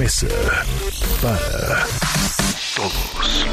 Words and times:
Mesa 0.00 0.28
para 1.20 1.84
Todos. 2.74 3.46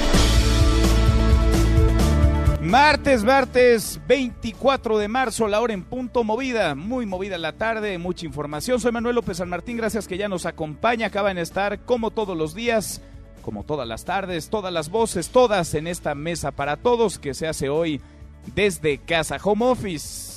Martes, 2.62 3.26
martes 3.26 4.00
24 4.08 4.98
de 4.98 5.10
marzo, 5.10 5.50
la 5.50 5.60
hora 5.60 5.74
en 5.74 5.84
punto 5.84 6.24
movida, 6.24 6.74
muy 6.74 7.06
movida 7.06 7.38
la 7.38 7.52
tarde, 7.52 7.98
mucha 7.98 8.26
información. 8.26 8.80
Soy 8.80 8.94
Manuel 8.94 9.16
López 9.16 9.36
San 9.36 9.50
Martín, 9.50 9.76
gracias 9.76 10.08
que 10.08 10.18
ya 10.18 10.30
nos 10.30 10.46
acompaña. 10.46 11.08
Acaban 11.08 11.36
de 11.36 11.42
estar 11.42 11.80
como 11.80 12.12
todos 12.12 12.38
los 12.38 12.56
días, 12.56 13.02
como 13.42 13.66
todas 13.66 13.86
las 13.86 14.06
tardes, 14.06 14.50
todas 14.50 14.72
las 14.72 14.90
voces, 14.90 15.32
todas 15.32 15.74
en 15.74 15.86
esta 15.86 16.16
mesa 16.16 16.54
para 16.54 16.78
todos 16.78 17.20
que 17.20 17.34
se 17.34 17.46
hace 17.46 17.68
hoy 17.68 18.00
desde 18.56 19.00
casa, 19.00 19.36
home 19.44 19.66
office. 19.66 20.37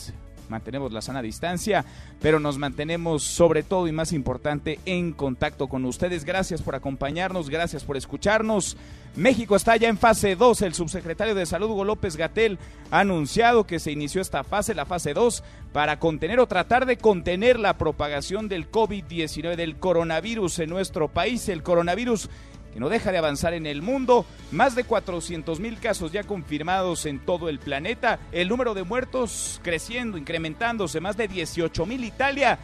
Mantenemos 0.51 0.93
la 0.93 1.01
sana 1.01 1.23
distancia, 1.23 1.85
pero 2.21 2.41
nos 2.41 2.59
mantenemos 2.59 3.23
sobre 3.23 3.63
todo 3.63 3.87
y 3.87 3.93
más 3.93 4.13
importante 4.13 4.81
en 4.85 5.13
contacto 5.13 5.69
con 5.69 5.85
ustedes. 5.85 6.25
Gracias 6.25 6.61
por 6.61 6.75
acompañarnos, 6.75 7.49
gracias 7.49 7.85
por 7.85 7.97
escucharnos. 7.97 8.77
México 9.17 9.57
está 9.57 9.77
ya 9.77 9.89
en 9.89 9.97
fase 9.97 10.37
2. 10.37 10.63
El 10.63 10.75
subsecretario 10.75 11.35
de 11.35 11.47
Salud, 11.47 11.71
Hugo 11.71 11.85
López 11.85 12.17
Gatel, 12.17 12.59
ha 12.91 13.01
anunciado 13.01 13.65
que 13.65 13.79
se 13.79 13.93
inició 13.93 14.21
esta 14.21 14.45
fase, 14.45 14.75
la 14.75 14.87
fase 14.87 15.15
2, 15.15 15.43
para 15.73 15.99
contener 15.99 16.41
o 16.41 16.47
tratar 16.47 16.85
de 16.85 16.99
contener 16.99 17.59
la 17.59 17.79
propagación 17.79 18.49
del 18.49 18.71
COVID-19, 18.71 19.57
del 19.57 19.77
coronavirus 19.77 20.59
en 20.59 20.71
nuestro 20.71 21.09
país. 21.09 21.49
El 21.49 21.63
coronavirus 21.63 22.29
que 22.73 22.81
no 22.81 22.89
deja 22.89 23.13
de 23.13 23.19
avanzar 23.19 23.55
en 23.55 23.67
el 23.67 23.83
mundo. 23.83 24.25
Más 24.53 24.75
de 24.75 24.85
400 24.85 25.61
mil 25.61 25.79
casos 25.79 26.13
ya 26.13 26.23
confirmados 26.23 27.07
en 27.07 27.19
todo 27.19 27.49
el 27.49 27.59
planeta. 27.59 28.19
El 28.33 28.49
número 28.49 28.75
de 28.75 28.85
muertos 28.85 29.61
creciendo, 29.63 30.19
incrementándose. 30.19 31.01
Más 31.01 31.17
de 31.17 31.29
18 31.29 31.87
mil. 31.87 32.05
Italia 32.05 32.59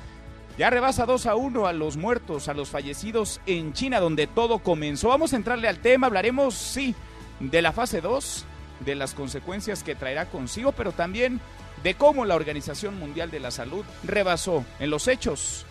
ya 0.59 0.71
rebasa 0.71 1.05
2 1.05 1.27
a 1.27 1.35
1 1.35 1.67
a 1.67 1.73
los 1.73 1.97
muertos, 1.97 2.49
a 2.49 2.55
los 2.55 2.71
fallecidos 2.71 3.41
en 3.47 3.73
China, 3.73 4.01
donde 4.01 4.27
todo 4.27 4.61
comenzó. 4.61 5.09
Vamos 5.09 5.33
a 5.33 5.37
entrarle 5.37 5.69
al 5.69 5.81
tema. 5.81 6.07
Hablaremos, 6.07 6.55
sí, 6.55 6.95
de 7.41 7.61
la 7.61 7.73
fase 7.73 8.01
2, 8.01 8.45
de 8.81 8.95
las 8.95 9.15
consecuencias 9.15 9.83
que 9.83 9.95
traerá 9.95 10.27
consigo, 10.27 10.73
pero 10.73 10.93
también 10.93 11.41
de 11.83 11.95
cómo 11.95 12.25
la 12.25 12.37
Organización 12.37 12.99
Mundial 12.99 13.31
de 13.31 13.41
la 13.41 13.51
Salud 13.51 13.85
rebasó 14.03 14.65
en 14.81 14.91
los 14.91 15.09
hechos 15.09 15.67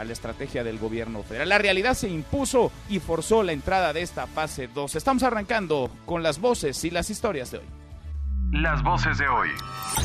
a 0.00 0.04
la 0.04 0.14
estrategia 0.14 0.64
del 0.64 0.78
gobierno 0.78 1.22
federal. 1.22 1.50
La 1.50 1.58
realidad 1.58 1.94
se 1.94 2.08
impuso 2.08 2.72
y 2.88 3.00
forzó 3.00 3.42
la 3.42 3.52
entrada 3.52 3.92
de 3.92 4.00
esta 4.00 4.26
fase 4.26 4.66
2. 4.74 4.96
Estamos 4.96 5.22
arrancando 5.22 5.90
con 6.06 6.22
las 6.22 6.40
voces 6.40 6.82
y 6.84 6.90
las 6.90 7.10
historias 7.10 7.50
de 7.50 7.58
hoy. 7.58 7.64
Las 8.52 8.82
voces 8.82 9.18
de 9.18 9.28
hoy. 9.28 9.50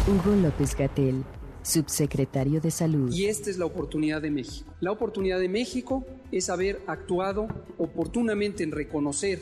Hugo 0.06 0.36
López 0.36 0.76
Gatel, 0.76 1.24
subsecretario 1.64 2.60
de 2.60 2.72
Salud. 2.72 3.10
Y 3.14 3.28
esta 3.28 3.50
es 3.50 3.58
la 3.58 3.66
oportunidad 3.66 4.22
de 4.22 4.32
México. 4.32 4.70
La 4.82 4.92
oportunidad 4.92 5.40
de 5.40 5.48
México 5.48 6.06
es 6.30 6.50
haber 6.50 6.82
actuado 6.88 7.48
oportunamente 7.78 8.64
en 8.64 8.74
reconocer 8.74 9.40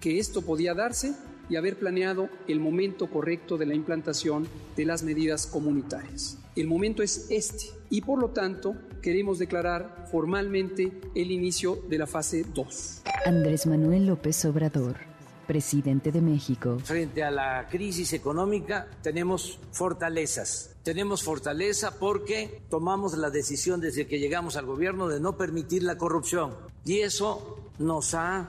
que 0.00 0.18
esto 0.18 0.42
podía 0.42 0.74
darse 0.74 1.14
y 1.52 1.56
haber 1.56 1.78
planeado 1.78 2.30
el 2.48 2.60
momento 2.60 3.10
correcto 3.10 3.58
de 3.58 3.66
la 3.66 3.74
implantación 3.74 4.48
de 4.74 4.86
las 4.86 5.02
medidas 5.02 5.46
comunitarias. 5.46 6.38
El 6.56 6.66
momento 6.66 7.02
es 7.02 7.26
este 7.28 7.66
y 7.90 8.00
por 8.00 8.18
lo 8.18 8.30
tanto 8.30 8.74
queremos 9.02 9.38
declarar 9.38 10.08
formalmente 10.10 10.90
el 11.14 11.30
inicio 11.30 11.78
de 11.90 11.98
la 11.98 12.06
fase 12.06 12.46
2. 12.54 13.02
Andrés 13.26 13.66
Manuel 13.66 14.06
López 14.06 14.42
Obrador, 14.46 14.96
presidente 15.46 16.10
de 16.10 16.22
México. 16.22 16.78
Frente 16.82 17.22
a 17.22 17.30
la 17.30 17.68
crisis 17.70 18.14
económica 18.14 18.88
tenemos 19.02 19.58
fortalezas. 19.72 20.74
Tenemos 20.82 21.22
fortaleza 21.22 21.98
porque 21.98 22.62
tomamos 22.70 23.14
la 23.18 23.28
decisión 23.28 23.78
desde 23.78 24.06
que 24.06 24.18
llegamos 24.18 24.56
al 24.56 24.64
gobierno 24.64 25.06
de 25.06 25.20
no 25.20 25.36
permitir 25.36 25.82
la 25.82 25.98
corrupción. 25.98 26.54
Y 26.86 27.00
eso 27.00 27.70
nos 27.78 28.14
ha 28.14 28.48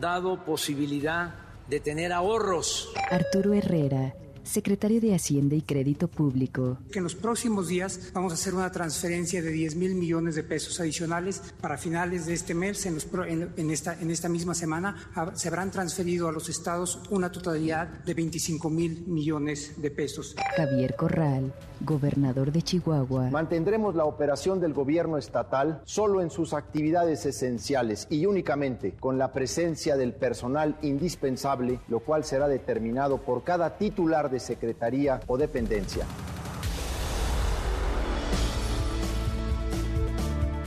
dado 0.00 0.44
posibilidad 0.44 1.43
de 1.68 1.80
tener 1.80 2.12
ahorros. 2.12 2.92
Arturo 3.10 3.54
Herrera, 3.54 4.14
secretario 4.44 5.00
de 5.00 5.14
Hacienda 5.14 5.54
y 5.56 5.62
Crédito 5.62 6.08
Público. 6.08 6.78
que 6.92 6.98
en 6.98 7.04
los 7.04 7.14
próximos 7.14 7.68
días 7.68 8.10
vamos 8.12 8.32
a 8.32 8.34
hacer 8.34 8.54
una 8.54 8.70
transferencia 8.70 9.42
de 9.42 9.50
10 9.50 9.74
mil 9.76 9.94
millones 9.94 10.34
de 10.34 10.42
pesos 10.44 10.78
adicionales 10.80 11.42
para 11.60 11.76
finales 11.78 12.26
de 12.26 12.34
este 12.34 12.54
mes. 12.54 12.86
En, 12.86 12.94
los 12.94 13.04
pro- 13.04 13.24
en- 13.24 13.50
en 13.56 13.70
esta, 13.70 13.98
en 14.00 14.10
esta 14.10 14.28
misma 14.28 14.54
semana 14.54 15.10
ah, 15.14 15.32
se 15.34 15.48
habrán 15.48 15.70
transferido 15.70 16.28
a 16.28 16.32
los 16.32 16.48
estados 16.48 17.00
una 17.10 17.32
totalidad 17.32 17.88
de 18.04 18.14
25 18.14 18.70
mil 18.70 19.04
millones 19.06 19.80
de 19.80 19.90
pesos. 19.90 20.36
Javier 20.56 20.94
Corral, 20.96 21.52
gobernador 21.80 22.52
de 22.52 22.62
Chihuahua. 22.62 23.30
Mantendremos 23.30 23.94
la 23.94 24.04
operación 24.04 24.60
del 24.60 24.72
gobierno 24.72 25.18
estatal 25.18 25.80
solo 25.84 26.20
en 26.20 26.30
sus 26.30 26.52
actividades 26.52 27.26
esenciales 27.26 28.06
y 28.10 28.26
únicamente 28.26 28.92
con 29.00 29.18
la 29.18 29.32
presencia 29.32 29.96
del 29.96 30.12
personal 30.14 30.76
indispensable, 30.82 31.80
lo 31.88 32.00
cual 32.00 32.24
será 32.24 32.48
determinado 32.48 33.18
por 33.22 33.44
cada 33.44 33.76
titular 33.78 34.30
de 34.30 34.33
secretaría 34.40 35.20
o 35.26 35.36
dependencia. 35.36 36.06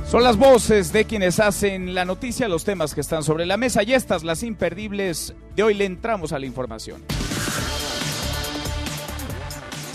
Son 0.10 0.24
las 0.24 0.38
voces 0.38 0.94
de 0.94 1.04
quienes 1.04 1.38
hacen 1.42 1.94
la 1.94 2.06
noticia, 2.06 2.48
los 2.48 2.64
temas 2.64 2.96
que 2.96 3.02
están 3.02 3.24
sobre 3.24 3.46
la 3.46 3.58
mesa 3.58 3.84
y 3.84 3.94
estas, 3.94 4.24
las 4.24 4.42
imperdibles. 4.42 5.34
De 5.54 5.64
hoy 5.64 5.74
le 5.74 5.84
entramos 5.84 6.32
a 6.32 6.40
la 6.40 6.46
información. 6.46 7.04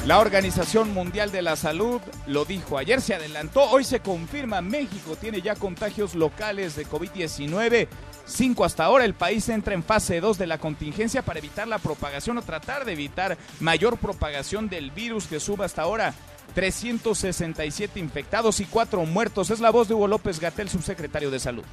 La 0.06 0.18
Organización 0.18 0.92
Mundial 0.92 1.30
de 1.30 1.42
la 1.42 1.54
Salud 1.54 2.00
lo 2.26 2.44
dijo 2.44 2.76
ayer, 2.76 3.00
se 3.00 3.14
adelantó, 3.14 3.62
hoy 3.70 3.84
se 3.84 4.00
confirma, 4.00 4.60
México 4.60 5.16
tiene 5.18 5.40
ya 5.40 5.54
contagios 5.54 6.16
locales 6.16 6.74
de 6.74 6.84
COVID-19, 6.84 7.86
cinco 8.26 8.64
hasta 8.64 8.84
ahora, 8.84 9.04
el 9.04 9.14
país 9.14 9.48
entra 9.48 9.74
en 9.74 9.82
fase 9.82 10.20
2 10.20 10.38
de 10.38 10.46
la 10.46 10.58
contingencia 10.58 11.22
para 11.22 11.38
evitar 11.38 11.68
la 11.68 11.78
propagación 11.78 12.38
o 12.38 12.42
tratar 12.42 12.84
de 12.84 12.92
evitar 12.92 13.36
mayor 13.60 13.98
propagación 13.98 14.68
del 14.68 14.90
virus 14.90 15.26
que 15.26 15.40
suba 15.40 15.64
hasta 15.64 15.82
ahora 15.82 16.14
367 16.54 17.98
infectados 17.98 18.60
y 18.60 18.64
cuatro 18.64 19.04
muertos. 19.04 19.50
Es 19.50 19.60
la 19.60 19.70
voz 19.70 19.88
de 19.88 19.94
Hugo 19.94 20.08
López 20.08 20.40
Gatel, 20.40 20.68
subsecretario 20.68 21.30
de 21.30 21.40
Salud. 21.40 21.64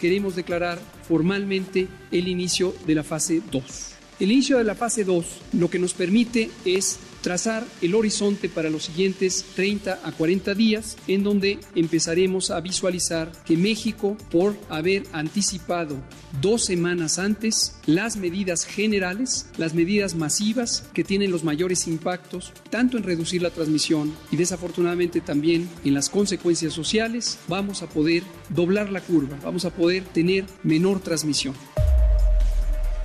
Queremos 0.00 0.34
declarar 0.34 0.78
formalmente 1.06 1.88
el 2.10 2.28
inicio 2.28 2.74
de 2.86 2.94
la 2.94 3.04
fase 3.04 3.40
2. 3.50 3.92
El 4.20 4.32
inicio 4.32 4.58
de 4.58 4.64
la 4.64 4.74
fase 4.74 5.04
2 5.04 5.26
lo 5.52 5.70
que 5.70 5.78
nos 5.78 5.94
permite 5.94 6.50
es 6.64 6.98
trazar 7.22 7.64
el 7.80 7.94
horizonte 7.94 8.48
para 8.48 8.68
los 8.68 8.84
siguientes 8.84 9.44
30 9.54 10.00
a 10.04 10.12
40 10.12 10.54
días, 10.54 10.96
en 11.06 11.22
donde 11.22 11.58
empezaremos 11.74 12.50
a 12.50 12.60
visualizar 12.60 13.32
que 13.44 13.56
México, 13.56 14.16
por 14.30 14.56
haber 14.68 15.04
anticipado 15.12 15.96
dos 16.40 16.64
semanas 16.64 17.18
antes 17.18 17.76
las 17.86 18.16
medidas 18.16 18.64
generales, 18.64 19.46
las 19.56 19.74
medidas 19.74 20.14
masivas 20.14 20.84
que 20.92 21.04
tienen 21.04 21.30
los 21.30 21.44
mayores 21.44 21.86
impactos, 21.86 22.52
tanto 22.70 22.96
en 22.96 23.04
reducir 23.04 23.42
la 23.42 23.50
transmisión 23.50 24.12
y 24.30 24.36
desafortunadamente 24.36 25.20
también 25.20 25.68
en 25.84 25.94
las 25.94 26.10
consecuencias 26.10 26.72
sociales, 26.72 27.38
vamos 27.48 27.82
a 27.82 27.88
poder 27.88 28.22
doblar 28.48 28.90
la 28.90 29.00
curva, 29.00 29.38
vamos 29.42 29.64
a 29.64 29.70
poder 29.70 30.04
tener 30.04 30.44
menor 30.62 31.00
transmisión. 31.00 31.54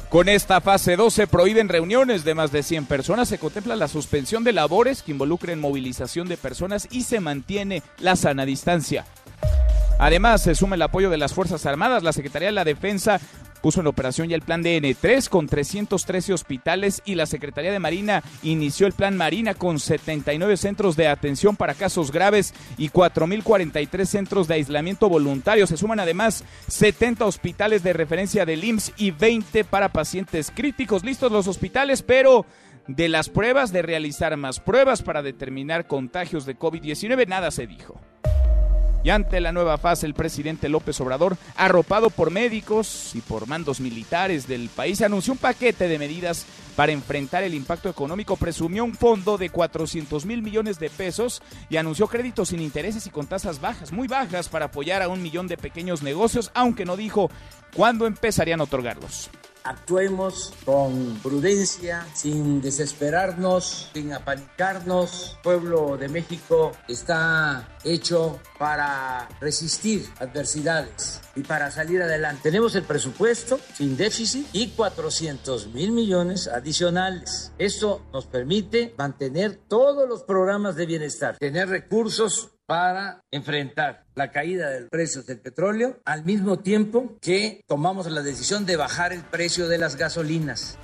Con 0.10 0.30
esta 0.30 0.62
fase 0.62 0.96
2 0.96 1.14
se 1.14 1.28
prohíben 1.28 1.68
reuniones 1.68 2.24
de 2.24 2.34
más 2.34 2.54
de 2.54 2.64
100 2.64 2.86
personas, 2.86 3.28
se 3.28 3.40
contempla 3.40 3.76
la 3.76 3.90
suspensión 3.90 4.46
de 4.46 4.54
labores 4.54 5.04
que 5.04 5.12
involucren 5.12 5.60
movilización 5.60 6.30
de 6.30 6.38
personas 6.38 6.88
y 6.92 7.04
se 7.04 7.20
mantiene 7.20 7.84
la 8.00 8.16
sana 8.16 8.46
distancia. 8.46 9.06
Además, 10.00 10.44
se 10.44 10.56
suma 10.56 10.76
el 10.76 10.82
apoyo 10.82 11.10
de 11.10 11.18
las 11.18 11.34
Fuerzas 11.34 11.66
Armadas. 11.66 12.04
La 12.04 12.14
Secretaría 12.14 12.48
de 12.48 12.54
la 12.54 12.64
Defensa 12.64 13.20
puso 13.68 13.82
en 13.82 13.88
operación 13.88 14.30
ya 14.30 14.38
el 14.38 14.44
plan 14.44 14.64
DN3 14.64 15.28
con 15.28 15.46
313 15.46 16.32
hospitales 16.32 17.02
y 17.04 17.16
la 17.16 17.26
Secretaría 17.26 17.74
de 17.74 17.80
Marina 17.80 18.24
inició 18.42 18.88
el 18.88 18.94
plan 18.94 19.18
Marina 19.18 19.56
con 19.56 19.78
79 19.78 20.56
centros 20.56 20.96
de 20.96 21.10
atención 21.10 21.58
para 21.58 21.74
casos 21.74 22.14
graves 22.14 22.54
y 22.78 22.88
4.043 22.88 24.06
centros 24.06 24.48
de 24.48 24.54
aislamiento 24.54 25.10
voluntario. 25.10 25.68
Se 25.68 25.76
suman 25.76 26.00
además 26.00 26.46
70 26.70 27.26
hospitales 27.26 27.84
de 27.84 27.92
referencia 27.92 28.46
del 28.46 28.64
IMSS 28.64 28.94
y 28.96 29.12
20 29.12 29.66
para 29.66 29.90
pacientes 29.90 30.50
críticos. 30.56 31.04
Listos 31.04 31.30
los 31.30 31.50
hospitales, 31.50 32.04
pero 32.04 32.46
de 32.88 33.10
las 33.10 33.28
pruebas, 33.28 33.74
de 33.74 33.82
realizar 33.82 34.38
más 34.38 34.62
pruebas 34.62 35.02
para 35.02 35.22
determinar 35.22 35.88
contagios 35.88 36.46
de 36.46 36.58
COVID-19, 36.58 37.28
nada 37.28 37.52
se 37.52 37.68
dijo. 37.68 38.00
Y 39.08 39.10
ante 39.10 39.40
la 39.40 39.54
nueva 39.54 39.78
fase, 39.78 40.06
el 40.06 40.14
presidente 40.14 40.68
López 40.68 41.00
Obrador, 41.00 41.38
arropado 41.56 42.10
por 42.10 42.30
médicos 42.30 43.16
y 43.16 43.22
por 43.22 43.48
mandos 43.48 43.80
militares 43.80 44.50
del 44.50 44.68
país, 44.68 45.02
anunció 45.02 45.32
un 45.32 45.40
paquete 45.40 45.88
de 45.88 45.98
medidas 45.98 46.46
para 46.76 46.92
enfrentar 46.92 47.46
el 47.46 47.54
impacto 47.54 47.88
económico. 47.88 48.36
Presumió 48.36 48.84
un 48.84 48.94
fondo 48.94 49.38
de 49.38 49.50
400 49.50 50.26
mil 50.26 50.42
millones 50.42 50.78
de 50.78 50.90
pesos 50.90 51.42
y 51.70 51.78
anunció 51.78 52.08
créditos 52.08 52.50
sin 52.50 52.60
intereses 52.60 53.08
y 53.08 53.10
con 53.10 53.28
tasas 53.28 53.62
bajas, 53.62 53.94
muy 53.94 54.10
bajas, 54.10 54.50
para 54.50 54.66
apoyar 54.66 55.02
a 55.02 55.08
un 55.08 55.24
millón 55.24 55.48
de 55.48 55.56
pequeños 55.56 56.04
negocios, 56.04 56.52
aunque 56.54 56.84
no 56.84 56.98
dijo 56.98 57.32
cuándo 57.74 58.08
empezarían 58.08 58.60
a 58.60 58.66
otorgarlos 58.66 59.30
actuemos 59.68 60.54
con 60.66 61.20
prudencia, 61.22 62.06
sin 62.14 62.62
desesperarnos, 62.62 63.90
sin 63.94 64.14
apanicarnos. 64.14 65.34
El 65.38 65.42
pueblo 65.42 65.98
de 65.98 66.08
México 66.10 66.72
está 66.88 67.78
hecho 67.84 68.40
para 68.58 69.28
resistir 69.40 70.06
adversidades 70.20 71.22
y 71.36 71.44
para 71.44 71.72
salir 71.72 72.02
adelante. 72.02 72.42
Tenemos 72.44 72.76
el 72.76 72.84
presupuesto 72.84 73.60
sin 73.74 73.98
déficit 73.98 74.48
y 74.54 74.70
400 74.70 75.68
mil 75.74 75.92
millones 75.92 76.48
adicionales. 76.48 77.52
Esto 77.58 78.02
nos 78.14 78.26
permite 78.26 78.94
mantener 78.98 79.60
todos 79.68 80.08
los 80.08 80.24
programas 80.24 80.76
de 80.76 80.86
bienestar, 80.86 81.38
tener 81.38 81.70
recursos 81.70 82.57
para 82.68 83.24
enfrentar 83.32 84.04
la 84.14 84.32
caída 84.32 84.70
del 84.70 84.90
precio 84.90 85.24
del 85.24 85.40
petróleo 85.40 86.00
al 86.04 86.26
mismo 86.26 86.60
tiempo 86.60 87.18
que 87.22 87.62
tomamos 87.66 88.12
la 88.12 88.22
decisión 88.22 88.66
de 88.66 88.76
bajar 88.76 89.14
el 89.14 89.24
precio 89.24 89.70
de 89.70 89.78
las 89.78 89.96
gasolinas. 89.96 90.78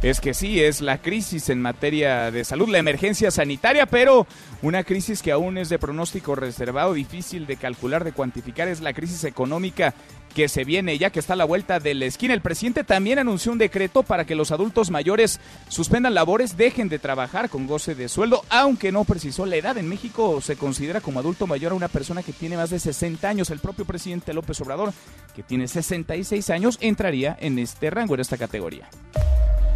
Es 0.00 0.20
que 0.20 0.32
sí, 0.32 0.62
es 0.62 0.80
la 0.80 0.98
crisis 0.98 1.48
en 1.48 1.60
materia 1.60 2.30
de 2.30 2.44
salud, 2.44 2.68
la 2.68 2.78
emergencia 2.78 3.32
sanitaria, 3.32 3.84
pero 3.84 4.28
una 4.62 4.84
crisis 4.84 5.22
que 5.22 5.32
aún 5.32 5.58
es 5.58 5.70
de 5.70 5.80
pronóstico 5.80 6.36
reservado, 6.36 6.94
difícil 6.94 7.46
de 7.46 7.56
calcular, 7.56 8.04
de 8.04 8.12
cuantificar, 8.12 8.68
es 8.68 8.80
la 8.80 8.92
crisis 8.92 9.24
económica 9.24 9.94
que 10.36 10.48
se 10.48 10.62
viene 10.62 10.98
ya 10.98 11.10
que 11.10 11.18
está 11.18 11.32
a 11.32 11.36
la 11.36 11.44
vuelta 11.44 11.80
de 11.80 11.94
la 11.94 12.04
esquina. 12.04 12.32
El 12.32 12.42
presidente 12.42 12.84
también 12.84 13.18
anunció 13.18 13.50
un 13.50 13.58
decreto 13.58 14.04
para 14.04 14.24
que 14.24 14.36
los 14.36 14.52
adultos 14.52 14.92
mayores 14.92 15.40
suspendan 15.68 16.14
labores, 16.14 16.56
dejen 16.56 16.88
de 16.88 17.00
trabajar 17.00 17.50
con 17.50 17.66
goce 17.66 17.96
de 17.96 18.08
sueldo, 18.08 18.44
aunque 18.50 18.92
no 18.92 19.02
precisó 19.02 19.46
la 19.46 19.56
edad. 19.56 19.78
En 19.78 19.88
México 19.88 20.40
se 20.40 20.54
considera 20.54 21.00
como 21.00 21.18
adulto 21.18 21.48
mayor 21.48 21.72
a 21.72 21.76
una 21.76 21.88
persona 21.88 22.22
que 22.22 22.32
tiene 22.32 22.56
más 22.56 22.70
de 22.70 22.78
60 22.78 23.28
años. 23.28 23.50
El 23.50 23.58
propio 23.58 23.84
presidente 23.84 24.32
López 24.32 24.60
Obrador, 24.60 24.92
que 25.34 25.42
tiene 25.42 25.66
66 25.66 26.50
años, 26.50 26.78
entraría 26.80 27.36
en 27.40 27.58
este 27.58 27.90
rango, 27.90 28.14
en 28.14 28.20
esta 28.20 28.36
categoría. 28.36 28.88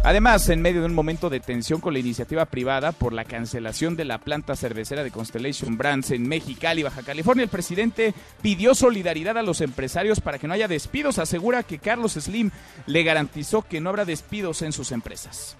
Además, 0.05 0.49
en 0.49 0.61
medio 0.61 0.81
de 0.81 0.87
un 0.87 0.93
momento 0.93 1.29
de 1.29 1.39
tensión 1.39 1.79
con 1.79 1.93
la 1.93 1.99
iniciativa 1.99 2.43
privada 2.43 2.91
por 2.91 3.13
la 3.13 3.23
cancelación 3.23 3.95
de 3.95 4.03
la 4.03 4.17
planta 4.17 4.57
cervecera 4.57 5.01
de 5.01 5.11
Constellation 5.11 5.77
Brands 5.77 6.11
en 6.11 6.27
Mexicali, 6.27 6.83
Baja 6.83 7.03
California, 7.03 7.43
el 7.43 7.49
presidente 7.49 8.13
pidió 8.41 8.75
solidaridad 8.75 9.37
a 9.37 9.43
los 9.43 9.61
empresarios 9.61 10.19
para 10.19 10.39
que 10.39 10.47
no 10.49 10.55
haya 10.55 10.67
despidos. 10.67 11.19
Asegura 11.19 11.63
que 11.63 11.79
Carlos 11.79 12.13
Slim 12.13 12.51
le 12.85 13.03
garantizó 13.03 13.61
que 13.61 13.79
no 13.79 13.91
habrá 13.91 14.03
despidos 14.03 14.61
en 14.61 14.73
sus 14.73 14.91
empresas. 14.91 15.55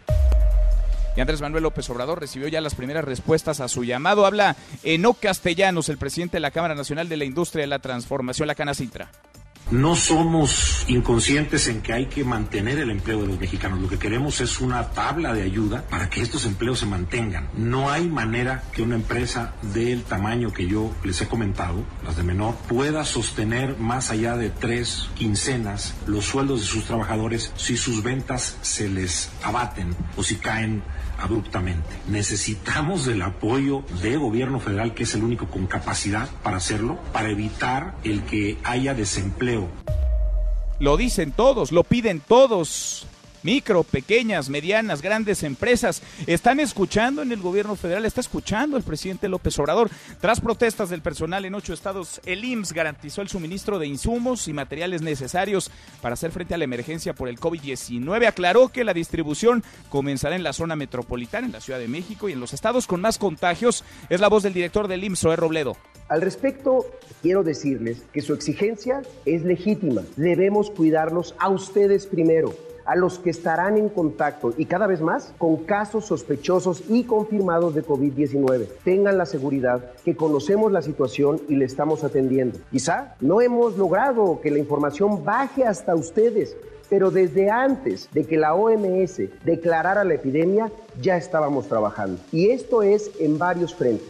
Y 1.16 1.22
Andrés 1.22 1.40
Manuel 1.40 1.64
López 1.64 1.90
Obrador 1.90 2.20
recibió 2.20 2.50
ya 2.50 2.60
las 2.60 2.76
primeras 2.76 3.06
respuestas 3.06 3.62
a 3.62 3.70
su 3.70 3.86
llamado. 3.86 4.26
Habla 4.26 4.58
Eno 4.84 5.14
Castellanos, 5.14 5.88
el 5.88 5.98
presidente 5.98 6.36
de 6.36 6.42
la 6.42 6.52
Cámara 6.52 6.76
Nacional 6.76 7.08
de 7.08 7.16
la 7.16 7.24
Industria 7.24 7.62
de 7.62 7.68
la 7.68 7.80
Transformación, 7.80 8.50
la 8.50 8.56
Canacintra. 8.56 9.10
No 9.72 9.96
somos 9.96 10.86
inconscientes 10.88 11.68
en 11.68 11.82
que 11.82 11.94
hay 11.94 12.06
que 12.08 12.24
mantener 12.24 12.80
el 12.80 12.92
empleo 12.92 13.22
de 13.22 13.28
los 13.28 13.40
mexicanos. 13.40 13.80
Lo 13.80 13.88
que 13.88 13.98
queremos 13.98 14.40
es 14.42 14.60
una 14.60 14.92
tabla 14.92 15.34
de 15.34 15.42
ayuda 15.42 15.86
para 15.90 16.10
que 16.10 16.22
estos 16.22 16.46
empleos 16.46 16.80
se 16.80 16.86
mantengan. 16.86 17.50
No 17.56 17.90
hay 17.90 18.08
manera 18.08 18.64
que 18.72 18.82
una 18.82 18.96
empresa 18.96 19.56
del 19.74 20.04
tamaño 20.04 20.52
que 20.52 20.68
yo 20.68 20.94
les 21.04 21.22
he 21.22 21.28
comentado, 21.28 21.84
las 22.06 22.18
de 22.18 22.24
menor, 22.24 22.56
pueda 22.68 23.06
sostener 23.06 23.78
más 23.80 24.12
allá 24.12 24.38
de 24.38 24.50
tres 24.50 25.10
quincenas 25.16 25.96
los 26.06 26.26
sueldos 26.26 26.62
de 26.62 26.68
sus 26.68 26.86
trabajadores 26.86 27.52
si 27.56 27.78
sus 27.78 28.04
ventas 28.04 28.58
se 28.62 28.90
les 28.90 29.32
abaten 29.44 29.96
o 30.18 30.24
si 30.24 30.36
caen 30.36 30.84
abruptamente. 31.20 31.90
Necesitamos 32.08 33.06
del 33.06 33.22
apoyo 33.22 33.84
del 34.02 34.20
gobierno 34.20 34.60
federal, 34.60 34.94
que 34.94 35.04
es 35.04 35.16
el 35.16 35.24
único 35.24 35.48
con 35.48 35.68
capacidad 35.68 36.30
para 36.44 36.58
hacerlo, 36.58 37.00
para 37.12 37.30
evitar 37.30 37.96
el 38.04 38.24
que 38.24 38.58
haya 38.64 38.94
desempleo. 38.94 39.70
Lo 40.80 40.98
dicen 40.98 41.32
todos, 41.32 41.72
lo 41.72 41.84
piden 41.84 42.20
todos 42.20 43.08
micro, 43.44 43.84
pequeñas, 43.84 44.50
medianas, 44.50 45.02
grandes 45.02 45.44
empresas 45.44 46.02
están 46.28 46.60
escuchando 46.60 47.22
en 47.22 47.32
el 47.32 47.42
gobierno 47.42 47.76
federal, 47.76 48.06
está 48.06 48.22
escuchando 48.22 48.78
el 48.78 48.84
presidente 48.84 49.30
López 49.30 49.58
Obrador. 49.60 49.90
Tras 50.20 50.42
protestas 50.42 50.90
del 50.90 51.02
personal 51.02 51.46
en 51.46 51.56
ocho 51.56 51.74
estados, 51.74 52.22
el 52.26 52.44
IMSS 52.44 52.74
garantizó 52.74 53.22
el 53.22 53.30
suministro 53.30 53.80
de 53.80 53.88
insumos 53.88 54.48
y 54.48 54.54
materiales 54.54 55.02
necesarios 55.02 55.70
para 56.02 56.14
hacer 56.14 56.32
frente 56.32 56.54
a 56.54 56.58
la 56.58 56.64
emergencia 56.64 57.14
por 57.14 57.30
el 57.30 57.40
COVID-19. 57.40 58.28
Aclaró 58.28 58.70
que 58.70 58.84
la 58.84 58.94
distribución 58.94 59.64
comenzará 59.90 60.36
en 60.36 60.44
la 60.44 60.54
zona 60.54 60.76
metropolitana, 60.76 61.48
en 61.48 61.54
la 61.54 61.62
Ciudad 61.62 61.80
de 61.80 61.88
México 61.88 62.30
y 62.30 62.34
en 62.34 62.40
los 62.40 62.54
estados 62.54 62.88
con 62.88 63.02
más 63.02 63.18
contagios. 63.18 63.84
Es 64.10 64.20
la 64.20 64.30
voz 64.30 64.44
del 64.44 64.54
director 64.54 64.88
del 64.88 65.04
IMSS, 65.04 65.20
Zoé 65.20 65.36
Robledo. 65.36 65.78
Al 66.10 66.22
respecto, 66.22 66.86
quiero 67.22 67.44
decirles 67.44 68.04
que 68.12 68.22
su 68.22 68.34
exigencia 68.34 69.02
es 69.26 69.44
legítima. 69.44 70.02
Debemos 70.16 70.70
cuidarlos 70.70 71.34
a 71.40 71.50
ustedes 71.50 72.06
primero 72.06 72.54
a 72.86 72.96
los 72.96 73.20
que 73.20 73.30
estarán 73.30 73.78
en 73.78 73.90
contacto 73.90 74.54
y 74.58 74.66
cada 74.66 74.88
vez 74.88 75.02
más 75.02 75.34
con 75.38 75.58
casos 75.58 76.06
sospechosos 76.06 76.84
y 76.90 77.04
confirmados 77.04 77.76
de 77.76 77.86
COVID-19. 77.86 78.68
Tengan 78.84 79.18
la 79.18 79.26
seguridad 79.26 79.92
que 80.04 80.16
conocemos 80.16 80.72
la 80.72 80.82
situación 80.82 81.42
y 81.48 81.56
le 81.56 81.66
estamos 81.66 82.04
atendiendo. 82.04 82.60
Quizá 82.72 83.16
no 83.22 83.42
hemos 83.42 83.78
logrado 83.78 84.40
que 84.42 84.52
la 84.52 84.60
información 84.60 85.24
baje 85.24 85.66
hasta 85.66 85.96
ustedes, 85.96 86.56
pero 86.90 87.12
desde 87.12 87.50
antes 87.50 88.10
de 88.12 88.26
que 88.26 88.38
la 88.38 88.54
OMS 88.54 89.22
declarara 89.44 90.04
la 90.04 90.16
epidemia 90.16 90.72
ya 91.02 91.18
estábamos 91.18 91.68
trabajando. 91.68 92.22
Y 92.32 92.50
esto 92.50 92.84
es 92.84 93.12
en 93.20 93.38
varios 93.38 93.74
frentes. 93.74 94.08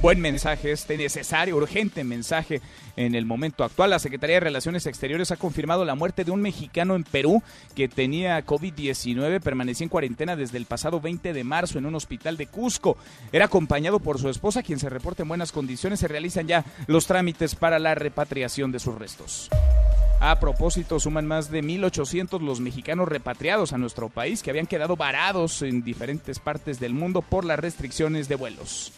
Buen 0.00 0.20
mensaje, 0.20 0.72
este 0.72 0.98
necesario, 0.98 1.56
urgente 1.56 2.04
mensaje 2.04 2.60
en 2.96 3.14
el 3.14 3.26
momento 3.26 3.64
actual. 3.64 3.90
La 3.90 3.98
Secretaría 3.98 4.36
de 4.36 4.40
Relaciones 4.40 4.86
Exteriores 4.86 5.30
ha 5.30 5.36
confirmado 5.36 5.84
la 5.84 5.94
muerte 5.94 6.24
de 6.24 6.30
un 6.30 6.40
mexicano 6.40 6.94
en 6.94 7.04
Perú 7.04 7.42
que 7.74 7.88
tenía 7.88 8.44
COVID-19, 8.44 9.40
permanecía 9.40 9.84
en 9.84 9.88
cuarentena 9.90 10.36
desde 10.36 10.58
el 10.58 10.66
pasado 10.66 11.00
20 11.00 11.32
de 11.32 11.44
marzo 11.44 11.78
en 11.78 11.86
un 11.86 11.94
hospital 11.94 12.36
de 12.36 12.46
Cusco. 12.46 12.96
Era 13.32 13.46
acompañado 13.46 14.00
por 14.00 14.18
su 14.18 14.28
esposa, 14.28 14.62
quien 14.62 14.78
se 14.78 14.90
reporta 14.90 15.22
en 15.22 15.28
buenas 15.28 15.52
condiciones. 15.52 16.00
Se 16.00 16.08
realizan 16.08 16.46
ya 16.46 16.64
los 16.86 17.06
trámites 17.06 17.54
para 17.54 17.78
la 17.78 17.94
repatriación 17.94 18.72
de 18.72 18.80
sus 18.80 18.94
restos. 18.94 19.50
A 20.20 20.40
propósito, 20.40 20.98
suman 21.00 21.26
más 21.26 21.50
de 21.50 21.62
1.800 21.62 22.40
los 22.40 22.60
mexicanos 22.60 23.08
repatriados 23.08 23.72
a 23.72 23.78
nuestro 23.78 24.08
país 24.08 24.42
que 24.42 24.50
habían 24.50 24.66
quedado 24.66 24.96
varados 24.96 25.60
en 25.62 25.82
diferentes 25.82 26.38
partes 26.38 26.80
del 26.80 26.94
mundo 26.94 27.20
por 27.20 27.44
las 27.44 27.58
restricciones 27.58 28.28
de 28.28 28.36
vuelos. 28.36 28.92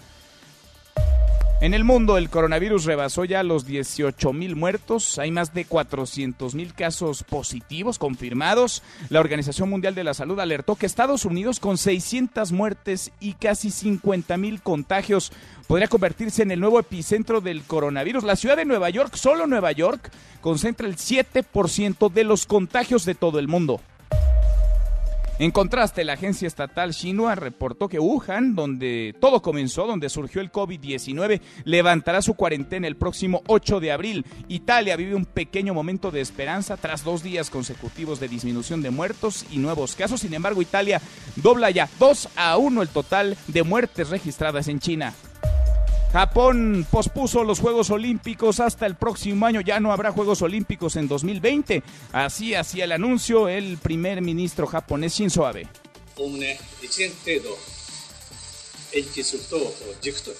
En 1.63 1.73
el 1.73 1.85
mundo, 1.85 2.19
el 2.19 2.29
coronavirus 2.29 2.85
rebasó 2.85 3.25
ya 3.25 3.43
los 3.43 3.65
18 3.65 4.35
mil 4.35 4.57
muertos. 4.57 5.19
Hay 5.19 5.31
más 5.31 5.55
de 5.55 5.65
400 5.65 6.55
mil 6.55 6.75
casos 6.75 7.23
positivos 7.23 7.99
confirmados. 7.99 8.83
La 9.09 9.21
Organización 9.21 9.71
Mundial 9.71 9.95
de 9.95 10.05
la 10.05 10.13
Salud 10.13 10.39
alertó 10.39 10.77
que 10.77 10.85
Estados 10.85 11.25
Unidos, 11.25 11.59
con 11.59 11.79
600 11.79 12.53
muertes 12.53 13.11
y 13.21 13.33
casi 13.33 13.71
50 13.71 14.37
mil 14.37 14.61
contagios, 14.61 15.33
podría 15.67 15.89
convertirse 15.89 16.43
en 16.43 16.51
el 16.51 16.61
nuevo 16.61 16.79
epicentro 16.79 17.41
del 17.41 17.63
coronavirus. 17.63 18.25
La 18.25 18.37
ciudad 18.37 18.59
de 18.59 18.67
Nueva 18.67 18.91
York, 18.91 19.17
solo 19.17 19.47
Nueva 19.47 19.73
York, 19.73 20.11
concentra 20.43 20.87
el 20.87 20.97
7% 20.97 22.13
de 22.13 22.25
los 22.25 22.45
contagios 22.45 23.07
de 23.07 23.15
todo 23.15 23.39
el 23.39 23.49
mundo. 23.49 23.81
En 25.39 25.51
contraste, 25.51 26.03
la 26.03 26.15
agencia 26.15 26.49
estatal 26.49 26.95
Xinhua 26.95 27.35
reportó 27.35 27.91
que 27.91 27.99
Wuhan, 27.99 28.55
donde 28.55 29.15
todo 29.21 29.43
comenzó, 29.43 29.87
donde 29.87 30.09
surgió 30.09 30.41
el 30.41 30.51
COVID-19, 30.51 31.43
levantará 31.65 32.23
su 32.23 32.33
cuarentena 32.33 32.87
el 32.87 32.97
próximo 32.97 33.43
8 33.47 33.79
de 33.81 33.93
abril. 33.93 34.25
Italia 34.49 34.97
vive 34.97 35.15
un 35.15 35.27
pequeño 35.27 35.75
momento 35.75 36.11
de 36.11 36.23
esperanza 36.23 36.79
tras 36.79 37.05
dos 37.05 37.23
días 37.23 37.51
consecutivos 37.51 38.19
de 38.19 38.29
disminución 38.29 38.81
de 38.81 38.89
muertos 38.89 39.45
y 39.51 39.59
nuevos 39.59 39.95
casos. 39.95 40.23
Sin 40.23 40.33
embargo, 40.33 40.63
Italia 40.63 41.03
dobla 41.37 41.69
ya 41.69 41.87
2 41.99 42.31
a 42.37 42.57
1 42.57 42.81
el 42.81 42.89
total 42.89 43.37
de 43.47 43.63
muertes 43.63 44.09
registradas 44.09 44.69
en 44.69 44.81
China. 44.81 45.13
Japón 46.13 46.87
pospuso 46.91 47.45
los 47.45 47.61
Juegos 47.61 47.91
Olímpicos 47.91 48.61
hasta 48.61 48.87
el 48.87 48.95
próximo 48.95 49.47
año. 49.47 49.61
Ya 49.61 49.81
no 49.81 49.93
habrá 49.93 50.13
Juegos 50.13 50.43
Olímpicos 50.43 50.97
en 50.97 51.09
2020. 51.09 51.83
Así 52.13 52.55
hacía 52.55 52.85
el 52.85 52.93
anuncio 52.93 53.49
el 53.49 53.79
primer 53.79 54.23
ministro 54.23 54.67
japonés 54.67 55.15
Shinzo 55.15 55.47
Abe. 55.47 55.69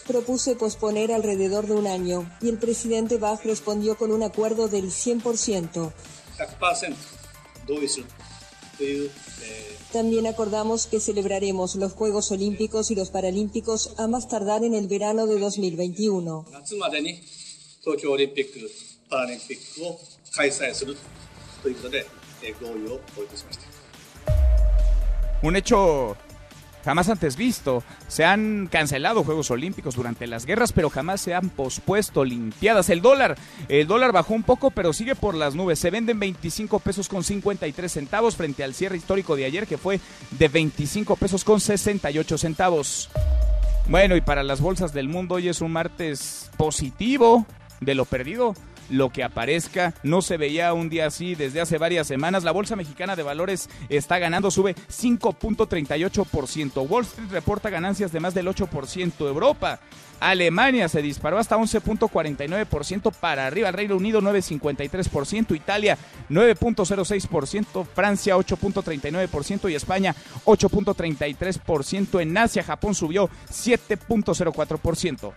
Propuse 0.07 0.57
posponer 0.57 1.13
alrededor 1.13 1.67
de 1.67 1.75
un 1.75 1.87
año 1.87 2.31
y 2.41 2.49
el 2.49 2.59
presidente 2.59 3.19
Bach 3.19 3.45
respondió 3.45 3.97
con 3.97 4.13
un 4.13 4.23
acuerdo 4.23 4.69
del 4.69 4.91
100%. 4.91 5.93
También 9.93 10.27
acordamos 10.27 10.87
que 10.87 11.01
celebraremos 11.01 11.77
los 11.77 11.93
Juegos 11.93 12.31
Olímpicos 12.31 12.91
y 12.91 12.95
los 12.95 13.11
Paralímpicos 13.11 13.95
a 13.97 14.07
más 14.09 14.29
tardar 14.29 14.65
en 14.65 14.75
el 14.75 14.89
verano 14.89 15.27
de 15.27 15.39
2021. 15.39 16.45
Un 25.43 25.57
hecho 25.57 26.17
jamás 26.87 27.09
antes 27.09 27.37
visto. 27.37 27.83
Se 28.07 28.25
han 28.25 28.69
cancelado 28.71 29.25
Juegos 29.25 29.51
Olímpicos 29.51 29.97
durante 29.97 30.29
las 30.29 30.47
guerras, 30.47 30.73
pero 30.73 30.89
jamás 30.89 31.21
se 31.21 31.35
han 31.35 31.51
pospuesto 31.51 32.21
Olimpiadas. 32.21 32.89
El 32.91 33.03
dólar, 33.03 33.37
el 33.69 33.89
dólar 33.89 34.13
bajó 34.13 34.35
un 34.35 34.45
poco, 34.45 34.71
pero 34.71 34.93
sigue 34.93 35.17
por 35.17 35.35
las 35.35 35.57
nubes. 35.57 35.81
Se 35.81 35.91
venden 35.91 36.21
25 36.21 36.79
pesos 36.79 37.09
con 37.09 37.25
53 37.25 37.91
centavos 37.93 38.37
frente 38.37 38.63
al 38.63 38.73
cierre 38.73 38.97
histórico 38.97 39.35
de 39.35 39.47
ayer, 39.47 39.67
que 39.67 39.79
fue 39.79 40.01
de 40.39 40.47
25 40.47 41.17
pesos 41.17 41.43
con 41.43 41.61
68 41.61 42.39
centavos. 42.39 43.11
Bueno, 43.89 44.15
y 44.17 44.21
para 44.21 44.45
las 44.45 44.61
bolsas 44.61 44.93
del 44.93 45.09
mundo 45.09 45.35
hoy 45.35 45.49
es 45.49 45.61
un 45.61 45.73
martes 45.73 46.51
positivo 46.57 47.47
de 47.81 47.97
lo 47.97 48.05
perdido. 48.05 48.55
Lo 48.91 49.11
que 49.11 49.25
aparezca 49.25 49.95
no 50.03 50.23
se 50.23 50.37
veía 50.37 50.73
un 50.73 50.89
día 50.89 51.07
así 51.07 51.35
desde 51.35 51.61
hace 51.61 51.79
varias 51.79 52.07
semanas. 52.07 52.45
La 52.45 52.53
Bolsa 52.53 52.77
Mexicana 52.77 53.17
de 53.17 53.23
Valores 53.23 53.69
está 53.89 54.19
ganando, 54.19 54.51
sube 54.51 54.75
5.38%. 54.75 56.89
Wall 56.89 57.05
Street 57.05 57.31
reporta 57.31 57.71
ganancias 57.71 58.13
de 58.13 58.21
más 58.21 58.35
del 58.35 58.47
8%. 58.47 59.27
Europa, 59.27 59.81
Alemania 60.21 60.89
se 60.89 61.03
disparó 61.03 61.39
hasta 61.39 61.57
11.49% 61.57 63.13
para 63.13 63.47
arriba. 63.47 63.69
El 63.69 63.75
Reino 63.75 63.97
Unido 63.97 64.21
9.53%. 64.21 65.57
Italia 65.57 65.99
9.06%. 66.31 67.87
Francia 67.87 68.37
8.39% 68.37 69.71
y 69.71 69.75
España 69.75 70.15
8.33%. 70.45 72.21
En 72.21 72.39
Asia, 72.39 72.63
Japón 72.63 72.95
subió 72.95 73.29
7.04%. 73.51 75.33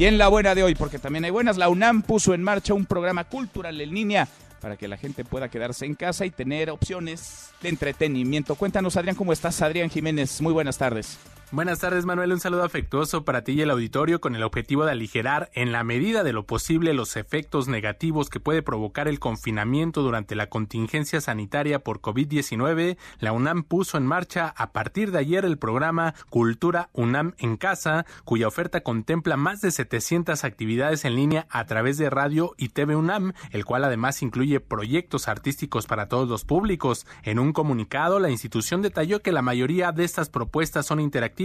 Y 0.00 0.06
en 0.06 0.16
la 0.16 0.28
buena 0.28 0.54
de 0.54 0.62
hoy, 0.62 0.74
porque 0.74 0.98
también 0.98 1.26
hay 1.26 1.30
buenas, 1.30 1.58
la 1.58 1.68
UNAM 1.68 2.00
puso 2.00 2.32
en 2.32 2.42
marcha 2.42 2.72
un 2.72 2.86
programa 2.86 3.24
cultural 3.24 3.78
en 3.78 3.92
línea 3.92 4.26
para 4.58 4.78
que 4.78 4.88
la 4.88 4.96
gente 4.96 5.26
pueda 5.26 5.50
quedarse 5.50 5.84
en 5.84 5.94
casa 5.94 6.24
y 6.24 6.30
tener 6.30 6.70
opciones 6.70 7.50
de 7.60 7.68
entretenimiento. 7.68 8.54
Cuéntanos, 8.54 8.96
Adrián, 8.96 9.14
¿cómo 9.14 9.34
estás? 9.34 9.60
Adrián 9.60 9.90
Jiménez, 9.90 10.40
muy 10.40 10.54
buenas 10.54 10.78
tardes. 10.78 11.18
Buenas 11.52 11.80
tardes 11.80 12.06
Manuel, 12.06 12.32
un 12.32 12.38
saludo 12.38 12.62
afectuoso 12.62 13.24
para 13.24 13.42
ti 13.42 13.54
y 13.54 13.62
el 13.62 13.72
auditorio 13.72 14.20
con 14.20 14.36
el 14.36 14.44
objetivo 14.44 14.84
de 14.84 14.92
aligerar 14.92 15.50
en 15.52 15.72
la 15.72 15.82
medida 15.82 16.22
de 16.22 16.32
lo 16.32 16.46
posible 16.46 16.94
los 16.94 17.16
efectos 17.16 17.66
negativos 17.66 18.30
que 18.30 18.38
puede 18.38 18.62
provocar 18.62 19.08
el 19.08 19.18
confinamiento 19.18 20.02
durante 20.02 20.36
la 20.36 20.46
contingencia 20.46 21.20
sanitaria 21.20 21.80
por 21.80 22.00
COVID-19. 22.00 22.96
La 23.18 23.32
UNAM 23.32 23.64
puso 23.64 23.98
en 23.98 24.06
marcha 24.06 24.54
a 24.56 24.70
partir 24.70 25.10
de 25.10 25.18
ayer 25.18 25.44
el 25.44 25.58
programa 25.58 26.14
Cultura 26.28 26.88
UNAM 26.92 27.34
en 27.38 27.56
Casa, 27.56 28.06
cuya 28.24 28.46
oferta 28.46 28.82
contempla 28.82 29.36
más 29.36 29.60
de 29.60 29.72
700 29.72 30.44
actividades 30.44 31.04
en 31.04 31.16
línea 31.16 31.48
a 31.50 31.66
través 31.66 31.98
de 31.98 32.10
radio 32.10 32.54
y 32.58 32.68
TV 32.68 32.94
UNAM, 32.94 33.32
el 33.50 33.64
cual 33.64 33.82
además 33.82 34.22
incluye 34.22 34.60
proyectos 34.60 35.26
artísticos 35.26 35.88
para 35.88 36.06
todos 36.06 36.28
los 36.28 36.44
públicos. 36.44 37.08
En 37.24 37.40
un 37.40 37.52
comunicado, 37.52 38.20
la 38.20 38.30
institución 38.30 38.82
detalló 38.82 39.20
que 39.20 39.32
la 39.32 39.42
mayoría 39.42 39.90
de 39.90 40.04
estas 40.04 40.30
propuestas 40.30 40.86
son 40.86 41.00
interactivas 41.00 41.39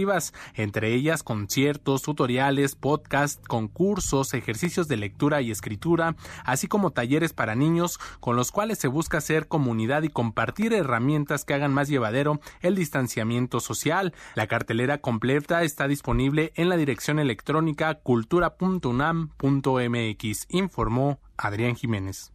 entre 0.54 0.92
ellas 0.92 1.22
conciertos, 1.22 2.02
tutoriales, 2.02 2.74
podcasts, 2.74 3.40
concursos, 3.46 4.34
ejercicios 4.34 4.88
de 4.88 4.98
lectura 4.98 5.40
y 5.40 5.50
escritura, 5.50 6.16
así 6.44 6.68
como 6.68 6.90
talleres 6.90 7.32
para 7.32 7.54
niños 7.54 7.98
con 8.20 8.36
los 8.36 8.52
cuales 8.52 8.78
se 8.78 8.88
busca 8.88 9.16
hacer 9.18 9.48
comunidad 9.48 10.02
y 10.02 10.10
compartir 10.10 10.74
herramientas 10.74 11.44
que 11.44 11.54
hagan 11.54 11.72
más 11.72 11.88
llevadero 11.88 12.40
el 12.60 12.74
distanciamiento 12.74 13.60
social. 13.60 14.12
La 14.34 14.46
cartelera 14.46 14.98
completa 14.98 15.62
está 15.62 15.88
disponible 15.88 16.52
en 16.56 16.68
la 16.68 16.76
dirección 16.76 17.18
electrónica 17.18 17.94
cultura.unam.mx, 17.94 20.46
informó 20.50 21.18
Adrián 21.38 21.76
Jiménez. 21.76 22.32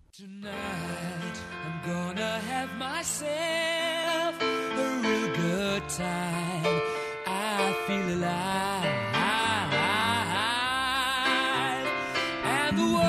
Feel 7.87 8.07
alive. 8.13 8.87
And 12.43 12.77
the 12.77 12.83
world, 12.83 13.01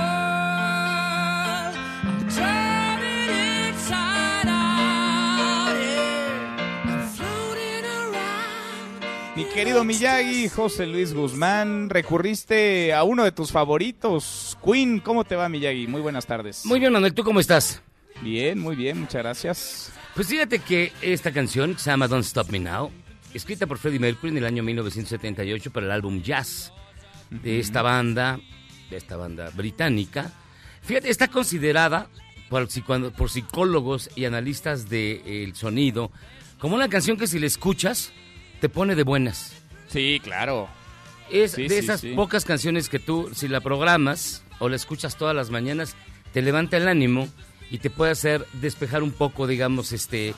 I'm 2.02 2.28
turning 2.28 3.30
inside 3.68 4.48
out. 4.48 5.76
Yeah. 5.78 6.84
I'm 6.84 7.08
floating 7.08 7.84
around. 7.84 9.36
Mi 9.36 9.44
querido 9.44 9.84
Miyagi, 9.84 10.48
José 10.48 10.86
Luis 10.86 11.12
Guzmán, 11.12 11.90
recurriste 11.90 12.92
a 12.92 13.02
uno 13.02 13.24
de 13.24 13.32
tus 13.32 13.52
favoritos, 13.52 14.56
Queen. 14.64 15.00
¿Cómo 15.00 15.24
te 15.24 15.36
va, 15.36 15.48
Miyagi? 15.48 15.86
Muy 15.86 16.00
buenas 16.00 16.26
tardes. 16.26 16.64
Muy 16.64 16.80
bien, 16.80 16.92
Manuel, 16.92 17.14
¿tú 17.14 17.22
cómo 17.24 17.40
estás? 17.40 17.82
Bien, 18.20 18.58
muy 18.58 18.76
bien, 18.76 19.00
muchas 19.00 19.22
gracias. 19.22 19.92
Pues 20.14 20.28
fíjate 20.28 20.58
que 20.60 20.92
esta 21.00 21.32
canción 21.32 21.76
se 21.78 21.90
llama 21.90 22.06
Don't 22.06 22.24
Stop 22.24 22.50
Me 22.50 22.60
Now 22.60 22.90
escrita 23.34 23.66
por 23.66 23.78
Freddie 23.78 23.98
Mercury 23.98 24.30
en 24.30 24.38
el 24.38 24.44
año 24.44 24.62
1978 24.62 25.70
para 25.70 25.86
el 25.86 25.92
álbum 25.92 26.22
Jazz 26.22 26.72
de 27.30 27.58
esta 27.58 27.82
banda, 27.82 28.38
de 28.90 28.96
esta 28.96 29.16
banda 29.16 29.50
británica. 29.54 30.32
Fíjate, 30.82 31.10
está 31.10 31.28
considerada 31.28 32.08
por, 32.48 32.68
por 33.12 33.30
psicólogos 33.30 34.10
y 34.14 34.26
analistas 34.26 34.88
del 34.88 35.22
de, 35.24 35.52
sonido 35.54 36.10
como 36.58 36.76
una 36.76 36.88
canción 36.88 37.16
que 37.16 37.26
si 37.26 37.38
la 37.38 37.46
escuchas 37.46 38.12
te 38.60 38.68
pone 38.68 38.94
de 38.94 39.02
buenas. 39.02 39.54
Sí, 39.88 40.20
claro. 40.22 40.68
Es 41.30 41.52
sí, 41.52 41.62
de 41.62 41.68
sí, 41.70 41.74
esas 41.76 42.00
sí. 42.00 42.12
pocas 42.14 42.44
canciones 42.44 42.88
que 42.88 42.98
tú, 42.98 43.30
si 43.34 43.48
la 43.48 43.60
programas 43.60 44.44
o 44.58 44.68
la 44.68 44.76
escuchas 44.76 45.16
todas 45.16 45.34
las 45.34 45.50
mañanas, 45.50 45.96
te 46.32 46.42
levanta 46.42 46.76
el 46.76 46.86
ánimo 46.86 47.28
y 47.70 47.78
te 47.78 47.90
puede 47.90 48.12
hacer 48.12 48.46
despejar 48.60 49.02
un 49.02 49.12
poco, 49.12 49.46
digamos, 49.46 49.92
este, 49.92 50.34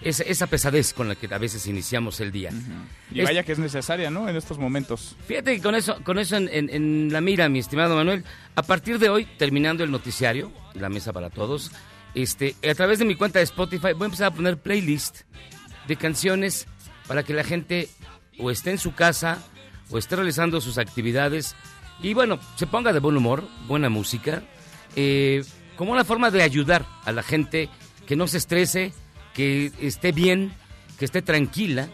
esa, 0.00 0.22
esa, 0.24 0.46
pesadez 0.46 0.92
con 0.92 1.08
la 1.08 1.14
que 1.14 1.32
a 1.32 1.38
veces 1.38 1.66
iniciamos 1.66 2.20
el 2.20 2.32
día. 2.32 2.50
Uh 2.52 2.54
-huh. 2.54 3.18
Y 3.18 3.22
vaya 3.22 3.42
que 3.42 3.52
es 3.52 3.58
necesaria, 3.58 4.10
¿no? 4.10 4.28
En 4.28 4.36
estos 4.36 4.58
momentos. 4.58 5.16
Fíjate 5.26 5.56
que 5.56 5.62
con 5.62 5.74
eso, 5.74 6.02
con 6.04 6.18
eso 6.18 6.36
en, 6.36 6.48
en, 6.52 6.70
en, 6.70 7.12
la 7.12 7.20
mira, 7.20 7.48
mi 7.48 7.58
estimado 7.58 7.96
Manuel, 7.96 8.24
a 8.54 8.62
partir 8.62 8.98
de 8.98 9.08
hoy, 9.08 9.26
terminando 9.38 9.84
el 9.84 9.90
noticiario, 9.90 10.52
la 10.74 10.88
mesa 10.88 11.12
para 11.12 11.30
todos, 11.30 11.72
este, 12.14 12.54
a 12.68 12.74
través 12.74 12.98
de 12.98 13.04
mi 13.04 13.14
cuenta 13.14 13.38
de 13.38 13.44
Spotify 13.44 13.92
voy 13.92 14.02
a 14.02 14.06
empezar 14.06 14.28
a 14.28 14.34
poner 14.34 14.56
playlist 14.58 15.22
de 15.86 15.96
canciones 15.96 16.66
para 17.06 17.22
que 17.22 17.34
la 17.34 17.44
gente 17.44 17.88
o 18.38 18.50
esté 18.50 18.70
en 18.70 18.78
su 18.78 18.94
casa 18.94 19.38
o 19.90 19.98
esté 19.98 20.16
realizando 20.16 20.60
sus 20.60 20.78
actividades 20.78 21.54
y 22.02 22.14
bueno, 22.14 22.38
se 22.56 22.66
ponga 22.66 22.92
de 22.92 23.00
buen 23.00 23.16
humor, 23.16 23.44
buena 23.66 23.88
música, 23.88 24.42
eh, 24.94 25.44
como 25.76 25.92
una 25.92 26.04
forma 26.04 26.30
de 26.30 26.42
ayudar 26.42 26.86
a 27.04 27.12
la 27.12 27.22
gente 27.22 27.68
que 28.06 28.16
no 28.16 28.26
se 28.26 28.38
estrese, 28.38 28.92
que 29.34 29.72
esté 29.80 30.12
bien, 30.12 30.52
que 30.98 31.04
esté 31.04 31.22
tranquila 31.22 31.88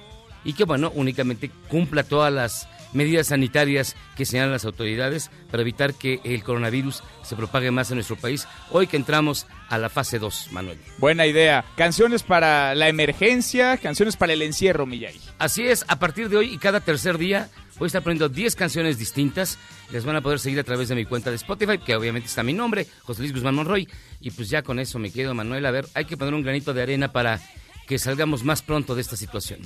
y 0.44 0.52
que, 0.54 0.64
bueno, 0.64 0.92
únicamente 0.94 1.50
cumpla 1.68 2.02
todas 2.02 2.32
las 2.32 2.68
medidas 2.94 3.26
sanitarias 3.28 3.96
que 4.16 4.24
señalan 4.24 4.52
las 4.52 4.64
autoridades 4.64 5.30
para 5.50 5.62
evitar 5.62 5.94
que 5.94 6.20
el 6.24 6.42
coronavirus 6.42 7.02
se 7.22 7.36
propague 7.36 7.70
más 7.70 7.90
en 7.90 7.96
nuestro 7.96 8.16
país. 8.16 8.46
Hoy 8.70 8.86
que 8.86 8.96
entramos 8.96 9.46
a 9.68 9.78
la 9.78 9.90
fase 9.90 10.18
2, 10.18 10.48
Manuel. 10.52 10.78
Buena 10.98 11.26
idea. 11.26 11.64
Canciones 11.76 12.22
para 12.22 12.74
la 12.74 12.88
emergencia, 12.88 13.76
canciones 13.76 14.16
para 14.16 14.32
el 14.32 14.42
encierro, 14.42 14.86
Miyagi. 14.86 15.20
Así 15.38 15.66
es, 15.66 15.84
a 15.88 15.98
partir 15.98 16.28
de 16.28 16.36
hoy 16.36 16.54
y 16.54 16.58
cada 16.58 16.80
tercer 16.80 17.18
día 17.18 17.50
voy 17.78 17.86
a 17.86 17.88
estar 17.88 18.02
poniendo 18.02 18.28
10 18.28 18.54
canciones 18.56 18.98
distintas. 18.98 19.58
Les 19.90 20.04
van 20.04 20.16
a 20.16 20.20
poder 20.20 20.38
seguir 20.38 20.58
a 20.60 20.64
través 20.64 20.88
de 20.88 20.94
mi 20.94 21.04
cuenta 21.04 21.30
de 21.30 21.36
Spotify, 21.36 21.78
que 21.78 21.96
obviamente 21.96 22.28
está 22.28 22.42
mi 22.42 22.52
nombre, 22.52 22.86
José 23.02 23.22
Luis 23.22 23.32
Guzmán 23.32 23.54
Monroy. 23.54 23.88
Y 24.20 24.30
pues 24.30 24.48
ya 24.48 24.62
con 24.62 24.78
eso 24.78 24.98
me 24.98 25.10
quedo, 25.10 25.34
Manuel. 25.34 25.66
A 25.66 25.70
ver, 25.70 25.86
hay 25.94 26.04
que 26.04 26.16
poner 26.16 26.34
un 26.34 26.42
granito 26.42 26.72
de 26.74 26.82
arena 26.82 27.12
para 27.12 27.40
que 27.86 27.98
salgamos 27.98 28.44
más 28.44 28.62
pronto 28.62 28.94
de 28.94 29.02
esta 29.02 29.16
situación. 29.16 29.60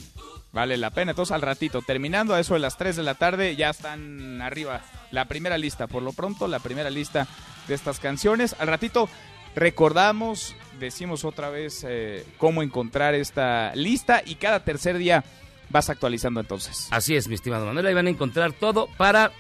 Vale 0.53 0.77
la 0.77 0.91
pena. 0.91 1.12
Entonces, 1.12 1.33
al 1.33 1.43
ratito, 1.43 1.83
terminando 1.83 2.35
a 2.35 2.41
eso 2.41 2.55
de 2.55 2.61
las 2.61 2.77
3 2.77 2.97
de 2.97 3.03
la 3.03 3.15
tarde, 3.15 3.55
ya 3.57 3.71
están 3.71 4.41
arriba 4.43 4.83
la 5.11 5.27
primera 5.27 5.59
lista. 5.59 5.87
Por 5.87 6.03
lo 6.03 6.12
pronto, 6.12 6.49
la 6.49 6.59
primera 6.59 6.91
lista 6.91 7.29
de 7.69 7.75
estas 7.75 8.00
canciones. 8.00 8.57
Al 8.59 8.69
ratito, 8.69 9.09
recordamos, 9.55 10.57
decimos 10.81 11.25
otra 11.25 11.50
vez 11.50 11.85
eh, 11.87 12.25
cómo 12.38 12.62
encontrar 12.62 13.15
esta 13.15 13.75
lista 13.75 14.23
y 14.25 14.37
cada 14.37 14.65
tercer 14.65 14.99
día 14.99 15.25
vas 15.71 15.91
actualizando 15.91 16.41
entonces. 16.41 16.89
Así 16.91 17.17
es, 17.17 17.29
mi 17.29 17.35
estimado 17.35 17.67
Manuel. 17.67 17.87
Ahí 17.87 17.95
van 17.95 18.07
a 18.07 18.11
encontrar 18.11 18.53
todo 18.53 18.89
para 18.97 19.33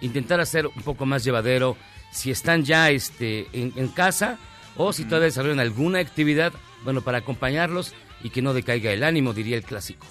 intentar 0.00 0.40
hacer 0.40 0.66
un 0.66 0.82
poco 0.82 1.06
más 1.06 1.24
llevadero 1.24 1.76
si 2.10 2.30
están 2.30 2.64
ya 2.64 2.90
este, 2.90 3.46
en, 3.52 3.72
en 3.76 3.88
casa 3.88 4.38
o 4.76 4.92
si 4.92 5.04
todavía 5.04 5.26
desarrollan 5.26 5.60
alguna 5.60 5.98
actividad, 5.98 6.52
bueno, 6.84 7.02
para 7.02 7.18
acompañarlos 7.18 7.94
y 8.22 8.30
que 8.30 8.42
no 8.42 8.54
decaiga 8.54 8.92
el 8.92 9.04
ánimo, 9.04 9.32
diría 9.32 9.56
el 9.56 9.64
clásico. 9.64 10.06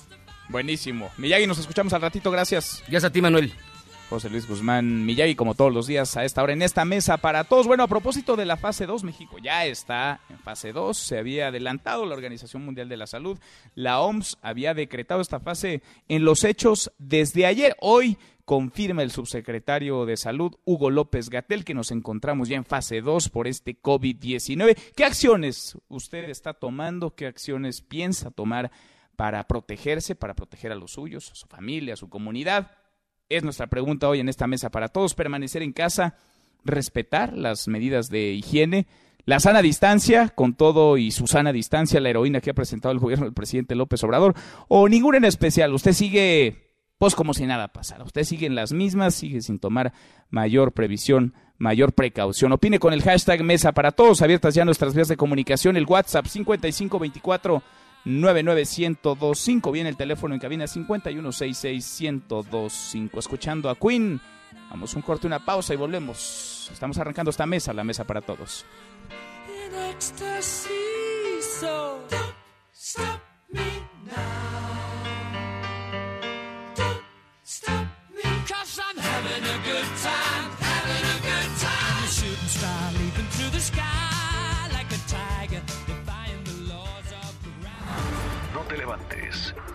Buenísimo. 0.49 1.09
Miyagi, 1.17 1.47
nos 1.47 1.59
escuchamos 1.59 1.93
al 1.93 2.01
ratito, 2.01 2.29
gracias. 2.29 2.83
Gracias 2.87 3.05
a 3.05 3.11
ti, 3.11 3.21
Manuel. 3.21 3.53
José 4.13 4.29
Luis 4.29 4.47
Guzmán 4.47 5.07
Miyagi, 5.07 5.33
como 5.33 5.55
todos 5.55 5.73
los 5.73 5.87
días 5.87 6.15
a 6.17 6.23
esta 6.23 6.43
hora 6.43 6.53
en 6.53 6.61
esta 6.61 6.85
mesa 6.85 7.17
para 7.17 7.45
todos. 7.45 7.65
Bueno, 7.65 7.81
a 7.81 7.87
propósito 7.87 8.35
de 8.35 8.45
la 8.45 8.57
fase 8.57 8.85
2, 8.85 9.03
México 9.03 9.39
ya 9.39 9.65
está 9.65 10.19
en 10.29 10.37
fase 10.37 10.71
2, 10.71 10.95
se 10.95 11.17
había 11.17 11.47
adelantado 11.47 12.05
la 12.05 12.13
Organización 12.13 12.63
Mundial 12.63 12.89
de 12.89 12.97
la 12.97 13.07
Salud, 13.07 13.39
la 13.73 14.01
OMS 14.01 14.37
había 14.43 14.75
decretado 14.75 15.19
esta 15.19 15.39
fase 15.39 15.81
en 16.09 16.25
los 16.25 16.43
hechos 16.43 16.91
desde 16.99 17.47
ayer. 17.47 17.75
Hoy 17.81 18.19
confirma 18.45 19.01
el 19.01 19.09
subsecretario 19.09 20.05
de 20.05 20.15
Salud, 20.15 20.57
Hugo 20.63 20.91
López 20.91 21.31
Gatel, 21.31 21.65
que 21.65 21.73
nos 21.73 21.89
encontramos 21.89 22.49
ya 22.49 22.57
en 22.57 22.65
fase 22.65 23.01
2 23.01 23.29
por 23.29 23.47
este 23.47 23.81
COVID-19. 23.81 24.77
¿Qué 24.95 25.05
acciones 25.05 25.75
usted 25.87 26.29
está 26.29 26.53
tomando? 26.53 27.15
¿Qué 27.15 27.25
acciones 27.25 27.81
piensa 27.81 28.29
tomar 28.29 28.69
para 29.15 29.47
protegerse, 29.47 30.13
para 30.13 30.35
proteger 30.35 30.71
a 30.71 30.75
los 30.75 30.91
suyos, 30.91 31.31
a 31.31 31.35
su 31.35 31.47
familia, 31.47 31.95
a 31.95 31.97
su 31.97 32.09
comunidad? 32.09 32.82
Es 33.29 33.43
nuestra 33.43 33.67
pregunta 33.67 34.09
hoy 34.09 34.19
en 34.19 34.29
esta 34.29 34.47
mesa 34.47 34.69
para 34.69 34.89
todos. 34.89 35.15
Permanecer 35.15 35.61
en 35.63 35.71
casa, 35.71 36.17
respetar 36.65 37.33
las 37.33 37.67
medidas 37.67 38.09
de 38.09 38.33
higiene, 38.33 38.87
la 39.25 39.39
sana 39.39 39.61
distancia, 39.61 40.29
con 40.29 40.53
todo 40.53 40.97
y 40.97 41.11
su 41.11 41.27
sana 41.27 41.53
distancia, 41.53 42.01
la 42.01 42.09
heroína 42.09 42.41
que 42.41 42.49
ha 42.49 42.53
presentado 42.53 42.91
el 42.91 42.99
gobierno 42.99 43.25
del 43.25 43.33
presidente 43.33 43.75
López 43.75 44.03
Obrador, 44.03 44.35
o 44.67 44.89
ninguna 44.89 45.17
en 45.17 45.25
especial. 45.25 45.73
Usted 45.73 45.93
sigue, 45.93 46.75
pues 46.97 47.15
como 47.15 47.33
si 47.33 47.45
nada 47.45 47.69
pasara. 47.69 48.03
Usted 48.03 48.23
sigue 48.23 48.45
en 48.45 48.55
las 48.55 48.73
mismas, 48.73 49.15
sigue 49.15 49.41
sin 49.41 49.59
tomar 49.59 49.93
mayor 50.29 50.73
previsión, 50.73 51.33
mayor 51.57 51.93
precaución. 51.93 52.51
Opine 52.51 52.79
con 52.79 52.93
el 52.93 53.01
hashtag 53.01 53.43
Mesa 53.43 53.71
para 53.71 53.93
Todos. 53.93 54.21
Abiertas 54.21 54.53
ya 54.53 54.65
nuestras 54.65 54.93
vías 54.93 55.07
de 55.07 55.17
comunicación. 55.17 55.77
El 55.77 55.85
WhatsApp 55.85 56.25
5524 56.25 57.63
99125. 58.05 59.71
Viene 59.71 59.89
el 59.89 59.97
teléfono 59.97 60.33
en 60.33 60.39
cabina 60.39 60.65
51661025. 60.65 63.19
Escuchando 63.19 63.69
a 63.69 63.75
Queen. 63.75 64.19
Vamos 64.69 64.93
un 64.95 65.01
corte, 65.01 65.27
una 65.27 65.43
pausa 65.45 65.73
y 65.73 65.77
volvemos. 65.77 66.69
Estamos 66.71 66.97
arrancando 66.97 67.31
esta 67.31 67.45
mesa, 67.45 67.73
la 67.73 67.83
mesa 67.83 68.05
para 68.05 68.21
todos. 68.21 68.65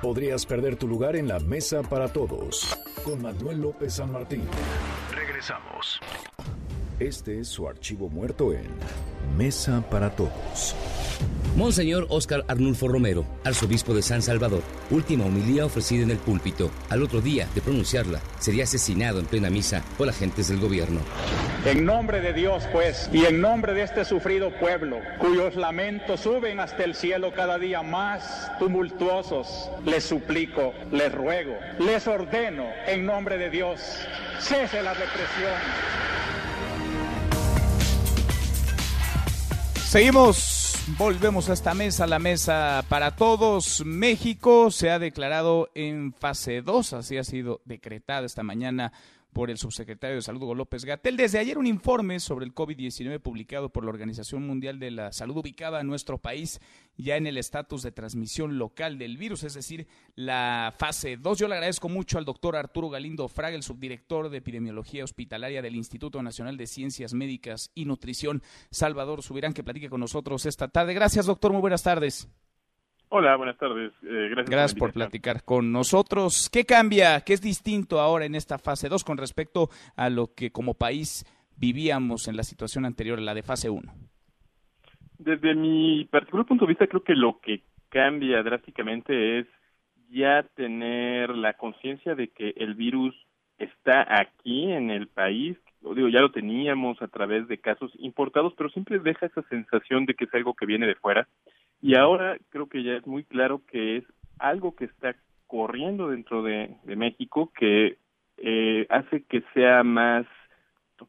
Podrías 0.03 0.47
perder 0.47 0.77
tu 0.77 0.87
lugar 0.87 1.17
en 1.17 1.27
la 1.27 1.41
mesa 1.41 1.83
para 1.83 2.09
todos. 2.09 2.79
Con 3.05 3.21
Manuel 3.21 3.61
López 3.61 3.95
San 3.95 4.13
Martín. 4.13 4.43
Regresamos. 5.13 5.99
Este 7.01 7.41
es 7.41 7.49
su 7.49 7.69
archivo 7.69 8.09
muerto 8.09 8.53
en 8.53 8.67
Mesa 9.37 9.83
para 9.89 10.11
Todos. 10.15 10.75
Monseñor 11.59 12.07
Óscar 12.09 12.45
Arnulfo 12.47 12.87
Romero, 12.87 13.27
arzobispo 13.45 13.93
de 13.93 14.01
San 14.01 14.23
Salvador, 14.23 14.63
última 14.93 15.25
homilía 15.25 15.67
ofrecida 15.67 16.05
en 16.05 16.13
el 16.13 16.19
púlpito. 16.19 16.71
Al 16.89 17.03
otro 17.03 17.21
día 17.21 17.49
de 17.53 17.61
pronunciarla, 17.61 18.21
sería 18.39 18.63
asesinado 18.63 19.19
en 19.19 19.27
plena 19.27 19.51
misa 19.51 19.83
por 19.99 20.09
agentes 20.09 20.47
del 20.47 20.61
gobierno. 20.61 21.01
En 21.65 21.85
nombre 21.85 22.21
de 22.21 22.33
Dios, 22.33 22.63
pues, 22.71 23.11
y 23.13 23.25
en 23.25 23.41
nombre 23.41 23.75
de 23.75 23.83
este 23.83 24.05
sufrido 24.05 24.57
pueblo, 24.61 25.01
cuyos 25.19 25.57
lamentos 25.57 26.21
suben 26.21 26.61
hasta 26.61 26.85
el 26.85 26.95
cielo 26.95 27.33
cada 27.35 27.59
día 27.59 27.83
más 27.83 28.53
tumultuosos, 28.61 29.69
les 29.85 30.05
suplico, 30.05 30.73
les 30.93 31.13
ruego, 31.13 31.57
les 31.81 32.07
ordeno, 32.07 32.67
en 32.87 33.05
nombre 33.05 33.37
de 33.37 33.51
Dios, 33.51 33.81
cese 34.39 34.81
la 34.81 34.95
represión. 34.95 35.59
Seguimos, 39.89 40.68
volvemos 40.97 41.51
a 41.51 41.53
esta 41.53 41.75
mesa, 41.75 42.07
la 42.07 42.19
mesa 42.19 42.85
para 42.89 43.17
todos. 43.17 43.85
México 43.85 44.71
se 44.71 44.91
ha 44.91 44.99
declarado 44.99 45.69
en 45.75 46.13
fase 46.13 46.63
2, 46.63 46.93
así 46.95 47.19
ha 47.19 47.25
sido 47.25 47.61
decretada 47.65 48.25
esta 48.25 48.43
mañana 48.43 48.93
por 49.39 49.53
el 49.53 49.59
subsecretario 49.59 50.17
de 50.17 50.23
Salud 50.23 50.43
Hugo 50.43 50.57
López 50.57 50.85
Gatel. 50.85 51.17
Desde 51.17 51.39
ayer 51.39 51.59
un 51.59 51.67
informe 51.69 52.19
sobre 52.19 52.45
el 52.45 52.53
COVID-19 52.53 53.21
publicado 53.21 53.69
por 53.69 53.85
la 53.85 53.91
Organización 53.91 54.45
Mundial 54.45 54.81
de 54.81 54.91
la 54.91 55.13
Salud 55.13 55.37
ubicaba 55.37 55.79
a 55.79 55.85
nuestro 55.85 56.19
país 56.19 56.61
ya 56.97 57.17
en 57.17 57.29
el 57.29 57.39
estatus 57.39 57.85
de 57.85 57.93
transmisión 57.93 58.59
local 58.59 58.99
del 58.99 59.17
virus, 59.17 59.45
es 59.45 59.55
decir, 59.55 59.87
la 60.17 60.75
fase 60.77 61.19
2. 61.19 61.39
Yo 61.39 61.47
le 61.47 61.55
agradezco 61.55 61.89
mucho 61.89 62.19
al 62.19 62.25
doctor 62.25 62.57
Arturo 62.57 62.91
Galindo 62.91 63.29
Fraga, 63.29 63.55
el 63.55 63.63
subdirector 63.63 64.29
de 64.29 64.39
epidemiología 64.39 65.05
hospitalaria 65.05 65.63
del 65.63 65.77
Instituto 65.77 66.21
Nacional 66.21 66.57
de 66.57 66.67
Ciencias 66.67 67.15
Médicas 67.15 67.71
y 67.77 67.85
Nutrición, 67.85 68.43
Salvador 68.73 69.23
Subirán, 69.23 69.55
que 69.55 69.63
platique 69.63 69.89
con 69.89 70.01
nosotros 70.01 70.47
esta 70.47 70.67
tarde. 70.67 70.95
Gracias, 70.95 71.27
doctor. 71.27 71.53
Muy 71.53 71.61
buenas 71.61 71.85
tardes. 71.85 72.29
Hola, 73.11 73.37
buenas 73.37 73.57
tardes. 73.57 73.93
Eh, 74.03 74.29
gracias, 74.31 74.51
Gracias 74.51 74.75
por 74.75 74.93
platicar 74.93 75.43
con 75.43 75.73
nosotros. 75.73 76.51
¿Qué 76.53 76.65
cambia? 76.65 77.23
¿Qué 77.23 77.33
es 77.33 77.41
distinto 77.41 78.01
ahora 78.01 78.27
en 78.27 78.35
esta 78.35 78.59
fase 78.59 78.91
2 78.91 79.03
con 79.03 79.17
respecto 79.17 79.71
a 79.97 80.11
lo 80.11 80.35
que 80.35 80.51
como 80.51 80.75
país 80.75 81.25
vivíamos 81.57 82.29
en 82.29 82.37
la 82.37 82.43
situación 82.43 82.85
anterior, 82.85 83.19
la 83.19 83.33
de 83.33 83.43
fase 83.43 83.71
1? 83.71 83.91
Desde 85.19 85.55
mi 85.55 86.05
particular 86.05 86.45
punto 86.45 86.67
de 86.67 86.71
vista, 86.71 86.87
creo 86.87 87.03
que 87.03 87.15
lo 87.15 87.41
que 87.41 87.63
cambia 87.89 88.43
drásticamente 88.43 89.39
es 89.39 89.47
ya 90.11 90.43
tener 90.55 91.31
la 91.31 91.55
conciencia 91.55 92.15
de 92.15 92.29
que 92.29 92.53
el 92.57 92.75
virus 92.75 93.15
está 93.59 94.07
aquí 94.21 94.71
en 94.71 94.91
el 94.91 95.09
país. 95.09 95.57
Digo, 95.81 96.09
ya 96.09 96.21
lo 96.21 96.31
teníamos 96.31 97.01
a 97.01 97.09
través 97.09 97.49
de 97.49 97.59
casos 97.59 97.91
importados, 97.99 98.53
pero 98.57 98.69
siempre 98.69 98.99
deja 98.99 99.27
esa 99.27 99.43
sensación 99.49 100.05
de 100.05 100.15
que 100.15 100.25
es 100.25 100.35
algo 100.35 100.55
que 100.55 100.67
viene 100.67 100.87
de 100.87 100.95
fuera. 100.95 101.27
Y 101.81 101.97
ahora 101.97 102.39
creo 102.51 102.69
que 102.69 102.83
ya 102.83 102.95
es 102.95 103.07
muy 103.07 103.25
claro 103.25 103.63
que 103.67 103.99
es 103.99 104.05
algo 104.39 104.75
que 104.75 104.87
está 104.87 105.15
corriendo 105.47 106.09
dentro 106.09 106.43
de, 106.43 106.77
México 106.85 107.53
que 107.59 107.99
eh, 108.39 108.87
hace 108.91 109.25
que 109.25 109.43
sea 109.55 109.83
más 109.83 110.27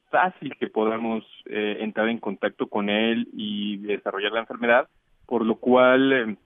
fácil 0.09 0.55
que 0.57 0.67
podamos 0.67 1.23
eh, 1.45 1.77
entrar 1.81 2.09
en 2.09 2.19
contacto 2.19 2.67
con 2.67 2.89
él 2.89 3.27
y 3.33 3.77
desarrollar 3.77 4.31
la 4.31 4.41
enfermedad, 4.41 4.89
por 5.25 5.45
lo 5.45 5.55
cual 5.55 6.13
eh, 6.13 6.37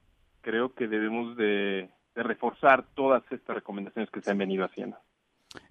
creo 0.41 0.73
que 0.73 0.87
debemos 0.87 1.35
de, 1.35 1.89
de 2.15 2.23
reforzar 2.23 2.85
todas 2.95 3.23
estas 3.31 3.55
recomendaciones 3.55 4.09
que 4.09 4.21
se 4.21 4.31
han 4.31 4.37
venido 4.37 4.65
haciendo. 4.65 4.97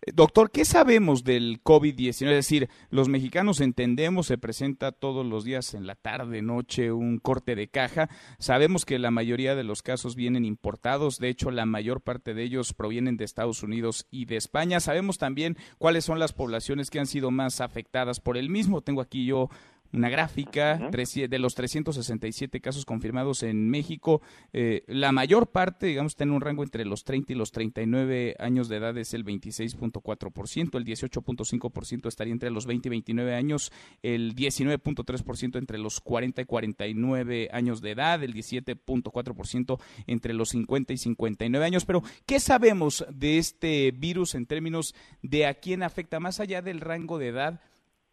Eh, 0.03 0.13
Doctor, 0.15 0.51
¿qué 0.51 0.65
sabemos 0.65 1.25
del 1.25 1.63
COVID-19? 1.63 2.11
Es 2.11 2.19
decir, 2.19 2.69
los 2.91 3.09
mexicanos 3.09 3.61
entendemos, 3.61 4.27
se 4.27 4.39
presenta 4.39 4.93
todos 4.93 5.27
los 5.27 5.45
días 5.45 5.75
en 5.75 5.87
la 5.87 5.95
tarde, 5.95 6.43
noche, 6.43 6.93
un 6.93 7.19
corte 7.19 7.55
de 7.55 7.69
caja. 7.69 8.09
Sabemos 8.39 8.85
que 8.85 8.99
la 8.99 9.11
mayoría 9.11 9.55
de 9.55 9.65
los 9.65 9.83
casos 9.83 10.17
vienen 10.17 10.45
importados, 10.45 11.19
de 11.19 11.29
hecho 11.29 11.51
la 11.51 11.67
mayor 11.67 12.01
parte 12.01 12.35
de 12.35 12.43
ellos 12.43 12.73
provienen 12.75 13.17
de 13.17 13.25
Estados 13.25 13.63
Unidos 13.63 14.07
y 14.11 14.27
de 14.27 14.37
España. 14.37 14.81
Sabemos 14.81 15.19
también 15.19 15.57
cuáles 15.79 16.05
son 16.05 16.19
las 16.19 16.33
poblaciones 16.33 16.91
que 16.91 17.01
han 17.01 17.07
sido 17.07 17.31
más 17.31 17.61
afectadas 17.61 18.21
por 18.21 18.37
el 18.37 18.49
mismo. 18.49 18.83
Tengo 18.83 19.01
aquí 19.01 19.25
yo 19.25 19.51
una 19.93 20.09
gráfica 20.09 20.91
de 20.91 21.39
los 21.39 21.55
367 21.55 22.61
casos 22.61 22.85
confirmados 22.85 23.43
en 23.43 23.69
México. 23.69 24.23
eh, 24.53 24.85
la 24.87 25.13
mayor 25.13 25.49
parte, 25.49 25.87
digamos, 25.87 26.13
está 26.13 26.25
en 26.25 26.31
un 26.31 26.41
rango 26.41 26.63
entre 26.63 26.85
los 26.85 27.05
30 27.05 27.33
y 27.33 27.37
los 27.37 27.53
39 27.53 28.37
años 28.39 28.69
de 28.69 28.77
edad, 28.77 28.97
es 28.97 29.15
el 29.15 29.25
26.4%, 29.25 30.77
el 30.77 30.85
18.5% 30.85 32.09
estaría 32.09 32.33
entre 32.33 32.51
los 32.51 32.67
20 32.67 32.89
y 32.89 32.91
29 32.91 33.35
años, 33.35 33.73
el 34.03 34.35
19.3% 34.35 35.59
entre 35.59 35.79
los 35.79 36.01
40 36.01 36.43
y 36.43 36.45
49 36.45 37.49
años 37.53 37.81
de 37.81 37.91
edad, 37.91 38.23
el 38.23 38.35
17.4% 38.35 39.81
entre 40.07 40.35
los 40.35 40.51
50 40.51 40.93
y 40.93 40.97
59 40.99 41.67
años. 41.67 41.85
Pero, 41.85 42.03
¿qué 42.27 42.41
sabemos 42.41 43.05
de 43.13 43.39
este 43.39 43.91
virus 43.93 44.35
en 44.35 44.47
términos 44.47 44.95
de 45.23 45.47
a 45.47 45.55
quién 45.55 45.83
afecta 45.83 46.21
más 46.21 46.41
allá 46.41 46.63
del 46.63 46.81
rango 46.81 47.19
de 47.19 47.29
edad? 47.29 47.61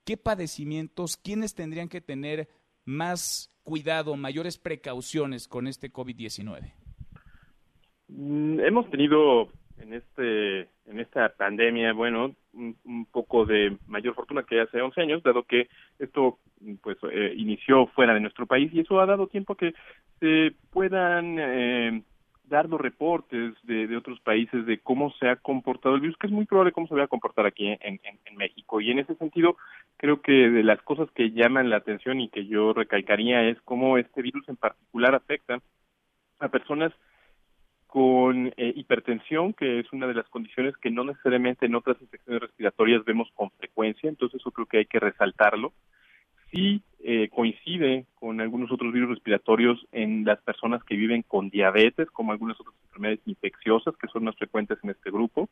¿Qué 0.06 0.18
padecimientos, 0.18 1.18
quiénes 1.18 1.56
tendrían 1.56 1.90
que 1.90 2.02
tener 2.02 2.48
más 2.86 3.52
cuidado, 3.64 4.16
mayores 4.16 4.58
precauciones 4.58 5.48
con 5.48 5.68
este 5.68 5.92
COVID-19? 5.92 6.74
Mm, 8.08 8.60
Hemos 8.62 8.90
tenido 8.90 9.50
en 9.78 9.94
este 9.94 10.62
en 10.86 11.00
esta 11.00 11.30
pandemia, 11.30 11.94
bueno, 11.94 12.36
un, 12.54 12.76
un 12.84 13.06
poco 13.06 13.46
de 13.46 13.78
mayor 13.88 14.16
fortuna 14.16 14.44
que 14.44 14.62
hace 14.62 14.82
11 14.82 15.02
años, 15.02 15.24
dado 15.24 15.44
que 15.44 15.70
esto 16.00 16.40
pues 16.82 16.98
eh, 17.12 17.34
inició 17.38 17.88
fuera 17.88 18.14
de 18.14 18.20
nuestro 18.20 18.46
país 18.46 18.72
y 18.74 18.82
eso 18.82 19.00
ha 19.00 19.06
dado 19.06 19.28
tiempo 19.28 19.54
a 19.54 19.58
que 19.58 19.74
se 20.20 20.54
puedan 20.72 21.38
eh, 21.40 22.04
dar 22.50 22.68
los 22.68 22.82
reportes 22.82 23.54
de, 23.64 23.96
otros 23.96 24.20
países 24.22 24.66
de 24.66 24.80
cómo 24.80 25.12
se 25.20 25.30
ha 25.30 25.36
comportado 25.38 25.96
el 25.96 26.02
virus, 26.02 26.18
que 26.18 26.28
es 26.28 26.34
muy 26.34 26.46
probable 26.46 26.72
cómo 26.72 26.88
se 26.88 26.96
va 26.96 27.04
a 27.04 27.08
comportar 27.08 27.46
aquí 27.46 27.68
en, 27.68 28.00
en, 28.04 28.38
México. 28.38 28.82
Y 28.82 28.92
en 28.92 29.00
ese 29.00 29.16
sentido, 29.16 29.58
creo 29.98 30.22
que 30.22 30.32
de 30.32 30.64
las 30.64 30.82
cosas 30.82 31.10
que 31.12 31.32
llaman 31.32 31.70
la 31.70 31.78
atención 31.78 32.20
y 32.22 32.30
que 32.30 32.46
yo 32.46 32.74
recalcaría 32.74 33.48
es 33.50 33.60
cómo 33.62 33.98
este 33.98 34.22
virus 34.22 34.48
en 34.50 34.56
particular 34.56 35.16
afecta 35.16 35.60
a 36.40 36.48
personas 36.48 36.94
con 37.90 38.54
eh, 38.56 38.74
hipertensión, 38.76 39.54
que 39.54 39.80
es 39.80 39.92
una 39.92 40.06
de 40.06 40.14
las 40.14 40.30
condiciones 40.30 40.78
que 40.78 40.92
no 40.92 41.04
necesariamente 41.04 41.66
en 41.66 41.74
otras 41.74 42.00
infecciones 42.00 42.44
respiratorias 42.44 43.04
vemos 43.04 43.30
con 43.34 43.50
frecuencia, 43.52 44.08
entonces 44.08 44.40
eso 44.40 44.52
creo 44.52 44.68
que 44.68 44.78
hay 44.78 44.86
que 44.86 45.00
resaltarlo. 45.00 45.74
Sí 46.52 46.82
eh, 47.02 47.30
coincide 47.30 48.06
con 48.16 48.42
algunos 48.42 48.72
otros 48.72 48.92
virus 48.92 49.10
respiratorios 49.10 49.86
en 49.92 50.26
las 50.26 50.42
personas 50.42 50.84
que 50.84 50.96
viven 50.96 51.24
con 51.24 51.50
diabetes, 51.50 52.10
como 52.12 52.32
algunas 52.32 52.60
otras 52.60 52.76
enfermedades 52.84 53.22
infecciosas 53.26 53.96
que 53.98 54.08
son 54.08 54.26
más 54.26 54.36
frecuentes 54.36 54.78
en 54.84 54.90
este 54.90 55.12
grupo, 55.12 55.50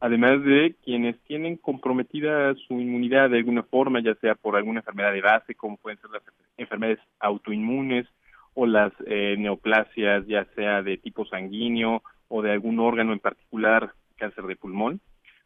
además 0.00 0.42
de 0.44 0.74
quienes 0.84 1.20
tienen 1.20 1.56
comprometida 1.56 2.54
su 2.66 2.80
inmunidad 2.80 3.30
de 3.30 3.38
alguna 3.38 3.62
forma, 3.62 4.00
ya 4.00 4.14
sea 4.16 4.34
por 4.34 4.56
alguna 4.56 4.80
enfermedad 4.80 5.12
de 5.12 5.20
base, 5.20 5.54
como 5.54 5.76
pueden 5.76 6.00
ser 6.00 6.10
las 6.10 6.22
enfermedades 6.56 7.00
autoinmunes, 7.20 8.06
o 8.54 8.66
las 8.66 8.92
eh, 9.06 9.36
neoplasias, 9.38 10.26
ya 10.26 10.44
sea 10.54 10.82
de 10.82 10.98
tipo 10.98 11.24
sanguíneo 11.26 12.02
o 12.28 12.42
de 12.42 12.52
algún 12.52 12.80
órgano 12.80 13.12
en 13.12 13.18
particular, 13.18 13.92
cáncer 14.16 14.44
de 14.44 14.56
pulmón, 14.56 15.00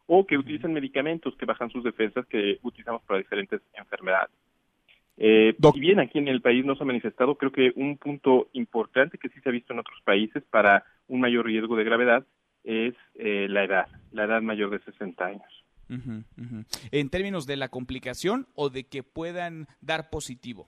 o 0.07 0.25
que 0.25 0.37
utilizan 0.37 0.73
medicamentos 0.73 1.35
que 1.37 1.45
bajan 1.45 1.69
sus 1.69 1.83
defensas 1.83 2.25
que 2.27 2.59
utilizamos 2.63 3.01
para 3.03 3.19
diferentes 3.19 3.61
enfermedades. 3.73 4.31
Eh, 5.17 5.55
si 5.73 5.79
bien 5.79 5.99
aquí 5.99 6.19
en 6.19 6.27
el 6.27 6.41
país 6.41 6.63
no 6.63 6.75
se 6.75 6.83
ha 6.83 6.85
manifestado, 6.85 7.35
creo 7.35 7.51
que 7.51 7.71
un 7.75 7.97
punto 7.97 8.49
importante 8.53 9.17
que 9.17 9.29
sí 9.29 9.39
se 9.41 9.49
ha 9.49 9.51
visto 9.51 9.73
en 9.73 9.79
otros 9.79 9.99
países 10.03 10.43
para 10.49 10.83
un 11.07 11.19
mayor 11.19 11.45
riesgo 11.45 11.75
de 11.75 11.83
gravedad 11.83 12.25
es 12.63 12.93
eh, 13.15 13.47
la 13.49 13.63
edad, 13.63 13.87
la 14.11 14.25
edad 14.25 14.41
mayor 14.41 14.69
de 14.69 14.79
60 14.79 15.25
años. 15.25 15.57
En 16.91 17.09
términos 17.09 17.47
de 17.47 17.55
la 17.55 17.69
complicación 17.69 18.47
o 18.55 18.69
de 18.69 18.83
que 18.83 19.03
puedan 19.03 19.67
dar 19.81 20.09
positivo. 20.09 20.67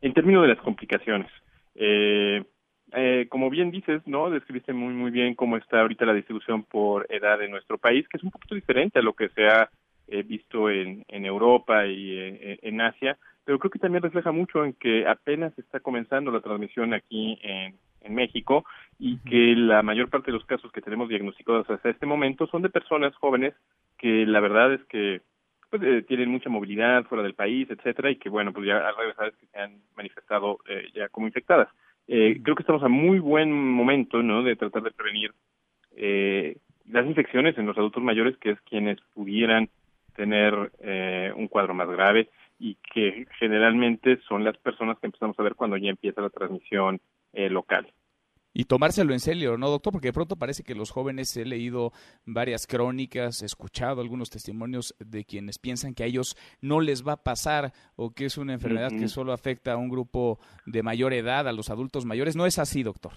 En 0.00 0.12
términos 0.12 0.42
de 0.42 0.48
las 0.48 0.58
complicaciones, 0.58 1.30
eh, 1.74 2.44
eh, 2.92 3.26
como 3.28 3.50
bien 3.50 3.70
dices, 3.70 4.02
¿no? 4.06 4.30
Describiste 4.30 4.72
muy, 4.72 4.94
muy 4.94 5.10
bien 5.10 5.34
cómo 5.34 5.56
está 5.56 5.80
ahorita 5.80 6.04
la 6.04 6.14
distribución 6.14 6.64
por 6.64 7.06
edad 7.10 7.42
en 7.42 7.50
nuestro 7.50 7.78
país, 7.78 8.06
que 8.08 8.16
es 8.16 8.22
un 8.22 8.30
poquito 8.30 8.54
diferente 8.54 8.98
a 8.98 9.02
lo 9.02 9.14
que 9.14 9.28
se 9.30 9.46
ha 9.46 9.70
eh, 10.08 10.22
visto 10.22 10.70
en, 10.70 11.04
en 11.08 11.26
Europa 11.26 11.86
y 11.86 12.18
en 12.62 12.80
Asia, 12.80 13.18
pero 13.48 13.58
creo 13.58 13.70
que 13.70 13.78
también 13.78 14.02
refleja 14.02 14.30
mucho 14.30 14.62
en 14.62 14.74
que 14.74 15.06
apenas 15.06 15.58
está 15.58 15.80
comenzando 15.80 16.30
la 16.30 16.42
transmisión 16.42 16.92
aquí 16.92 17.38
en, 17.42 17.76
en 18.02 18.14
México 18.14 18.66
y 18.98 19.16
que 19.20 19.54
la 19.56 19.82
mayor 19.82 20.10
parte 20.10 20.26
de 20.26 20.36
los 20.36 20.44
casos 20.44 20.70
que 20.70 20.82
tenemos 20.82 21.08
diagnosticados 21.08 21.70
hasta 21.70 21.88
este 21.88 22.04
momento 22.04 22.46
son 22.48 22.60
de 22.60 22.68
personas 22.68 23.14
jóvenes 23.14 23.54
que 23.96 24.26
la 24.26 24.40
verdad 24.40 24.74
es 24.74 24.84
que 24.84 25.22
pues 25.70 25.82
eh, 25.82 26.04
tienen 26.06 26.28
mucha 26.28 26.50
movilidad 26.50 27.04
fuera 27.04 27.24
del 27.24 27.32
país, 27.32 27.66
etcétera, 27.70 28.10
y 28.10 28.16
que 28.16 28.28
bueno, 28.28 28.52
pues 28.52 28.66
ya 28.66 28.86
a 28.86 28.92
que 29.30 29.46
se 29.46 29.58
han 29.58 29.80
manifestado 29.96 30.58
eh, 30.68 30.88
ya 30.94 31.08
como 31.08 31.26
infectadas. 31.26 31.68
Eh, 32.06 32.40
creo 32.42 32.54
que 32.54 32.64
estamos 32.64 32.82
a 32.82 32.88
muy 32.88 33.18
buen 33.18 33.50
momento, 33.50 34.22
¿no? 34.22 34.42
De 34.42 34.56
tratar 34.56 34.82
de 34.82 34.90
prevenir 34.90 35.32
eh, 35.96 36.58
las 36.86 37.06
infecciones 37.06 37.56
en 37.56 37.64
los 37.64 37.78
adultos 37.78 38.02
mayores, 38.02 38.36
que 38.36 38.50
es 38.50 38.60
quienes 38.68 39.00
pudieran 39.14 39.70
tener 40.16 40.70
eh, 40.80 41.32
un 41.34 41.48
cuadro 41.48 41.72
más 41.72 41.88
grave 41.88 42.28
y 42.58 42.76
que 42.92 43.26
generalmente 43.38 44.18
son 44.28 44.44
las 44.44 44.56
personas 44.58 44.98
que 44.98 45.06
empezamos 45.06 45.38
a 45.38 45.42
ver 45.42 45.54
cuando 45.54 45.76
ya 45.76 45.90
empieza 45.90 46.20
la 46.20 46.30
transmisión 46.30 47.00
eh, 47.32 47.48
local 47.48 47.86
y 48.58 48.64
tomárselo 48.64 49.12
en 49.12 49.20
serio, 49.20 49.56
¿no, 49.56 49.70
doctor? 49.70 49.92
Porque 49.92 50.08
de 50.08 50.12
pronto 50.12 50.34
parece 50.34 50.64
que 50.64 50.74
los 50.74 50.90
jóvenes 50.90 51.36
he 51.36 51.44
leído 51.44 51.92
varias 52.26 52.66
crónicas, 52.66 53.40
he 53.42 53.46
escuchado 53.46 54.00
algunos 54.00 54.30
testimonios 54.30 54.96
de 54.98 55.24
quienes 55.24 55.60
piensan 55.60 55.94
que 55.94 56.02
a 56.02 56.06
ellos 56.06 56.36
no 56.60 56.80
les 56.80 57.06
va 57.06 57.12
a 57.12 57.22
pasar 57.22 57.70
o 57.94 58.12
que 58.12 58.24
es 58.24 58.36
una 58.36 58.54
enfermedad 58.54 58.90
que 58.90 59.06
solo 59.06 59.32
afecta 59.32 59.74
a 59.74 59.76
un 59.76 59.88
grupo 59.88 60.40
de 60.66 60.82
mayor 60.82 61.12
edad, 61.12 61.46
a 61.46 61.52
los 61.52 61.70
adultos 61.70 62.04
mayores. 62.04 62.34
No 62.34 62.46
es 62.46 62.58
así, 62.58 62.82
doctor. 62.82 63.12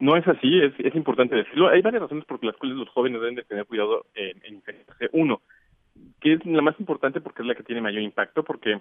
No 0.00 0.16
es 0.16 0.26
así, 0.26 0.60
es, 0.60 0.72
es 0.78 0.94
importante 0.96 1.36
decirlo. 1.36 1.68
Hay 1.68 1.80
varias 1.80 2.02
razones 2.02 2.24
por 2.24 2.42
las 2.44 2.56
cuales 2.56 2.78
los 2.78 2.88
jóvenes 2.88 3.20
deben 3.20 3.36
de 3.36 3.44
tener 3.44 3.64
cuidado 3.64 4.06
en, 4.16 4.44
en 4.44 4.54
infectarse. 4.54 5.08
Uno, 5.12 5.42
que 6.20 6.34
es 6.34 6.46
la 6.46 6.62
más 6.62 6.78
importante 6.80 7.20
porque 7.20 7.42
es 7.42 7.48
la 7.48 7.54
que 7.54 7.62
tiene 7.62 7.80
mayor 7.80 8.02
impacto, 8.02 8.42
porque 8.42 8.80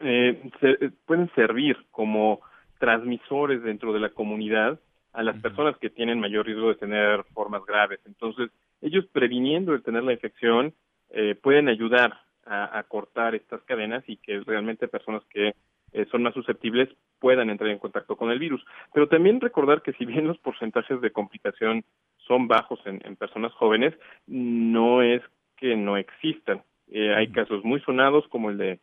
eh, 0.00 0.50
se, 0.60 0.90
pueden 1.06 1.30
servir 1.34 1.76
como 1.90 2.40
transmisores 2.78 3.62
dentro 3.62 3.92
de 3.92 4.00
la 4.00 4.10
comunidad 4.10 4.80
a 5.12 5.22
las 5.22 5.38
personas 5.40 5.76
que 5.76 5.90
tienen 5.90 6.20
mayor 6.20 6.46
riesgo 6.46 6.68
de 6.68 6.74
tener 6.76 7.22
formas 7.34 7.64
graves. 7.66 8.00
Entonces, 8.06 8.50
ellos 8.80 9.06
previniendo 9.12 9.74
el 9.74 9.82
tener 9.82 10.02
la 10.02 10.12
infección 10.12 10.74
eh, 11.10 11.34
pueden 11.34 11.68
ayudar 11.68 12.18
a, 12.44 12.82
cortar 12.88 13.36
estas 13.36 13.62
cadenas 13.62 14.02
y 14.08 14.16
que 14.16 14.40
realmente 14.40 14.88
personas 14.88 15.22
que 15.30 15.54
eh, 15.92 16.06
son 16.10 16.24
más 16.24 16.34
susceptibles 16.34 16.88
puedan 17.20 17.50
entrar 17.50 17.70
en 17.70 17.78
contacto 17.78 18.16
con 18.16 18.30
el 18.30 18.38
virus. 18.38 18.64
Pero 18.92 19.08
también 19.08 19.40
recordar 19.40 19.82
que 19.82 19.92
si 19.92 20.04
bien 20.04 20.26
los 20.26 20.38
porcentajes 20.38 21.00
de 21.00 21.12
complicación 21.12 21.84
son 22.26 22.48
bajos 22.48 22.80
en, 22.84 22.98
personas 23.16 23.52
jóvenes, 23.52 23.94
no 24.26 25.02
es 25.02 25.22
que 25.62 25.76
no 25.76 25.96
existan. 25.96 26.62
Eh, 26.90 27.14
hay 27.14 27.28
casos 27.28 27.64
muy 27.64 27.80
sonados 27.80 28.26
como 28.28 28.50
el 28.50 28.58
de 28.58 28.80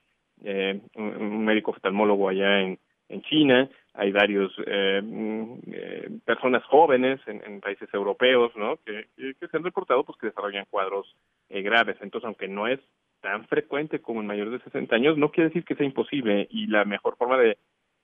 un 0.95 1.43
médico 1.43 1.71
oftalmólogo 1.71 2.29
allá 2.29 2.61
en, 2.61 2.79
en 3.09 3.21
China, 3.23 3.69
hay 3.93 4.11
varios 4.11 4.53
eh, 4.65 5.01
mm, 5.03 5.53
eh, 5.73 6.09
personas 6.23 6.63
jóvenes 6.65 7.19
en, 7.27 7.59
países 7.59 7.93
europeos, 7.93 8.55
¿no? 8.55 8.77
Que, 8.85 9.07
se 9.17 9.57
han 9.57 9.63
reportado, 9.63 10.03
pues, 10.03 10.17
que 10.17 10.27
desarrollan 10.27 10.65
cuadros 10.69 11.15
eh, 11.49 11.61
graves. 11.61 11.97
Entonces, 12.01 12.25
aunque 12.25 12.47
no 12.47 12.67
es 12.67 12.79
tan 13.21 13.45
frecuente 13.47 13.99
como 13.99 14.21
en 14.21 14.27
mayores 14.27 14.53
de 14.53 14.59
60 14.59 14.95
años, 14.95 15.17
no 15.17 15.31
quiere 15.31 15.49
decir 15.49 15.65
que 15.65 15.75
sea 15.75 15.85
imposible 15.85 16.47
y 16.49 16.67
la 16.67 16.85
mejor 16.85 17.17
forma 17.17 17.37
de 17.37 17.57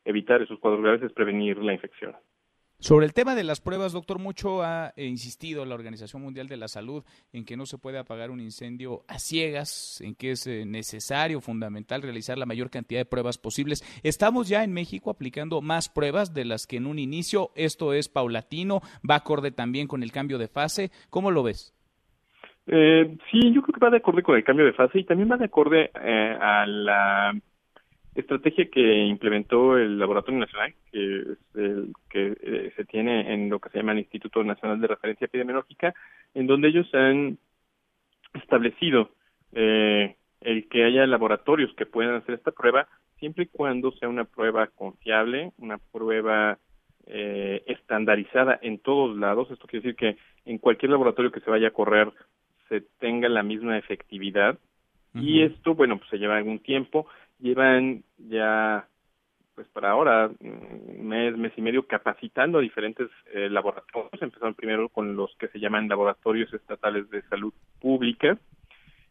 evitar 0.03 0.41
esos 0.41 0.59
cuadros 0.59 0.83
graves 0.83 1.03
es 1.03 1.13
prevenir 1.13 1.57
la 1.59 1.73
infección. 1.73 2.15
Sobre 2.79 3.05
el 3.05 3.13
tema 3.13 3.35
de 3.35 3.43
las 3.43 3.61
pruebas, 3.61 3.93
doctor, 3.93 4.19
mucho 4.19 4.61
ha 4.61 4.93
insistido 4.97 5.65
la 5.65 5.75
Organización 5.75 6.21
Mundial 6.21 6.47
de 6.47 6.57
la 6.57 6.67
Salud 6.67 7.03
en 7.31 7.45
que 7.45 7.57
no 7.57 7.65
se 7.65 7.77
puede 7.77 7.97
apagar 7.97 8.31
un 8.31 8.41
incendio 8.41 9.03
a 9.07 9.17
ciegas, 9.17 10.01
en 10.01 10.13
que 10.13 10.31
es 10.31 10.45
eh, 10.45 10.65
necesario, 10.65 11.41
fundamental, 11.41 12.01
realizar 12.01 12.38
la 12.38 12.45
mayor 12.45 12.69
cantidad 12.69 12.99
de 12.99 13.05
pruebas 13.05 13.38
posibles. 13.38 13.81
Estamos 14.03 14.49
ya 14.49 14.63
en 14.63 14.73
México 14.73 15.09
aplicando 15.09 15.61
más 15.61 15.89
pruebas 15.89 16.33
de 16.33 16.45
las 16.45 16.67
que 16.67 16.77
en 16.77 16.85
un 16.85 16.99
inicio. 16.99 17.51
Esto 17.55 17.93
es 17.93 18.09
paulatino, 18.09 18.81
va 19.09 19.15
acorde 19.15 19.51
también 19.51 19.88
con 19.88 20.03
el 20.03 20.11
cambio 20.11 20.38
de 20.38 20.47
fase. 20.47 20.91
¿Cómo 21.09 21.31
lo 21.31 21.43
ves? 21.43 21.73
Eh, 22.67 23.17
sí, 23.31 23.53
yo 23.53 23.61
creo 23.61 23.73
que 23.73 23.79
va 23.79 23.89
de 23.89 23.97
acorde 23.97 24.23
con 24.23 24.35
el 24.35 24.43
cambio 24.43 24.65
de 24.65 24.73
fase 24.73 24.99
y 24.99 25.05
también 25.05 25.31
va 25.31 25.38
de 25.38 25.45
acorde 25.45 25.91
eh, 26.03 26.38
a 26.39 26.65
la 26.65 27.33
estrategia 28.15 28.69
que 28.69 29.06
implementó 29.06 29.78
el 29.78 29.99
Laboratorio 29.99 30.39
Nacional, 30.39 30.73
que 30.91 31.19
es 31.19 31.38
el 31.56 31.93
que 32.10 32.36
eh, 32.41 32.73
se 32.75 32.86
tiene 32.86 33.34
en 33.34 33.49
lo 33.49 33.60
que 33.60 33.69
se 33.69 33.78
llama 33.78 33.91
el 33.91 33.99
Instituto 33.99 34.43
Nacional 34.43 34.80
de 34.80 34.88
Referencia 34.88 35.25
Epidemiológica, 35.25 35.93
en 36.34 36.47
donde 36.47 36.69
ellos 36.69 36.88
han 36.93 37.38
establecido 38.34 39.12
eh, 39.54 40.15
el 40.41 40.67
que 40.69 40.84
haya 40.86 41.06
laboratorios 41.08 41.73
que 41.75 41.86
puedan 41.86 42.15
hacer 42.15 42.36
esta 42.36 42.51
prueba, 42.51 42.88
siempre 43.19 43.45
y 43.45 43.47
cuando 43.47 43.91
sea 43.93 44.10
una 44.10 44.25
prueba 44.25 44.67
confiable, 44.67 45.51
una 45.58 45.78
prueba 45.78 46.58
eh, 47.08 47.63
estandarizada 47.67 48.60
en 48.62 48.80
todos 48.80 49.17
lados. 49.17 49.49
Esto 49.51 49.67
quiere 49.67 49.84
decir 49.84 49.95
que 49.95 50.17
en 50.45 50.58
cualquier 50.58 50.91
laboratorio 50.91 51.32
que 51.32 51.39
se 51.41 51.49
vaya 51.49 51.69
a 51.69 51.71
correr 51.71 52.12
se 52.69 52.82
tenga 52.99 53.30
la 53.30 53.43
misma 53.43 53.78
efectividad. 53.78 54.58
Y 55.13 55.43
esto, 55.43 55.75
bueno, 55.75 55.97
pues 55.97 56.10
se 56.10 56.17
lleva 56.17 56.36
algún 56.36 56.60
tiempo 56.60 57.08
llevan 57.39 58.04
ya 58.17 58.88
pues 59.56 59.67
para 59.69 59.91
ahora 59.91 60.30
un 60.41 61.08
mes, 61.08 61.38
mes 61.38 61.54
y 61.56 61.62
medio 61.62 61.88
capacitando 61.88 62.58
a 62.58 62.62
diferentes 62.62 63.10
eh, 63.34 63.50
laboratorios. 63.50 64.21
Empezaron 64.21 64.54
primero 64.54 64.89
con 64.89 65.15
los 65.15 65.34
que 65.38 65.48
se 65.48 65.60
llaman 65.60 65.88
laboratorios 65.88 66.54
estatales 66.54 67.10
de 67.10 67.21
salud 67.24 67.54
pública, 67.80 68.38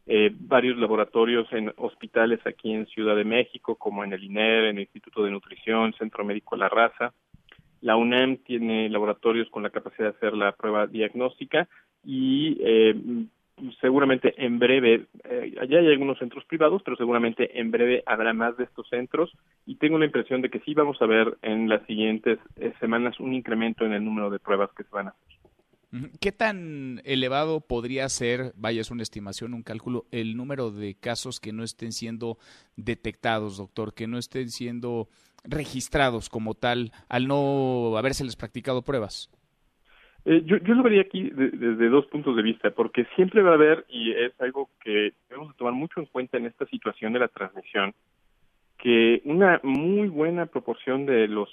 eh, 0.07 0.31
varios 0.39 0.77
laboratorios 0.77 1.51
en 1.53 1.73
hospitales 1.77 2.41
aquí 2.47 2.75
en 2.75 2.87
Ciudad 2.87 3.17
de 3.17 3.25
México, 3.25 3.77
como 3.77 4.05
en 4.05 4.13
el 4.13 4.23
INER, 4.23 4.65
en 4.65 4.77
el 4.77 4.83
Instituto 4.83 5.25
de 5.25 5.31
Nutrición, 5.31 5.95
Centro 5.95 6.25
Médico 6.25 6.57
La 6.57 6.69
Raza. 6.69 7.15
La 7.81 7.97
UNAM 7.97 8.39
tiene 8.39 8.89
laboratorios 8.91 9.49
con 9.51 9.63
la 9.63 9.71
capacidad 9.71 10.11
de 10.11 10.17
hacer 10.17 10.35
la 10.35 10.53
prueba 10.53 10.87
diagnóstica 10.87 11.69
y 12.05 12.59
eh, 12.61 12.95
seguramente 13.81 14.35
en 14.45 14.59
breve, 14.59 15.07
eh, 15.25 15.55
allá 15.61 15.79
hay 15.79 15.87
algunos 15.87 16.19
centros 16.19 16.45
privados, 16.45 16.83
pero 16.83 16.97
seguramente 16.97 17.61
en 17.61 17.71
breve 17.71 18.03
habrá 18.07 18.33
más 18.33 18.57
de 18.57 18.65
estos 18.65 18.89
centros 18.89 19.33
y 19.67 19.77
tengo 19.77 19.99
la 19.99 20.07
impresión 20.07 20.43
de 20.43 20.51
que 20.51 20.61
sí 20.61 20.75
vamos 20.75 21.01
a 21.01 21.07
ver 21.07 21.39
en 21.43 21.69
las 21.69 21.85
siguientes 21.87 22.39
eh, 22.57 22.73
semanas 22.81 23.19
un 23.21 23.33
incremento 23.33 23.85
en 23.85 23.93
el 23.93 24.05
número 24.05 24.31
de 24.31 24.39
pruebas 24.39 24.71
que 24.77 24.85
se 24.85 24.91
van 24.91 25.09
a 25.09 25.11
hacer. 25.11 25.35
¿Qué 26.21 26.33
tan 26.33 27.01
elevado 27.05 27.61
podría 27.61 28.09
ser, 28.09 28.53
vaya, 28.57 28.81
es 28.81 28.91
una 28.91 29.05
estimación, 29.05 29.55
un 29.55 29.63
cálculo, 29.63 30.07
el 30.11 30.37
número 30.37 30.73
de 30.73 30.97
casos 30.97 31.39
que 31.39 31.53
no 31.53 31.63
estén 31.63 31.93
siendo 31.93 32.37
detectados, 32.75 33.59
doctor, 33.59 33.95
que 33.95 34.09
no 34.09 34.19
estén 34.19 34.51
siendo 34.51 35.09
registrados 35.45 36.29
como 36.29 36.55
tal 36.55 36.91
al 37.09 37.29
no 37.29 37.97
habérseles 37.97 38.35
practicado 38.35 38.83
pruebas? 38.83 39.31
Eh, 40.25 40.43
yo, 40.45 40.57
yo 40.59 40.75
lo 40.75 40.83
vería 40.83 41.03
aquí 41.03 41.31
desde 41.31 41.89
dos 41.89 42.07
puntos 42.07 42.35
de 42.37 42.43
vista, 42.43 42.71
porque 42.71 43.07
siempre 43.15 43.43
va 43.43 43.51
a 43.51 43.55
haber, 43.55 43.85
y 43.89 44.13
es 44.13 44.33
algo 44.41 44.71
que 44.83 45.13
debemos 45.29 45.55
tomar 45.57 45.75
mucho 45.75 46.01
en 46.01 46.07
cuenta 46.07 46.39
en 46.39 46.47
esta 46.47 46.67
situación 46.67 47.13
de 47.13 47.19
la 47.19 47.29
transmisión, 47.29 47.95
que 48.79 49.21
una 49.25 49.61
muy 49.63 50.09
buena 50.09 50.47
proporción 50.47 51.07
de 51.07 51.29
los 51.29 51.51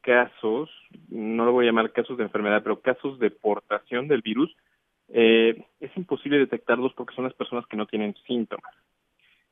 casos, 0.00 0.70
no 1.08 1.44
lo 1.44 1.52
voy 1.52 1.66
a 1.66 1.68
llamar 1.68 1.92
casos 1.92 2.16
de 2.16 2.24
enfermedad, 2.24 2.62
pero 2.62 2.80
casos 2.80 3.18
de 3.18 3.30
portación 3.30 4.08
del 4.08 4.22
virus, 4.22 4.54
eh, 5.08 5.64
es 5.80 5.96
imposible 5.96 6.38
detectarlos 6.38 6.92
porque 6.94 7.14
son 7.14 7.24
las 7.24 7.34
personas 7.34 7.66
que 7.66 7.76
no 7.76 7.86
tienen 7.86 8.14
síntomas. 8.26 8.74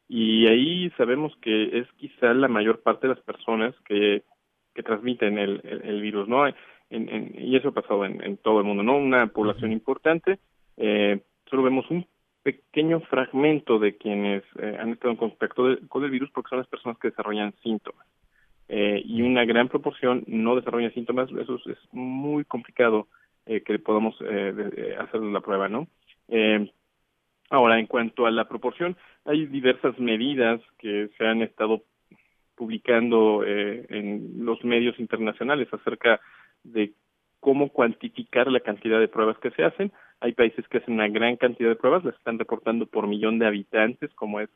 Y 0.09 0.47
ahí 0.47 0.91
sabemos 0.97 1.37
que 1.43 1.79
es 1.79 1.87
quizá 1.97 2.33
la 2.33 2.49
mayor 2.49 2.81
parte 2.81 3.09
de 3.09 3.15
las 3.15 3.23
personas 3.25 3.75
que, 3.85 4.23
que 4.75 4.83
transmiten 4.83 5.39
el, 5.39 5.61
el, 5.65 6.01
virus, 6.01 6.29
¿no? 6.29 6.47
Y 6.91 7.57
eso 7.57 7.69
ha 7.69 7.73
pasado 7.73 8.05
en, 8.05 8.37
todo 8.39 8.61
el 8.61 8.65
mundo, 8.65 8.83
¿no? 8.83 8.97
Una 8.97 9.27
población 9.29 9.73
importante, 9.73 10.39
eh, 10.77 11.21
solo 11.51 11.63
vemos 11.63 11.91
un 11.91 12.07
pequeño 12.43 13.01
fragmento 13.01 13.79
de 13.79 13.97
quienes 13.97 14.45
eh, 14.61 14.77
han 14.79 14.91
estado 14.93 15.11
en 15.11 15.17
contacto 15.17 15.65
con 15.89 16.05
el 16.05 16.11
virus 16.11 16.31
porque 16.31 16.51
son 16.51 16.59
las 16.59 16.69
personas 16.69 16.99
que 16.99 17.09
desarrollan 17.09 17.55
síntomas. 17.63 18.07
Eh, 18.69 19.03
y 19.05 19.23
una 19.23 19.45
gran 19.45 19.69
proporción 19.69 20.25
no 20.27 20.57
desarrolla 20.57 20.91
síntomas, 20.91 21.31
eso 21.31 21.61
es, 21.67 21.79
muy 21.93 22.45
complicado 22.45 23.07
eh, 23.47 23.63
que 23.63 23.79
podamos 23.79 24.17
eh, 24.21 24.97
hacer 24.99 25.21
la 25.21 25.41
prueba, 25.41 25.69
¿no? 25.69 25.87
ahora, 27.51 27.79
en 27.79 27.87
cuanto 27.87 28.27
a 28.27 28.33
la 28.33 28.49
proporción, 28.49 28.97
hay 29.25 29.47
diversas 29.47 29.97
medidas 30.01 30.61
que 30.79 31.09
se 31.17 31.25
han 31.25 31.43
estado 31.43 31.85
publicando 32.57 33.45
en 33.45 34.45
los 34.45 34.65
medios 34.65 34.99
internacionales 34.99 35.69
acerca 35.73 36.21
de 36.73 36.93
cómo 37.41 37.71
cuantificar 37.71 38.51
la 38.51 38.61
cantidad 38.61 38.99
de 38.99 39.09
pruebas 39.09 39.39
que 39.39 39.51
se 39.53 39.65
hacen. 39.65 39.93
Hay 40.21 40.33
países 40.33 40.67
que 40.69 40.79
hacen 40.79 40.95
una 40.95 41.09
gran 41.09 41.37
cantidad 41.37 41.69
de 41.69 41.77
pruebas, 41.77 42.05
las 42.05 42.17
están 42.17 42.39
reportando 42.39 42.87
por 42.87 43.07
millón 43.07 43.39
de 43.39 43.47
habitantes, 43.47 44.13
como 44.15 44.41
es 44.41 44.51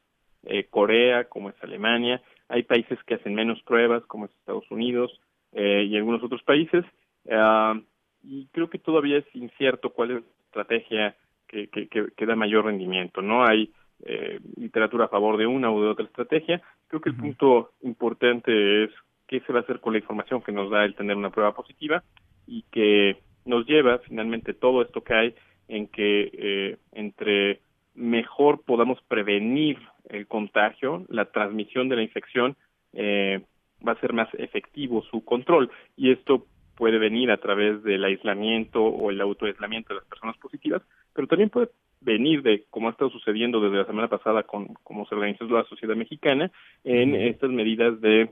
eh, 0.45 0.65
Corea, 0.71 1.25
como 1.25 1.51
es 1.51 1.57
Alemania. 1.63 2.23
Hay 2.49 2.63
países 2.63 2.99
que 3.05 3.15
hacen 3.15 3.35
menos 3.35 3.63
pruebas, 3.63 4.05
como 4.07 4.25
es 4.25 4.33
Estados 4.33 4.71
Unidos 4.71 5.21
eh, 5.53 5.85
y 5.89 5.97
algunos 5.97 6.23
otros 6.23 6.43
países. 6.43 6.85
Ah, 7.31 7.79
y 8.23 8.47
creo 8.49 8.69
que 8.69 8.79
todavía 8.79 9.19
es 9.19 9.27
incierto 9.35 9.91
cuál 9.91 10.11
es 10.11 10.23
la 10.23 10.31
estrategia 10.47 11.17
que, 11.47 11.69
que, 11.69 11.89
que, 11.89 12.27
da 12.27 12.37
mayor 12.37 12.67
rendimiento. 12.67 13.23
No 13.23 13.45
hay 13.45 13.73
eh, 14.05 14.41
literatura 14.57 15.07
a 15.07 15.09
favor 15.09 15.37
de 15.37 15.47
una 15.47 15.71
u 15.71 15.83
de 15.83 15.89
otra 15.89 16.07
estrategia. 16.07 16.63
Creo 16.89 17.01
que 17.01 17.11
el 17.11 17.17
punto 17.17 17.73
importante 17.83 18.85
es 18.85 18.91
qué 19.31 19.41
se 19.47 19.53
va 19.53 19.61
a 19.61 19.63
hacer 19.63 19.79
con 19.79 19.93
la 19.93 20.01
información 20.01 20.43
que 20.43 20.51
nos 20.51 20.71
da 20.71 20.85
el 20.85 20.97
tener 20.97 21.17
una 21.17 21.31
prueba 21.31 21.55
positiva 21.55 22.03
y 22.49 22.65
que 22.73 23.17
nos 23.45 23.65
lleva 23.65 23.99
finalmente 23.99 24.55
todo 24.55 24.83
esto 24.83 25.05
que 25.05 25.15
hay 25.15 25.35
en 25.69 25.87
que 25.87 26.31
eh, 26.33 26.77
entre 26.91 27.61
mejor 27.95 28.63
podamos 28.65 29.01
prevenir 29.07 29.79
el 30.09 30.27
contagio, 30.27 31.05
la 31.09 31.27
transmisión 31.27 31.89
de 31.89 31.95
la 31.95 32.03
infección, 32.03 32.57
eh, 32.93 33.41
va 33.87 33.93
a 33.93 34.01
ser 34.01 34.13
más 34.15 34.29
efectivo 34.35 35.05
su 35.05 35.25
control. 35.25 35.71
Y 35.97 36.11
esto 36.11 36.47
puede 36.75 36.99
venir 36.99 37.31
a 37.31 37.37
través 37.37 37.85
del 37.85 38.03
aislamiento 38.03 38.83
o 38.83 39.11
el 39.11 39.21
autoaislamiento 39.21 39.95
de 39.95 40.01
las 40.01 40.09
personas 40.09 40.37
positivas, 40.39 40.83
pero 41.15 41.29
también 41.29 41.51
puede 41.51 41.69
venir 42.01 42.43
de, 42.43 42.65
como 42.69 42.89
ha 42.89 42.93
estado 42.93 43.11
sucediendo 43.11 43.61
desde 43.61 43.77
la 43.77 43.85
semana 43.85 44.09
pasada 44.09 44.43
con 44.43 44.75
cómo 44.83 45.07
se 45.07 45.15
organizó 45.15 45.45
la 45.45 45.65
sociedad 45.65 45.95
mexicana, 45.95 46.51
en 46.83 47.15
estas 47.15 47.51
medidas 47.51 48.01
de 48.01 48.31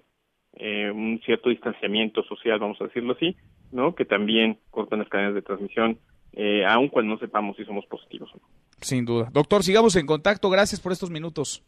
eh, 0.59 0.91
un 0.91 1.21
cierto 1.25 1.51
distanciamiento 1.51 2.23
social, 2.25 2.59
vamos 2.59 2.81
a 2.81 2.85
decirlo 2.85 3.13
así, 3.13 3.37
¿no? 3.73 3.95
Que 3.95 4.05
también 4.05 4.59
cortan 4.71 5.01
las 5.01 5.09
cadenas 5.09 5.35
de 5.35 5.43
transmisión, 5.43 5.99
eh, 6.33 6.65
aun 6.67 6.89
cuando 6.89 7.15
no 7.15 7.21
sepamos 7.21 7.57
si 7.57 7.65
somos 7.65 7.87
positivos 7.87 8.31
o 8.35 8.39
no. 8.39 8.49
Sin 8.81 9.05
duda. 9.05 9.29
Doctor, 9.33 9.63
sigamos 9.63 9.97
en 9.97 10.07
contacto. 10.07 10.51
Gracias 10.51 10.81
por 10.81 10.93
estos 10.93 11.11
minutos. 11.11 11.65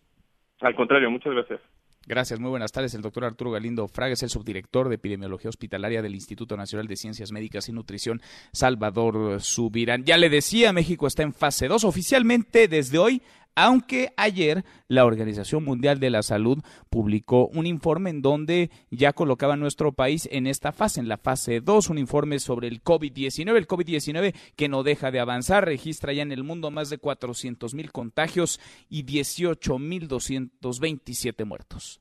Al 0.60 0.74
contrario, 0.74 1.10
muchas 1.10 1.32
gracias. 1.32 1.60
Gracias, 2.06 2.40
muy 2.40 2.50
buenas 2.50 2.72
tardes. 2.72 2.94
El 2.94 3.02
doctor 3.02 3.24
Arturo 3.24 3.52
Galindo 3.52 3.86
Fraga 3.86 4.14
es 4.14 4.22
el 4.22 4.30
subdirector 4.30 4.88
de 4.88 4.96
Epidemiología 4.96 5.50
Hospitalaria 5.50 6.02
del 6.02 6.14
Instituto 6.14 6.56
Nacional 6.56 6.86
de 6.86 6.96
Ciencias 6.96 7.30
Médicas 7.30 7.68
y 7.68 7.72
Nutrición, 7.72 8.20
Salvador 8.52 9.40
Subirán. 9.40 10.04
Ya 10.04 10.16
le 10.16 10.28
decía, 10.28 10.72
México 10.72 11.06
está 11.06 11.22
en 11.22 11.32
fase 11.32 11.68
2. 11.68 11.84
Oficialmente, 11.84 12.68
desde 12.68 12.98
hoy, 12.98 13.22
aunque 13.54 14.12
ayer 14.16 14.64
la 14.88 15.04
Organización 15.04 15.64
Mundial 15.64 16.00
de 16.00 16.10
la 16.10 16.22
Salud 16.22 16.58
publicó 16.88 17.48
un 17.48 17.66
informe 17.66 18.10
en 18.10 18.22
donde 18.22 18.70
ya 18.90 19.12
colocaba 19.12 19.54
a 19.54 19.56
nuestro 19.56 19.92
país 19.92 20.28
en 20.32 20.46
esta 20.46 20.72
fase, 20.72 21.00
en 21.00 21.08
la 21.08 21.18
fase 21.18 21.60
2, 21.60 21.90
un 21.90 21.98
informe 21.98 22.38
sobre 22.38 22.68
el 22.68 22.82
COVID-19, 22.82 23.56
el 23.56 23.68
COVID-19 23.68 24.34
que 24.56 24.68
no 24.68 24.82
deja 24.82 25.10
de 25.10 25.20
avanzar, 25.20 25.64
registra 25.64 26.12
ya 26.12 26.22
en 26.22 26.32
el 26.32 26.44
mundo 26.44 26.70
más 26.70 26.90
de 26.90 26.98
400 26.98 27.74
mil 27.74 27.92
contagios 27.92 28.60
y 28.88 29.02
18 29.02 29.78
mil 29.78 30.08
227 30.08 31.44
muertos. 31.44 32.00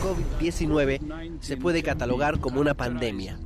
COVID-19 0.00 1.40
se 1.40 1.56
puede 1.56 1.82
catalogar 1.82 2.38
como 2.40 2.60
una 2.60 2.74
pandemia. 2.74 3.38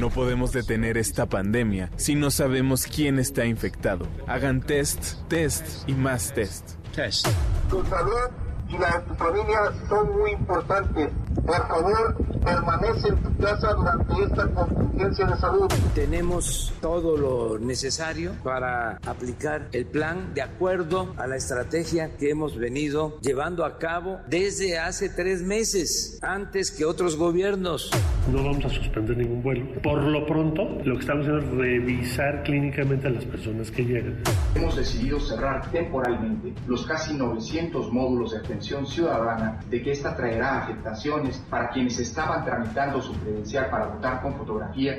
No 0.00 0.10
podemos 0.10 0.52
detener 0.52 0.98
esta 0.98 1.26
pandemia 1.26 1.90
si 1.96 2.14
no 2.14 2.30
sabemos 2.30 2.86
quién 2.86 3.18
está 3.18 3.46
infectado. 3.46 4.06
Hagan 4.26 4.60
test, 4.60 5.14
test 5.28 5.88
y 5.88 5.92
más 5.92 6.32
test. 6.34 6.72
Test 6.94 7.26
y 8.74 8.78
la 8.78 9.04
tu 9.04 9.14
familia 9.14 9.72
son 9.88 10.18
muy 10.18 10.32
importantes. 10.32 11.10
Por 11.46 11.68
favor, 11.68 12.16
permanece 12.44 13.08
en 13.08 13.16
tu 13.16 13.36
casa 13.38 13.72
durante 13.74 14.22
esta 14.22 14.48
contingencia 14.48 15.26
de 15.26 15.36
salud. 15.36 15.68
Tenemos 15.94 16.72
todo 16.80 17.16
lo 17.16 17.58
necesario 17.58 18.32
para 18.42 18.98
aplicar 19.06 19.68
el 19.72 19.86
plan 19.86 20.32
de 20.34 20.42
acuerdo 20.42 21.12
a 21.16 21.26
la 21.26 21.36
estrategia 21.36 22.16
que 22.16 22.30
hemos 22.30 22.56
venido 22.56 23.18
llevando 23.20 23.64
a 23.64 23.78
cabo 23.78 24.20
desde 24.28 24.78
hace 24.78 25.08
tres 25.08 25.42
meses, 25.42 26.18
antes 26.22 26.70
que 26.70 26.84
otros 26.84 27.16
gobiernos. 27.16 27.90
No 28.30 28.42
vamos 28.42 28.64
a 28.64 28.68
suspender 28.70 29.16
ningún 29.16 29.42
vuelo. 29.42 29.66
Por 29.82 30.02
lo 30.02 30.24
pronto, 30.26 30.62
lo 30.84 30.94
que 30.94 31.00
estamos 31.00 31.26
haciendo 31.26 31.44
es 31.44 31.58
revisar 31.58 32.42
clínicamente 32.42 33.08
a 33.08 33.10
las 33.10 33.24
personas 33.24 33.70
que 33.70 33.84
llegan. 33.84 34.22
Hemos 34.54 34.76
decidido 34.76 35.20
cerrar 35.20 35.70
temporalmente 35.70 36.54
los 36.66 36.86
casi 36.86 37.14
900 37.14 37.92
módulos 37.92 38.32
de 38.32 38.40
ciudadana 38.64 39.60
de 39.68 39.82
que 39.82 39.92
esta 39.92 40.16
traerá 40.16 40.62
afectaciones 40.62 41.42
para 41.50 41.70
quienes 41.70 41.98
estaban 41.98 42.44
tramitando 42.44 43.00
su 43.00 43.12
credencial 43.20 43.70
para 43.70 43.86
votar 43.86 44.22
con 44.22 44.34
fotografía. 44.34 44.98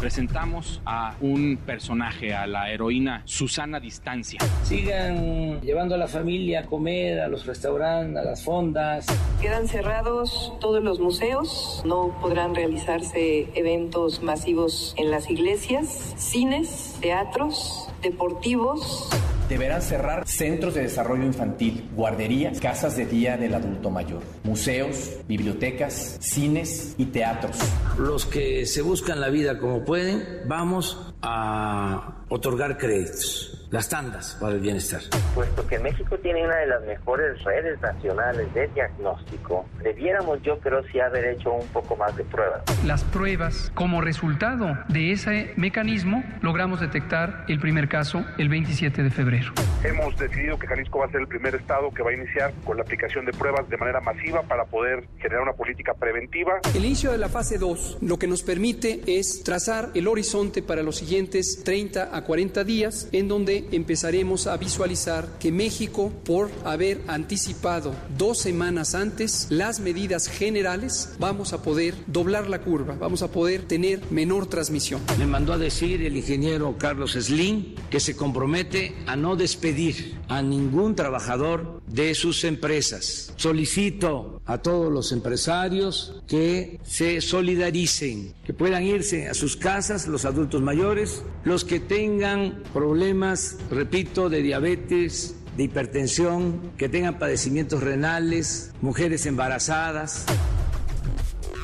Presentamos 0.00 0.80
a 0.84 1.14
un 1.20 1.58
personaje, 1.64 2.34
a 2.34 2.46
la 2.46 2.70
heroína 2.70 3.22
Susana 3.24 3.78
Distancia. 3.78 4.40
Sigan 4.64 5.60
llevando 5.60 5.94
a 5.94 5.98
la 5.98 6.08
familia 6.08 6.60
a 6.60 6.62
comer, 6.64 7.20
a 7.20 7.28
los 7.28 7.46
restaurantes, 7.46 8.16
a 8.16 8.24
las 8.24 8.42
fondas. 8.42 9.06
Quedan 9.40 9.68
cerrados 9.68 10.52
todos 10.60 10.82
los 10.82 10.98
museos, 10.98 11.82
no 11.84 12.18
podrán 12.20 12.54
realizarse 12.54 13.48
eventos 13.54 14.22
masivos 14.22 14.94
en 14.96 15.10
las 15.10 15.30
iglesias, 15.30 16.14
cines, 16.16 16.91
teatros, 17.02 17.88
deportivos 18.00 19.10
deberán 19.48 19.82
cerrar 19.82 20.26
centros 20.26 20.72
de 20.72 20.82
desarrollo 20.82 21.24
infantil, 21.24 21.86
guarderías, 21.94 22.58
casas 22.58 22.96
de 22.96 23.04
día 23.04 23.36
del 23.36 23.54
adulto 23.54 23.90
mayor, 23.90 24.22
museos, 24.44 25.18
bibliotecas, 25.28 26.16
cines 26.20 26.94
y 26.96 27.06
teatros. 27.06 27.58
Los 27.98 28.24
que 28.24 28.64
se 28.64 28.80
buscan 28.80 29.20
la 29.20 29.28
vida 29.28 29.58
como 29.58 29.84
pueden, 29.84 30.24
vamos 30.46 31.12
a 31.20 32.22
otorgar 32.30 32.78
créditos 32.78 33.51
las 33.72 33.88
tandas 33.88 34.36
para 34.38 34.54
el 34.54 34.60
bienestar. 34.60 35.00
Puesto 35.34 35.66
que 35.66 35.78
México 35.78 36.18
tiene 36.18 36.44
una 36.44 36.56
de 36.56 36.66
las 36.66 36.82
mejores 36.84 37.42
redes 37.42 37.80
nacionales 37.80 38.52
de 38.52 38.68
diagnóstico, 38.68 39.64
debiéramos 39.82 40.42
yo 40.42 40.58
creo 40.58 40.82
sí 40.92 41.00
haber 41.00 41.24
hecho 41.24 41.52
un 41.52 41.66
poco 41.68 41.96
más 41.96 42.14
de 42.14 42.22
pruebas. 42.24 42.62
Las 42.84 43.02
pruebas, 43.02 43.72
como 43.74 44.02
resultado 44.02 44.76
de 44.88 45.12
ese 45.12 45.54
mecanismo, 45.56 46.22
logramos 46.42 46.80
detectar 46.80 47.46
el 47.48 47.58
primer 47.60 47.88
caso 47.88 48.24
el 48.36 48.50
27 48.50 49.02
de 49.02 49.10
febrero. 49.10 49.52
Hemos 49.82 50.16
decidido 50.18 50.58
que 50.58 50.66
Jalisco 50.66 50.98
va 50.98 51.06
a 51.06 51.10
ser 51.10 51.22
el 51.22 51.28
primer 51.28 51.54
estado 51.54 51.90
que 51.92 52.02
va 52.02 52.10
a 52.10 52.14
iniciar 52.14 52.52
con 52.64 52.76
la 52.76 52.82
aplicación 52.82 53.24
de 53.24 53.32
pruebas 53.32 53.68
de 53.70 53.78
manera 53.78 54.00
masiva 54.00 54.42
para 54.42 54.66
poder 54.66 55.08
generar 55.18 55.42
una 55.42 55.54
política 55.54 55.94
preventiva. 55.94 56.60
El 56.74 56.84
inicio 56.84 57.10
de 57.10 57.18
la 57.18 57.30
fase 57.30 57.56
2 57.56 57.98
lo 58.02 58.18
que 58.18 58.26
nos 58.26 58.42
permite 58.42 59.00
es 59.06 59.42
trazar 59.42 59.88
el 59.94 60.08
horizonte 60.08 60.62
para 60.62 60.82
los 60.82 60.96
siguientes 60.96 61.62
30 61.64 62.14
a 62.14 62.24
40 62.24 62.64
días 62.64 63.08
en 63.12 63.28
donde 63.28 63.61
empezaremos 63.70 64.46
a 64.46 64.56
visualizar 64.56 65.38
que 65.38 65.52
México, 65.52 66.12
por 66.24 66.50
haber 66.64 67.00
anticipado 67.06 67.94
dos 68.16 68.38
semanas 68.38 68.94
antes 68.94 69.46
las 69.50 69.80
medidas 69.80 70.28
generales, 70.28 71.14
vamos 71.18 71.52
a 71.52 71.62
poder 71.62 71.94
doblar 72.06 72.48
la 72.48 72.60
curva, 72.60 72.96
vamos 72.98 73.22
a 73.22 73.30
poder 73.30 73.62
tener 73.62 74.00
menor 74.10 74.46
transmisión. 74.46 75.00
Me 75.18 75.26
mandó 75.26 75.52
a 75.52 75.58
decir 75.58 76.02
el 76.02 76.16
ingeniero 76.16 76.76
Carlos 76.78 77.12
Slim 77.12 77.74
que 77.90 78.00
se 78.00 78.16
compromete 78.16 78.94
a 79.06 79.16
no 79.16 79.36
despedir 79.36 80.18
a 80.28 80.42
ningún 80.42 80.94
trabajador 80.94 81.81
de 81.86 82.14
sus 82.14 82.44
empresas. 82.44 83.32
Solicito 83.36 84.40
a 84.44 84.58
todos 84.58 84.92
los 84.92 85.12
empresarios 85.12 86.22
que 86.26 86.80
se 86.84 87.20
solidaricen, 87.20 88.34
que 88.44 88.52
puedan 88.52 88.84
irse 88.84 89.28
a 89.28 89.34
sus 89.34 89.56
casas, 89.56 90.06
los 90.06 90.24
adultos 90.24 90.62
mayores, 90.62 91.22
los 91.44 91.64
que 91.64 91.80
tengan 91.80 92.62
problemas 92.72 93.58
repito, 93.70 94.28
de 94.28 94.42
diabetes, 94.42 95.36
de 95.56 95.64
hipertensión, 95.64 96.72
que 96.76 96.88
tengan 96.88 97.18
padecimientos 97.18 97.82
renales, 97.82 98.72
mujeres 98.80 99.26
embarazadas. 99.26 100.26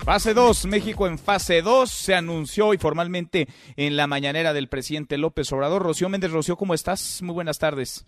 Fase 0.04 0.32
2, 0.32 0.66
México 0.66 1.06
en 1.06 1.18
fase 1.18 1.60
2, 1.60 1.90
se 1.90 2.14
anunció 2.14 2.68
hoy 2.68 2.78
formalmente 2.78 3.46
en 3.76 3.96
la 3.96 4.06
mañanera 4.06 4.54
del 4.54 4.68
presidente 4.68 5.18
López 5.18 5.52
Obrador. 5.52 5.82
Rocío 5.82 6.08
Méndez, 6.08 6.30
Rocío, 6.30 6.56
¿cómo 6.56 6.72
estás? 6.72 7.20
Muy 7.20 7.34
buenas 7.34 7.58
tardes. 7.58 8.06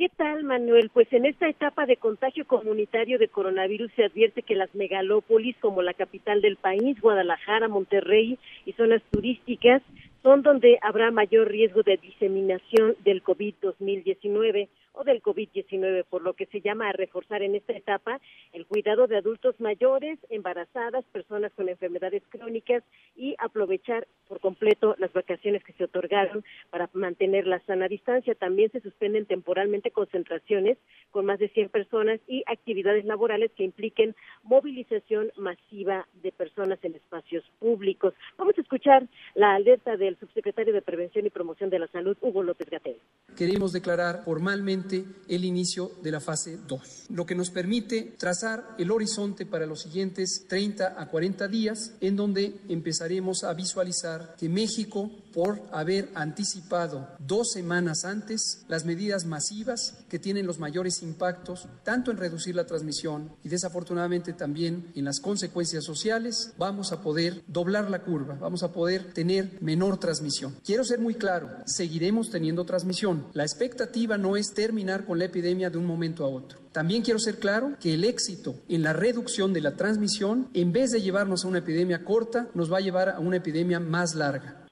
¿Qué 0.00 0.08
tal, 0.08 0.44
Manuel? 0.44 0.88
Pues 0.88 1.12
en 1.12 1.26
esta 1.26 1.46
etapa 1.46 1.84
de 1.84 1.98
contagio 1.98 2.46
comunitario 2.46 3.18
de 3.18 3.28
coronavirus 3.28 3.92
se 3.94 4.04
advierte 4.04 4.42
que 4.42 4.54
las 4.54 4.74
megalópolis 4.74 5.54
como 5.58 5.82
la 5.82 5.92
capital 5.92 6.40
del 6.40 6.56
país, 6.56 6.98
Guadalajara, 7.02 7.68
Monterrey 7.68 8.38
y 8.64 8.72
zonas 8.72 9.02
turísticas 9.10 9.82
son 10.22 10.40
donde 10.40 10.78
habrá 10.80 11.10
mayor 11.10 11.48
riesgo 11.48 11.82
de 11.82 11.98
diseminación 11.98 12.96
del 13.04 13.22
COVID-2019 13.22 14.68
o 14.92 15.04
del 15.04 15.22
COVID-19, 15.22 16.04
por 16.04 16.22
lo 16.22 16.34
que 16.34 16.46
se 16.46 16.60
llama 16.60 16.88
a 16.88 16.92
reforzar 16.92 17.42
en 17.42 17.54
esta 17.54 17.72
etapa 17.72 18.20
el 18.52 18.66
cuidado 18.66 19.06
de 19.06 19.16
adultos 19.16 19.58
mayores, 19.60 20.18
embarazadas, 20.28 21.04
personas 21.06 21.52
con 21.54 21.68
enfermedades 21.68 22.22
crónicas 22.28 22.82
y 23.16 23.34
aprovechar 23.38 24.06
por 24.28 24.40
completo 24.40 24.94
las 24.98 25.12
vacaciones 25.12 25.64
que 25.64 25.72
se 25.74 25.84
otorgaron 25.84 26.44
para 26.70 26.88
mantener 26.92 27.46
la 27.46 27.60
sana 27.66 27.88
distancia. 27.88 28.34
También 28.34 28.70
se 28.70 28.80
suspenden 28.80 29.26
temporalmente 29.26 29.90
concentraciones 29.90 30.78
con 31.10 31.26
más 31.26 31.38
de 31.38 31.48
100 31.48 31.68
personas 31.68 32.20
y 32.26 32.42
actividades 32.46 33.04
laborales 33.04 33.50
que 33.56 33.64
impliquen 33.64 34.14
movilización 34.42 35.32
masiva 35.36 36.06
de 36.22 36.32
personas 36.32 36.78
en 36.82 36.94
espacios 36.94 37.44
públicos. 37.58 38.14
Vamos 38.36 38.56
a 38.56 38.60
escuchar 38.60 39.06
la 39.34 39.54
alerta 39.54 39.96
del 39.96 40.18
subsecretario 40.18 40.72
de 40.72 40.82
Prevención 40.82 41.26
y 41.26 41.30
Promoción 41.30 41.70
de 41.70 41.78
la 41.78 41.88
Salud, 41.88 42.16
Hugo 42.20 42.42
López 42.42 42.68
Gatel. 42.70 42.96
Queremos 43.36 43.72
declarar 43.72 44.22
formalmente 44.24 44.79
el 45.28 45.44
inicio 45.44 45.92
de 46.02 46.10
la 46.10 46.20
fase 46.20 46.58
2, 46.66 47.06
lo 47.10 47.26
que 47.26 47.34
nos 47.34 47.50
permite 47.50 48.14
trazar 48.18 48.74
el 48.78 48.90
horizonte 48.90 49.46
para 49.46 49.66
los 49.66 49.82
siguientes 49.82 50.46
30 50.48 51.00
a 51.00 51.08
40 51.08 51.48
días, 51.48 51.92
en 52.00 52.16
donde 52.16 52.60
empezaremos 52.68 53.44
a 53.44 53.54
visualizar 53.54 54.34
que 54.38 54.48
México, 54.48 55.10
por 55.32 55.62
haber 55.72 56.10
anticipado 56.14 57.08
dos 57.20 57.52
semanas 57.52 58.04
antes 58.04 58.64
las 58.68 58.84
medidas 58.84 59.24
masivas 59.24 59.98
que 60.08 60.18
tienen 60.18 60.46
los 60.46 60.58
mayores 60.58 61.02
impactos, 61.02 61.68
tanto 61.84 62.10
en 62.10 62.16
reducir 62.16 62.56
la 62.56 62.66
transmisión 62.66 63.30
y 63.44 63.48
desafortunadamente 63.48 64.32
también 64.32 64.90
en 64.94 65.04
las 65.04 65.20
consecuencias 65.20 65.84
sociales, 65.84 66.52
vamos 66.58 66.92
a 66.92 67.00
poder 67.00 67.42
doblar 67.46 67.90
la 67.90 68.02
curva, 68.02 68.34
vamos 68.34 68.62
a 68.62 68.72
poder 68.72 69.12
tener 69.12 69.58
menor 69.60 70.00
transmisión. 70.00 70.56
Quiero 70.64 70.84
ser 70.84 70.98
muy 70.98 71.14
claro, 71.14 71.48
seguiremos 71.66 72.30
teniendo 72.30 72.64
transmisión. 72.64 73.26
La 73.34 73.44
expectativa 73.44 74.18
no 74.18 74.36
es 74.36 74.52
terminar 74.70 75.04
con 75.04 75.18
la 75.18 75.24
epidemia 75.24 75.68
de 75.68 75.78
un 75.78 75.84
momento 75.84 76.24
a 76.24 76.28
otro. 76.28 76.60
También 76.72 77.02
quiero 77.02 77.18
ser 77.18 77.40
claro 77.40 77.70
que 77.82 77.94
el 77.94 78.04
éxito 78.04 78.54
en 78.68 78.84
la 78.84 78.92
reducción 78.92 79.52
de 79.52 79.60
la 79.60 79.74
transmisión, 79.74 80.46
en 80.54 80.72
vez 80.72 80.92
de 80.92 81.00
llevarnos 81.00 81.44
a 81.44 81.48
una 81.48 81.58
epidemia 81.58 82.04
corta, 82.04 82.46
nos 82.54 82.72
va 82.72 82.76
a 82.78 82.80
llevar 82.80 83.08
a 83.08 83.18
una 83.18 83.38
epidemia 83.38 83.80
más 83.80 84.14
larga. 84.14 84.68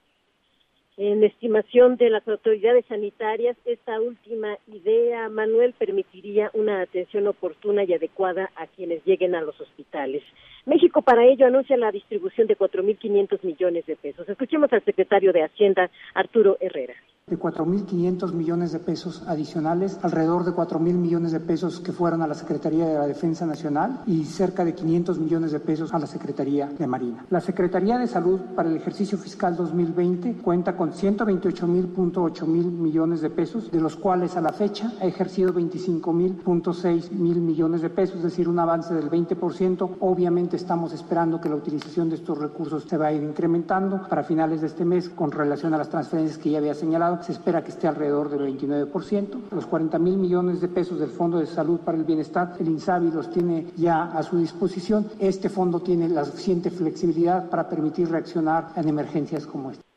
En 0.97 1.25
estimación 1.25 1.97
de 1.97 2.11
las 2.11 2.27
autoridades 2.29 2.87
sanitarias, 2.87 3.57
esta 3.65 4.01
última 4.01 4.57
idea, 4.69 5.29
Manuel, 5.29 5.73
permitiría 5.73 6.53
una 6.55 6.81
atención 6.83 7.27
oportuna 7.27 7.83
y 7.83 7.93
adecuada 7.93 8.51
a 8.55 8.69
quienes 8.69 9.05
lleguen 9.05 9.35
a 9.35 9.41
los 9.41 9.61
hospitales. 9.61 10.23
México 10.65 11.03
para 11.03 11.27
ello 11.27 11.45
anuncia 11.45 11.77
la 11.77 11.91
distribución 11.91 12.47
de 12.47 12.57
4.500 12.57 13.43
millones 13.43 13.85
de 13.87 13.97
pesos. 13.97 14.29
Escuchemos 14.29 14.73
al 14.73 14.85
secretario 14.85 15.33
de 15.33 15.43
Hacienda, 15.43 15.91
Arturo 16.15 16.57
Herrera 16.61 16.95
de 17.29 17.39
4.500 17.39 18.33
millones 18.33 18.73
de 18.73 18.79
pesos 18.79 19.23
adicionales, 19.27 19.99
alrededor 20.03 20.45
de 20.45 20.53
4.000 20.53 20.81
millones 20.95 21.33
de 21.33 21.41
pesos 21.41 21.81
que 21.81 21.93
fueron 21.93 22.23
a 22.23 22.27
la 22.27 22.35
Secretaría 22.35 22.87
de 22.87 22.95
la 22.99 23.07
Defensa 23.07 23.47
Nacional 23.47 24.03
y 24.07 24.25
cerca 24.25 24.65
de 24.65 24.75
500 24.75 25.19
millones 25.19 25.53
de 25.53 25.61
pesos 25.61 25.93
a 25.93 25.99
la 25.99 26.07
Secretaría 26.07 26.67
de 26.67 26.87
Marina. 26.87 27.25
La 27.31 27.41
Secretaría 27.41 27.99
de 27.99 28.07
Salud 28.07 28.41
para 28.55 28.69
el 28.69 28.77
ejercicio 28.77 29.19
fiscal 29.19 29.57
2020 29.57 30.39
cuenta 30.43 30.77
con 30.77 30.93
128.8 30.93 32.47
mil 32.47 32.67
millones 32.67 33.21
de 33.21 33.31
pesos, 33.31 33.71
de 33.71 33.81
los 33.81 33.97
cuales 33.97 34.37
a 34.37 34.41
la 34.41 34.53
fecha 34.53 34.93
ha 35.01 35.05
ejercido 35.05 35.53
25.6 35.53 37.11
mil 37.11 37.41
millones 37.41 37.83
de 37.83 37.91
pesos, 37.91 38.17
es 38.17 38.23
decir, 38.23 38.49
un 38.49 38.59
avance 38.59 38.95
del 38.95 39.11
20%. 39.11 39.97
Obviamente 40.01 40.57
estamos 40.57 40.93
esperando 40.93 41.41
que 41.41 41.49
la 41.49 41.57
utilización 41.57 42.09
de 42.09 42.17
estos 42.17 42.39
recursos 42.39 42.85
se 42.85 42.97
vaya 42.97 43.21
incrementando 43.21 44.03
para 44.09 44.23
finales 44.23 44.61
de 44.61 44.69
este 44.69 44.85
mes 44.85 45.09
con 45.09 45.31
relación 45.31 45.75
a 45.75 45.79
las 45.79 45.89
transferencias 45.89 46.39
que 46.39 46.51
ya 46.51 46.59
había 46.59 46.75
señalado 46.75 47.18
se 47.23 47.33
espera 47.33 47.63
que 47.63 47.71
esté 47.71 47.89
alrededor 47.89 48.29
del 48.29 48.59
29%. 48.59 49.51
Los 49.51 49.67
40 49.67 49.99
mil 49.99 50.17
millones 50.17 50.61
de 50.61 50.69
pesos 50.69 50.99
del 50.99 51.11
Fondo 51.11 51.39
de 51.39 51.47
Salud 51.47 51.81
para 51.81 51.97
el 51.97 52.05
Bienestar, 52.05 52.55
el 52.59 52.69
INSABI 52.69 53.11
los 53.11 53.31
tiene 53.31 53.67
ya 53.77 54.05
a 54.05 54.23
su 54.23 54.39
disposición. 54.39 55.07
Este 55.19 55.49
fondo 55.49 55.81
tiene 55.81 56.09
la 56.09 56.25
suficiente 56.25 56.71
flexibilidad 56.71 57.49
para 57.49 57.69
permitir 57.69 58.11
reaccionar 58.11 58.73
en 58.77 58.89
emergencias 58.89 59.47
como 59.47 59.71
esta 59.71 59.88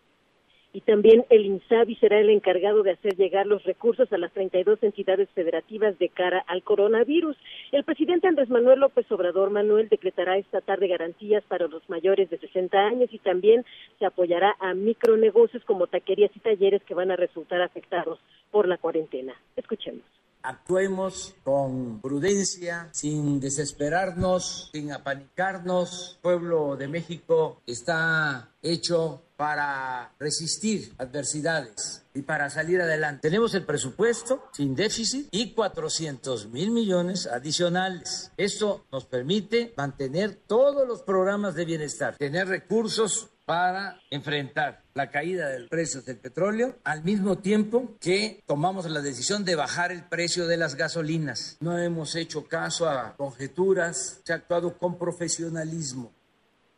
y 0.74 0.82
también 0.82 1.26
el 1.30 1.46
INSABI 1.46 1.96
será 1.96 2.20
el 2.20 2.30
encargado 2.30 2.84
de 2.84 2.92
hacer 2.92 3.16
llegar 3.16 3.46
los 3.46 3.64
recursos 3.64 4.12
a 4.14 4.18
las 4.18 4.32
32 4.32 4.82
entidades 4.84 5.30
federativas 5.32 5.98
de 6.00 6.10
cara 6.10 6.44
al 6.48 6.64
coronavirus. 6.64 7.36
El 7.72 7.84
presidente 7.84 8.28
Andrés 8.28 8.50
Manuel 8.50 8.80
López 8.80 9.12
Obrador 9.12 9.50
Manuel 9.50 9.90
decretará 9.90 10.38
esta 10.38 10.62
tarde 10.62 10.88
garantías 10.88 11.44
para 11.44 11.68
los 11.68 11.88
mayores 11.90 12.30
de 12.30 12.38
60 12.38 12.78
años 12.78 13.10
y 13.12 13.20
también 13.20 13.66
se 14.00 14.06
apoyará 14.06 14.56
a 14.60 14.74
micronegocios 14.74 15.64
como 15.66 15.88
taquerías 15.88 16.32
y 16.36 16.40
talleres 16.40 16.84
que 16.84 16.94
van 16.94 17.12
a 17.12 17.16
resultar 17.16 17.62
afectados 17.62 18.20
por 18.52 18.68
la 18.68 18.78
cuarentena. 18.78 19.34
Escuchemos 19.56 20.04
actuemos 20.44 21.36
con 21.44 22.00
prudencia, 22.02 22.90
sin 22.92 23.40
desesperarnos, 23.40 24.70
sin 24.72 24.92
apanicarnos. 24.92 26.16
El 26.16 26.22
pueblo 26.22 26.76
de 26.76 26.88
México 26.88 27.62
está 27.66 28.50
hecho 28.62 29.22
para 29.42 30.12
resistir 30.20 30.94
adversidades 31.00 32.06
y 32.14 32.22
para 32.22 32.52
salir 32.52 32.80
adelante. 32.80 33.28
Tenemos 33.28 33.56
el 33.56 33.66
presupuesto 33.66 34.44
sin 34.52 34.76
déficit 34.76 35.30
y 35.32 35.54
400 35.54 36.52
mil 36.52 36.70
millones 36.70 37.26
adicionales. 37.26 38.32
Esto 38.38 38.86
nos 38.92 39.08
permite 39.08 39.74
mantener 39.76 40.36
todos 40.46 40.88
los 40.88 41.02
programas 41.02 41.56
de 41.56 41.66
bienestar, 41.66 42.18
tener 42.18 42.50
recursos 42.50 43.30
para 43.44 44.00
enfrentar 44.12 44.84
la 44.94 45.10
caída 45.10 45.50
del 45.50 45.70
precio 45.70 46.04
del 46.04 46.20
petróleo 46.20 46.76
al 46.84 47.04
mismo 47.04 47.40
tiempo 47.40 47.96
que 48.00 48.44
tomamos 48.46 48.88
la 48.88 49.02
decisión 49.02 49.44
de 49.44 49.56
bajar 49.56 49.92
el 49.92 50.04
precio 50.04 50.46
de 50.46 50.58
las 50.58 50.76
gasolinas. 50.76 51.58
No 51.62 51.80
hemos 51.80 52.16
hecho 52.16 52.48
caso 52.48 52.88
a 52.88 53.16
conjeturas, 53.18 54.22
se 54.24 54.34
ha 54.34 54.36
actuado 54.36 54.78
con 54.78 55.00
profesionalismo. 55.00 56.12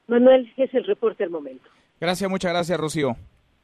Manuel, 0.07 0.49
es 0.55 0.73
el 0.73 0.85
reporte 0.85 1.25
al 1.25 1.29
momento. 1.29 1.72
Gracias, 2.03 2.29
muchas 2.29 2.51
gracias, 2.51 2.77
Rocío. 2.77 3.15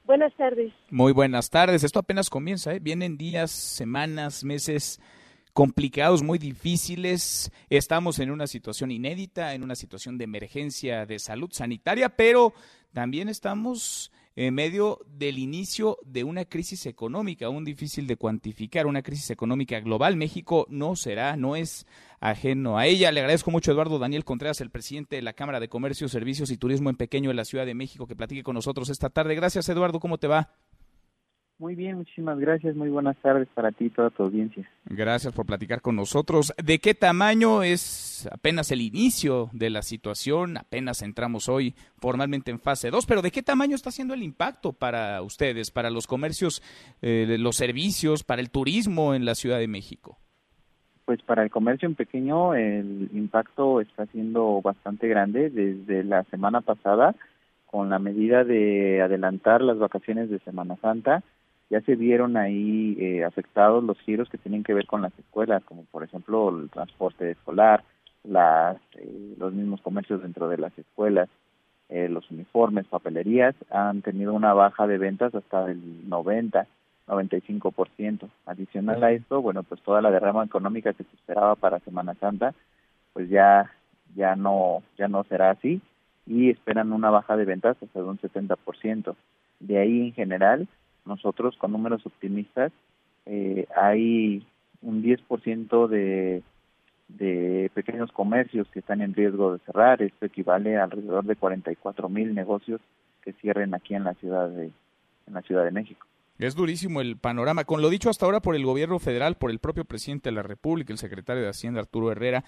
Buenas 0.05 0.33
tardes. 0.37 0.71
Muy 0.89 1.11
buenas 1.11 1.49
tardes. 1.49 1.83
Esto 1.83 1.99
apenas 1.99 2.29
comienza, 2.29 2.73
¿eh? 2.73 2.79
Vienen 2.79 3.17
días, 3.17 3.51
semanas, 3.51 4.45
meses 4.45 5.01
complicados, 5.51 6.23
muy 6.23 6.39
difíciles. 6.39 7.51
Estamos 7.69 8.17
en 8.19 8.31
una 8.31 8.47
situación 8.47 8.91
inédita, 8.91 9.53
en 9.55 9.61
una 9.61 9.75
situación 9.75 10.17
de 10.17 10.23
emergencia 10.23 11.05
de 11.05 11.19
salud 11.19 11.49
sanitaria, 11.51 12.07
pero 12.07 12.53
también 12.93 13.27
estamos 13.27 14.09
en 14.47 14.53
medio 14.53 14.99
del 15.05 15.37
inicio 15.37 15.97
de 16.05 16.23
una 16.23 16.45
crisis 16.45 16.85
económica, 16.85 17.47
aún 17.47 17.65
difícil 17.65 18.07
de 18.07 18.15
cuantificar, 18.15 18.87
una 18.87 19.01
crisis 19.01 19.31
económica 19.31 19.81
global. 19.81 20.15
México 20.15 20.65
no 20.69 20.95
será, 20.95 21.35
no 21.35 21.57
es 21.57 21.85
ajeno 22.21 22.77
a 22.77 22.85
ella. 22.85 23.11
Le 23.11 23.19
agradezco 23.19 23.51
mucho 23.51 23.69
a 23.69 23.73
Eduardo 23.73 23.99
Daniel 23.99 24.23
Contreras, 24.23 24.61
el 24.61 24.69
presidente 24.69 25.17
de 25.17 25.23
la 25.23 25.33
Cámara 25.33 25.59
de 25.59 25.67
Comercio, 25.67 26.07
Servicios 26.07 26.51
y 26.51 26.57
Turismo 26.57 26.89
en 26.89 26.95
Pequeño 26.95 27.31
de 27.31 27.33
la 27.33 27.43
Ciudad 27.43 27.65
de 27.65 27.75
México, 27.75 28.07
que 28.07 28.15
platique 28.15 28.43
con 28.43 28.55
nosotros 28.55 28.87
esta 28.87 29.09
tarde. 29.09 29.35
Gracias, 29.35 29.67
Eduardo. 29.67 29.99
¿Cómo 29.99 30.17
te 30.19 30.27
va? 30.27 30.53
Muy 31.59 31.75
bien, 31.75 31.97
muchísimas 31.97 32.39
gracias. 32.39 32.73
Muy 32.77 32.89
buenas 32.89 33.17
tardes 33.17 33.49
para 33.53 33.73
ti 33.73 33.85
y 33.85 33.89
toda 33.89 34.09
tu 34.11 34.23
audiencia. 34.23 34.65
Gracias 34.85 35.33
por 35.33 35.45
platicar 35.45 35.81
con 35.81 35.97
nosotros. 35.97 36.53
¿De 36.57 36.79
qué 36.79 36.93
tamaño 36.93 37.63
es 37.63 38.29
apenas 38.31 38.71
el 38.71 38.79
inicio 38.79 39.49
de 39.51 39.69
la 39.69 39.81
situación? 39.81 40.55
Apenas 40.55 41.01
entramos 41.01 41.49
hoy 41.49 41.75
formalmente 41.97 42.49
en 42.49 42.59
fase 42.59 42.89
2, 42.89 43.05
pero 43.05 43.21
¿de 43.21 43.31
qué 43.31 43.43
tamaño 43.43 43.75
está 43.75 43.91
siendo 43.91 44.13
el 44.13 44.23
impacto 44.23 44.71
para 44.71 45.21
ustedes, 45.21 45.69
para 45.69 45.89
los 45.89 46.07
comercios, 46.07 46.63
eh, 47.01 47.35
los 47.37 47.57
servicios, 47.57 48.23
para 48.23 48.41
el 48.41 48.51
turismo 48.51 49.13
en 49.13 49.25
la 49.25 49.35
Ciudad 49.35 49.59
de 49.59 49.67
México? 49.67 50.17
Pues 51.03 51.21
para 51.23 51.43
el 51.43 51.49
comercio 51.49 51.89
en 51.89 51.95
pequeño 51.95 52.53
el 52.53 53.09
impacto 53.13 53.81
está 53.81 54.05
siendo 54.05 54.61
bastante 54.61 55.09
grande 55.09 55.49
desde 55.49 56.05
la 56.05 56.23
semana 56.25 56.61
pasada 56.61 57.15
con 57.65 57.89
la 57.89 57.99
medida 57.99 58.45
de 58.45 59.01
adelantar 59.01 59.61
las 59.61 59.77
vacaciones 59.77 60.29
de 60.29 60.39
Semana 60.39 60.77
Santa 60.77 61.21
ya 61.69 61.81
se 61.81 61.95
vieron 61.95 62.35
ahí 62.35 62.97
eh, 62.99 63.23
afectados 63.23 63.83
los 63.83 63.99
giros 63.99 64.29
que 64.29 64.37
tienen 64.37 64.63
que 64.63 64.73
ver 64.73 64.87
con 64.87 65.01
las 65.01 65.17
escuelas, 65.19 65.63
como 65.63 65.83
por 65.85 66.03
ejemplo 66.03 66.49
el 66.49 66.69
transporte 66.69 67.31
escolar, 67.31 67.83
las, 68.23 68.77
eh, 68.95 69.35
los 69.37 69.53
mismos 69.53 69.81
comercios 69.81 70.21
dentro 70.21 70.49
de 70.49 70.57
las 70.57 70.77
escuelas, 70.77 71.29
eh, 71.89 72.09
los 72.09 72.29
uniformes, 72.31 72.87
papelerías, 72.87 73.55
han 73.69 74.01
tenido 74.01 74.33
una 74.33 74.53
baja 74.53 74.87
de 74.87 74.97
ventas 74.97 75.33
hasta 75.33 75.65
del 75.65 76.09
90, 76.09 76.67
95%. 77.07 78.29
Adicional 78.45 79.03
a 79.03 79.11
esto, 79.11 79.41
bueno, 79.41 79.63
pues 79.63 79.81
toda 79.81 80.01
la 80.01 80.11
derrama 80.11 80.43
económica 80.43 80.93
que 80.93 81.03
se 81.03 81.15
esperaba 81.15 81.55
para 81.55 81.79
Semana 81.79 82.15
Santa, 82.15 82.53
pues 83.13 83.29
ya 83.29 83.71
ya 84.15 84.35
no 84.35 84.81
ya 84.97 85.07
no 85.07 85.23
será 85.25 85.51
así 85.51 85.81
y 86.25 86.49
esperan 86.49 86.93
una 86.93 87.09
baja 87.11 87.37
de 87.37 87.45
ventas 87.45 87.77
hasta 87.81 87.99
de 87.99 88.05
un 88.05 88.19
70%. 88.19 89.15
De 89.59 89.77
ahí 89.77 90.07
en 90.07 90.13
general, 90.13 90.67
nosotros 91.09 91.57
con 91.57 91.71
números 91.71 92.05
optimistas, 92.05 92.71
eh, 93.25 93.67
hay 93.75 94.45
un 94.81 95.03
10% 95.03 95.87
de, 95.87 96.41
de 97.09 97.69
pequeños 97.73 98.11
comercios 98.11 98.67
que 98.69 98.79
están 98.79 99.01
en 99.01 99.13
riesgo 99.13 99.53
de 99.53 99.59
cerrar. 99.65 100.01
Esto 100.01 100.25
equivale 100.25 100.77
a 100.77 100.85
alrededor 100.85 101.25
de 101.25 101.35
44 101.35 102.07
mil 102.07 102.33
negocios 102.33 102.79
que 103.21 103.33
cierren 103.33 103.73
aquí 103.73 103.95
en 103.95 104.05
la 104.05 104.13
ciudad 104.13 104.49
de 104.49 104.71
en 105.29 105.33
la 105.33 105.41
Ciudad 105.41 105.63
de 105.63 105.71
México. 105.71 106.05
Es 106.37 106.55
durísimo 106.55 107.01
el 107.01 107.17
panorama. 107.17 107.65
Con 107.65 107.81
lo 107.81 107.89
dicho 107.89 108.09
hasta 108.09 108.25
ahora 108.25 108.41
por 108.41 108.55
el 108.55 108.65
gobierno 108.65 108.99
federal, 108.99 109.35
por 109.35 109.51
el 109.51 109.59
propio 109.59 109.85
presidente 109.85 110.29
de 110.29 110.35
la 110.35 110.41
República, 110.41 110.93
el 110.93 110.99
secretario 110.99 111.43
de 111.43 111.49
Hacienda 111.49 111.81
Arturo 111.81 112.11
Herrera, 112.11 112.43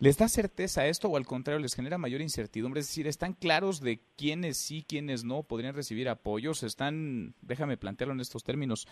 ¿les 0.00 0.18
da 0.18 0.26
certeza 0.28 0.86
esto 0.86 1.08
o 1.08 1.16
al 1.16 1.26
contrario 1.26 1.60
les 1.60 1.74
genera 1.74 1.98
mayor 1.98 2.20
incertidumbre? 2.20 2.80
Es 2.80 2.88
decir, 2.88 3.06
¿están 3.06 3.34
claros 3.34 3.80
de 3.80 4.00
quiénes 4.16 4.56
sí, 4.56 4.84
quiénes 4.86 5.24
no 5.24 5.44
podrían 5.44 5.74
recibir 5.74 6.08
apoyos? 6.08 6.64
¿Están, 6.64 7.34
déjame 7.42 7.76
plantearlo 7.76 8.14
en 8.14 8.20
estos 8.20 8.42
términos, 8.42 8.88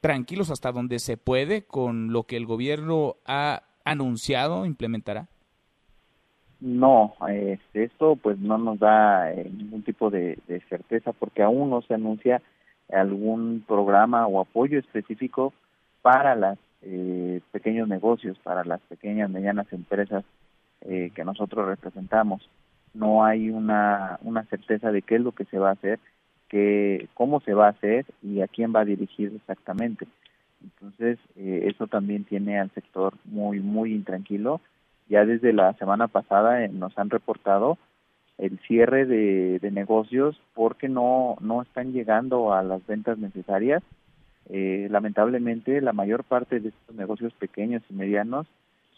tranquilos 0.00 0.50
hasta 0.50 0.72
donde 0.72 0.98
se 0.98 1.16
puede 1.16 1.64
con 1.64 2.12
lo 2.12 2.24
que 2.24 2.36
el 2.36 2.46
gobierno 2.46 3.16
ha 3.24 3.62
anunciado 3.84 4.66
implementará? 4.66 5.28
No, 6.60 7.14
este, 7.28 7.84
esto 7.84 8.16
pues 8.16 8.38
no 8.38 8.56
nos 8.56 8.78
da 8.78 9.30
eh, 9.32 9.50
ningún 9.54 9.82
tipo 9.82 10.08
de, 10.10 10.38
certeza 10.70 11.12
porque 11.12 11.42
aún 11.42 11.68
no 11.68 11.82
se 11.82 11.92
anuncia 11.92 12.40
algún 12.90 13.62
programa 13.66 14.26
o 14.26 14.40
apoyo 14.40 14.78
específico 14.78 15.52
para 16.00 16.34
los 16.34 16.58
eh, 16.84 17.40
pequeños 17.50 17.88
negocios, 17.88 18.38
para 18.42 18.64
las 18.64 18.80
pequeñas, 18.82 19.30
medianas 19.30 19.72
empresas 19.72 20.24
eh, 20.82 21.10
que 21.14 21.24
nosotros 21.24 21.66
representamos. 21.66 22.48
No 22.92 23.24
hay 23.24 23.50
una, 23.50 24.18
una 24.22 24.44
certeza 24.44 24.92
de 24.92 25.02
qué 25.02 25.16
es 25.16 25.20
lo 25.20 25.32
que 25.32 25.44
se 25.46 25.58
va 25.58 25.70
a 25.70 25.72
hacer, 25.72 25.98
que, 26.48 27.08
cómo 27.14 27.40
se 27.40 27.54
va 27.54 27.66
a 27.66 27.70
hacer 27.70 28.06
y 28.22 28.40
a 28.40 28.48
quién 28.48 28.72
va 28.74 28.80
a 28.80 28.84
dirigir 28.84 29.32
exactamente. 29.34 30.06
Entonces, 30.62 31.18
eso 31.36 31.86
también 31.88 32.24
tiene 32.24 32.58
al 32.58 32.70
sector 32.70 33.14
muy, 33.24 33.60
muy 33.60 33.92
intranquilo 33.92 34.60
ya 35.08 35.24
desde 35.24 35.52
la 35.52 35.72
semana 35.74 36.08
pasada 36.08 36.64
eh, 36.64 36.68
nos 36.68 36.96
han 36.98 37.10
reportado 37.10 37.78
el 38.38 38.58
cierre 38.66 39.06
de, 39.06 39.60
negocios 39.70 40.40
porque 40.54 40.88
no, 40.88 41.36
no 41.40 41.62
están 41.62 41.92
llegando 41.92 42.52
a 42.52 42.62
las 42.62 42.84
ventas 42.86 43.18
necesarias. 43.18 43.82
Eh, 44.50 44.88
lamentablemente, 44.90 45.80
la 45.80 45.92
mayor 45.92 46.24
parte 46.24 46.60
de 46.60 46.68
estos 46.68 46.94
negocios 46.94 47.32
pequeños 47.34 47.82
y 47.88 47.94
medianos 47.94 48.46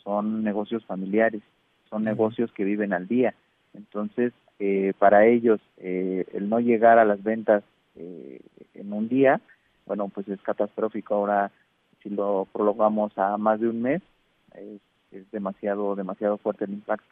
son 0.03 0.43
negocios 0.43 0.85
familiares, 0.85 1.43
son 1.89 2.05
negocios 2.05 2.53
que 2.53 2.65
viven 2.65 2.93
al 2.93 3.07
día. 3.07 3.35
Entonces, 3.75 4.33
eh, 4.59 4.93
para 4.99 5.27
ellos, 5.27 5.61
el 5.79 6.49
no 6.49 6.61
llegar 6.61 6.99
a 6.99 7.05
las 7.05 7.23
ventas 7.23 7.63
en 7.97 8.93
un 8.93 9.09
día, 9.09 9.41
bueno, 9.87 10.09
pues 10.09 10.29
es 10.29 10.41
catastrófico. 10.43 11.15
Ahora, 11.15 11.51
si 12.03 12.11
lo 12.11 12.47
prolongamos 12.53 13.17
a 13.19 13.37
más 13.37 13.61
de 13.61 13.69
un 13.69 13.83
mes, 13.83 14.03
es 14.55 14.81
es 15.11 15.31
demasiado, 15.31 15.95
demasiado 15.97 16.39
fuerte 16.39 16.65
el 16.65 16.73
impacto. 16.73 17.07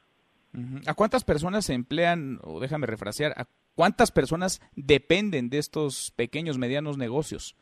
¿A 0.87 0.95
cuántas 0.95 1.25
personas 1.25 1.65
se 1.65 1.75
emplean, 1.75 2.39
o 2.43 2.61
déjame 2.61 2.87
refrasear, 2.87 3.33
a 3.37 3.47
cuántas 3.75 4.13
personas 4.13 4.61
dependen 4.77 5.51
de 5.51 5.59
estos 5.59 6.13
pequeños, 6.13 6.59
medianos 6.59 6.97
negocios? 6.97 7.57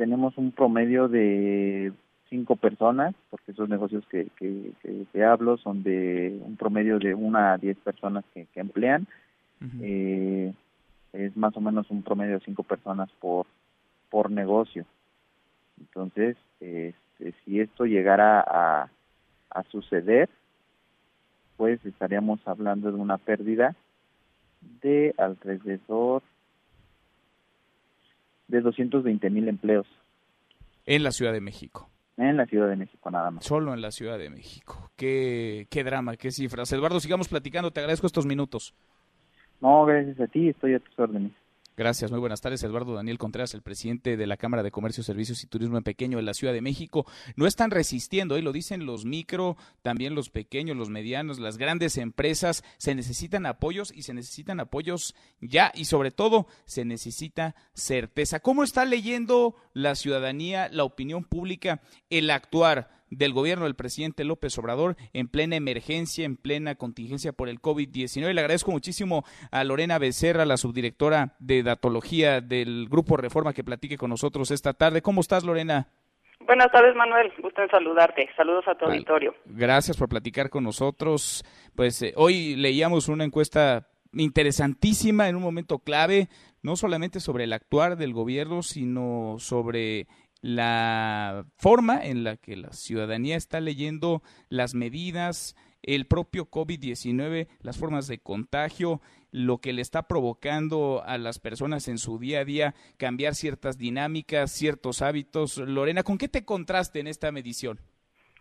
Tenemos 0.00 0.38
un 0.38 0.50
promedio 0.50 1.08
de 1.08 1.92
cinco 2.30 2.56
personas, 2.56 3.14
porque 3.28 3.52
esos 3.52 3.68
negocios 3.68 4.02
que, 4.06 4.28
que, 4.38 5.22
hablo 5.22 5.58
son 5.58 5.82
de 5.82 6.40
un 6.42 6.56
promedio 6.56 6.98
de 6.98 7.12
una 7.14 7.52
a 7.52 7.58
diez 7.58 7.76
personas 7.76 8.24
que, 8.32 8.46
emplean. 8.54 9.06
Eh, 9.82 10.54
es 11.12 11.36
más 11.36 11.54
o 11.54 11.60
menos 11.60 11.90
un 11.90 12.02
promedio 12.02 12.38
de 12.38 12.44
cinco 12.46 12.62
personas 12.62 13.10
por, 13.20 13.44
por 14.08 14.30
negocio. 14.30 14.86
Entonces, 15.78 16.34
este, 16.60 17.34
si 17.44 17.60
esto 17.60 17.84
llegara 17.84 18.40
a, 18.40 18.88
suceder, 19.70 20.30
pues 21.58 21.84
estaríamos 21.84 22.40
hablando 22.48 22.90
de 22.90 22.96
una 22.96 23.18
pérdida 23.18 23.76
de 24.80 25.14
alrededor 25.18 26.22
de 28.50 28.60
220 28.60 29.30
mil 29.30 29.48
empleos. 29.48 29.86
En 30.86 31.02
la 31.02 31.12
Ciudad 31.12 31.32
de 31.32 31.40
México. 31.40 31.88
En 32.16 32.36
la 32.36 32.46
Ciudad 32.46 32.68
de 32.68 32.76
México, 32.76 33.10
nada 33.10 33.30
más. 33.30 33.44
Solo 33.44 33.72
en 33.72 33.80
la 33.80 33.90
Ciudad 33.90 34.18
de 34.18 34.28
México. 34.28 34.90
Qué, 34.96 35.66
qué 35.70 35.84
drama, 35.84 36.16
qué 36.16 36.30
cifras. 36.30 36.72
Eduardo, 36.72 37.00
sigamos 37.00 37.28
platicando. 37.28 37.70
Te 37.70 37.80
agradezco 37.80 38.06
estos 38.06 38.26
minutos. 38.26 38.74
No, 39.60 39.84
gracias 39.86 40.20
a 40.20 40.26
ti. 40.26 40.48
Estoy 40.48 40.74
a 40.74 40.80
tus 40.80 40.98
órdenes. 40.98 41.32
Gracias, 41.80 42.10
muy 42.10 42.20
buenas 42.20 42.42
tardes. 42.42 42.62
Eduardo 42.62 42.92
Daniel 42.92 43.16
Contreras, 43.16 43.54
el 43.54 43.62
presidente 43.62 44.18
de 44.18 44.26
la 44.26 44.36
Cámara 44.36 44.62
de 44.62 44.70
Comercio, 44.70 45.02
Servicios 45.02 45.42
y 45.42 45.46
Turismo 45.46 45.78
en 45.78 45.82
Pequeño 45.82 46.18
de 46.18 46.22
la 46.22 46.34
Ciudad 46.34 46.52
de 46.52 46.60
México. 46.60 47.06
No 47.36 47.46
están 47.46 47.70
resistiendo, 47.70 48.36
y 48.36 48.42
lo 48.42 48.52
dicen 48.52 48.84
los 48.84 49.06
micro, 49.06 49.56
también 49.80 50.14
los 50.14 50.28
pequeños, 50.28 50.76
los 50.76 50.90
medianos, 50.90 51.38
las 51.38 51.56
grandes 51.56 51.96
empresas. 51.96 52.64
Se 52.76 52.94
necesitan 52.94 53.46
apoyos 53.46 53.94
y 53.96 54.02
se 54.02 54.12
necesitan 54.12 54.60
apoyos 54.60 55.14
ya 55.40 55.72
y 55.74 55.86
sobre 55.86 56.10
todo 56.10 56.46
se 56.66 56.84
necesita 56.84 57.56
certeza. 57.72 58.40
¿Cómo 58.40 58.62
está 58.62 58.84
leyendo 58.84 59.54
la 59.72 59.94
ciudadanía, 59.94 60.68
la 60.68 60.84
opinión 60.84 61.24
pública, 61.24 61.80
el 62.10 62.28
actuar? 62.28 62.99
Del 63.10 63.32
gobierno 63.32 63.64
del 63.64 63.74
presidente 63.74 64.24
López 64.24 64.56
Obrador 64.58 64.96
en 65.12 65.28
plena 65.28 65.56
emergencia, 65.56 66.24
en 66.24 66.36
plena 66.36 66.76
contingencia 66.76 67.32
por 67.32 67.48
el 67.48 67.60
COVID-19. 67.60 68.32
Le 68.32 68.40
agradezco 68.40 68.70
muchísimo 68.70 69.24
a 69.50 69.64
Lorena 69.64 69.98
Becerra, 69.98 70.44
la 70.44 70.56
subdirectora 70.56 71.34
de 71.38 71.62
datología 71.62 72.40
del 72.40 72.88
Grupo 72.88 73.16
Reforma, 73.16 73.52
que 73.52 73.64
platique 73.64 73.98
con 73.98 74.10
nosotros 74.10 74.50
esta 74.50 74.72
tarde. 74.72 75.02
¿Cómo 75.02 75.20
estás, 75.20 75.44
Lorena? 75.44 75.88
Buenas 76.46 76.72
tardes, 76.72 76.96
Manuel. 76.96 77.32
Gusto 77.40 77.62
en 77.62 77.68
saludarte. 77.68 78.28
Saludos 78.36 78.66
a 78.66 78.74
tu 78.74 78.86
auditorio. 78.86 79.34
Gracias 79.44 79.96
por 79.96 80.08
platicar 80.08 80.50
con 80.50 80.64
nosotros. 80.64 81.44
Pues 81.76 82.00
eh, 82.02 82.12
hoy 82.16 82.56
leíamos 82.56 83.08
una 83.08 83.24
encuesta 83.24 83.86
interesantísima 84.12 85.28
en 85.28 85.36
un 85.36 85.42
momento 85.42 85.78
clave, 85.78 86.28
no 86.62 86.76
solamente 86.76 87.20
sobre 87.20 87.44
el 87.44 87.52
actuar 87.52 87.96
del 87.96 88.12
gobierno, 88.12 88.62
sino 88.62 89.36
sobre 89.38 90.08
la 90.42 91.44
forma 91.56 92.04
en 92.04 92.24
la 92.24 92.36
que 92.36 92.56
la 92.56 92.72
ciudadanía 92.72 93.36
está 93.36 93.60
leyendo 93.60 94.22
las 94.48 94.74
medidas, 94.74 95.56
el 95.82 96.06
propio 96.06 96.46
COVID-19, 96.46 97.48
las 97.62 97.78
formas 97.78 98.06
de 98.08 98.18
contagio, 98.18 99.00
lo 99.32 99.58
que 99.58 99.72
le 99.72 99.82
está 99.82 100.08
provocando 100.08 101.02
a 101.06 101.18
las 101.18 101.38
personas 101.38 101.88
en 101.88 101.98
su 101.98 102.18
día 102.18 102.40
a 102.40 102.44
día 102.44 102.74
cambiar 102.98 103.34
ciertas 103.34 103.78
dinámicas, 103.78 104.50
ciertos 104.50 105.02
hábitos. 105.02 105.58
Lorena, 105.58 106.02
¿con 106.02 106.18
qué 106.18 106.28
te 106.28 106.44
contraste 106.44 107.00
en 107.00 107.06
esta 107.06 107.30
medición? 107.32 107.78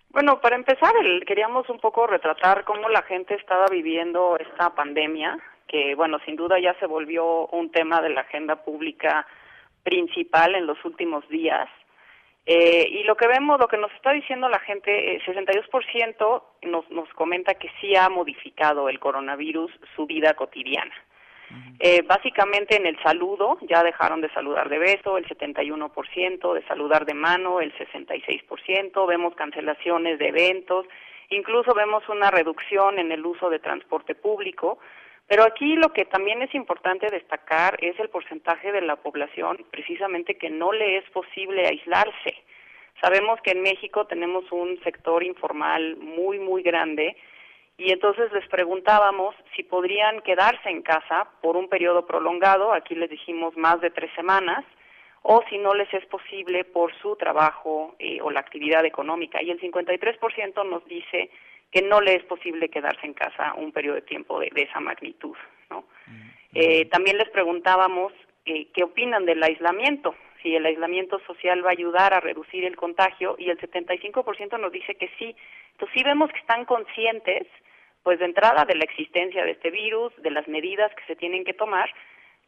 Bueno, 0.10 0.42
para 0.42 0.56
empezar, 0.56 0.92
queríamos 1.28 1.70
un 1.70 1.80
poco 1.80 2.08
retratar 2.08 2.64
cómo 2.66 2.90
la 2.90 3.04
gente 3.04 3.36
estaba 3.36 3.66
viviendo 3.70 4.38
esta 4.38 4.74
pandemia, 4.74 5.38
que 5.68 5.94
bueno, 5.94 6.18
sin 6.26 6.36
duda 6.36 6.60
ya 6.60 6.74
se 6.80 6.88
volvió 6.88 7.46
un 7.48 7.72
tema 7.72 8.02
de 8.02 8.10
la 8.10 8.22
agenda 8.22 8.64
pública 8.64 9.28
principal 9.84 10.56
en 10.56 10.66
los 10.66 10.84
últimos 10.84 11.28
días. 11.30 11.70
Eh, 12.46 12.88
y 12.90 13.04
lo 13.04 13.16
que 13.16 13.28
vemos, 13.28 13.60
lo 13.60 13.68
que 13.68 13.78
nos 13.78 13.92
está 13.94 14.12
diciendo 14.12 14.50
la 14.50 14.60
gente, 14.60 15.16
eh, 15.16 15.22
62% 15.26 16.44
nos, 16.64 16.90
nos 16.90 17.10
comenta 17.14 17.54
que 17.56 17.70
sí 17.80 17.96
ha 17.96 18.10
modificado 18.10 18.90
el 18.90 19.00
coronavirus 19.00 19.72
su 19.96 20.06
vida 20.06 20.34
cotidiana. 20.34 20.94
Eh, 21.80 22.04
básicamente 22.04 22.76
en 22.76 22.86
el 22.86 23.02
saludo, 23.02 23.58
ya 23.62 23.84
dejaron 23.84 24.22
de 24.22 24.30
saludar 24.34 24.70
de 24.70 24.78
beso 24.78 25.18
el 25.18 25.28
71%, 25.28 26.54
de 26.54 26.68
saludar 26.68 27.06
de 27.06 27.14
mano 27.14 27.62
el 27.62 27.74
66%, 27.76 29.08
vemos 29.08 29.34
cancelaciones 29.36 30.20
de 30.20 30.28
eventos, 30.28 30.86
incluso 31.30 31.74
vemos 31.74 32.08
una 32.10 32.30
reducción 32.30 33.00
en 33.00 33.12
el 33.12 33.26
uso 33.26 33.50
de 33.50 33.60
transporte 33.60 34.14
público, 34.14 34.80
pero 35.30 35.44
aquí 35.44 35.76
lo 35.76 35.94
que 35.94 36.06
también 36.06 36.42
es 36.42 36.54
importante 36.56 37.08
destacar 37.12 37.78
es 37.82 37.98
el 38.00 38.10
porcentaje 38.10 38.72
de 38.72 38.82
la 38.82 38.96
población 38.96 39.64
precisamente 39.70 40.40
que 40.40 40.50
no 40.50 40.74
le 40.74 40.98
es 40.98 41.10
posible 41.12 41.68
aislarse. 41.68 42.36
Sabemos 43.00 43.40
que 43.42 43.52
en 43.52 43.62
México 43.62 44.08
tenemos 44.08 44.52
un 44.52 44.82
sector 44.84 45.24
informal 45.24 45.98
muy, 45.98 46.40
muy 46.40 46.64
grande 46.64 47.16
y 47.78 47.92
entonces 47.92 48.32
les 48.32 48.48
preguntábamos 48.48 49.36
si 49.56 49.62
podrían 49.62 50.22
quedarse 50.22 50.68
en 50.68 50.82
casa 50.82 51.30
por 51.42 51.56
un 51.56 51.70
periodo 51.70 52.08
prolongado, 52.08 52.74
aquí 52.74 52.96
les 52.96 53.12
dijimos 53.12 53.56
más 53.56 53.80
de 53.82 53.92
tres 53.92 54.12
semanas, 54.16 54.66
o 55.22 55.44
si 55.48 55.60
no 55.60 55.76
les 55.76 55.94
es 55.94 56.06
posible 56.08 56.64
por 56.64 56.92
su 57.02 57.16
trabajo 57.16 57.96
eh, 58.00 58.20
o 58.22 58.32
la 58.32 58.40
actividad 58.40 58.84
económica. 58.84 59.44
Y 59.44 59.52
el 59.52 59.62
53% 59.62 60.68
nos 60.68 60.84
dice 60.88 61.30
que 61.72 61.82
no 61.82 62.02
le 62.02 62.16
es 62.16 62.24
posible 62.24 62.70
quedarse 62.70 63.06
en 63.06 63.14
casa 63.14 63.54
un 63.56 63.72
periodo 63.72 63.96
de 63.96 64.02
tiempo 64.02 64.40
de, 64.40 64.52
esa 64.56 64.80
magnitud. 64.80 65.36
¿no? 65.70 65.86
Eh, 66.54 66.86
también 66.86 67.18
les 67.18 67.30
preguntábamos 67.30 68.14
eh, 68.46 68.68
qué 68.74 68.84
opinan 68.84 69.26
del 69.26 69.44
aislamiento, 69.44 70.16
si 70.42 70.56
el 70.56 70.66
aislamiento 70.66 71.20
social 71.28 71.64
va 71.64 71.70
a 71.70 71.74
ayudar 71.74 72.14
a 72.14 72.20
reducir 72.20 72.64
el 72.64 72.76
contagio 72.76 73.36
y 73.38 73.50
el 73.50 73.60
75% 73.60 74.60
nos 74.60 74.72
dice 74.72 74.96
que 74.96 75.10
sí. 75.20 75.36
Entonces 75.72 75.94
sí 75.96 76.04
vemos 76.04 76.32
que 76.32 76.40
están 76.40 76.66
conscientes 76.66 77.48
pues 78.04 78.20
de 78.20 78.26
entrada 78.26 78.66
de 78.66 78.76
la 78.76 78.86
existencia 78.86 79.44
de 79.44 79.52
este 79.52 79.70
virus, 79.70 80.14
de 80.22 80.32
las 80.32 80.48
medidas 80.48 80.94
que 80.96 81.06
se 81.06 81.16
tienen 81.16 81.44
que 81.44 81.54
tomar 81.54 81.90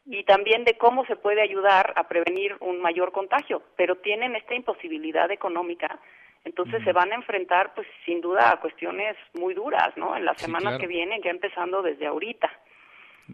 y 0.06 0.24
también 0.24 0.64
de 0.64 0.78
cómo 0.78 1.06
se 1.06 1.16
puede 1.16 1.42
ayudar 1.42 1.94
a 1.96 2.08
prevenir 2.08 2.56
un 2.60 2.82
mayor 2.82 3.12
contagio, 3.12 3.62
pero 3.76 3.98
tienen 3.98 4.36
esta 4.36 4.56
imposibilidad 4.56 5.30
económica, 5.30 6.00
entonces 6.44 6.84
se 6.84 6.92
van 6.92 7.12
a 7.12 7.16
enfrentar 7.16 7.74
pues 7.76 7.88
sin 8.06 8.20
duda 8.20 8.52
a 8.52 8.60
cuestiones 8.60 9.16
muy 9.34 9.54
duras, 9.54 9.96
¿no? 9.96 10.16
En 10.16 10.26
las 10.26 10.40
semanas 10.40 10.80
que 10.80 10.88
vienen, 10.88 11.22
ya 11.22 11.30
empezando 11.30 11.82
desde 11.82 12.08
ahorita. 12.08 12.50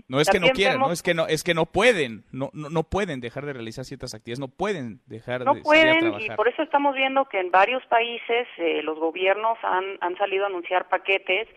No 0.08 0.20
es 0.20 0.30
que 0.30 0.40
no 0.40 0.50
quieran, 0.50 0.80
no 0.80 0.92
es 0.92 1.02
que 1.02 1.14
no 1.14 1.26
es 1.26 1.44
que 1.44 1.54
no 1.54 1.66
pueden, 1.66 2.24
no, 2.32 2.52
no, 2.54 2.84
pueden 2.84 3.20
dejar 3.20 3.46
de 3.46 3.54
realizar 3.54 3.86
ciertas 3.86 4.14
actividades, 4.14 4.40
no 4.40 4.50
pueden 4.50 5.00
dejar 5.08 5.44
no 5.44 5.56
de 5.56 5.62
pueden 5.62 6.20
y 6.20 6.30
por 6.32 6.48
eso 6.48 6.62
estamos 6.62 6.94
viendo 6.96 7.26
que 7.26 7.40
en 7.40 7.50
varios 7.50 7.84
países 7.86 8.48
eh, 8.58 8.82
los 8.84 9.00
gobiernos 9.00 9.58
han 9.64 9.98
han 10.02 10.16
salido 10.18 10.44
a 10.44 10.48
anunciar 10.48 10.88
paquetes 10.90 11.48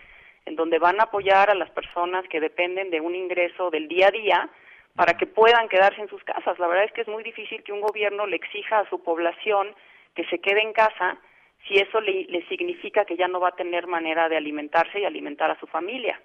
en 0.46 0.57
donde 0.57 0.78
van 0.78 1.01
a 1.01 1.05
apoyar 1.05 1.51
a 1.51 1.55
las 1.55 1.70
personas 1.70 2.24
que 2.30 2.40
dependen 2.40 2.90
de 2.90 3.01
un 3.01 3.14
ingreso 3.14 3.68
del 3.70 3.88
día 3.88 4.09
a 4.09 4.11
día 4.11 4.51
para 4.94 5.14
que 5.14 5.26
puedan 5.26 5.68
quedarse 5.68 6.01
en 6.01 6.09
sus 6.09 6.22
casas. 6.24 6.59
La 6.59 6.66
verdad 6.66 6.84
es 6.84 6.92
que 6.92 7.03
es 7.03 7.09
muy 7.09 7.22
difícil 7.22 7.62
que 7.62 7.72
un 7.72 7.80
gobierno 7.80 8.26
le 8.26 8.36
exija 8.36 8.78
a 8.78 8.88
su 8.88 9.03
población 9.03 9.74
que 10.14 10.24
se 10.26 10.38
quede 10.38 10.62
en 10.62 10.72
casa 10.72 11.18
si 11.66 11.78
eso 11.78 12.00
le, 12.00 12.26
significa 12.48 13.04
que 13.04 13.16
ya 13.16 13.28
no 13.28 13.40
va 13.40 13.48
a 13.48 13.56
tener 13.56 13.86
manera 13.86 14.28
de 14.28 14.36
alimentarse 14.36 15.00
y 15.00 15.04
alimentar 15.04 15.50
a 15.50 15.58
su 15.58 15.66
familia. 15.66 16.20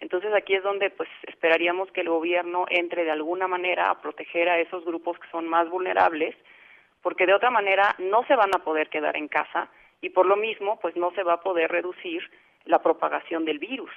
Entonces 0.00 0.32
aquí 0.32 0.54
es 0.54 0.62
donde 0.62 0.90
pues 0.90 1.08
esperaríamos 1.26 1.90
que 1.92 2.00
el 2.00 2.08
gobierno 2.08 2.64
entre 2.70 3.04
de 3.04 3.10
alguna 3.10 3.46
manera 3.46 3.90
a 3.90 4.00
proteger 4.00 4.48
a 4.48 4.58
esos 4.58 4.84
grupos 4.84 5.18
que 5.18 5.28
son 5.30 5.46
más 5.46 5.68
vulnerables, 5.68 6.34
porque 7.02 7.26
de 7.26 7.34
otra 7.34 7.50
manera 7.50 7.94
no 7.98 8.24
se 8.26 8.36
van 8.36 8.54
a 8.54 8.64
poder 8.64 8.88
quedar 8.88 9.16
en 9.16 9.28
casa 9.28 9.68
y 10.00 10.10
por 10.10 10.26
lo 10.26 10.36
mismo 10.36 10.78
pues 10.80 10.96
no 10.96 11.10
se 11.12 11.22
va 11.22 11.34
a 11.34 11.40
poder 11.40 11.70
reducir 11.70 12.22
la 12.64 12.82
propagación 12.82 13.44
del 13.44 13.58
virus. 13.58 13.90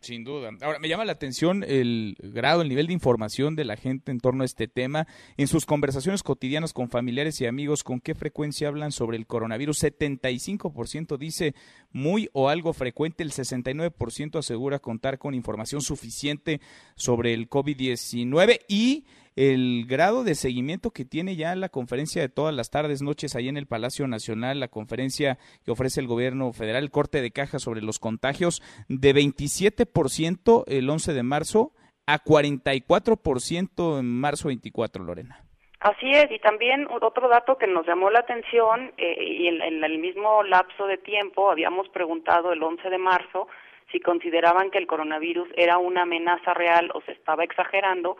Sin 0.00 0.22
duda. 0.22 0.50
Ahora, 0.60 0.78
me 0.78 0.88
llama 0.88 1.04
la 1.04 1.12
atención 1.12 1.64
el 1.66 2.16
grado, 2.20 2.62
el 2.62 2.68
nivel 2.68 2.86
de 2.86 2.92
información 2.92 3.56
de 3.56 3.64
la 3.64 3.76
gente 3.76 4.12
en 4.12 4.20
torno 4.20 4.42
a 4.42 4.46
este 4.46 4.68
tema. 4.68 5.08
En 5.36 5.48
sus 5.48 5.66
conversaciones 5.66 6.22
cotidianas 6.22 6.72
con 6.72 6.88
familiares 6.88 7.40
y 7.40 7.46
amigos, 7.46 7.82
¿con 7.82 8.00
qué 8.00 8.14
frecuencia 8.14 8.68
hablan 8.68 8.92
sobre 8.92 9.16
el 9.16 9.26
coronavirus? 9.26 9.82
75% 9.82 11.18
dice 11.18 11.54
muy 11.90 12.30
o 12.32 12.48
algo 12.48 12.72
frecuente, 12.74 13.24
el 13.24 13.32
69% 13.32 14.38
asegura 14.38 14.78
contar 14.78 15.18
con 15.18 15.34
información 15.34 15.82
suficiente 15.82 16.60
sobre 16.94 17.34
el 17.34 17.50
COVID-19 17.50 18.60
y 18.68 19.04
el 19.38 19.86
grado 19.86 20.24
de 20.24 20.34
seguimiento 20.34 20.90
que 20.90 21.04
tiene 21.04 21.36
ya 21.36 21.54
la 21.54 21.68
conferencia 21.68 22.20
de 22.20 22.28
todas 22.28 22.52
las 22.52 22.70
tardes, 22.70 23.02
noches 23.02 23.36
ahí 23.36 23.48
en 23.48 23.56
el 23.56 23.68
Palacio 23.68 24.08
Nacional, 24.08 24.58
la 24.58 24.66
conferencia 24.66 25.38
que 25.64 25.70
ofrece 25.70 26.00
el 26.00 26.08
gobierno 26.08 26.52
federal, 26.52 26.82
el 26.82 26.90
corte 26.90 27.22
de 27.22 27.30
caja 27.30 27.60
sobre 27.60 27.80
los 27.80 28.00
contagios, 28.00 28.60
de 28.88 29.14
27% 29.14 30.64
el 30.66 30.90
11 30.90 31.12
de 31.12 31.22
marzo 31.22 31.70
a 32.08 32.18
44% 32.18 34.00
en 34.00 34.20
marzo 34.20 34.48
24, 34.48 35.04
Lorena. 35.04 35.44
Así 35.78 36.10
es, 36.10 36.26
y 36.32 36.40
también 36.40 36.88
otro 37.00 37.28
dato 37.28 37.58
que 37.58 37.68
nos 37.68 37.86
llamó 37.86 38.10
la 38.10 38.18
atención, 38.18 38.92
eh, 38.96 39.22
y 39.22 39.46
en, 39.46 39.62
en, 39.62 39.84
el 39.84 39.98
mismo 39.98 40.42
lapso 40.42 40.88
de 40.88 40.98
tiempo 40.98 41.48
habíamos 41.48 41.88
preguntado 41.90 42.52
el 42.52 42.60
11 42.60 42.90
de 42.90 42.98
marzo 42.98 43.46
si 43.92 44.00
consideraban 44.00 44.72
que 44.72 44.78
el 44.78 44.88
coronavirus 44.88 45.48
era 45.56 45.78
una 45.78 46.02
amenaza 46.02 46.54
real 46.54 46.90
o 46.92 47.00
se 47.02 47.12
estaba 47.12 47.44
exagerando, 47.44 48.16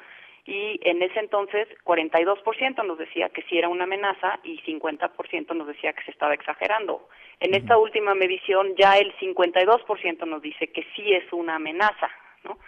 y 0.48 0.80
en 0.82 1.02
ese 1.02 1.20
entonces 1.20 1.68
42% 1.84 2.82
nos 2.86 2.96
decía 2.96 3.28
que 3.28 3.42
sí 3.42 3.58
era 3.58 3.68
una 3.68 3.84
amenaza 3.84 4.40
y 4.42 4.58
50% 4.62 5.54
nos 5.54 5.66
decía 5.66 5.92
que 5.92 6.02
se 6.04 6.10
estaba 6.10 6.32
exagerando. 6.32 7.06
En 7.38 7.54
esta 7.54 7.76
última 7.76 8.14
medición 8.14 8.74
ya 8.74 8.96
el 8.96 9.14
52% 9.18 10.26
nos 10.26 10.40
dice 10.40 10.68
que 10.68 10.86
sí 10.96 11.12
es 11.12 11.30
una 11.32 11.56
amenaza, 11.56 12.10
¿no? 12.44 12.58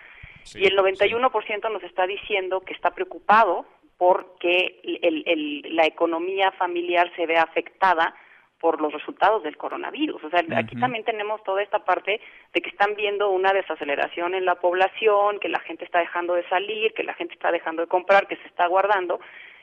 y 0.55 0.67
el 0.67 0.77
91% 0.77 1.73
nos 1.73 1.83
está 1.83 2.07
diciendo 2.07 2.61
que 2.61 2.75
está 2.75 2.91
preocupado 2.91 3.65
porque 3.97 4.81
el, 4.85 5.23
el, 5.27 5.75
la 5.75 5.87
economía 5.87 6.53
familiar 6.53 7.11
se 7.17 7.25
ve 7.25 7.39
afectada 7.39 8.15
por 8.61 8.81
los 8.81 8.93
resultados 8.93 9.43
del 9.43 9.57
coronavirus. 9.57 10.23
O 10.23 10.31
sea, 10.31 10.45
aquí 10.57 10.77
también 10.77 11.05
tenemos 11.05 11.43
toda 11.45 11.63
esta 11.63 11.85
parte 11.85 12.21
de 12.53 12.61
que 12.61 12.69
están 12.69 12.95
viendo 12.95 13.31
una 13.31 13.53
desaceleración 13.53 14.35
en 14.35 14.45
la 14.45 14.57
población, 14.57 15.41
que 15.41 15.49
la 15.49 15.61
gente 15.61 15.85
está 15.85 16.01
dejando 16.01 16.35
de 16.35 16.47
salir, 16.49 16.93
que 16.93 17.03
la 17.03 17.15
gente 17.15 17.35
está 17.35 17.51
dejando 17.51 17.83
de 17.83 17.89
comprar, 17.89 18.29
que 18.29 18.37
se 18.37 18.47
está 18.47 18.67
guardando 18.67 19.19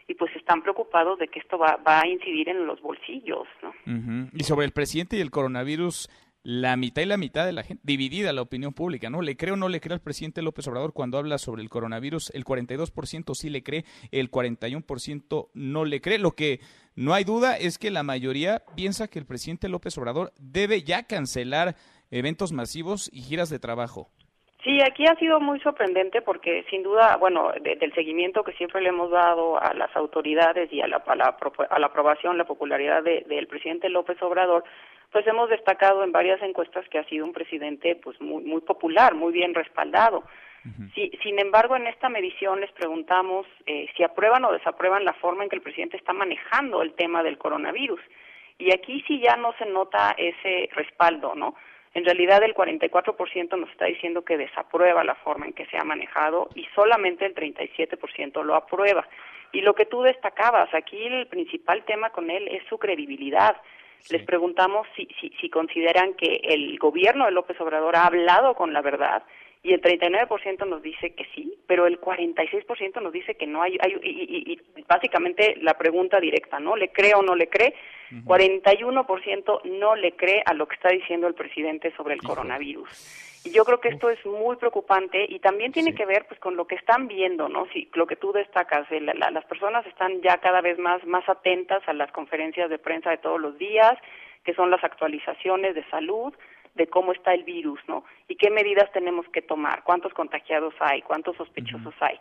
y 0.07 0.15
pues 0.15 0.35
están 0.35 0.61
preocupados 0.61 1.19
de 1.19 1.27
que 1.27 1.39
esto 1.39 1.57
va, 1.57 1.77
va 1.85 2.01
a 2.01 2.07
incidir 2.07 2.49
en 2.49 2.65
los 2.65 2.81
bolsillos, 2.81 3.47
¿no? 3.61 3.73
Y 4.33 4.43
sobre 4.43 4.65
el 4.65 4.71
presidente 4.71 5.17
y 5.17 5.21
el 5.21 5.31
coronavirus, 5.31 6.09
la 6.47 6.77
mitad 6.77 7.01
y 7.01 7.05
la 7.05 7.17
mitad 7.17 7.45
de 7.45 7.51
la 7.51 7.61
gente, 7.61 7.83
dividida 7.85 8.31
la 8.31 8.41
opinión 8.41 8.71
pública, 8.71 9.09
¿no? 9.09 9.21
¿Le 9.21 9.35
cree 9.35 9.51
o 9.51 9.57
no 9.57 9.67
le 9.67 9.81
cree 9.81 9.95
al 9.95 9.99
presidente 9.99 10.41
López 10.41 10.65
Obrador 10.69 10.93
cuando 10.93 11.17
habla 11.17 11.39
sobre 11.39 11.61
el 11.61 11.67
coronavirus? 11.67 12.29
El 12.33 12.45
42% 12.45 13.33
sí 13.35 13.49
le 13.49 13.63
cree, 13.63 13.83
el 14.11 14.31
41% 14.31 15.49
no 15.53 15.83
le 15.83 15.99
cree. 15.99 16.19
Lo 16.19 16.31
que 16.31 16.61
no 16.95 17.13
hay 17.13 17.25
duda 17.25 17.57
es 17.57 17.77
que 17.77 17.91
la 17.91 18.03
mayoría 18.03 18.63
piensa 18.77 19.09
que 19.09 19.19
el 19.19 19.25
presidente 19.25 19.67
López 19.67 19.97
Obrador 19.97 20.31
debe 20.39 20.83
ya 20.83 21.03
cancelar 21.03 21.75
eventos 22.11 22.53
masivos 22.53 23.09
y 23.11 23.23
giras 23.23 23.49
de 23.49 23.59
trabajo. 23.59 24.07
Sí, 24.63 24.79
aquí 24.81 25.05
ha 25.05 25.15
sido 25.15 25.41
muy 25.41 25.59
sorprendente 25.59 26.21
porque 26.21 26.63
sin 26.69 26.81
duda, 26.81 27.17
bueno, 27.17 27.51
del 27.61 27.93
seguimiento 27.93 28.43
que 28.43 28.53
siempre 28.53 28.81
le 28.81 28.89
hemos 28.89 29.11
dado 29.11 29.61
a 29.61 29.73
las 29.73 29.93
autoridades 29.97 30.71
y 30.71 30.79
a 30.79 30.87
la, 30.87 31.03
a 31.05 31.15
la, 31.15 31.37
a 31.69 31.79
la 31.79 31.87
aprobación, 31.87 32.37
la 32.37 32.47
popularidad 32.47 33.03
del 33.03 33.47
presidente 33.47 33.89
López 33.89 34.21
Obrador, 34.21 34.63
pues 35.11 35.25
hemos 35.27 35.49
destacado 35.49 36.03
en 36.03 36.11
varias 36.11 36.41
encuestas 36.41 36.87
que 36.89 36.99
ha 36.99 37.03
sido 37.05 37.25
un 37.25 37.33
presidente 37.33 37.95
pues 37.95 38.19
muy, 38.21 38.43
muy 38.43 38.61
popular, 38.61 39.15
muy 39.15 39.33
bien 39.33 39.53
respaldado. 39.53 40.23
sin 41.23 41.39
embargo, 41.39 41.77
en 41.77 41.87
esta 41.87 42.09
medición 42.09 42.59
les 42.59 42.71
preguntamos 42.73 43.47
eh, 43.65 43.87
si 43.95 44.03
aprueban 44.03 44.43
o 44.43 44.51
desaprueban 44.51 45.05
la 45.05 45.13
forma 45.13 45.43
en 45.43 45.49
que 45.49 45.55
el 45.55 45.61
presidente 45.61 45.97
está 45.97 46.11
manejando 46.11 46.81
el 46.81 46.93
tema 46.93 47.23
del 47.23 47.37
coronavirus. 47.37 48.01
Y 48.57 48.73
aquí 48.73 49.03
sí 49.07 49.19
ya 49.19 49.37
no 49.37 49.53
se 49.59 49.65
nota 49.65 50.15
ese 50.17 50.69
respaldo, 50.73 51.35
¿no? 51.35 51.55
En 51.93 52.05
realidad 52.05 52.43
el 52.43 52.53
44% 52.53 53.57
nos 53.57 53.69
está 53.71 53.85
diciendo 53.85 54.23
que 54.23 54.37
desaprueba 54.37 55.03
la 55.03 55.15
forma 55.15 55.47
en 55.47 55.53
que 55.53 55.65
se 55.67 55.77
ha 55.77 55.83
manejado 55.83 56.49
y 56.53 56.65
solamente 56.75 57.25
el 57.25 57.33
37% 57.33 58.43
lo 58.43 58.55
aprueba. 58.55 59.07
Y 59.51 59.61
lo 59.61 59.73
que 59.73 59.85
tú 59.85 60.01
destacabas, 60.03 60.71
aquí 60.73 61.07
el 61.07 61.27
principal 61.27 61.83
tema 61.85 62.11
con 62.11 62.29
él 62.29 62.47
es 62.49 62.63
su 62.67 62.77
credibilidad. 62.77 63.55
Les 64.09 64.23
preguntamos 64.23 64.87
si, 64.95 65.07
si, 65.19 65.29
si, 65.41 65.49
consideran 65.49 66.13
que 66.13 66.39
el 66.43 66.77
gobierno 66.79 67.25
de 67.25 67.31
López 67.31 67.59
Obrador 67.59 67.95
ha 67.95 68.05
hablado 68.05 68.55
con 68.55 68.71
la 68.71 68.81
verdad 68.81 69.23
y 69.63 69.73
el 69.73 69.81
39% 69.81 70.65
nos 70.65 70.81
dice 70.81 71.13
que 71.13 71.25
sí, 71.35 71.53
pero 71.67 71.87
el 71.87 71.99
46% 71.99 73.01
nos 73.01 73.11
dice 73.11 73.35
que 73.35 73.47
no 73.47 73.61
hay, 73.61 73.77
hay 73.81 73.97
y, 74.01 74.53
y, 74.53 74.83
básicamente 74.87 75.57
la 75.61 75.73
pregunta 75.73 76.19
directa, 76.19 76.59
¿no? 76.59 76.75
¿Le 76.75 76.89
cree 76.89 77.15
o 77.15 77.21
no 77.21 77.35
le 77.35 77.49
cree? 77.49 77.73
41% 78.11 79.63
no 79.65 79.95
le 79.95 80.13
cree 80.13 80.41
a 80.45 80.53
lo 80.53 80.67
que 80.67 80.75
está 80.75 80.89
diciendo 80.89 81.27
el 81.27 81.33
presidente 81.33 81.93
sobre 81.97 82.13
el 82.13 82.21
coronavirus. 82.21 83.36
Y 83.43 83.51
yo 83.51 83.63
creo 83.65 83.79
que 83.79 83.89
esto 83.89 84.09
es 84.09 84.23
muy 84.25 84.55
preocupante 84.57 85.25
y 85.29 85.39
también 85.39 85.71
tiene 85.71 85.95
que 85.95 86.05
ver 86.05 86.25
pues 86.27 86.39
con 86.39 86.55
lo 86.55 86.67
que 86.67 86.75
están 86.75 87.07
viendo, 87.07 87.47
¿no? 87.47 87.65
Si 87.73 87.89
lo 87.93 88.07
que 88.07 88.15
tú 88.15 88.31
destacas, 88.31 88.91
eh, 88.91 88.99
las 89.01 89.45
personas 89.45 89.85
están 89.85 90.21
ya 90.21 90.37
cada 90.37 90.61
vez 90.61 90.77
más 90.79 91.03
más 91.05 91.27
atentas 91.29 91.81
a 91.87 91.93
las 91.93 92.11
conferencias 92.11 92.69
de 92.69 92.79
prensa 92.79 93.09
de 93.09 93.17
todos 93.17 93.39
los 93.39 93.57
días, 93.57 93.97
que 94.43 94.53
son 94.53 94.69
las 94.71 94.83
actualizaciones 94.83 95.75
de 95.75 95.83
salud, 95.89 96.33
de 96.75 96.87
cómo 96.87 97.11
está 97.11 97.33
el 97.33 97.43
virus, 97.43 97.79
¿no? 97.87 98.03
Y 98.27 98.35
qué 98.35 98.49
medidas 98.49 98.91
tenemos 98.91 99.27
que 99.29 99.41
tomar, 99.41 99.83
cuántos 99.83 100.13
contagiados 100.13 100.73
hay, 100.79 101.01
cuántos 101.01 101.35
sospechosos 101.35 101.93
hay. 101.99 102.19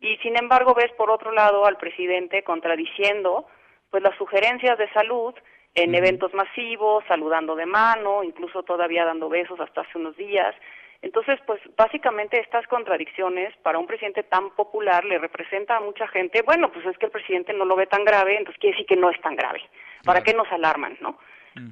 Y 0.00 0.16
sin 0.18 0.36
embargo 0.36 0.74
ves 0.74 0.90
por 0.92 1.10
otro 1.10 1.32
lado 1.32 1.66
al 1.66 1.76
presidente 1.76 2.42
contradiciendo 2.42 3.46
pues 3.90 4.02
las 4.02 4.16
sugerencias 4.16 4.78
de 4.78 4.90
salud 4.92 5.34
en 5.74 5.94
eventos 5.94 6.34
masivos, 6.34 7.04
saludando 7.06 7.54
de 7.54 7.66
mano, 7.66 8.24
incluso 8.24 8.62
todavía 8.62 9.04
dando 9.04 9.28
besos 9.28 9.60
hasta 9.60 9.82
hace 9.82 9.98
unos 9.98 10.16
días. 10.16 10.54
Entonces, 11.02 11.38
pues 11.46 11.60
básicamente 11.76 12.38
estas 12.38 12.66
contradicciones 12.66 13.56
para 13.62 13.78
un 13.78 13.86
presidente 13.86 14.22
tan 14.22 14.50
popular 14.50 15.04
le 15.04 15.18
representa 15.18 15.76
a 15.76 15.80
mucha 15.80 16.06
gente, 16.08 16.42
bueno, 16.42 16.70
pues 16.70 16.84
es 16.84 16.98
que 16.98 17.06
el 17.06 17.12
presidente 17.12 17.54
no 17.54 17.64
lo 17.64 17.76
ve 17.76 17.86
tan 17.86 18.04
grave, 18.04 18.36
entonces 18.36 18.60
quiere 18.60 18.76
decir 18.76 18.86
que 18.86 19.00
no 19.00 19.10
es 19.10 19.20
tan 19.22 19.34
grave. 19.34 19.62
¿Para 20.04 20.22
qué 20.22 20.34
nos 20.34 20.50
alarman, 20.52 20.98
no? 21.00 21.18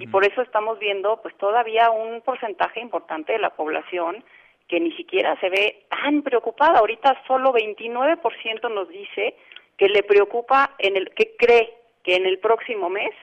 Y 0.01 0.07
por 0.09 0.25
eso 0.25 0.43
estamos 0.43 0.79
viendo 0.79 1.23
pues 1.23 1.37
todavía 1.37 1.91
un 1.91 2.21
porcentaje 2.23 2.81
importante 2.81 3.33
de 3.33 3.39
la 3.39 3.51
población 3.51 4.25
que 4.67 4.81
ni 4.81 4.93
siquiera 4.93 5.39
se 5.41 5.49
ve 5.49 5.87
tan 5.89 6.23
preocupada. 6.23 6.81
Ahorita 6.81 7.23
solo 7.27 7.53
29% 7.53 8.71
nos 8.71 8.89
dice 8.89 9.37
que 9.77 9.89
le 9.89 10.03
preocupa 10.03 10.75
en 10.79 10.97
el 10.97 11.11
que 11.11 11.37
cree 11.37 11.73
que 12.03 12.17
en 12.17 12.27
el 12.27 12.39
próximo 12.39 12.91
mes 12.91 13.15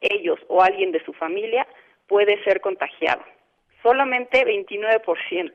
ellos 0.00 0.38
o 0.48 0.62
alguien 0.62 0.92
de 0.92 1.04
su 1.04 1.12
familia 1.12 1.66
puede 2.06 2.42
ser 2.44 2.60
contagiado. 2.60 3.22
Solamente 3.82 4.44
29%. 4.44 5.52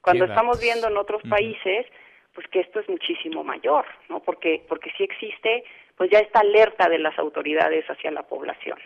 Cuando 0.00 0.24
estamos 0.24 0.60
viendo 0.60 0.88
en 0.88 0.96
otros 0.96 1.22
países, 1.28 1.86
pues 2.34 2.46
que 2.48 2.60
esto 2.60 2.80
es 2.80 2.88
muchísimo 2.88 3.44
mayor, 3.44 3.84
¿no? 4.08 4.20
Porque 4.20 4.64
porque 4.68 4.90
si 4.96 5.04
existe, 5.04 5.64
pues 5.96 6.10
ya 6.10 6.18
está 6.18 6.40
alerta 6.40 6.88
de 6.88 6.98
las 6.98 7.16
autoridades 7.18 7.84
hacia 7.86 8.10
la 8.10 8.22
población. 8.22 8.78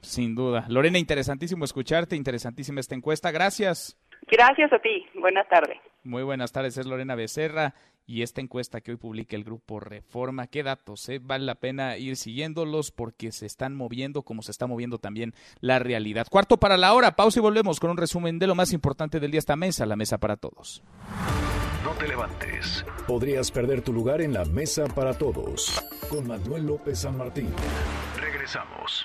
Sin 0.00 0.34
duda. 0.34 0.64
Lorena, 0.68 0.98
interesantísimo 0.98 1.64
escucharte, 1.64 2.16
interesantísima 2.16 2.80
esta 2.80 2.94
encuesta. 2.94 3.30
Gracias. 3.30 3.98
Gracias 4.28 4.72
a 4.72 4.78
ti. 4.78 5.06
Buenas 5.14 5.48
tardes. 5.48 5.78
Muy 6.02 6.22
buenas 6.22 6.52
tardes, 6.52 6.78
es 6.78 6.86
Lorena 6.86 7.14
Becerra 7.14 7.74
y 8.06 8.22
esta 8.22 8.40
encuesta 8.40 8.80
que 8.80 8.92
hoy 8.92 8.96
publica 8.96 9.36
el 9.36 9.44
grupo 9.44 9.80
Reforma, 9.80 10.46
¿qué 10.46 10.62
datos? 10.62 11.08
Eh? 11.08 11.20
Vale 11.22 11.44
la 11.44 11.56
pena 11.56 11.98
ir 11.98 12.16
siguiéndolos 12.16 12.92
porque 12.92 13.32
se 13.32 13.46
están 13.46 13.74
moviendo 13.74 14.22
como 14.22 14.42
se 14.42 14.52
está 14.52 14.66
moviendo 14.66 14.98
también 14.98 15.34
la 15.60 15.78
realidad. 15.78 16.26
Cuarto 16.30 16.56
para 16.56 16.76
la 16.76 16.94
hora, 16.94 17.16
pausa 17.16 17.40
y 17.40 17.42
volvemos 17.42 17.80
con 17.80 17.90
un 17.90 17.96
resumen 17.96 18.38
de 18.38 18.46
lo 18.46 18.54
más 18.54 18.72
importante 18.72 19.20
del 19.20 19.30
día 19.30 19.38
esta 19.38 19.56
mesa, 19.56 19.86
la 19.86 19.96
mesa 19.96 20.18
para 20.18 20.36
todos. 20.36 20.82
No 21.82 21.92
te 21.92 22.08
levantes. 22.08 22.84
Podrías 23.06 23.50
perder 23.50 23.82
tu 23.82 23.92
lugar 23.92 24.20
en 24.20 24.32
la 24.32 24.44
mesa 24.44 24.86
para 24.86 25.14
todos. 25.14 25.82
Con 26.08 26.26
Manuel 26.26 26.66
López 26.66 27.00
San 27.00 27.16
Martín. 27.16 27.48
Regresamos. 28.20 29.04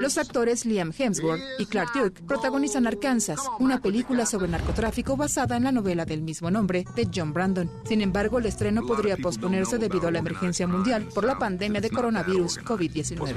Los 0.00 0.18
actores 0.18 0.66
Liam 0.66 0.92
Hemsworth 0.96 1.40
y 1.58 1.66
Clark 1.66 1.90
Duke 1.94 2.22
protagonizan 2.26 2.88
Arkansas, 2.88 3.40
una 3.60 3.80
película 3.80 4.26
sobre 4.26 4.48
narcotráfico 4.48 5.16
basada 5.16 5.56
en 5.56 5.64
la 5.64 5.72
novela 5.72 6.04
del 6.04 6.22
mismo 6.22 6.50
nombre 6.50 6.84
de 6.96 7.08
John 7.14 7.32
Brandon. 7.32 7.70
Sin 7.84 8.00
embargo, 8.00 8.38
el 8.38 8.46
estreno 8.46 8.84
podría 8.84 9.16
posponerse 9.16 9.78
debido 9.78 10.08
a 10.08 10.10
la 10.10 10.18
emergencia 10.18 10.66
mundial 10.66 11.06
por 11.14 11.24
la 11.24 11.38
pandemia 11.38 11.80
de 11.80 11.90
coronavirus 11.90 12.58
COVID-19. 12.58 13.36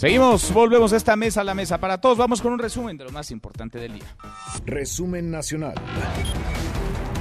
Seguimos, 0.00 0.50
volvemos 0.54 0.94
a 0.94 0.96
esta 0.96 1.14
mesa, 1.14 1.44
la 1.44 1.52
mesa 1.52 1.76
para 1.76 2.00
todos. 2.00 2.16
Vamos 2.16 2.40
con 2.40 2.54
un 2.54 2.58
resumen 2.58 2.96
de 2.96 3.04
lo 3.04 3.10
más 3.10 3.30
importante 3.30 3.78
del 3.78 3.92
día. 3.92 4.16
Resumen 4.64 5.30
nacional. 5.30 5.74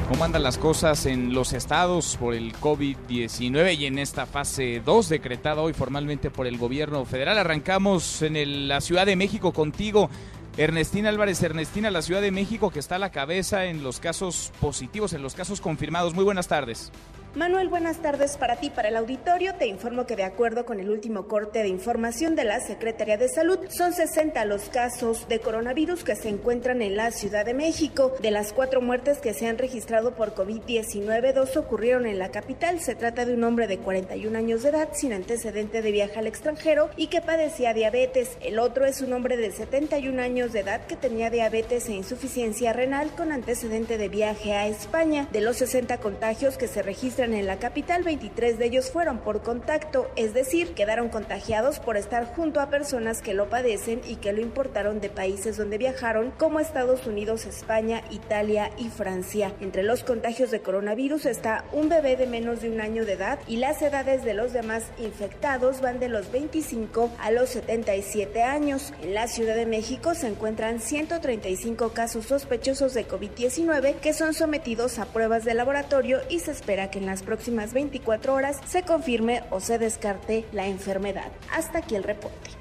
¿Cómo 0.07 0.23
andan 0.23 0.43
las 0.43 0.57
cosas 0.57 1.05
en 1.05 1.33
los 1.33 1.51
estados 1.51 2.15
por 2.15 2.33
el 2.33 2.53
COVID-19 2.53 3.77
y 3.77 3.85
en 3.85 3.99
esta 3.99 4.25
fase 4.25 4.81
2 4.85 5.09
decretada 5.09 5.61
hoy 5.61 5.73
formalmente 5.73 6.31
por 6.31 6.47
el 6.47 6.57
gobierno 6.57 7.03
federal? 7.03 7.37
Arrancamos 7.37 8.21
en 8.21 8.69
la 8.69 8.79
Ciudad 8.79 9.05
de 9.05 9.17
México 9.17 9.51
contigo. 9.51 10.09
Ernestina 10.55 11.09
Álvarez, 11.09 11.43
Ernestina, 11.43 11.91
la 11.91 12.01
Ciudad 12.01 12.21
de 12.21 12.31
México 12.31 12.71
que 12.71 12.79
está 12.79 12.95
a 12.95 12.99
la 12.99 13.11
cabeza 13.11 13.65
en 13.65 13.83
los 13.83 13.99
casos 13.99 14.53
positivos, 14.61 15.11
en 15.11 15.21
los 15.21 15.35
casos 15.35 15.59
confirmados. 15.59 16.13
Muy 16.13 16.23
buenas 16.23 16.47
tardes. 16.47 16.93
Manuel, 17.35 17.69
buenas 17.69 17.97
tardes 17.97 18.37
para 18.37 18.55
ti, 18.55 18.71
para 18.71 18.89
el 18.89 18.95
auditorio. 18.95 19.53
Te 19.53 19.67
informo 19.67 20.07
que 20.07 20.15
de 20.15 20.23
acuerdo 20.23 20.65
con 20.65 20.79
el 20.79 20.89
último 20.89 21.27
corte 21.27 21.61
de 21.61 21.67
información 21.67 22.35
de 22.35 22.43
la 22.43 22.59
Secretaría 22.59 23.17
de 23.17 23.29
Salud, 23.29 23.59
son 23.69 23.93
60 23.93 24.43
los 24.45 24.63
casos 24.69 25.27
de 25.29 25.39
coronavirus 25.39 26.03
que 26.03 26.15
se 26.15 26.29
encuentran 26.29 26.81
en 26.81 26.95
la 26.97 27.11
Ciudad 27.11 27.45
de 27.45 27.53
México. 27.53 28.13
De 28.19 28.31
las 28.31 28.51
cuatro 28.51 28.81
muertes 28.81 29.19
que 29.19 29.35
se 29.35 29.45
han 29.45 29.59
registrado 29.59 30.15
por 30.15 30.33
COVID-19, 30.33 31.33
dos 31.33 31.55
ocurrieron 31.55 32.07
en 32.07 32.17
la 32.17 32.31
capital. 32.31 32.79
Se 32.79 32.95
trata 32.95 33.25
de 33.25 33.35
un 33.35 33.43
hombre 33.43 33.67
de 33.67 33.77
41 33.77 34.35
años 34.35 34.63
de 34.63 34.69
edad 34.69 34.89
sin 34.93 35.13
antecedente 35.13 35.83
de 35.83 35.91
viaje 35.91 36.17
al 36.17 36.25
extranjero 36.25 36.89
y 36.97 37.07
que 37.07 37.21
padecía 37.21 37.75
diabetes. 37.75 38.39
El 38.41 38.57
otro 38.57 38.85
es 38.87 39.01
un 39.01 39.13
hombre 39.13 39.37
de 39.37 39.51
71 39.51 40.19
años 40.19 40.51
de 40.51 40.61
edad 40.61 40.87
que 40.87 40.95
tenía 40.95 41.29
diabetes 41.29 41.89
e 41.89 41.93
insuficiencia 41.93 42.73
renal 42.73 43.11
con 43.11 43.31
antecedente 43.31 43.99
de 43.99 44.09
viaje 44.09 44.53
a 44.53 44.67
España. 44.67 45.27
De 45.31 45.41
los 45.41 45.57
60 45.57 45.99
contagios 45.99 46.57
que 46.57 46.67
se 46.67 46.81
registran 46.81 47.18
en 47.23 47.47
la 47.47 47.59
capital, 47.59 48.03
23 48.03 48.57
de 48.57 48.65
ellos 48.65 48.91
fueron 48.91 49.19
por 49.19 49.41
contacto, 49.41 50.09
es 50.15 50.33
decir, 50.33 50.73
quedaron 50.73 51.09
contagiados 51.09 51.79
por 51.79 51.97
estar 51.97 52.25
junto 52.33 52.61
a 52.61 52.69
personas 52.69 53.21
que 53.21 53.33
lo 53.33 53.49
padecen 53.49 53.99
y 54.07 54.15
que 54.15 54.31
lo 54.31 54.41
importaron 54.41 55.01
de 55.01 55.09
países 55.09 55.57
donde 55.57 55.77
viajaron, 55.77 56.31
como 56.31 56.61
Estados 56.61 57.07
Unidos, 57.07 57.45
España, 57.45 58.03
Italia 58.09 58.71
y 58.77 58.87
Francia. 58.87 59.51
Entre 59.59 59.83
los 59.83 60.05
contagios 60.05 60.49
de 60.49 60.61
coronavirus 60.61 61.25
está 61.25 61.65
un 61.73 61.89
bebé 61.89 62.15
de 62.15 62.25
menos 62.25 62.61
de 62.61 62.69
un 62.69 62.79
año 62.79 63.05
de 63.05 63.13
edad 63.13 63.39
y 63.47 63.57
las 63.57 63.81
edades 63.81 64.23
de 64.23 64.33
los 64.33 64.53
demás 64.53 64.85
infectados 64.97 65.81
van 65.81 65.99
de 65.99 66.07
los 66.07 66.31
25 66.31 67.11
a 67.19 67.31
los 67.31 67.49
77 67.49 68.43
años. 68.43 68.93
En 69.01 69.13
la 69.13 69.27
Ciudad 69.27 69.55
de 69.55 69.65
México 69.65 70.15
se 70.15 70.27
encuentran 70.27 70.79
135 70.79 71.89
casos 71.89 72.27
sospechosos 72.27 72.93
de 72.93 73.05
COVID-19 73.05 73.95
que 73.95 74.13
son 74.13 74.33
sometidos 74.33 74.99
a 74.99 75.05
pruebas 75.05 75.43
de 75.43 75.53
laboratorio 75.53 76.19
y 76.29 76.39
se 76.39 76.51
espera 76.51 76.89
que 76.89 76.99
en 76.99 77.08
las 77.09 77.23
próximas 77.23 77.73
24 77.73 78.33
horas 78.33 78.59
se 78.67 78.83
confirme 78.83 79.41
o 79.49 79.59
se 79.59 79.79
descarte 79.79 80.45
la 80.51 80.67
enfermedad. 80.67 81.31
Hasta 81.51 81.79
aquí 81.79 81.95
el 81.95 82.03
reporte. 82.03 82.51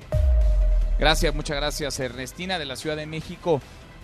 Gracias, 0.99 1.35
muchas 1.35 1.59
gracias 1.59 2.01
Ernestina 2.01 2.59
de 2.59 2.65
la 2.65 2.77
Ciudad 2.77 2.97
de 2.97 3.07
México 3.07 3.61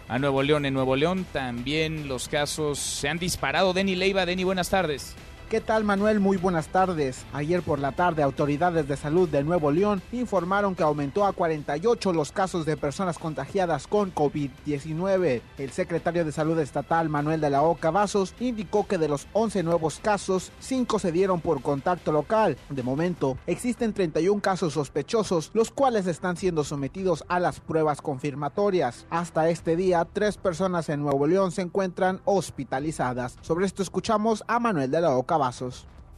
a 0.07 0.19
Nuevo 0.19 0.43
León. 0.43 0.67
En 0.67 0.75
Nuevo 0.75 0.97
León 0.97 1.27
también 1.33 2.09
los 2.09 2.29
casos 2.29 2.79
se 2.79 3.09
han 3.09 3.19
disparado. 3.19 3.73
Denny 3.73 3.97
Leiva, 3.97 4.27
Denny, 4.27 4.45
buenas 4.45 4.69
tardes. 4.69 5.15
¿Qué 5.55 5.61
tal 5.61 5.85
Manuel? 5.85 6.19
Muy 6.19 6.37
buenas 6.37 6.67
tardes. 6.67 7.25
Ayer 7.33 7.63
por 7.63 7.79
la 7.79 7.93
tarde 7.93 8.25
autoridades 8.25 8.89
de 8.89 8.97
salud 8.97 9.29
de 9.29 9.45
Nuevo 9.45 9.71
León 9.71 10.03
informaron 10.11 10.75
que 10.75 10.83
aumentó 10.83 11.25
a 11.25 11.33
48 11.33 12.13
los 12.13 12.33
casos 12.33 12.67
de 12.67 12.77
personas 12.77 13.21
contagiadas 13.21 13.87
con 13.87 14.13
COVID-19. 14.13 15.43
El 15.59 15.71
secretario 15.71 16.25
de 16.25 16.33
salud 16.33 16.59
estatal 16.59 17.09
Manuel 17.09 17.41
de 17.41 17.51
la 17.51 17.63
Oca 17.63 17.93
Vasos 17.93 18.35
indicó 18.41 18.89
que 18.89 18.99
de 18.99 19.07
los 19.07 19.29
11 19.33 19.63
nuevos 19.63 20.01
casos, 20.01 20.51
5 20.59 20.99
se 20.99 21.13
dieron 21.13 21.41
por 21.41 21.63
contacto 21.63 22.11
local. 22.11 22.57
De 22.69 22.83
momento, 22.83 23.39
existen 23.47 23.93
31 23.93 24.43
casos 24.43 24.73
sospechosos, 24.73 25.53
los 25.55 25.71
cuales 25.71 26.09
están 26.09 26.37
siendo 26.37 26.65
sometidos 26.65 27.25
a 27.29 27.39
las 27.39 27.61
pruebas 27.61 28.03
confirmatorias. 28.03 29.07
Hasta 29.09 29.49
este 29.51 29.77
día, 29.77 30.05
tres 30.13 30.37
personas 30.37 30.89
en 30.89 31.01
Nuevo 31.01 31.29
León 31.29 31.53
se 31.53 31.63
encuentran 31.63 32.23
hospitalizadas. 32.25 33.37
Sobre 33.41 33.67
esto 33.67 33.85
escuchamos 33.85 34.43
a 34.49 34.59
Manuel 34.59 34.91
de 34.91 35.01
la 35.01 35.17
Oca 35.17 35.37
Vasos. 35.37 35.44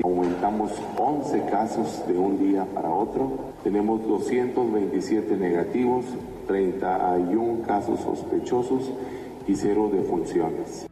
Aumentamos 0.05 0.73
11 0.99 1.47
casos 1.51 2.07
de 2.07 2.17
un 2.17 2.39
día 2.39 2.65
para 2.75 2.91
otro. 2.91 3.55
Tenemos 3.65 4.07
227 4.07 5.37
negativos, 5.37 6.05
31 6.47 7.63
casos 7.67 8.01
sospechosos 8.01 8.91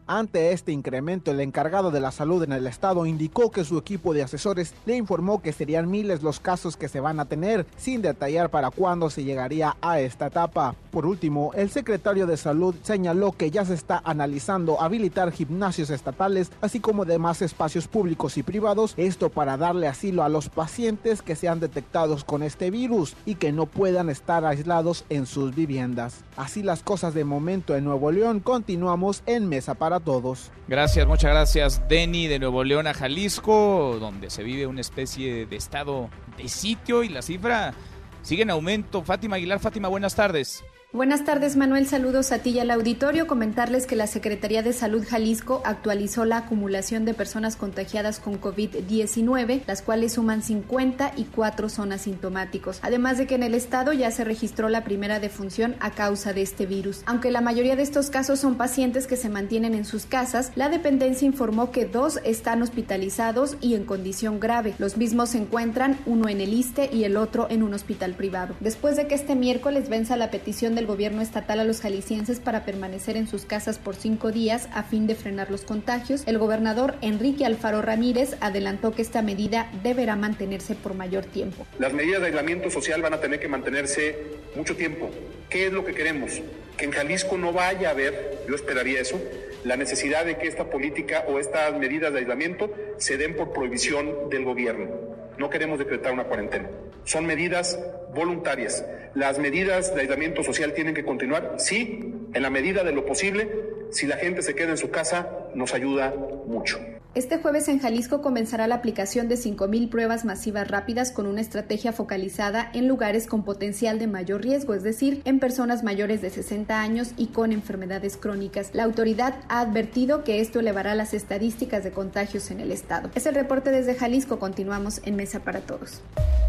Ante 0.07 0.51
este 0.53 0.71
incremento, 0.71 1.31
el 1.31 1.41
encargado 1.41 1.91
de 1.91 1.99
la 1.99 2.11
salud 2.11 2.41
en 2.43 2.53
el 2.53 2.67
estado 2.67 3.05
indicó 3.05 3.51
que 3.51 3.65
su 3.65 3.77
equipo 3.77 4.13
de 4.13 4.23
asesores 4.23 4.73
le 4.85 4.95
informó 4.95 5.41
que 5.41 5.51
serían 5.51 5.89
miles 5.89 6.23
los 6.23 6.39
casos 6.39 6.77
que 6.77 6.87
se 6.87 6.99
van 6.99 7.19
a 7.19 7.25
tener, 7.25 7.65
sin 7.75 8.01
detallar 8.01 8.49
para 8.49 8.71
cuándo 8.71 9.09
se 9.09 9.23
llegaría 9.23 9.75
a 9.81 9.99
esta 9.99 10.27
etapa. 10.27 10.75
Por 10.91 11.05
último, 11.05 11.51
el 11.55 11.69
secretario 11.69 12.27
de 12.27 12.37
salud 12.37 12.75
señaló 12.83 13.33
que 13.33 13.51
ya 13.51 13.65
se 13.65 13.73
está 13.73 14.01
analizando 14.05 14.81
habilitar 14.81 15.31
gimnasios 15.31 15.89
estatales, 15.89 16.51
así 16.61 16.79
como 16.79 17.03
demás 17.03 17.41
espacios 17.41 17.87
públicos 17.87 18.37
y 18.37 18.43
privados, 18.43 18.93
esto 18.95 19.29
para 19.29 19.57
darle 19.57 19.87
asilo 19.87 20.23
a 20.23 20.29
los 20.29 20.47
pacientes 20.49 21.21
que 21.21 21.35
sean 21.35 21.59
detectados 21.59 22.23
con 22.23 22.43
este 22.43 22.71
virus 22.71 23.15
y 23.25 23.35
que 23.35 23.51
no 23.51 23.65
puedan 23.65 24.09
estar 24.09 24.45
aislados 24.45 25.03
en 25.09 25.25
sus 25.25 25.53
viviendas. 25.55 26.23
Así 26.37 26.63
las 26.63 26.83
cosas 26.83 27.13
de 27.13 27.25
momento 27.25 27.75
en 27.75 27.83
Nuevo 27.83 28.11
León, 28.11 28.39
continuamos 28.45 29.23
en 29.25 29.49
Mesa 29.49 29.73
para 29.73 29.99
Todos. 29.99 30.51
Gracias, 30.69 31.05
muchas 31.07 31.31
gracias, 31.31 31.81
Denny 31.89 32.27
de 32.27 32.39
Nuevo 32.39 32.63
León 32.63 32.87
a 32.87 32.93
Jalisco, 32.93 33.97
donde 33.99 34.29
se 34.29 34.43
vive 34.43 34.67
una 34.67 34.81
especie 34.81 35.47
de 35.47 35.55
estado 35.57 36.09
de 36.37 36.47
sitio 36.47 37.03
y 37.03 37.09
la 37.09 37.23
cifra 37.23 37.73
sigue 38.21 38.43
en 38.43 38.51
aumento. 38.51 39.01
Fátima 39.03 39.35
Aguilar, 39.35 39.59
Fátima, 39.59 39.89
buenas 39.89 40.15
tardes. 40.15 40.63
Buenas 40.95 41.25
tardes, 41.25 41.57
Manuel. 41.57 41.87
Saludos 41.87 42.31
a 42.31 42.39
ti 42.39 42.51
y 42.51 42.59
al 42.59 42.71
auditorio. 42.71 43.27
Comentarles 43.27 43.85
que 43.85 43.97
la 43.97 44.07
Secretaría 44.07 44.63
de 44.63 44.71
Salud 44.71 45.03
Jalisco 45.05 45.61
actualizó 45.65 46.23
la 46.23 46.37
acumulación 46.37 47.03
de 47.03 47.13
personas 47.13 47.57
contagiadas 47.57 48.21
con 48.21 48.39
COVID-19, 48.39 49.63
las 49.67 49.81
cuales 49.81 50.13
suman 50.13 50.41
50 50.41 51.11
y 51.17 51.25
4 51.25 51.67
son 51.67 51.91
asintomáticos. 51.91 52.79
Además 52.81 53.17
de 53.17 53.27
que 53.27 53.35
en 53.35 53.43
el 53.43 53.55
estado 53.55 53.91
ya 53.91 54.09
se 54.09 54.23
registró 54.23 54.69
la 54.69 54.85
primera 54.85 55.19
defunción 55.19 55.75
a 55.81 55.91
causa 55.91 56.31
de 56.31 56.43
este 56.43 56.65
virus. 56.65 57.01
Aunque 57.05 57.29
la 57.29 57.41
mayoría 57.41 57.75
de 57.75 57.83
estos 57.83 58.09
casos 58.09 58.39
son 58.39 58.55
pacientes 58.55 59.05
que 59.05 59.17
se 59.17 59.27
mantienen 59.27 59.75
en 59.75 59.83
sus 59.83 60.05
casas, 60.05 60.53
la 60.55 60.69
dependencia 60.69 61.25
informó 61.25 61.71
que 61.71 61.83
dos 61.83 62.21
están 62.23 62.61
hospitalizados 62.61 63.57
y 63.59 63.75
en 63.75 63.83
condición 63.83 64.39
grave. 64.39 64.75
Los 64.77 64.95
mismos 64.95 65.31
se 65.31 65.39
encuentran 65.39 65.99
uno 66.05 66.29
en 66.29 66.39
el 66.39 66.53
ISTE 66.53 66.89
y 66.93 67.03
el 67.03 67.17
otro 67.17 67.47
en 67.49 67.63
un 67.63 67.73
hospital 67.73 68.13
privado. 68.13 68.55
Después 68.61 68.95
de 68.95 69.07
que 69.07 69.15
este 69.15 69.35
miércoles 69.35 69.89
venza 69.89 70.15
la 70.15 70.31
petición 70.31 70.73
del 70.73 70.84
gobierno 70.85 71.21
estatal 71.21 71.59
a 71.59 71.63
los 71.63 71.81
jaliscienses 71.81 72.39
para 72.39 72.65
permanecer 72.65 73.17
en 73.17 73.27
sus 73.27 73.45
casas 73.45 73.77
por 73.79 73.95
cinco 73.95 74.31
días 74.31 74.67
a 74.73 74.83
fin 74.83 75.07
de 75.07 75.15
frenar 75.15 75.51
los 75.51 75.61
contagios, 75.61 76.23
el 76.25 76.37
gobernador 76.37 76.95
Enrique 77.01 77.45
Alfaro 77.45 77.81
Ramírez 77.81 78.35
adelantó 78.41 78.93
que 78.93 79.01
esta 79.01 79.21
medida 79.21 79.69
deberá 79.83 80.15
mantenerse 80.15 80.75
por 80.75 80.93
mayor 80.93 81.25
tiempo. 81.25 81.65
Las 81.79 81.93
medidas 81.93 82.21
de 82.21 82.27
aislamiento 82.27 82.69
social 82.69 83.01
van 83.01 83.13
a 83.13 83.19
tener 83.19 83.39
que 83.39 83.47
mantenerse 83.47 84.17
mucho 84.55 84.75
tiempo. 84.75 85.09
¿Qué 85.49 85.67
es 85.67 85.73
lo 85.73 85.85
que 85.85 85.93
queremos? 85.93 86.41
Que 86.77 86.85
en 86.85 86.91
Jalisco 86.91 87.37
no 87.37 87.53
vaya 87.53 87.89
a 87.89 87.91
haber, 87.91 88.39
yo 88.47 88.55
esperaría 88.55 88.99
eso, 88.99 89.19
la 89.63 89.77
necesidad 89.77 90.25
de 90.25 90.37
que 90.37 90.47
esta 90.47 90.69
política 90.69 91.25
o 91.27 91.39
estas 91.39 91.75
medidas 91.77 92.13
de 92.13 92.19
aislamiento 92.19 92.71
se 92.97 93.17
den 93.17 93.35
por 93.35 93.51
prohibición 93.51 94.29
del 94.29 94.45
gobierno. 94.45 95.14
No 95.37 95.49
queremos 95.49 95.79
decretar 95.79 96.13
una 96.13 96.23
cuarentena. 96.25 96.69
Son 97.03 97.25
medidas 97.25 97.79
voluntarias. 98.13 98.85
Las 99.13 99.37
medidas 99.39 99.93
de 99.93 100.01
aislamiento 100.01 100.43
social 100.43 100.73
tienen 100.73 100.93
que 100.93 101.05
continuar, 101.05 101.55
sí, 101.57 102.13
en 102.33 102.41
la 102.41 102.49
medida 102.49 102.83
de 102.83 102.93
lo 102.93 103.05
posible. 103.05 103.49
Si 103.91 104.07
la 104.07 104.17
gente 104.17 104.41
se 104.41 104.55
queda 104.55 104.71
en 104.71 104.77
su 104.77 104.89
casa, 104.89 105.29
nos 105.53 105.73
ayuda 105.73 106.13
mucho. 106.45 106.79
Este 107.15 107.37
jueves 107.37 107.69
en 107.69 107.79
Jalisco 107.79 108.21
comenzará 108.21 108.67
la 108.67 108.75
aplicación 108.75 109.29
de 109.29 109.35
5.000 109.35 109.87
pruebas 109.89 110.25
masivas 110.25 110.67
rápidas 110.67 111.13
con 111.13 111.27
una 111.27 111.39
estrategia 111.39 111.93
focalizada 111.93 112.69
en 112.73 112.89
lugares 112.89 113.25
con 113.25 113.45
potencial 113.45 113.99
de 113.99 114.07
mayor 114.07 114.41
riesgo, 114.41 114.73
es 114.73 114.83
decir, 114.83 115.21
en 115.23 115.39
personas 115.39 115.81
mayores 115.81 116.21
de 116.21 116.29
60 116.29 116.77
años 116.77 117.11
y 117.15 117.27
con 117.27 117.53
enfermedades 117.53 118.17
crónicas. 118.17 118.71
La 118.73 118.83
autoridad 118.83 119.35
ha 119.47 119.61
advertido 119.61 120.25
que 120.25 120.41
esto 120.41 120.59
elevará 120.59 120.93
las 120.93 121.13
estadísticas 121.13 121.85
de 121.85 121.91
contagios 121.91 122.51
en 122.51 122.59
el 122.59 122.73
estado. 122.73 123.09
Es 123.15 123.25
el 123.25 123.35
reporte 123.35 123.71
desde 123.71 123.95
Jalisco. 123.95 124.37
Continuamos 124.37 124.99
en 125.05 125.15
Mesa 125.15 125.39
para 125.39 125.61
Todos. 125.61 126.01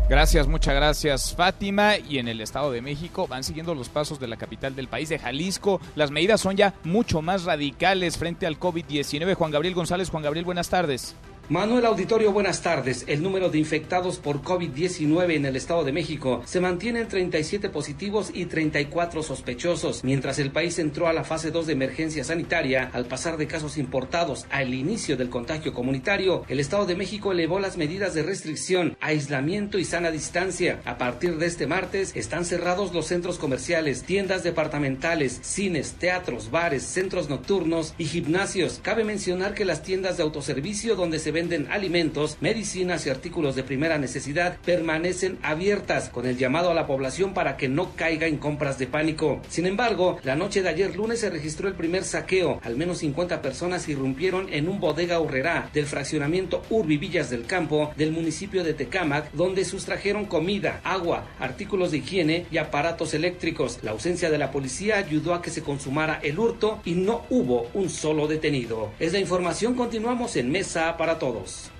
Gracias, 0.08 0.46
muchas 0.46 0.76
gracias 0.76 1.34
Fátima. 1.34 1.98
Y 1.98 2.18
en 2.18 2.28
el 2.28 2.40
Estado 2.40 2.70
de 2.70 2.80
México 2.80 3.26
van 3.26 3.42
siguiendo 3.42 3.74
los 3.74 3.88
pasos 3.88 4.20
de 4.20 4.28
la 4.28 4.36
capital 4.36 4.76
del 4.76 4.86
país, 4.86 5.08
de 5.08 5.18
Jalisco. 5.18 5.80
Las 5.96 6.12
medidas 6.12 6.40
son 6.40 6.56
ya 6.56 6.74
mucho 6.84 7.22
más 7.22 7.42
radicales 7.42 8.16
frente 8.16 8.46
al 8.46 8.58
COVID-19. 8.58 9.34
Juan 9.34 9.50
Gabriel 9.50 9.74
González, 9.74 10.08
Juan 10.08 10.22
Gabriel, 10.22 10.44
buenas 10.44 10.55
tardes. 10.64 11.14
Manuel 11.49 11.86
Auditorio, 11.86 12.32
buenas 12.32 12.61
tardes. 12.61 13.05
El 13.07 13.22
número 13.22 13.51
de 13.51 13.59
infectados 13.59 14.18
por 14.18 14.42
COVID-19 14.42 15.36
en 15.36 15.47
el 15.47 15.55
Estado 15.55 15.84
de 15.84 15.92
México 15.92 16.42
se 16.44 16.61
mantiene 16.61 16.99
en 17.03 17.07
37 17.07 17.68
positivos 17.68 18.32
y 18.34 18.47
34 18.47 19.22
sospechosos, 19.22 20.03
mientras 20.03 20.40
el 20.40 20.51
país 20.51 20.76
entró 20.80 21.07
a 21.07 21.12
la 21.12 21.22
fase 21.22 21.53
2 21.53 21.68
de 21.68 21.74
emergencia 21.74 22.24
sanitaria 22.24 22.90
al 22.92 23.07
pasar 23.07 23.36
de 23.36 23.47
casos 23.47 23.78
importados 23.78 24.47
al 24.51 24.74
inicio 24.74 25.16
del 25.16 25.30
contagio 25.30 25.72
comunitario. 25.72 26.42
El 26.49 26.59
Estado 26.59 26.84
de 26.84 26.97
México 26.97 27.30
elevó 27.30 27.61
las 27.61 27.76
medidas 27.76 28.12
de 28.12 28.24
restricción, 28.24 28.97
aislamiento 29.01 29.78
y 29.78 29.84
sana 29.84 30.11
distancia. 30.11 30.80
A 30.84 30.99
partir 30.99 31.36
de 31.38 31.47
este 31.47 31.68
martes 31.68 32.11
están 32.16 32.44
cerrados 32.44 32.92
los 32.92 33.07
centros 33.07 33.38
comerciales, 33.38 34.03
tiendas 34.03 34.42
departamentales, 34.42 35.38
cines, 35.42 35.92
teatros, 35.92 36.51
bares, 36.51 36.82
centros 36.82 37.28
nocturnos 37.28 37.94
y 37.99 38.07
gimnasios. 38.07 38.80
Cabe 38.82 39.05
mencionar 39.05 39.55
que 39.55 39.64
las 39.64 39.84
tiendas 39.84 40.16
de 40.16 40.24
autoservicio 40.24 40.97
donde 40.97 41.20
se 41.20 41.36
venden 41.37 41.68
alimentos, 41.70 42.39
medicinas 42.41 43.05
y 43.05 43.11
artículos 43.11 43.55
de 43.55 43.62
primera 43.62 43.99
necesidad 43.99 44.57
permanecen 44.64 45.39
abiertas 45.43 46.09
con 46.09 46.24
el 46.24 46.39
llamado 46.39 46.70
a 46.70 46.74
la 46.74 46.87
población 46.87 47.34
para 47.34 47.59
que 47.59 47.68
no 47.68 47.95
caiga 47.95 48.26
en 48.26 48.39
compras 48.39 48.78
de 48.78 48.87
pánico. 48.87 49.43
Sin 49.51 49.66
embargo, 49.66 50.18
la 50.24 50.34
noche 50.34 50.62
de 50.62 50.70
ayer 50.70 50.97
lunes 50.97 51.20
se 51.20 51.28
registró 51.28 51.68
el 51.68 51.74
primer 51.74 52.05
saqueo. 52.05 52.59
Al 52.64 52.78
menos 52.78 53.01
50 53.01 53.43
personas 53.43 53.87
irrumpieron 53.87 54.51
en 54.51 54.66
un 54.66 54.80
bodega 54.80 55.20
horrera 55.20 55.68
del 55.74 55.84
fraccionamiento 55.84 56.62
Urbi 56.70 56.97
Villas 56.97 57.28
del 57.28 57.45
Campo 57.45 57.93
del 57.99 58.12
municipio 58.12 58.64
de 58.64 58.72
Tecámac, 58.72 59.30
donde 59.32 59.66
sustrajeron 59.66 60.24
comida, 60.24 60.80
agua, 60.84 61.26
artículos 61.39 61.91
de 61.91 61.99
higiene 61.99 62.47
y 62.51 62.57
aparatos 62.57 63.12
eléctricos. 63.12 63.80
La 63.82 63.91
ausencia 63.91 64.30
de 64.30 64.39
la 64.39 64.51
policía 64.51 64.97
ayudó 64.97 65.34
a 65.34 65.43
que 65.43 65.51
se 65.51 65.62
consumara 65.62 66.18
el 66.22 66.39
hurto 66.39 66.80
y 66.87 66.95
no 66.95 67.26
hubo 67.28 67.66
un 67.74 67.91
solo 67.91 68.26
detenido. 68.26 68.93
Es 68.99 69.12
la 69.12 69.18
información, 69.18 69.74
continuamos 69.74 70.34
en 70.37 70.51
Mesa 70.51 70.97
para 70.97 71.18
todos. 71.18 71.25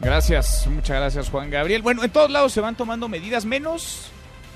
Gracias, 0.01 0.67
muchas 0.69 0.97
gracias 0.97 1.31
Juan 1.31 1.51
Gabriel. 1.51 1.83
Bueno, 1.83 2.05
en 2.05 2.11
todos 2.11 2.31
lados 2.31 2.53
se 2.53 2.61
van 2.61 2.77
tomando 2.77 3.09
medidas 3.09 3.45
menos 3.45 4.11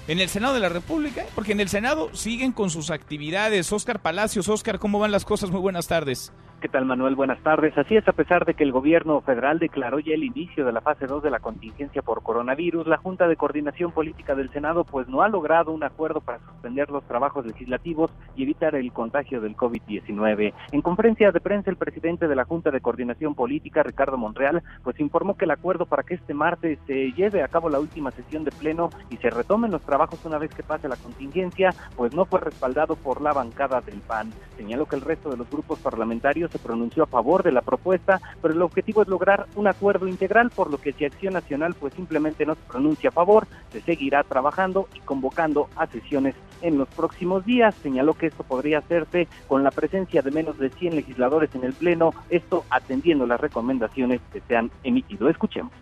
en 0.09 0.18
el 0.18 0.28
Senado 0.28 0.55
de 0.55 0.61
la 0.61 0.68
República, 0.68 1.22
¿eh? 1.22 1.28
porque 1.34 1.53
en 1.53 1.61
el 1.61 1.68
Senado 1.68 2.14
siguen 2.14 2.53
con 2.53 2.70
sus 2.70 2.91
actividades. 2.91 3.72
Oscar 3.72 4.01
Palacios, 4.03 4.49
Oscar, 4.49 4.78
¿cómo 4.78 4.99
van 4.99 5.12
las 5.12 5.24
cosas? 5.24 5.51
Muy 5.51 5.61
buenas 5.61 5.86
tardes. 5.86 6.32
¿Qué 6.61 6.69
tal, 6.69 6.85
Manuel? 6.85 7.17
Buenas 7.17 7.43
tardes. 7.43 7.77
Así 7.79 7.97
es, 7.97 8.07
a 8.07 8.13
pesar 8.13 8.45
de 8.45 8.53
que 8.53 8.65
el 8.65 8.71
gobierno 8.71 9.23
federal 9.23 9.59
declaró 9.59 9.99
ya 9.99 10.13
el 10.13 10.25
inicio 10.25 10.67
de 10.67 10.73
la 10.73 10.83
fase 10.83 11.07
2 11.07 11.23
de 11.23 11.31
la 11.31 11.39
contingencia 11.39 12.03
por 12.03 12.23
coronavirus, 12.23 12.87
la 12.87 12.99
Junta 12.99 13.29
de 13.29 13.37
Coordinación 13.37 13.93
Política 13.93 14.35
del 14.35 14.53
Senado 14.53 14.85
pues 14.85 15.09
no 15.09 15.23
ha 15.23 15.29
logrado 15.31 15.73
un 15.73 15.83
acuerdo 15.85 16.21
para 16.21 16.39
suspender 16.41 16.91
los 16.91 17.03
trabajos 17.05 17.47
legislativos 17.47 18.11
y 18.37 18.43
evitar 18.43 18.75
el 18.75 18.93
contagio 18.93 19.41
del 19.41 19.57
COVID-19. 19.57 20.53
En 20.73 20.83
conferencia 20.83 21.33
de 21.33 21.41
prensa, 21.41 21.71
el 21.71 21.79
presidente 21.79 22.29
de 22.29 22.37
la 22.37 22.45
Junta 22.45 22.71
de 22.71 22.83
Coordinación 22.83 23.35
Política, 23.35 23.83
Ricardo 23.83 24.19
Monreal, 24.19 24.63
pues 24.85 25.01
informó 25.01 25.39
que 25.39 25.47
el 25.47 25.53
acuerdo 25.53 25.87
para 25.87 26.03
que 26.03 26.17
este 26.17 26.35
martes 26.35 26.79
se 26.87 27.13
lleve 27.13 27.43
a 27.43 27.49
cabo 27.49 27.71
la 27.71 27.81
última 27.81 28.11
sesión 28.11 28.45
de 28.45 28.51
pleno 28.51 28.91
y 29.09 29.17
se 29.17 29.31
retomen 29.31 29.71
los 29.71 29.81
trabajos 29.81 30.23
una 30.27 30.37
vez 30.37 30.55
que 30.55 30.63
pase 30.63 30.89
la 30.89 30.97
contingencia, 30.97 31.71
pues 31.97 32.13
no 32.13 32.27
fue 32.27 32.39
respaldado 32.39 32.97
por 32.97 33.23
la 33.23 33.33
bancada 33.33 33.81
del 33.81 34.01
PAN. 34.01 34.31
Señaló 34.59 34.85
que 34.85 34.97
el 34.97 35.03
resto 35.03 35.31
de 35.31 35.39
los 35.39 35.49
grupos 35.49 35.79
parlamentarios 35.79 36.50
se 36.51 36.59
pronunció 36.59 37.05
a 37.05 37.07
favor 37.07 37.43
de 37.43 37.53
la 37.53 37.63
propuesta, 37.63 38.21
pero 38.43 38.55
el 38.55 38.63
objetivo 38.63 39.03
es 39.03 39.09
lograr 39.09 39.47
un 39.55 39.67
acuerdo 39.67 40.07
integral, 40.07 40.51
por 40.51 40.71
lo 40.71 40.79
que 40.79 40.93
si 40.93 41.05
Acción 41.05 41.35
Nacional 41.35 41.75
pues 41.75 41.95
simplemente 41.95 42.47
no 42.47 42.55
se 42.55 42.63
pronuncia 42.63 43.11
a 43.11 43.13
favor, 43.13 43.47
se 43.73 43.81
seguirá 43.81 44.23
trabajando 44.25 44.89
y 44.95 45.01
convocando 45.01 45.69
a 45.77 45.87
sesiones 45.87 46.35
en 46.63 46.79
los 46.79 46.89
próximos 46.89 47.45
días. 47.45 47.75
Señaló 47.83 48.15
que 48.15 48.27
esto 48.27 48.45
podría 48.45 48.79
hacerse 48.79 49.29
con 49.49 49.63
la 49.63 49.71
presencia 49.71 50.23
de 50.23 50.31
menos 50.31 50.59
de 50.59 50.71
100 50.71 50.97
legisladores 50.97 51.55
en 51.55 51.65
el 51.65 51.73
Pleno, 51.73 52.13
esto 52.29 52.65
atendiendo 52.71 53.27
las 53.27 53.41
recomendaciones 53.41 54.21
que 54.33 54.41
se 54.41 54.57
han 54.57 54.71
emitido. 54.83 55.29
Escuchemos. 55.29 55.73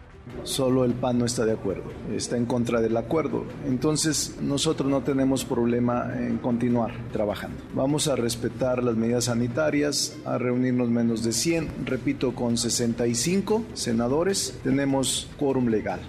Solo 0.45 0.85
el 0.85 0.95
PAN 0.95 1.19
no 1.19 1.25
está 1.25 1.45
de 1.45 1.53
acuerdo, 1.53 1.85
está 2.13 2.37
en 2.37 2.47
contra 2.47 2.81
del 2.81 2.97
acuerdo. 2.97 3.45
Entonces 3.67 4.37
nosotros 4.41 4.91
no 4.91 5.03
tenemos 5.03 5.45
problema 5.45 6.13
en 6.17 6.39
continuar 6.39 6.93
trabajando. 7.13 7.59
Vamos 7.75 8.09
a 8.09 8.17
respetar 8.17 8.83
las 8.83 8.97
medidas 8.97 9.25
sanitarias, 9.25 10.17
a 10.25 10.39
reunirnos 10.39 10.89
menos 10.89 11.23
de 11.23 11.33
100, 11.33 11.87
repito, 11.87 12.35
con 12.35 12.57
65 12.57 13.65
senadores. 13.75 14.59
Tenemos 14.63 15.29
quórum 15.39 15.69
legal. 15.69 16.01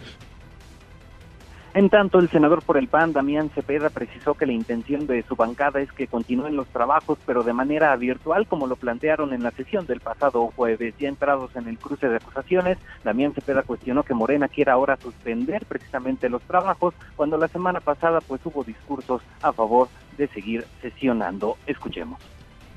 En 1.75 1.89
tanto, 1.89 2.17
el 2.17 2.29
senador 2.29 2.63
por 2.63 2.77
el 2.77 2.87
PAN, 2.87 3.13
Damián 3.13 3.51
Cepeda, 3.51 3.91
precisó 3.91 4.33
que 4.33 4.47
la 4.47 4.53
intención 4.53 5.05
de 5.05 5.21
su 5.21 5.35
bancada 5.35 5.79
es 5.79 5.91
que 5.91 6.07
continúen 6.07 6.55
los 6.55 6.67
trabajos, 6.69 7.19
pero 7.27 7.43
de 7.43 7.53
manera 7.53 7.95
virtual, 7.95 8.47
como 8.47 8.65
lo 8.65 8.75
plantearon 8.75 9.33
en 9.33 9.43
la 9.43 9.51
sesión 9.51 9.85
del 9.85 9.99
pasado 9.99 10.51
jueves. 10.55 10.95
Ya 10.97 11.09
entrados 11.09 11.55
en 11.55 11.67
el 11.67 11.77
cruce 11.77 12.09
de 12.09 12.15
acusaciones, 12.15 12.79
Damián 13.03 13.33
Cepeda 13.33 13.61
cuestionó 13.61 14.01
que 14.01 14.15
Morena 14.15 14.47
quiera 14.47 14.73
ahora 14.73 14.97
suspender 14.97 15.63
precisamente 15.67 16.27
los 16.27 16.41
trabajos, 16.41 16.95
cuando 17.15 17.37
la 17.37 17.47
semana 17.47 17.81
pasada 17.81 18.19
pues 18.19 18.41
hubo 18.45 18.63
discursos 18.63 19.21
a 19.43 19.53
favor 19.53 19.89
de 20.17 20.27
seguir 20.27 20.65
sesionando. 20.81 21.55
Escuchemos. 21.67 22.19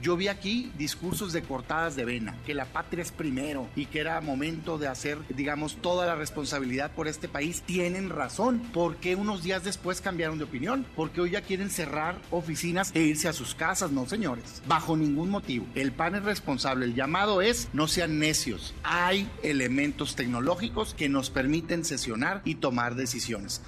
Yo 0.02 0.16
vi 0.16 0.26
aquí 0.26 0.72
discursos 0.76 1.32
de 1.32 1.42
cortadas 1.42 1.94
de 1.94 2.04
vena, 2.04 2.36
que 2.44 2.54
la 2.54 2.64
patria 2.64 3.02
es 3.02 3.12
primero 3.12 3.68
y 3.76 3.86
que 3.86 4.00
era 4.00 4.20
momento 4.20 4.76
de 4.76 4.88
hacer, 4.88 5.16
digamos, 5.28 5.76
toda 5.76 6.06
la 6.06 6.16
responsabilidad 6.16 6.90
por 6.90 7.06
este 7.06 7.28
país. 7.28 7.62
Tienen 7.62 8.10
razón, 8.10 8.60
porque 8.74 9.14
unos 9.14 9.44
días 9.44 9.62
después 9.62 10.00
cambiaron 10.00 10.38
de 10.38 10.44
opinión, 10.44 10.84
porque 10.96 11.20
hoy 11.20 11.30
ya 11.30 11.42
quieren 11.42 11.70
cerrar 11.70 12.20
oficinas 12.32 12.90
e 12.96 13.02
irse 13.02 13.28
a 13.28 13.32
sus 13.32 13.54
casas, 13.54 13.92
no 13.92 14.04
señores, 14.08 14.60
bajo 14.66 14.96
ningún 14.96 15.30
motivo. 15.30 15.66
El 15.76 15.92
PAN 15.92 16.16
es 16.16 16.24
responsable, 16.24 16.86
el 16.86 16.96
llamado 16.96 17.40
es 17.40 17.68
no 17.72 17.86
sean 17.86 18.18
necios. 18.18 18.74
Hay 18.82 19.30
elementos 19.44 20.16
tecnológicos 20.16 20.94
que 20.94 21.08
nos 21.08 21.30
permiten 21.30 21.84
sesionar 21.84 22.42
y 22.44 22.56
tomar 22.56 22.96
decisiones. 22.96 23.62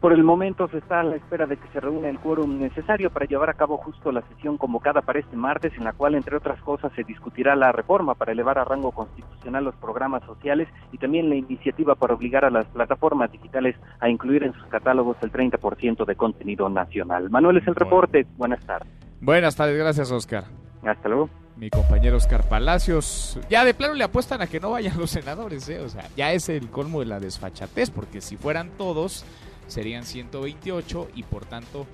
Por 0.00 0.14
el 0.14 0.24
momento 0.24 0.66
se 0.68 0.78
está 0.78 1.00
a 1.00 1.04
la 1.04 1.16
espera 1.16 1.44
de 1.44 1.58
que 1.58 1.68
se 1.74 1.78
reúna 1.78 2.08
el 2.08 2.18
quórum 2.18 2.58
necesario 2.58 3.10
para 3.10 3.26
llevar 3.26 3.50
a 3.50 3.54
cabo 3.54 3.76
justo 3.76 4.10
la 4.10 4.22
sesión 4.22 4.56
convocada 4.56 5.02
para 5.02 5.18
este 5.18 5.36
martes, 5.36 5.74
en 5.76 5.84
la 5.84 5.92
cual, 5.92 6.14
entre 6.14 6.38
otras 6.38 6.58
cosas, 6.62 6.90
se 6.96 7.04
discutirá 7.04 7.54
la 7.54 7.70
reforma 7.70 8.14
para 8.14 8.32
elevar 8.32 8.58
a 8.58 8.64
rango 8.64 8.92
constitucional 8.92 9.64
los 9.64 9.74
programas 9.74 10.24
sociales 10.24 10.68
y 10.90 10.96
también 10.96 11.28
la 11.28 11.34
iniciativa 11.34 11.96
para 11.96 12.14
obligar 12.14 12.46
a 12.46 12.50
las 12.50 12.66
plataformas 12.68 13.30
digitales 13.30 13.76
a 14.00 14.08
incluir 14.08 14.42
en 14.42 14.54
sus 14.54 14.64
catálogos 14.68 15.18
el 15.20 15.32
30% 15.32 16.06
de 16.06 16.16
contenido 16.16 16.70
nacional. 16.70 17.28
Manuel 17.28 17.58
es 17.58 17.68
el 17.68 17.74
reporte. 17.74 18.26
Buenas 18.38 18.64
tardes. 18.64 18.90
Buenas 19.20 19.54
tardes, 19.54 19.76
gracias, 19.76 20.10
Oscar. 20.10 20.44
Hasta 20.82 21.10
luego. 21.10 21.28
Mi 21.56 21.68
compañero 21.68 22.16
Oscar 22.16 22.48
Palacios, 22.48 23.38
ya 23.50 23.66
de 23.66 23.74
plano 23.74 23.92
le 23.92 24.04
apuestan 24.04 24.40
a 24.40 24.46
que 24.46 24.60
no 24.60 24.70
vayan 24.70 24.98
los 24.98 25.10
senadores, 25.10 25.68
¿eh? 25.68 25.80
o 25.80 25.90
sea, 25.90 26.08
ya 26.16 26.32
es 26.32 26.48
el 26.48 26.70
colmo 26.70 27.00
de 27.00 27.06
la 27.06 27.20
desfachatez, 27.20 27.90
porque 27.90 28.22
si 28.22 28.38
fueran 28.38 28.70
todos, 28.78 29.26
serían 29.70 30.04
128 30.04 31.08
y 31.14 31.22
por 31.22 31.44
tanto 31.44 31.86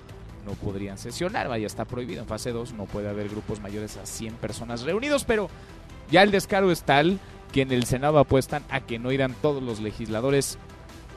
no 0.45 0.53
podrían 0.53 0.97
sesionar. 0.97 1.47
Vaya, 1.47 1.67
está 1.67 1.85
prohibido. 1.85 2.21
En 2.21 2.27
fase 2.27 2.51
2 2.51 2.73
no 2.73 2.85
puede 2.85 3.09
haber 3.09 3.29
grupos 3.29 3.59
mayores 3.59 3.97
a 3.97 4.05
100 4.05 4.35
personas 4.35 4.83
reunidos, 4.83 5.23
pero 5.23 5.49
ya 6.09 6.23
el 6.23 6.31
descaro 6.31 6.71
es 6.71 6.83
tal 6.83 7.19
que 7.51 7.61
en 7.61 7.71
el 7.71 7.85
Senado 7.85 8.19
apuestan 8.19 8.63
a 8.69 8.81
que 8.81 8.99
no 8.99 9.11
irán 9.11 9.35
todos 9.41 9.61
los 9.61 9.79
legisladores 9.79 10.57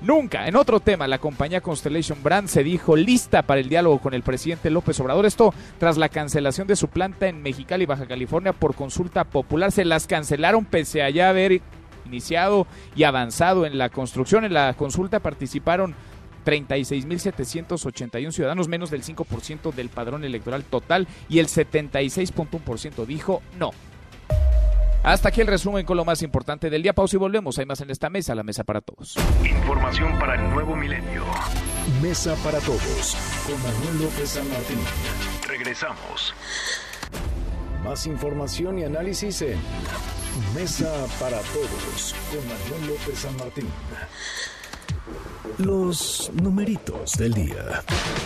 nunca. 0.03 0.47
En 0.47 0.57
otro 0.57 0.81
tema, 0.81 1.07
la 1.07 1.19
compañía 1.19 1.61
Constellation 1.61 2.23
Brand 2.23 2.49
se 2.49 2.65
dijo 2.65 2.97
lista 2.97 3.43
para 3.43 3.61
el 3.61 3.69
diálogo 3.69 4.01
con 4.01 4.15
el 4.15 4.23
presidente 4.23 4.71
López 4.71 4.99
Obrador. 5.01 5.27
Esto 5.27 5.55
tras 5.79 5.97
la 5.97 6.09
cancelación 6.09 6.67
de 6.67 6.77
su 6.77 6.89
planta 6.89 7.29
en 7.29 7.43
Mexicali, 7.43 7.87
Baja 7.87 8.07
California, 8.07 8.53
por 8.53 8.75
consulta 8.75 9.25
popular. 9.25 9.73
Se 9.73 9.85
las 9.85 10.07
cancelaron 10.07 10.65
pese 10.65 11.03
a 11.03 11.11
ya 11.11 11.29
haber 11.29 11.61
iniciado 12.07 12.67
y 12.97 13.05
avanzado 13.05 13.67
en 13.67 13.79
la 13.79 13.89
construcción. 13.89 14.45
En 14.45 14.55
la 14.55 14.75
consulta 14.75 15.21
participaron 15.21 15.95
36.781 16.51 18.33
ciudadanos, 18.33 18.67
menos 18.67 18.91
del 18.91 19.05
5% 19.05 19.73
del 19.73 19.89
padrón 19.89 20.25
electoral 20.25 20.65
total 20.65 21.07
y 21.29 21.39
el 21.39 21.47
76.1% 21.47 23.07
dijo 23.07 23.43
no. 23.59 23.71
Hasta 25.03 25.31
aquí 25.31 25.41
el 25.41 25.47
resumen 25.47 25.87
con 25.87 25.97
lo 25.97 26.05
más 26.05 26.23
importante 26.23 26.69
del 26.69 26.83
día. 26.83 26.93
Pausa 26.93 27.17
y 27.17 27.19
volvemos. 27.19 27.59
Hay 27.59 27.65
más 27.65 27.81
en 27.81 27.91
esta 27.91 28.11
mesa, 28.11 28.35
la 28.35 28.43
mesa 28.43 28.65
para 28.65 28.83
todos. 28.83 29.17
Información 29.43 30.19
para 30.19 30.35
el 30.35 30.51
nuevo 30.51 30.77
milenio. 30.77 31.25
Mesa 32.03 32.35
para 32.45 32.59
todos 32.59 33.17
con 33.47 33.63
Manuel 33.63 34.03
López 34.03 34.29
San 34.29 34.49
Martín. 34.51 34.79
Regresamos. 35.49 36.35
Más 37.83 38.07
información 38.07 38.79
y 38.79 38.85
análisis 38.85 39.41
en 39.41 39.59
Mesa 40.55 41.07
para 41.19 41.41
todos 41.41 42.15
con 42.31 42.47
Manuel 42.47 42.89
López 42.89 43.21
San 43.21 43.35
Martín. 43.39 43.69
Los 45.59 46.31
numeritos 46.43 47.15
del 47.19 47.33
día. 47.33 47.83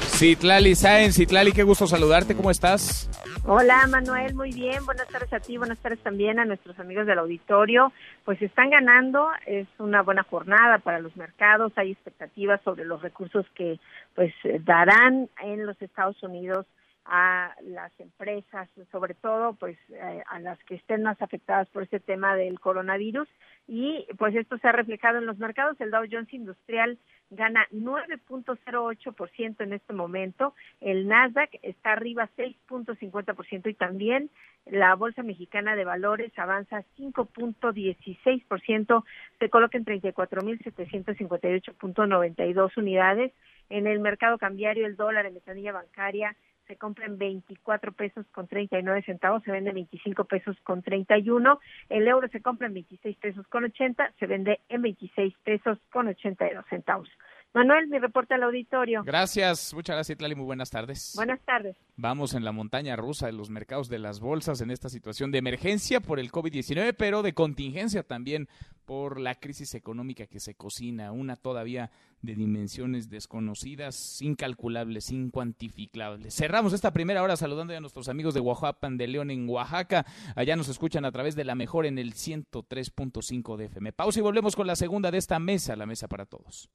Citlali 0.06 0.74
Sáenz, 0.74 1.16
Citlali, 1.16 1.52
qué 1.52 1.62
gusto 1.62 1.86
saludarte, 1.86 2.34
¿cómo 2.34 2.50
estás? 2.50 3.08
Hola 3.46 3.86
Manuel, 3.88 4.34
muy 4.34 4.52
bien, 4.52 4.84
buenas 4.86 5.06
tardes 5.08 5.32
a 5.32 5.40
ti, 5.40 5.58
buenas 5.58 5.78
tardes 5.78 6.00
también 6.00 6.38
a 6.38 6.44
nuestros 6.44 6.78
amigos 6.78 7.06
del 7.06 7.18
auditorio. 7.18 7.92
Pues 8.24 8.40
están 8.42 8.70
ganando, 8.70 9.28
es 9.46 9.68
una 9.78 10.02
buena 10.02 10.22
jornada 10.22 10.78
para 10.78 10.98
los 10.98 11.16
mercados, 11.16 11.72
hay 11.76 11.92
expectativas 11.92 12.60
sobre 12.62 12.84
los 12.84 13.02
recursos 13.02 13.46
que 13.54 13.78
pues 14.14 14.32
darán 14.60 15.28
en 15.42 15.66
los 15.66 15.80
Estados 15.82 16.22
Unidos 16.22 16.66
a 17.04 17.54
las 17.62 17.92
empresas, 18.00 18.68
sobre 18.90 19.14
todo 19.14 19.52
pues 19.54 19.76
eh, 19.90 20.22
a 20.30 20.38
las 20.38 20.58
que 20.64 20.76
estén 20.76 21.02
más 21.02 21.20
afectadas 21.20 21.68
por 21.68 21.82
este 21.82 22.00
tema 22.00 22.34
del 22.34 22.58
coronavirus 22.60 23.28
y 23.66 24.06
pues 24.18 24.36
esto 24.36 24.58
se 24.58 24.68
ha 24.68 24.72
reflejado 24.72 25.16
en 25.18 25.26
los 25.26 25.38
mercados. 25.38 25.80
El 25.80 25.90
Dow 25.90 26.04
Jones 26.10 26.32
Industrial 26.32 26.96
gana 27.30 27.66
9.08% 27.72 29.60
en 29.60 29.72
este 29.72 29.92
momento, 29.92 30.54
el 30.80 31.06
Nasdaq 31.08 31.50
está 31.62 31.90
arriba 31.92 32.28
6.50% 32.36 33.70
y 33.70 33.74
también 33.74 34.30
la 34.66 34.94
Bolsa 34.94 35.22
Mexicana 35.22 35.76
de 35.76 35.84
Valores 35.84 36.32
avanza 36.38 36.84
5.16%, 36.98 39.04
se 39.38 39.50
coloca 39.50 39.78
en 39.78 39.84
34.758.92 39.84 42.76
unidades. 42.76 43.32
En 43.70 43.86
el 43.86 44.00
mercado 44.00 44.36
cambiario 44.38 44.84
el 44.86 44.96
dólar 44.96 45.26
en 45.26 45.34
metanilla 45.34 45.72
bancaria 45.72 46.34
se 46.66 46.76
compra 46.76 47.06
en 47.06 47.18
24 47.18 47.92
pesos 47.92 48.26
con 48.32 48.46
39 48.46 49.02
centavos, 49.02 49.42
se 49.42 49.52
vende 49.52 49.70
en 49.70 49.76
25 49.76 50.24
pesos 50.24 50.56
con 50.62 50.82
31, 50.82 51.60
el 51.88 52.08
euro 52.08 52.28
se 52.28 52.40
compra 52.40 52.66
en 52.66 52.74
26 52.74 53.16
pesos 53.18 53.46
con 53.48 53.64
80, 53.64 54.12
se 54.18 54.26
vende 54.26 54.60
en 54.68 54.82
26 54.82 55.34
pesos 55.44 55.78
con 55.90 56.08
82 56.08 56.64
centavos. 56.68 57.08
Manuel, 57.54 57.86
mi 57.86 58.00
reporte 58.00 58.34
al 58.34 58.42
auditorio. 58.42 59.04
Gracias, 59.04 59.72
muchas 59.74 59.94
gracias, 59.94 60.18
Tlali. 60.18 60.34
Muy 60.34 60.44
buenas 60.44 60.70
tardes. 60.70 61.12
Buenas 61.14 61.40
tardes. 61.42 61.76
Vamos 61.96 62.34
en 62.34 62.44
la 62.44 62.50
montaña 62.50 62.96
rusa 62.96 63.26
de 63.26 63.32
los 63.32 63.48
mercados 63.48 63.88
de 63.88 64.00
las 64.00 64.18
bolsas 64.18 64.60
en 64.60 64.72
esta 64.72 64.88
situación 64.88 65.30
de 65.30 65.38
emergencia 65.38 66.00
por 66.00 66.18
el 66.18 66.32
COVID-19, 66.32 66.96
pero 66.98 67.22
de 67.22 67.32
contingencia 67.32 68.02
también 68.02 68.48
por 68.84 69.20
la 69.20 69.34
crisis 69.34 69.74
económica 69.74 70.26
que 70.26 70.40
se 70.40 70.54
cocina, 70.54 71.12
una 71.12 71.36
todavía 71.36 71.90
de 72.22 72.34
dimensiones 72.34 73.08
desconocidas, 73.08 74.20
incalculables, 74.22 75.10
incuantificables. 75.10 76.34
Cerramos 76.34 76.72
esta 76.72 76.92
primera 76.92 77.22
hora 77.22 77.36
saludando 77.36 77.76
a 77.76 77.80
nuestros 77.80 78.08
amigos 78.08 78.34
de 78.34 78.40
Oaxaca, 78.40 78.88
de 78.90 79.06
León 79.06 79.30
en 79.30 79.48
Oaxaca. 79.48 80.06
Allá 80.34 80.56
nos 80.56 80.68
escuchan 80.68 81.04
a 81.04 81.12
través 81.12 81.34
de 81.34 81.44
la 81.44 81.54
mejor 81.54 81.86
en 81.86 81.98
el 81.98 82.14
103.5 82.14 83.56
de 83.56 83.66
FM. 83.66 83.92
Pausa 83.92 84.18
y 84.20 84.22
volvemos 84.22 84.56
con 84.56 84.66
la 84.66 84.76
segunda 84.76 85.10
de 85.10 85.18
esta 85.18 85.38
mesa, 85.38 85.76
la 85.76 85.86
mesa 85.86 86.08
para 86.08 86.26
todos. 86.26 86.70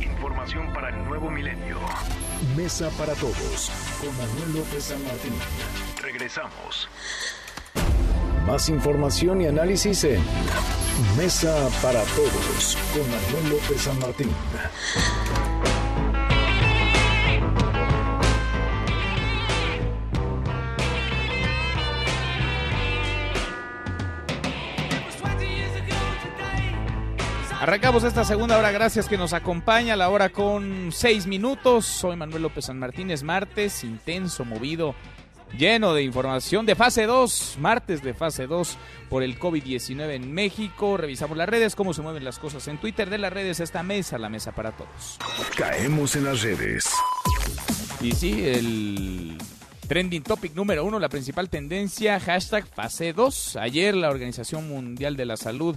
Información 0.00 0.72
para 0.72 0.88
el 0.90 1.04
nuevo 1.04 1.30
milenio. 1.30 1.78
Mesa 2.56 2.90
para 2.98 3.14
todos 3.14 3.70
con 4.00 4.16
Manuel 4.16 4.54
López 4.54 4.84
San 4.84 5.02
Martín. 5.04 5.32
Regresamos. 6.02 6.88
Más 8.46 8.68
información 8.68 9.42
y 9.42 9.46
análisis 9.46 10.04
en 10.04 10.22
Mesa 11.16 11.68
para 11.82 12.02
todos 12.02 12.76
con 12.92 13.02
Manuel 13.02 13.50
López 13.50 13.82
San 13.82 13.98
Martín. 13.98 14.30
Arrancamos 27.60 28.04
esta 28.04 28.24
segunda 28.24 28.58
hora, 28.58 28.70
gracias 28.70 29.06
que 29.06 29.18
nos 29.18 29.34
acompaña, 29.34 29.94
la 29.94 30.08
hora 30.08 30.30
con 30.30 30.90
seis 30.92 31.26
minutos. 31.26 31.84
Soy 31.84 32.16
Manuel 32.16 32.42
López 32.42 32.64
San 32.64 32.78
Martínez, 32.78 33.22
martes, 33.22 33.84
intenso, 33.84 34.46
movido, 34.46 34.94
lleno 35.56 35.94
de 35.94 36.02
información 36.02 36.66
de 36.66 36.74
fase 36.74 37.06
2, 37.06 37.56
martes 37.58 38.02
de 38.02 38.14
fase 38.14 38.46
2 38.46 38.76
por 39.08 39.22
el 39.22 39.38
COVID-19 39.38 40.14
en 40.14 40.32
México. 40.32 40.96
Revisamos 40.96 41.36
las 41.36 41.48
redes, 41.48 41.74
cómo 41.74 41.94
se 41.94 42.02
mueven 42.02 42.24
las 42.24 42.38
cosas 42.38 42.66
en 42.68 42.78
Twitter 42.78 43.10
de 43.10 43.18
las 43.18 43.32
redes, 43.32 43.60
esta 43.60 43.82
mesa, 43.82 44.18
la 44.18 44.28
mesa 44.28 44.52
para 44.52 44.72
todos. 44.72 45.18
Caemos 45.56 46.16
en 46.16 46.24
las 46.24 46.42
redes. 46.42 46.84
Y 48.00 48.12
sí, 48.12 48.44
el 48.44 49.38
trending 49.86 50.22
topic 50.22 50.54
número 50.54 50.84
uno, 50.84 50.98
la 50.98 51.08
principal 51.08 51.48
tendencia, 51.48 52.20
hashtag 52.20 52.66
fase 52.66 53.12
2. 53.12 53.56
Ayer 53.56 53.94
la 53.94 54.10
Organización 54.10 54.68
Mundial 54.68 55.16
de 55.16 55.26
la 55.26 55.36
Salud 55.36 55.76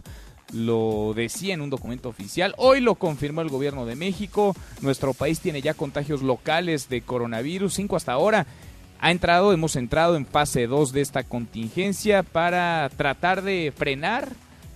lo 0.53 1.13
decía 1.15 1.53
en 1.53 1.61
un 1.61 1.69
documento 1.69 2.09
oficial. 2.09 2.53
Hoy 2.57 2.79
lo 2.79 2.95
confirmó 2.95 3.41
el 3.41 3.49
gobierno 3.49 3.85
de 3.85 3.95
México. 3.95 4.55
Nuestro 4.81 5.13
país 5.13 5.39
tiene 5.39 5.61
ya 5.61 5.73
contagios 5.73 6.21
locales 6.21 6.89
de 6.89 7.01
coronavirus, 7.01 7.73
cinco 7.73 7.95
hasta 7.95 8.11
ahora. 8.13 8.45
Ha 9.03 9.11
entrado, 9.11 9.51
hemos 9.51 9.75
entrado 9.75 10.15
en 10.15 10.25
fase 10.25 10.65
2 10.65 10.93
de 10.93 11.01
esta 11.01 11.23
contingencia 11.23 12.23
para 12.23 12.89
tratar 12.95 13.41
de 13.41 13.73
frenar, 13.75 14.31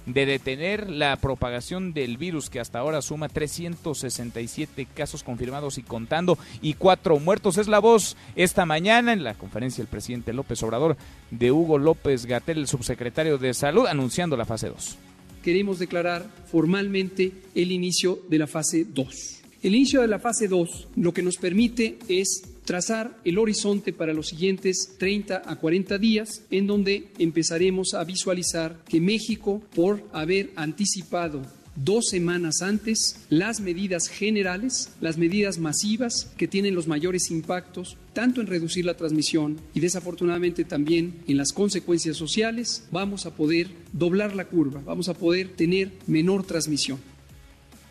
de 0.06 0.26
detener 0.26 0.90
la 0.90 1.16
propagación 1.16 1.94
del 1.94 2.18
virus 2.18 2.50
que 2.50 2.60
hasta 2.60 2.80
ahora 2.80 3.02
suma 3.02 3.30
367 3.30 4.86
casos 4.94 5.24
confirmados 5.24 5.78
y 5.78 5.82
contando 5.82 6.38
y 6.62 6.74
cuatro 6.74 7.18
muertos. 7.20 7.58
Es 7.58 7.70
la 7.70 7.80
voz 7.80 8.18
esta 8.36 8.66
mañana 8.66 9.14
en 9.14 9.24
la 9.24 9.34
conferencia 9.34 9.82
del 9.82 9.90
presidente 9.90 10.34
López 10.34 10.62
Obrador 10.62 10.98
de 11.32 11.54
Hugo 11.54 11.78
López 11.78 12.26
Gatel, 12.26 12.58
el 12.58 12.68
subsecretario 12.68 13.38
de 13.38 13.54
Salud, 13.54 13.88
anunciando 13.88 14.36
la 14.36 14.44
fase 14.44 14.68
2 14.68 14.98
queremos 15.42 15.80
declarar 15.80 16.30
formalmente 16.52 17.32
el 17.56 17.72
inicio 17.72 18.20
de 18.28 18.38
la 18.38 18.48
fase 18.48 18.86
2. 18.86 19.37
El 19.64 19.74
inicio 19.74 20.02
de 20.02 20.08
la 20.08 20.20
fase 20.20 20.48
2 20.48 20.90
lo 20.98 21.14
que 21.14 21.24
nos 21.24 21.38
permite 21.38 21.98
es 22.08 22.44
trazar 22.64 23.18
el 23.26 23.40
horizonte 23.40 23.92
para 23.92 24.14
los 24.14 24.28
siguientes 24.28 24.96
30 25.00 25.42
a 25.44 25.56
40 25.56 25.98
días, 25.98 26.44
en 26.52 26.68
donde 26.68 27.08
empezaremos 27.18 27.96
a 27.96 28.04
visualizar 28.04 28.78
que 28.88 29.02
México, 29.02 29.64
por 29.74 30.04
haber 30.14 30.52
anticipado 30.56 31.42
dos 31.76 32.08
semanas 32.10 32.62
antes 32.62 33.26
las 33.30 33.60
medidas 33.60 34.10
generales, 34.10 34.90
las 35.02 35.18
medidas 35.18 35.58
masivas 35.58 36.32
que 36.38 36.48
tienen 36.48 36.76
los 36.76 36.88
mayores 36.88 37.32
impactos, 37.32 37.98
tanto 38.14 38.42
en 38.42 38.48
reducir 38.48 38.86
la 38.86 38.98
transmisión 38.98 39.58
y 39.74 39.80
desafortunadamente 39.80 40.66
también 40.66 41.16
en 41.28 41.38
las 41.38 41.52
consecuencias 41.52 42.16
sociales, 42.16 42.84
vamos 42.92 43.26
a 43.26 43.36
poder 43.36 43.70
doblar 43.92 44.36
la 44.36 44.46
curva, 44.46 44.82
vamos 44.86 45.10
a 45.10 45.16
poder 45.16 45.50
tener 45.56 45.94
menor 46.06 46.46
transmisión. 46.46 47.00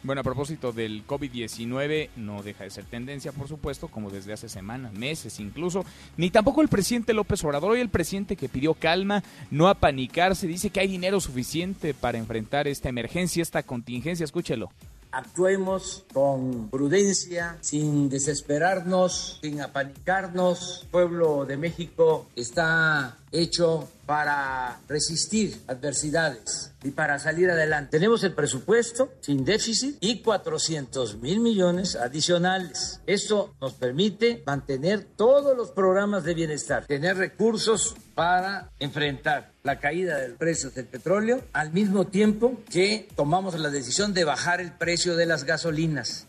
Bueno, 0.03 0.21
a 0.21 0.25
propósito 0.25 0.73
del 0.73 1.07
COVID-19, 1.07 2.11
no 2.17 2.43
deja 2.43 2.65
de 2.65 2.71
ser 2.71 2.85
tendencia, 2.85 3.33
por 3.33 3.49
supuesto, 3.49 3.89
como 3.89 4.11
desde 4.11 4.33
hace 4.33 4.49
semanas, 4.49 4.93
meses 4.93 5.41
incluso, 5.41 5.85
ni 6.17 6.31
tampoco 6.31 6.63
el 6.63 6.69
presidente 6.69 7.13
López 7.13 7.43
Obrador, 7.45 7.73
hoy 7.73 7.81
el 7.81 7.89
presidente 7.89 8.37
que 8.37 8.49
pidió 8.49 8.75
calma, 8.75 9.25
no 9.51 9.69
apanicarse, 9.69 10.47
dice 10.47 10.71
que 10.71 10.81
hay 10.81 10.89
dinero 10.89 11.21
suficiente 11.21 11.95
para 11.95 12.19
enfrentar 12.19 12.69
esta 12.69 12.89
emergencia, 12.89 13.43
esta 13.43 13.63
contingencia, 13.63 14.25
escúchelo. 14.25 14.71
Actuemos 15.13 16.05
con 16.13 16.69
prudencia, 16.69 17.57
sin 17.63 18.11
desesperarnos, 18.11 19.39
sin 19.41 19.63
apanicarnos. 19.63 20.87
Pueblo 20.91 21.47
de 21.47 21.57
México 21.57 22.29
está 22.37 23.17
hecho 23.33 23.89
para 24.07 24.81
resistir 24.89 25.61
adversidades 25.67 26.73
y 26.85 26.91
para 26.91 27.19
salir 27.19 27.51
adelante. 27.51 27.91
Tenemos 27.91 28.23
el 28.25 28.33
presupuesto 28.33 29.13
sin 29.21 29.45
déficit 29.45 29.97
y 30.01 30.21
400 30.23 31.17
mil 31.17 31.41
millones 31.41 31.97
adicionales. 31.97 33.01
Esto 33.07 33.55
nos 33.61 33.75
permite 33.75 34.43
mantener 34.47 35.05
todos 35.05 35.57
los 35.57 35.71
programas 35.71 36.25
de 36.25 36.35
bienestar, 36.35 36.87
tener 36.87 37.17
recursos 37.17 37.97
para 38.15 38.71
enfrentar 38.79 39.53
la 39.63 39.81
caída 39.81 40.19
del 40.19 40.35
precio 40.35 40.71
del 40.71 40.87
petróleo 40.87 41.43
al 41.53 41.73
mismo 41.73 42.07
tiempo 42.07 42.61
que 42.71 43.09
tomamos 43.17 43.59
la 43.59 43.71
decisión 43.71 44.15
de 44.15 44.25
bajar 44.25 44.61
el 44.61 44.73
precio 44.73 45.17
de 45.17 45.27
las 45.27 45.45
gasolinas. 45.45 46.27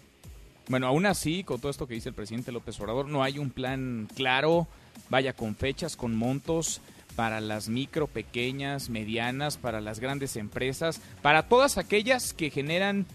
Bueno, 0.69 0.87
aún 0.87 1.05
así, 1.05 1.45
con 1.45 1.61
todo 1.61 1.71
esto 1.71 1.87
que 1.87 1.93
dice 1.93 2.09
el 2.09 2.15
presidente 2.15 2.51
López 2.51 2.77
Obrador, 2.81 3.07
no 3.07 3.23
hay 3.23 3.39
un 3.39 3.51
plan 3.51 4.09
claro, 4.15 4.67
vaya 5.09 5.33
con 5.33 5.55
fechas, 5.55 5.95
con 5.95 6.15
montos 6.15 6.81
para 7.15 7.41
las 7.41 7.67
micro, 7.67 8.07
pequeñas, 8.07 8.89
medianas, 8.89 9.57
para 9.57 9.81
las 9.81 9.99
grandes 9.99 10.35
empresas, 10.35 11.01
para 11.21 11.47
todas 11.47 11.77
aquellas 11.77 12.33
que 12.33 12.51
generan 12.51 13.07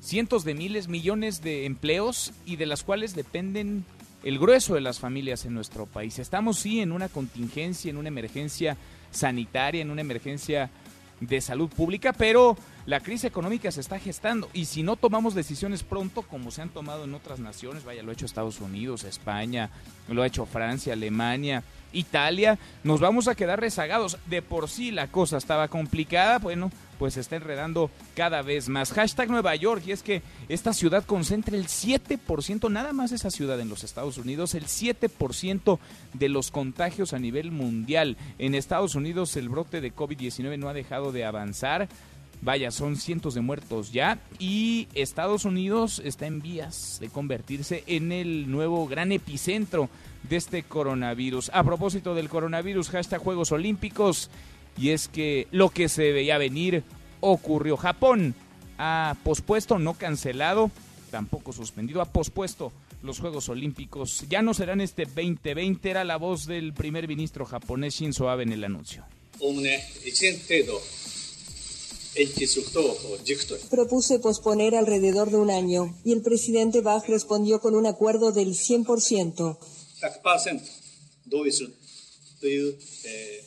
cientos 0.00 0.44
de 0.44 0.54
miles, 0.54 0.88
millones 0.88 1.42
de 1.42 1.66
empleos 1.66 2.32
y 2.46 2.56
de 2.56 2.66
las 2.66 2.82
cuales 2.82 3.14
dependen 3.14 3.84
el 4.22 4.38
grueso 4.38 4.74
de 4.74 4.80
las 4.80 4.98
familias 4.98 5.44
en 5.44 5.54
nuestro 5.54 5.86
país. 5.86 6.18
Estamos 6.18 6.58
sí 6.58 6.80
en 6.80 6.92
una 6.92 7.08
contingencia, 7.08 7.90
en 7.90 7.96
una 7.96 8.08
emergencia 8.08 8.76
sanitaria, 9.10 9.82
en 9.82 9.90
una 9.90 10.00
emergencia 10.00 10.70
de 11.20 11.40
salud 11.40 11.68
pública, 11.68 12.12
pero 12.12 12.56
la 12.84 13.00
crisis 13.00 13.24
económica 13.24 13.70
se 13.70 13.80
está 13.80 13.98
gestando. 13.98 14.48
Y 14.52 14.66
si 14.66 14.82
no 14.82 14.96
tomamos 14.96 15.34
decisiones 15.34 15.82
pronto, 15.82 16.22
como 16.22 16.50
se 16.50 16.62
han 16.62 16.68
tomado 16.68 17.04
en 17.04 17.14
otras 17.14 17.40
naciones, 17.40 17.84
vaya, 17.84 18.02
lo 18.02 18.10
ha 18.10 18.14
hecho 18.14 18.26
Estados 18.26 18.60
Unidos, 18.60 19.04
España, 19.04 19.70
lo 20.08 20.22
ha 20.22 20.26
hecho 20.26 20.46
Francia, 20.46 20.92
Alemania, 20.92 21.62
Italia, 21.96 22.58
nos 22.84 23.00
vamos 23.00 23.28
a 23.28 23.34
quedar 23.34 23.60
rezagados. 23.60 24.18
De 24.26 24.42
por 24.42 24.68
sí 24.68 24.90
la 24.90 25.08
cosa 25.08 25.38
estaba 25.38 25.68
complicada, 25.68 26.38
bueno, 26.38 26.70
pues 26.98 27.14
se 27.14 27.20
está 27.20 27.36
enredando 27.36 27.90
cada 28.14 28.42
vez 28.42 28.68
más. 28.68 28.92
Hashtag 28.92 29.30
Nueva 29.30 29.54
York, 29.56 29.82
y 29.86 29.92
es 29.92 30.02
que 30.02 30.22
esta 30.48 30.72
ciudad 30.72 31.04
concentra 31.04 31.56
el 31.56 31.66
7%, 31.66 32.70
nada 32.70 32.92
más 32.92 33.12
esa 33.12 33.30
ciudad 33.30 33.60
en 33.60 33.68
los 33.68 33.84
Estados 33.84 34.18
Unidos, 34.18 34.54
el 34.54 34.66
7% 34.66 35.78
de 36.12 36.28
los 36.28 36.50
contagios 36.50 37.12
a 37.12 37.18
nivel 37.18 37.50
mundial. 37.50 38.16
En 38.38 38.54
Estados 38.54 38.94
Unidos 38.94 39.36
el 39.36 39.48
brote 39.48 39.80
de 39.80 39.94
COVID-19 39.94 40.58
no 40.58 40.68
ha 40.68 40.74
dejado 40.74 41.12
de 41.12 41.24
avanzar. 41.24 41.88
Vaya, 42.42 42.70
son 42.70 42.96
cientos 42.96 43.34
de 43.34 43.40
muertos 43.40 43.92
ya 43.92 44.18
y 44.38 44.88
Estados 44.94 45.46
Unidos 45.46 46.02
está 46.04 46.26
en 46.26 46.42
vías 46.42 46.98
de 47.00 47.08
convertirse 47.08 47.82
en 47.86 48.12
el 48.12 48.50
nuevo 48.50 48.86
gran 48.86 49.10
epicentro 49.10 49.88
de 50.28 50.36
este 50.36 50.62
coronavirus. 50.62 51.50
A 51.52 51.64
propósito 51.64 52.14
del 52.14 52.28
coronavirus, 52.28 52.90
hashtag 52.90 53.20
Juegos 53.20 53.52
Olímpicos, 53.52 54.30
y 54.78 54.90
es 54.90 55.08
que 55.08 55.46
lo 55.50 55.70
que 55.70 55.88
se 55.88 56.12
veía 56.12 56.38
venir 56.38 56.82
ocurrió. 57.20 57.76
Japón 57.76 58.34
ha 58.78 59.16
pospuesto, 59.24 59.78
no 59.78 59.94
cancelado, 59.94 60.70
tampoco 61.10 61.52
suspendido, 61.52 62.00
ha 62.00 62.06
pospuesto 62.06 62.72
los 63.02 63.20
Juegos 63.20 63.48
Olímpicos. 63.48 64.24
Ya 64.28 64.42
no 64.42 64.54
serán 64.54 64.80
este 64.80 65.04
2020, 65.04 65.90
era 65.90 66.04
la 66.04 66.16
voz 66.16 66.46
del 66.46 66.72
primer 66.72 67.08
ministro 67.08 67.44
japonés 67.44 67.94
Shinzo 67.94 68.28
Abe 68.28 68.42
en 68.42 68.52
el 68.52 68.64
anuncio. 68.64 69.04
Propuse 73.70 74.18
posponer 74.18 74.74
alrededor 74.74 75.30
de 75.30 75.36
un 75.36 75.50
año 75.50 75.94
y 76.04 76.12
el 76.12 76.22
presidente 76.22 76.80
Bach 76.80 77.06
respondió 77.06 77.60
con 77.60 77.74
un 77.74 77.86
acuerdo 77.86 78.32
del 78.32 78.54
100%. 78.54 79.58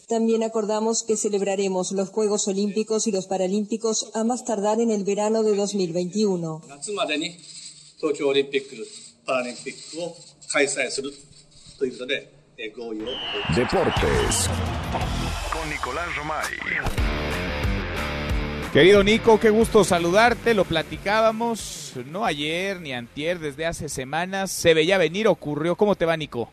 También 0.07 0.43
acordamos 0.43 1.03
que 1.03 1.15
celebraremos 1.15 1.91
los 1.91 2.09
Juegos 2.09 2.47
Olímpicos 2.47 3.07
y 3.07 3.11
los 3.11 3.27
Paralímpicos 3.27 4.11
a 4.15 4.23
más 4.23 4.45
tardar 4.45 4.81
en 4.81 4.91
el 4.91 5.03
verano 5.03 5.43
de 5.43 5.55
2021. 5.55 6.61
Deportes 13.55 14.49
con 15.51 15.69
Nicolás 15.69 16.15
Romay. 16.15 17.18
Querido 18.73 19.03
Nico, 19.03 19.39
qué 19.39 19.49
gusto 19.49 19.83
saludarte, 19.83 20.53
lo 20.53 20.63
platicábamos, 20.63 21.99
no 22.11 22.23
ayer 22.23 22.79
ni 22.79 22.93
antier, 22.93 23.39
desde 23.39 23.65
hace 23.65 23.89
semanas, 23.89 24.51
se 24.51 24.75
veía 24.75 24.99
venir, 24.99 25.27
ocurrió, 25.27 25.75
¿cómo 25.75 25.95
te 25.95 26.05
va 26.05 26.15
Nico? 26.15 26.51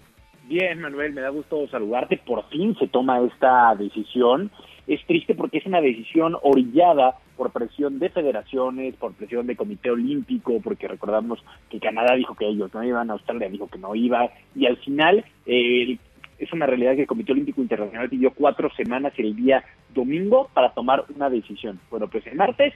Bien, 0.48 0.80
Manuel, 0.80 1.12
me 1.12 1.20
da 1.20 1.28
gusto 1.28 1.68
saludarte, 1.68 2.16
por 2.16 2.48
fin 2.48 2.74
se 2.78 2.88
toma 2.88 3.20
esta 3.20 3.74
decisión, 3.74 4.50
es 4.86 5.04
triste 5.04 5.34
porque 5.34 5.58
es 5.58 5.66
una 5.66 5.82
decisión 5.82 6.38
orillada 6.42 7.18
por 7.36 7.50
presión 7.50 7.98
de 7.98 8.08
federaciones, 8.08 8.94
por 8.94 9.12
presión 9.12 9.46
de 9.46 9.56
Comité 9.56 9.90
Olímpico, 9.90 10.58
porque 10.64 10.88
recordamos 10.88 11.44
que 11.68 11.80
Canadá 11.80 12.14
dijo 12.16 12.34
que 12.34 12.48
ellos 12.48 12.72
no 12.72 12.82
iban, 12.82 13.10
Australia 13.10 13.50
dijo 13.50 13.68
que 13.68 13.78
no 13.78 13.94
iba, 13.94 14.30
y 14.54 14.64
al 14.64 14.78
final 14.78 15.22
eh, 15.44 15.98
es 16.38 16.52
una 16.52 16.66
realidad 16.66 16.94
que 16.94 17.02
el 17.02 17.06
Comité 17.06 17.32
Olímpico 17.32 17.60
Internacional 17.60 18.08
pidió 18.08 18.30
cuatro 18.32 18.70
semanas 18.74 19.12
el 19.16 19.34
día 19.34 19.64
domingo 19.94 20.50
para 20.52 20.72
tomar 20.72 21.04
una 21.14 21.30
decisión. 21.30 21.80
Bueno, 21.90 22.08
pues 22.08 22.26
el 22.26 22.36
martes, 22.36 22.74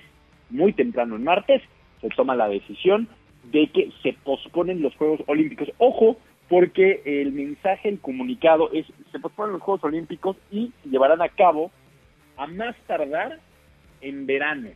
muy 0.48 0.72
temprano 0.72 1.16
el 1.16 1.22
martes, 1.22 1.62
se 2.00 2.08
toma 2.10 2.34
la 2.34 2.48
decisión 2.48 3.08
de 3.44 3.68
que 3.68 3.90
se 4.02 4.14
posponen 4.24 4.82
los 4.82 4.94
Juegos 4.96 5.20
Olímpicos. 5.26 5.70
Ojo, 5.78 6.16
porque 6.48 7.02
el 7.04 7.32
mensaje, 7.32 7.88
el 7.88 8.00
comunicado 8.00 8.70
es, 8.72 8.86
se 9.12 9.20
posponen 9.20 9.52
los 9.52 9.62
Juegos 9.62 9.84
Olímpicos 9.84 10.36
y 10.50 10.72
se 10.82 10.88
llevarán 10.88 11.22
a 11.22 11.28
cabo 11.28 11.70
a 12.36 12.46
más 12.46 12.74
tardar 12.86 13.38
en 14.00 14.26
verano 14.26 14.70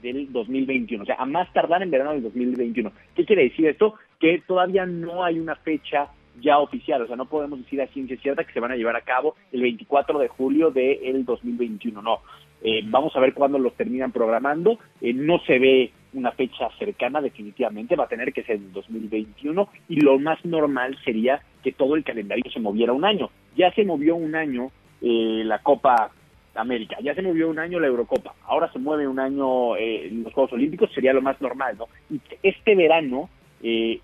del 0.00 0.32
2021, 0.32 1.02
o 1.02 1.06
sea, 1.06 1.16
a 1.16 1.26
más 1.26 1.52
tardar 1.52 1.82
en 1.82 1.90
verano 1.90 2.12
del 2.12 2.22
2021. 2.22 2.92
¿Qué 3.14 3.24
quiere 3.24 3.44
decir 3.44 3.66
esto? 3.66 3.94
Que 4.18 4.42
todavía 4.46 4.86
no 4.86 5.24
hay 5.24 5.38
una 5.38 5.56
fecha 5.56 6.08
ya 6.40 6.58
oficial, 6.58 7.02
o 7.02 7.06
sea, 7.06 7.16
no 7.16 7.26
podemos 7.26 7.58
decir 7.58 7.80
a 7.80 7.86
ciencia 7.88 8.16
cierta 8.18 8.44
que 8.44 8.52
se 8.52 8.60
van 8.60 8.72
a 8.72 8.76
llevar 8.76 8.96
a 8.96 9.02
cabo 9.02 9.34
el 9.52 9.62
24 9.62 10.18
de 10.18 10.28
julio 10.28 10.70
del 10.70 11.24
2021, 11.24 12.02
no. 12.02 12.20
Eh, 12.62 12.82
vamos 12.84 13.16
a 13.16 13.20
ver 13.20 13.32
cuándo 13.32 13.58
los 13.58 13.74
terminan 13.74 14.12
programando, 14.12 14.78
eh, 15.00 15.14
no 15.14 15.38
se 15.40 15.58
ve 15.58 15.92
una 16.12 16.32
fecha 16.32 16.68
cercana 16.78 17.20
definitivamente, 17.20 17.96
va 17.96 18.04
a 18.04 18.08
tener 18.08 18.32
que 18.32 18.42
ser 18.42 18.56
el 18.56 18.72
2021 18.72 19.68
y 19.88 20.00
lo 20.00 20.18
más 20.18 20.44
normal 20.44 20.98
sería 21.04 21.40
que 21.62 21.72
todo 21.72 21.94
el 21.94 22.04
calendario 22.04 22.50
se 22.52 22.60
moviera 22.60 22.92
un 22.92 23.04
año. 23.04 23.30
Ya 23.56 23.72
se 23.72 23.84
movió 23.84 24.16
un 24.16 24.34
año 24.34 24.70
eh, 25.00 25.42
la 25.44 25.60
Copa 25.60 26.10
América, 26.54 26.98
ya 27.00 27.14
se 27.14 27.22
movió 27.22 27.48
un 27.48 27.58
año 27.58 27.80
la 27.80 27.86
Eurocopa, 27.86 28.34
ahora 28.44 28.70
se 28.72 28.78
mueve 28.78 29.06
un 29.06 29.20
año 29.20 29.76
los 29.76 30.32
Juegos 30.34 30.52
Olímpicos, 30.52 30.92
sería 30.92 31.12
lo 31.12 31.22
más 31.22 31.40
normal, 31.40 31.76
¿no? 31.78 31.86
Y 32.10 32.20
este 32.42 32.74
verano 32.74 33.30
eh, 33.62 34.00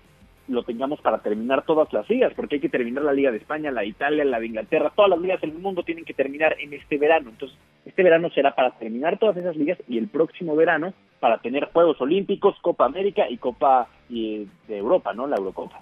lo 0.47 0.63
tengamos 0.63 1.01
para 1.01 1.19
terminar 1.19 1.65
todas 1.65 1.91
las 1.91 2.09
ligas, 2.09 2.33
porque 2.35 2.55
hay 2.55 2.61
que 2.61 2.69
terminar 2.69 3.03
la 3.03 3.13
Liga 3.13 3.31
de 3.31 3.37
España, 3.37 3.71
la 3.71 3.81
de 3.81 3.87
Italia, 3.87 4.23
la 4.23 4.39
de 4.39 4.47
Inglaterra, 4.47 4.91
todas 4.95 5.09
las 5.09 5.19
ligas 5.19 5.41
del 5.41 5.53
mundo 5.53 5.83
tienen 5.83 6.05
que 6.05 6.13
terminar 6.13 6.55
en 6.59 6.73
este 6.73 6.97
verano. 6.97 7.29
Entonces, 7.29 7.57
este 7.85 8.03
verano 8.03 8.29
será 8.29 8.55
para 8.55 8.71
terminar 8.71 9.19
todas 9.19 9.37
esas 9.37 9.55
ligas 9.55 9.77
y 9.87 9.97
el 9.97 10.07
próximo 10.07 10.55
verano 10.55 10.93
para 11.19 11.39
tener 11.39 11.65
Juegos 11.73 11.99
Olímpicos, 11.99 12.55
Copa 12.61 12.85
América 12.85 13.29
y 13.29 13.37
Copa 13.37 13.87
de 14.09 14.47
Europa, 14.69 15.13
¿no? 15.13 15.27
La 15.27 15.35
Eurocopa. 15.35 15.81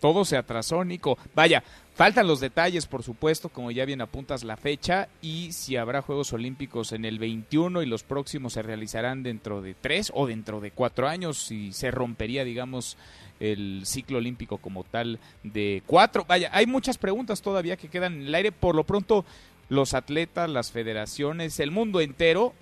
Todo 0.00 0.26
se 0.26 0.36
atrasó, 0.36 0.84
Nico. 0.84 1.16
Vaya, 1.34 1.62
faltan 1.94 2.26
los 2.26 2.38
detalles, 2.38 2.86
por 2.86 3.02
supuesto, 3.02 3.48
como 3.48 3.70
ya 3.70 3.86
bien 3.86 4.02
apuntas 4.02 4.44
la 4.44 4.58
fecha 4.58 5.08
y 5.22 5.52
si 5.52 5.78
habrá 5.78 6.02
Juegos 6.02 6.34
Olímpicos 6.34 6.92
en 6.92 7.06
el 7.06 7.18
21 7.18 7.80
y 7.80 7.86
los 7.86 8.02
próximos 8.02 8.52
se 8.52 8.60
realizarán 8.60 9.22
dentro 9.22 9.62
de 9.62 9.72
tres 9.72 10.12
o 10.14 10.26
dentro 10.26 10.60
de 10.60 10.72
cuatro 10.72 11.08
años, 11.08 11.38
si 11.38 11.72
se 11.72 11.90
rompería, 11.90 12.44
digamos, 12.44 12.98
el 13.40 13.82
ciclo 13.84 14.18
olímpico 14.18 14.58
como 14.58 14.84
tal 14.84 15.18
de 15.42 15.82
cuatro. 15.86 16.24
Vaya, 16.26 16.50
hay 16.52 16.66
muchas 16.66 16.98
preguntas 16.98 17.42
todavía 17.42 17.76
que 17.76 17.88
quedan 17.88 18.14
en 18.14 18.26
el 18.28 18.34
aire. 18.34 18.52
Por 18.52 18.74
lo 18.74 18.84
pronto, 18.84 19.24
los 19.68 19.94
atletas, 19.94 20.48
las 20.50 20.72
federaciones, 20.72 21.60
el 21.60 21.70
mundo 21.70 22.00
entero 22.00 22.54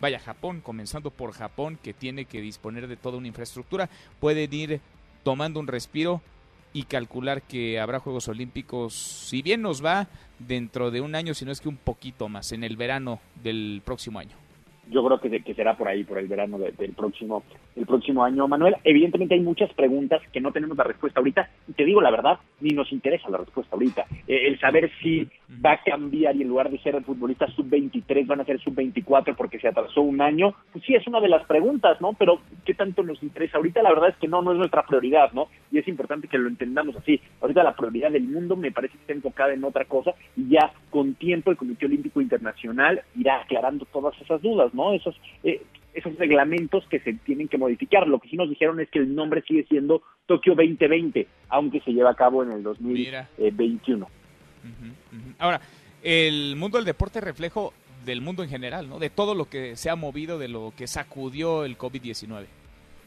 vaya 0.00 0.18
Japón, 0.18 0.60
comenzando 0.60 1.10
por 1.10 1.32
Japón, 1.32 1.78
que 1.82 1.94
tiene 1.94 2.26
que 2.26 2.42
disponer 2.42 2.88
de 2.88 2.96
toda 2.96 3.16
una 3.16 3.28
infraestructura, 3.28 3.88
pueden 4.20 4.52
ir 4.52 4.80
tomando 5.22 5.60
un 5.60 5.66
respiro 5.66 6.20
y 6.74 6.82
calcular 6.82 7.40
que 7.40 7.80
habrá 7.80 8.00
Juegos 8.00 8.28
Olímpicos, 8.28 8.92
si 8.92 9.40
bien 9.40 9.62
nos 9.62 9.82
va, 9.82 10.08
dentro 10.38 10.90
de 10.90 11.00
un 11.00 11.14
año, 11.14 11.32
si 11.32 11.46
no 11.46 11.52
es 11.52 11.60
que 11.62 11.70
un 11.70 11.78
poquito 11.78 12.28
más, 12.28 12.52
en 12.52 12.64
el 12.64 12.76
verano 12.76 13.20
del 13.42 13.80
próximo 13.82 14.18
año 14.18 14.43
yo 14.90 15.04
creo 15.04 15.20
que, 15.20 15.42
que, 15.42 15.54
será 15.54 15.76
por 15.76 15.88
ahí, 15.88 16.04
por 16.04 16.18
el 16.18 16.28
verano 16.28 16.58
del 16.58 16.92
próximo, 16.92 17.42
el 17.76 17.86
próximo 17.86 18.24
año, 18.24 18.46
Manuel. 18.48 18.76
Evidentemente 18.84 19.34
hay 19.34 19.40
muchas 19.40 19.72
preguntas 19.74 20.22
que 20.32 20.40
no 20.40 20.52
tenemos 20.52 20.76
la 20.76 20.84
respuesta 20.84 21.20
ahorita, 21.20 21.48
y 21.68 21.72
te 21.72 21.84
digo 21.84 22.00
la 22.00 22.10
verdad, 22.10 22.38
ni 22.60 22.70
nos 22.70 22.92
interesa 22.92 23.28
la 23.30 23.38
respuesta 23.38 23.74
ahorita. 23.74 24.06
Eh, 24.26 24.46
el 24.46 24.58
saber 24.58 24.90
si 25.02 25.28
va 25.64 25.72
a 25.72 25.82
cambiar 25.82 26.36
y 26.36 26.42
en 26.42 26.48
lugar 26.48 26.70
de 26.70 26.78
ser 26.78 26.94
el 26.94 27.04
futbolista 27.04 27.46
sub-23 27.48 28.26
van 28.26 28.40
a 28.40 28.44
ser 28.44 28.60
sub-24 28.60 29.36
porque 29.36 29.58
se 29.58 29.68
atrasó 29.68 30.02
un 30.02 30.20
año, 30.20 30.54
pues 30.72 30.84
sí, 30.84 30.94
es 30.94 31.06
una 31.06 31.20
de 31.20 31.28
las 31.28 31.46
preguntas, 31.46 32.00
¿no? 32.00 32.12
Pero 32.14 32.40
¿qué 32.64 32.74
tanto 32.74 33.02
nos 33.02 33.22
interesa 33.22 33.58
ahorita? 33.58 33.82
La 33.82 33.90
verdad 33.90 34.10
es 34.10 34.16
que 34.16 34.28
no, 34.28 34.42
no 34.42 34.52
es 34.52 34.58
nuestra 34.58 34.84
prioridad, 34.84 35.32
¿no? 35.32 35.48
Y 35.70 35.78
es 35.78 35.88
importante 35.88 36.28
que 36.28 36.38
lo 36.38 36.48
entendamos 36.48 36.96
así. 36.96 37.20
Ahorita 37.40 37.62
la 37.62 37.74
prioridad 37.76 38.10
del 38.10 38.24
mundo 38.24 38.56
me 38.56 38.72
parece 38.72 38.94
que 38.94 39.00
está 39.00 39.12
enfocada 39.12 39.52
en 39.52 39.64
otra 39.64 39.84
cosa 39.84 40.14
y 40.36 40.48
ya 40.48 40.72
con 40.90 41.14
tiempo 41.14 41.50
el 41.50 41.56
Comité 41.56 41.86
Olímpico 41.86 42.20
Internacional 42.20 43.02
irá 43.16 43.40
aclarando 43.40 43.84
todas 43.86 44.20
esas 44.20 44.40
dudas, 44.42 44.73
¿no? 44.74 44.92
Esos, 44.92 45.14
eh, 45.42 45.62
esos 45.94 46.16
reglamentos 46.16 46.84
que 46.88 47.00
se 47.00 47.12
tienen 47.14 47.48
que 47.48 47.58
modificar. 47.58 48.06
Lo 48.06 48.18
que 48.18 48.28
sí 48.28 48.36
nos 48.36 48.50
dijeron 48.50 48.80
es 48.80 48.90
que 48.90 48.98
el 48.98 49.14
nombre 49.14 49.42
sigue 49.42 49.64
siendo 49.68 50.02
Tokio 50.26 50.54
2020, 50.54 51.26
aunque 51.48 51.80
se 51.80 51.92
lleva 51.92 52.10
a 52.10 52.14
cabo 52.14 52.42
en 52.42 52.52
el 52.52 52.62
2021. 52.62 54.06
Ahora, 55.38 55.60
el 56.02 56.56
mundo 56.56 56.78
del 56.78 56.84
deporte 56.84 57.18
es 57.18 57.24
reflejo 57.24 57.72
del 58.04 58.20
mundo 58.20 58.42
en 58.42 58.48
general, 58.48 58.88
¿no? 58.88 58.98
De 58.98 59.10
todo 59.10 59.34
lo 59.34 59.46
que 59.46 59.76
se 59.76 59.90
ha 59.90 59.96
movido, 59.96 60.38
de 60.38 60.48
lo 60.48 60.72
que 60.76 60.86
sacudió 60.86 61.64
el 61.64 61.78
COVID-19. 61.78 62.44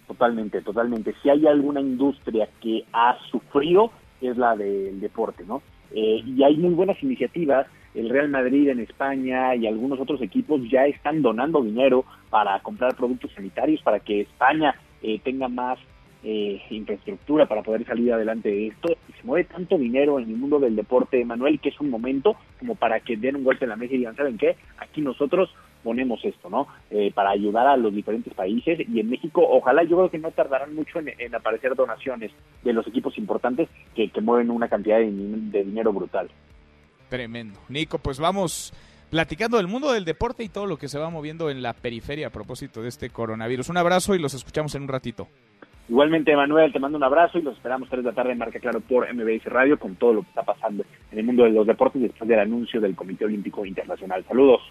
Totalmente, 0.07 0.61
totalmente. 0.61 1.13
Si 1.21 1.29
hay 1.29 1.45
alguna 1.45 1.81
industria 1.81 2.47
que 2.61 2.85
ha 2.93 3.17
sufrido, 3.29 3.91
es 4.21 4.37
la 4.37 4.55
del 4.55 4.99
deporte, 4.99 5.43
¿no? 5.45 5.61
Eh, 5.91 6.23
y 6.25 6.43
hay 6.43 6.57
muy 6.57 6.73
buenas 6.73 7.01
iniciativas 7.03 7.67
el 7.97 8.09
Real 8.09 8.29
Madrid 8.29 8.69
en 8.69 8.79
España 8.79 9.55
y 9.55 9.65
algunos 9.65 9.99
otros 9.99 10.21
equipos 10.21 10.61
ya 10.69 10.85
están 10.85 11.21
donando 11.21 11.61
dinero 11.61 12.05
para 12.29 12.59
comprar 12.59 12.95
productos 12.95 13.31
sanitarios 13.33 13.81
para 13.81 13.99
que 13.99 14.21
España 14.21 14.75
eh, 15.01 15.19
tenga 15.23 15.47
más 15.47 15.79
eh, 16.23 16.61
infraestructura 16.69 17.47
para 17.47 17.63
poder 17.63 17.85
salir 17.85 18.13
adelante 18.13 18.49
de 18.49 18.67
esto. 18.67 18.89
Se 19.19 19.25
mueve 19.25 19.45
tanto 19.45 19.77
dinero 19.77 20.19
en 20.19 20.29
el 20.29 20.37
mundo 20.37 20.59
del 20.59 20.75
deporte, 20.75 21.23
Manuel, 21.25 21.59
que 21.59 21.69
es 21.69 21.79
un 21.79 21.89
momento 21.89 22.35
como 22.59 22.75
para 22.75 22.99
que 22.99 23.17
den 23.17 23.37
un 23.37 23.43
golpe 23.43 23.65
en 23.65 23.69
la 23.69 23.75
mesa 23.75 23.93
y 23.93 23.99
digan, 23.99 24.15
¿saben 24.15 24.37
qué? 24.37 24.55
Aquí 24.77 25.01
nosotros 25.01 25.49
posponemos 25.87 26.19
esto, 26.25 26.49
¿no? 26.49 26.67
Eh, 26.91 27.11
para 27.13 27.29
ayudar 27.29 27.65
a 27.65 27.77
los 27.77 27.93
diferentes 27.93 28.33
países 28.33 28.77
y 28.89 28.99
en 28.99 29.09
México, 29.09 29.41
ojalá 29.49 29.83
yo 29.83 29.95
creo 29.95 30.11
que 30.11 30.19
no 30.19 30.31
tardarán 30.31 30.75
mucho 30.75 30.99
en, 30.99 31.33
aparecer 31.33 31.75
donaciones 31.75 32.31
de 32.63 32.73
los 32.73 32.85
equipos 32.87 33.17
importantes 33.17 33.69
que, 33.95 34.11
mueven 34.21 34.51
una 34.51 34.67
cantidad 34.67 34.97
de 34.99 35.63
dinero 35.63 35.93
brutal. 35.93 36.29
Tremendo. 37.09 37.59
Nico, 37.69 37.97
pues 37.99 38.19
vamos 38.19 38.73
platicando 39.09 39.57
del 39.57 39.67
mundo 39.67 39.91
del 39.93 40.05
deporte 40.05 40.43
y 40.43 40.49
todo 40.49 40.65
lo 40.65 40.77
que 40.77 40.89
se 40.89 40.99
va 40.99 41.09
moviendo 41.09 41.49
en 41.49 41.61
la 41.61 41.73
periferia 41.73 42.27
a 42.27 42.31
propósito 42.31 42.81
de 42.81 42.89
este 42.89 43.09
coronavirus. 43.09 43.69
Un 43.69 43.77
abrazo 43.77 44.15
y 44.15 44.19
los 44.19 44.33
escuchamos 44.33 44.75
en 44.75 44.83
un 44.83 44.89
ratito. 44.89 45.27
Igualmente, 45.89 46.35
Manuel, 46.35 46.73
te 46.73 46.79
mando 46.79 46.97
un 46.97 47.03
abrazo 47.03 47.37
y 47.37 47.41
los 47.41 47.55
esperamos 47.55 47.87
tres 47.87 48.03
de 48.03 48.09
la 48.09 48.15
tarde 48.15 48.33
en 48.33 48.37
Marca 48.37 48.59
Claro 48.59 48.81
por 48.81 49.07
MBS 49.13 49.45
Radio 49.45 49.79
con 49.79 49.95
todo 49.95 50.15
lo 50.15 50.21
que 50.23 50.29
está 50.29 50.43
pasando 50.43 50.83
en 51.11 51.19
el 51.19 51.25
mundo 51.25 51.45
de 51.45 51.51
los 51.51 51.65
deportes 51.65 52.01
después 52.01 52.27
del 52.27 52.39
anuncio 52.39 52.81
del 52.81 52.93
Comité 52.93 53.23
Olímpico 53.23 53.65
Internacional. 53.65 54.25
Saludos. 54.27 54.61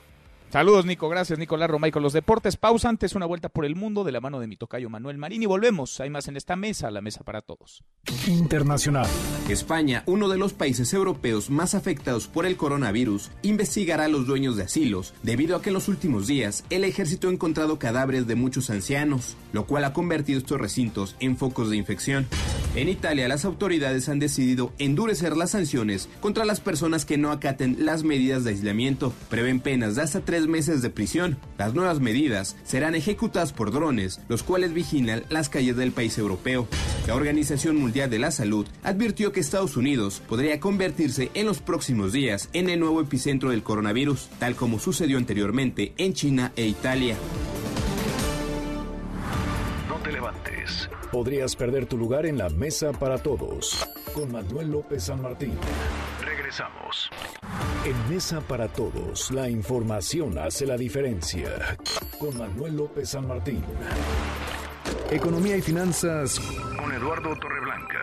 Saludos, 0.51 0.87
Nico. 0.87 1.09
Gracias, 1.09 1.39
Nicolás 1.39 1.69
Romay 1.69 1.91
con 1.91 2.03
los 2.03 2.13
deportes. 2.13 2.57
Pausa 2.57 2.89
antes, 2.89 3.15
una 3.15 3.27
vuelta 3.27 3.49
por 3.49 3.65
el 3.65 3.75
mundo 3.75 4.05
de 4.05 4.13
la 4.13 4.21
mano 4.21 4.39
de 4.39 4.47
mi 4.47 4.57
tocayo 4.57 4.89
Manuel 4.89 5.19
Marín. 5.19 5.43
Y 5.43 5.47
volvemos. 5.47 6.01
Hay 6.01 6.09
más 6.09 6.29
en 6.29 6.37
esta 6.37 6.55
mesa, 6.55 6.91
la 6.91 7.01
mesa 7.01 7.25
para 7.25 7.43
todos. 7.43 7.83
Internacional. 8.29 9.07
España, 9.49 10.03
uno 10.07 10.29
de 10.29 10.39
los 10.39 10.53
países 10.53 10.93
europeos 10.93 11.51
más 11.51 11.75
afectados 11.75 12.29
por 12.29 12.47
el 12.47 12.57
coronavirus, 12.57 13.31
investigará 13.43 14.05
a 14.05 14.09
los 14.09 14.27
dueños 14.27 14.57
de 14.57 14.65
asilos, 14.65 15.15
debido 15.23 15.57
a 15.57 15.63
que 15.63 15.71
en 15.71 15.75
los 15.75 15.89
últimos 15.89 16.27
días 16.27 16.65
el 16.71 16.85
ejército 16.85 17.29
ha 17.29 17.33
encontrado 17.33 17.79
cadáveres 17.79 18.27
de 18.27 18.37
muchos 18.37 18.71
ancianos, 18.71 19.37
lo 19.53 19.67
cual 19.67 19.85
ha 19.85 19.93
convertido 19.93 20.39
estos 20.39 20.61
recintos 20.61 21.17
en 21.21 21.37
focos 21.37 21.71
de 21.71 21.77
infección. 21.77 22.27
En 22.75 22.89
Italia, 22.89 23.29
las 23.29 23.45
autoridades 23.45 24.09
han 24.09 24.19
decidido 24.19 24.73
endurecer 24.79 25.37
las 25.37 25.53
sanciones 25.53 26.09
contra 26.21 26.45
las 26.45 26.61
personas 26.61 27.05
que 27.05 27.17
no 27.17 27.31
acaten 27.31 27.85
las 27.87 28.05
medidas 28.05 28.45
de 28.45 28.51
aislamiento. 28.51 29.13
Prevén 29.31 29.61
penas 29.61 29.97
de 29.97 30.03
hasta 30.03 30.21
tres 30.21 30.36
meses 30.43 30.83
de 30.83 30.91
prisión. 30.91 31.39
Las 31.59 31.75
nuevas 31.75 32.01
medidas 32.01 32.57
serán 32.65 32.95
ejecutadas 32.95 33.53
por 33.53 33.73
drones, 33.73 34.21
los 34.29 34.43
cuales 34.43 34.73
vigilan 34.73 35.25
las 35.31 35.49
calles 35.49 35.77
del 35.77 35.93
país 35.93 36.19
europeo. 36.19 36.69
La 37.07 37.15
Organización 37.15 37.77
Mundial 37.77 38.11
de 38.11 38.19
la 38.19 38.31
Salud 38.31 38.67
advirtió 38.83 39.33
que 39.33 39.41
Estados 39.41 39.77
Unidos 39.77 40.23
podría 40.29 40.61
convertirse 40.61 41.31
en 41.35 41.47
los 41.47 41.61
próximos 41.61 42.13
días 42.13 42.49
en 42.53 42.69
el 42.69 42.81
nuevo 42.81 43.01
epicentro 43.01 43.51
del 43.51 43.63
coronavirus, 43.63 44.29
tal 44.39 44.55
como 44.55 44.79
sucedió 44.79 45.19
anteriormente 45.19 45.95
en 45.97 46.13
China 46.13 46.53
e 46.57 46.67
Italia. 46.67 47.17
No 49.89 49.97
te 50.03 50.13
levantes. 50.13 50.89
Podrías 51.17 51.57
perder 51.57 51.87
tu 51.87 51.97
lugar 51.97 52.27
en 52.27 52.37
la 52.37 52.51
mesa 52.51 52.93
para 52.93 53.17
todos. 53.17 53.89
Con 54.13 54.31
Manuel 54.31 54.71
López 54.71 55.05
San 55.05 55.23
Martín. 55.23 55.59
Regresamos. 56.23 57.09
En 57.87 58.15
Mesa 58.15 58.43
para 58.43 58.69
Todos, 58.69 59.31
la 59.31 59.49
información 59.49 60.37
hace 60.37 60.67
la 60.67 60.77
diferencia. 60.77 61.79
Con 62.19 62.37
Manuel 62.37 62.77
López 62.77 63.09
San 63.09 63.27
Martín. 63.27 63.65
Economía 65.11 65.57
y 65.57 65.63
finanzas 65.63 66.39
con 66.79 66.93
Eduardo 66.93 67.35
Torreblanca. 67.41 67.99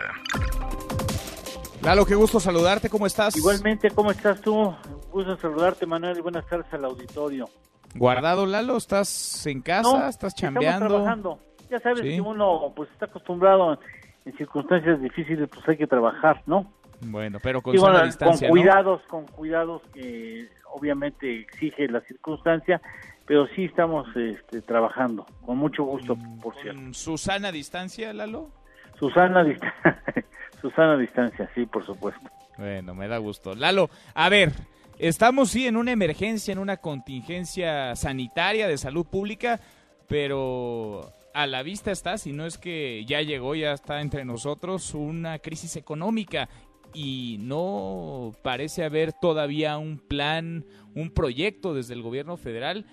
Lalo, 1.82 2.04
qué 2.04 2.16
gusto 2.16 2.40
saludarte, 2.40 2.90
¿cómo 2.90 3.06
estás? 3.06 3.36
Igualmente, 3.36 3.92
¿cómo 3.92 4.10
estás 4.10 4.40
tú? 4.40 4.74
Gusto 5.12 5.36
saludarte, 5.36 5.86
Manuel, 5.86 6.18
y 6.18 6.20
buenas 6.20 6.44
tardes 6.48 6.66
al 6.72 6.84
auditorio. 6.84 7.48
¿Guardado, 7.94 8.44
Lalo? 8.44 8.76
¿Estás 8.76 9.46
en 9.46 9.62
casa? 9.62 10.08
¿Estás 10.08 10.34
chambeando? 10.34 10.88
trabajando. 10.88 11.53
Ya 11.74 11.80
sabes 11.80 12.02
que 12.02 12.20
uno 12.20 12.72
pues 12.76 12.88
está 12.92 13.06
acostumbrado 13.06 13.80
en 14.24 14.36
circunstancias 14.36 15.00
difíciles, 15.00 15.48
pues 15.52 15.68
hay 15.68 15.76
que 15.76 15.88
trabajar, 15.88 16.40
¿no? 16.46 16.72
Bueno, 17.00 17.40
pero 17.42 17.62
con 17.62 17.72
distancia, 17.72 18.48
Con 18.48 18.56
cuidados, 18.56 19.02
con 19.08 19.26
cuidados 19.26 19.82
que 19.92 20.48
obviamente 20.72 21.40
exige 21.40 21.88
la 21.88 22.00
circunstancia, 22.02 22.80
pero 23.26 23.48
sí 23.56 23.64
estamos 23.64 24.06
este, 24.14 24.62
trabajando, 24.62 25.26
con 25.44 25.58
mucho 25.58 25.82
gusto, 25.82 26.16
por 26.40 26.54
cierto. 26.62 26.80
¿Susana 26.92 27.50
distancia, 27.50 28.12
Lalo? 28.12 28.50
Susana 28.96 29.42
distancia, 29.42 30.00
Susana 30.60 30.96
distancia, 30.96 31.50
sí, 31.56 31.66
por 31.66 31.84
supuesto. 31.84 32.30
Bueno, 32.56 32.94
me 32.94 33.08
da 33.08 33.18
gusto. 33.18 33.56
Lalo, 33.56 33.90
a 34.14 34.28
ver, 34.28 34.52
estamos 35.00 35.50
sí 35.50 35.66
en 35.66 35.76
una 35.76 35.90
emergencia, 35.90 36.52
en 36.52 36.60
una 36.60 36.76
contingencia 36.76 37.96
sanitaria 37.96 38.68
de 38.68 38.78
salud 38.78 39.04
pública, 39.04 39.58
pero 40.06 41.10
a 41.34 41.46
la 41.48 41.62
vista 41.64 41.90
está, 41.90 42.16
si 42.16 42.32
no 42.32 42.46
es 42.46 42.58
que 42.58 43.04
ya 43.04 43.20
llegó, 43.20 43.54
ya 43.56 43.72
está 43.72 44.00
entre 44.00 44.24
nosotros, 44.24 44.94
una 44.94 45.40
crisis 45.40 45.76
económica 45.76 46.48
y 46.94 47.38
no 47.40 48.32
parece 48.42 48.84
haber 48.84 49.12
todavía 49.12 49.76
un 49.76 49.98
plan, 49.98 50.64
un 50.94 51.10
proyecto 51.10 51.74
desde 51.74 51.94
el 51.94 52.02
gobierno 52.02 52.36
federal 52.36 52.86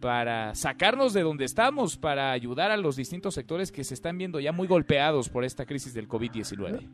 para 0.00 0.54
sacarnos 0.54 1.12
de 1.12 1.22
donde 1.22 1.44
estamos, 1.44 1.98
para 1.98 2.30
ayudar 2.30 2.70
a 2.70 2.76
los 2.76 2.94
distintos 2.94 3.34
sectores 3.34 3.72
que 3.72 3.82
se 3.82 3.94
están 3.94 4.16
viendo 4.16 4.38
ya 4.38 4.52
muy 4.52 4.68
golpeados 4.68 5.28
por 5.28 5.42
esta 5.42 5.66
crisis 5.66 5.92
del 5.92 6.06
COVID-19. 6.06 6.86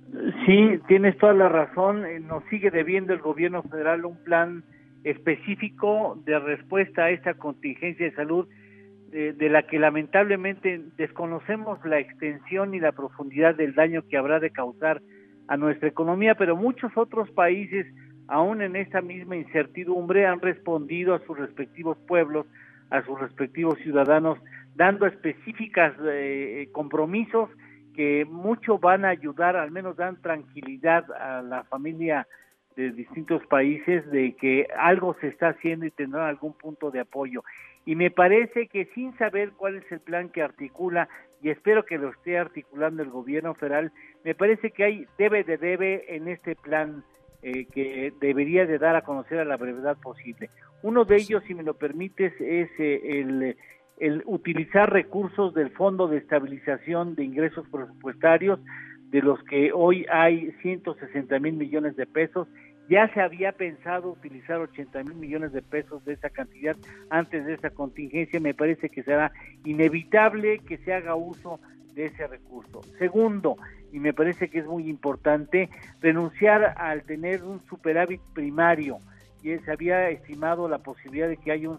Sí, 0.46 0.80
tienes 0.88 1.18
toda 1.18 1.34
la 1.34 1.50
razón. 1.50 2.06
Eh, 2.06 2.18
nos 2.18 2.42
sigue 2.48 2.70
debiendo 2.70 3.12
el 3.12 3.20
gobierno 3.20 3.62
federal 3.62 4.06
un 4.06 4.16
plan 4.24 4.64
específico 5.04 6.18
de 6.24 6.38
respuesta 6.38 7.04
a 7.04 7.10
esta 7.10 7.34
contingencia 7.34 8.06
de 8.06 8.14
salud 8.14 8.48
de 9.14 9.48
la 9.48 9.62
que 9.62 9.78
lamentablemente 9.78 10.82
desconocemos 10.96 11.78
la 11.84 12.00
extensión 12.00 12.74
y 12.74 12.80
la 12.80 12.90
profundidad 12.90 13.54
del 13.54 13.74
daño 13.74 14.02
que 14.08 14.16
habrá 14.16 14.40
de 14.40 14.50
causar 14.50 15.00
a 15.46 15.56
nuestra 15.56 15.88
economía, 15.88 16.34
pero 16.34 16.56
muchos 16.56 16.90
otros 16.96 17.30
países, 17.30 17.86
aún 18.26 18.60
en 18.60 18.74
esta 18.74 19.00
misma 19.02 19.36
incertidumbre, 19.36 20.26
han 20.26 20.40
respondido 20.40 21.14
a 21.14 21.20
sus 21.26 21.38
respectivos 21.38 21.96
pueblos, 22.08 22.46
a 22.90 23.02
sus 23.04 23.20
respectivos 23.20 23.78
ciudadanos, 23.78 24.38
dando 24.74 25.06
específicas 25.06 25.94
eh, 26.02 26.68
compromisos 26.72 27.50
que 27.94 28.24
mucho 28.24 28.78
van 28.78 29.04
a 29.04 29.10
ayudar, 29.10 29.56
al 29.56 29.70
menos 29.70 29.96
dan 29.96 30.20
tranquilidad 30.20 31.04
a 31.12 31.40
la 31.42 31.62
familia 31.64 32.26
de 32.74 32.90
distintos 32.90 33.46
países 33.46 34.10
de 34.10 34.34
que 34.34 34.66
algo 34.76 35.14
se 35.20 35.28
está 35.28 35.50
haciendo 35.50 35.86
y 35.86 35.92
tendrán 35.92 36.26
algún 36.26 36.54
punto 36.54 36.90
de 36.90 37.00
apoyo. 37.00 37.44
Y 37.86 37.96
me 37.96 38.10
parece 38.10 38.66
que 38.68 38.86
sin 38.94 39.16
saber 39.18 39.52
cuál 39.56 39.76
es 39.76 39.92
el 39.92 40.00
plan 40.00 40.30
que 40.30 40.42
articula 40.42 41.08
y 41.42 41.50
espero 41.50 41.84
que 41.84 41.98
lo 41.98 42.10
esté 42.10 42.38
articulando 42.38 43.02
el 43.02 43.10
gobierno 43.10 43.54
federal, 43.54 43.92
me 44.24 44.34
parece 44.34 44.70
que 44.70 44.84
hay 44.84 45.06
debe 45.18 45.44
de 45.44 45.58
debe 45.58 46.16
en 46.16 46.28
este 46.28 46.56
plan 46.56 47.04
eh, 47.42 47.66
que 47.66 48.14
debería 48.20 48.64
de 48.64 48.78
dar 48.78 48.96
a 48.96 49.02
conocer 49.02 49.38
a 49.38 49.44
la 49.44 49.58
brevedad 49.58 49.98
posible. 50.00 50.48
Uno 50.82 51.04
de 51.04 51.16
ellos, 51.16 51.42
si 51.46 51.54
me 51.54 51.62
lo 51.62 51.74
permites, 51.74 52.32
es 52.40 52.70
eh, 52.78 53.20
el, 53.20 53.56
el 53.98 54.22
utilizar 54.24 54.90
recursos 54.90 55.52
del 55.52 55.68
Fondo 55.70 56.08
de 56.08 56.16
Estabilización 56.16 57.14
de 57.14 57.24
Ingresos 57.24 57.66
Presupuestarios, 57.68 58.60
de 59.10 59.20
los 59.20 59.42
que 59.44 59.72
hoy 59.72 60.06
hay 60.10 60.52
160 60.62 61.38
mil 61.38 61.54
millones 61.54 61.96
de 61.96 62.06
pesos 62.06 62.48
ya 62.88 63.12
se 63.14 63.20
había 63.20 63.52
pensado 63.52 64.10
utilizar 64.10 64.60
80 64.60 65.04
mil 65.04 65.14
millones 65.14 65.52
de 65.52 65.62
pesos 65.62 66.04
de 66.04 66.14
esa 66.14 66.30
cantidad 66.30 66.76
antes 67.10 67.46
de 67.46 67.54
esa 67.54 67.70
contingencia. 67.70 68.40
Me 68.40 68.54
parece 68.54 68.90
que 68.90 69.02
será 69.02 69.32
inevitable 69.64 70.58
que 70.58 70.78
se 70.78 70.92
haga 70.92 71.14
uso 71.14 71.60
de 71.94 72.06
ese 72.06 72.26
recurso. 72.26 72.82
Segundo, 72.98 73.56
y 73.92 74.00
me 74.00 74.12
parece 74.12 74.48
que 74.48 74.58
es 74.58 74.66
muy 74.66 74.88
importante, 74.88 75.70
renunciar 76.00 76.74
al 76.76 77.04
tener 77.04 77.44
un 77.44 77.60
superávit 77.66 78.20
primario 78.34 78.98
se 79.44 79.70
había 79.70 80.08
estimado 80.08 80.68
la 80.68 80.78
posibilidad 80.78 81.28
de 81.28 81.36
que 81.36 81.52
haya 81.52 81.68
un, 81.68 81.78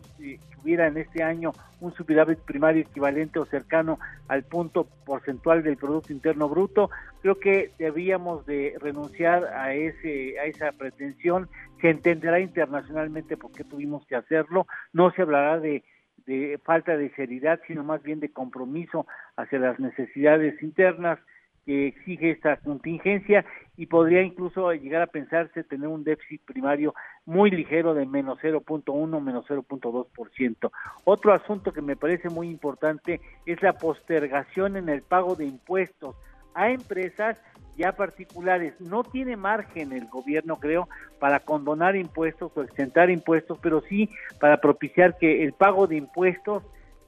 hubiera 0.64 0.88
en 0.88 0.98
este 0.98 1.24
año 1.24 1.52
un 1.82 1.92
superávit 1.94 2.40
primario 2.40 2.84
equivalente 2.84 3.40
o 3.40 3.46
cercano 3.46 4.00
al 4.28 4.44
punto 4.44 4.88
porcentual 5.06 5.64
del 5.64 5.76
Producto 5.76 6.14
Interno 6.14 6.48
Bruto. 6.48 6.92
Creo 7.22 7.40
que 7.40 7.72
debíamos 7.80 8.46
de 8.46 8.76
renunciar 8.80 9.46
a, 9.46 9.74
ese, 9.74 10.40
a 10.40 10.46
esa 10.46 10.72
pretensión. 10.74 11.50
Se 11.82 11.90
entenderá 11.90 12.40
internacionalmente 12.40 13.36
por 13.36 13.52
qué 13.52 13.64
tuvimos 13.64 14.06
que 14.06 14.16
hacerlo. 14.16 14.68
No 14.94 15.12
se 15.12 15.24
hablará 15.24 15.60
de, 15.60 15.84
de 16.28 16.60
falta 16.64 16.96
de 16.96 17.10
seriedad, 17.16 17.60
sino 17.68 17.84
más 17.84 18.04
bien 18.04 18.20
de 18.20 18.32
compromiso 18.32 19.08
hacia 19.38 19.58
las 19.58 19.80
necesidades 19.80 20.62
internas 20.62 21.20
que 21.66 21.88
exige 21.88 22.32
esta 22.32 22.58
contingencia 22.58 23.46
y 23.78 23.88
podría 23.88 24.22
incluso 24.22 24.72
llegar 24.74 25.02
a 25.02 25.08
pensarse 25.08 25.64
tener 25.64 25.88
un 25.88 26.04
déficit 26.04 26.42
primario 26.46 26.94
muy 27.26 27.52
ligero 27.52 27.94
de 27.94 28.06
menos 28.06 28.40
0.1, 28.42 29.22
menos 29.22 29.46
0.2%. 29.48 30.72
Otro 31.04 31.34
asunto 31.34 31.74
que 31.74 31.82
me 31.82 31.96
parece 31.96 32.30
muy 32.30 32.50
importante 32.50 33.20
es 33.46 33.62
la 33.62 33.74
postergación 33.74 34.78
en 34.78 34.90
el 34.90 35.02
pago 35.02 35.36
de 35.36 35.46
impuestos 35.46 36.16
a 36.54 36.70
empresas 36.70 37.42
y 37.76 37.84
a 37.84 37.92
particulares. 37.92 38.80
No 38.80 39.04
tiene 39.04 39.36
margen 39.36 39.92
el 39.92 40.08
gobierno, 40.08 40.56
creo, 40.58 40.88
para 41.20 41.42
condonar 41.42 41.96
impuestos 41.96 42.52
o 42.56 42.64
exentar 42.64 43.10
impuestos, 43.10 43.60
pero 43.62 43.82
sí 43.82 44.10
para 44.40 44.62
propiciar 44.62 45.18
que 45.18 45.44
el 45.44 45.52
pago 45.52 45.88
de 45.88 45.98
impuestos 45.98 46.64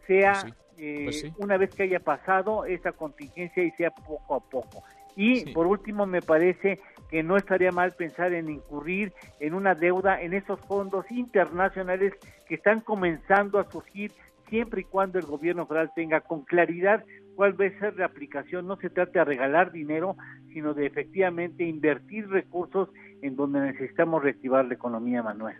sea 0.05 0.33
pues 0.77 1.23
eh, 1.23 1.33
una 1.37 1.57
vez 1.57 1.73
que 1.73 1.83
haya 1.83 1.99
pasado 1.99 2.65
esa 2.65 2.91
contingencia 2.91 3.63
y 3.63 3.71
sea 3.71 3.91
poco 3.91 4.35
a 4.35 4.39
poco. 4.39 4.83
Y 5.15 5.51
por 5.51 5.65
último, 5.65 6.05
me 6.05 6.21
parece 6.21 6.79
que 7.09 7.23
no 7.23 7.37
estaría 7.37 7.71
mal 7.71 7.93
pensar 7.93 8.33
en 8.33 8.49
incurrir 8.49 9.13
en 9.39 9.55
una 9.55 9.73
deuda 9.73 10.21
en 10.21 10.33
esos 10.33 10.59
fondos 10.61 11.09
internacionales 11.09 12.13
que 12.47 12.55
están 12.55 12.81
comenzando 12.81 13.57
a 13.57 13.69
surgir 13.71 14.11
siempre 14.47 14.81
y 14.81 14.83
cuando 14.83 15.17
el 15.17 15.25
gobierno 15.25 15.65
federal 15.65 15.91
tenga 15.95 16.21
con 16.21 16.43
claridad 16.43 17.03
cuál 17.35 17.59
va 17.59 17.65
a 17.65 17.79
ser 17.79 17.95
la 17.97 18.05
aplicación. 18.05 18.67
No 18.67 18.77
se 18.77 18.91
trata 18.91 19.19
de 19.19 19.25
regalar 19.25 19.71
dinero, 19.71 20.17
sino 20.53 20.75
de 20.75 20.85
efectivamente 20.85 21.63
invertir 21.63 22.29
recursos 22.29 22.89
en 23.23 23.35
donde 23.35 23.59
necesitamos 23.59 24.21
reactivar 24.21 24.65
la 24.65 24.75
economía, 24.75 25.23
Manuel. 25.23 25.57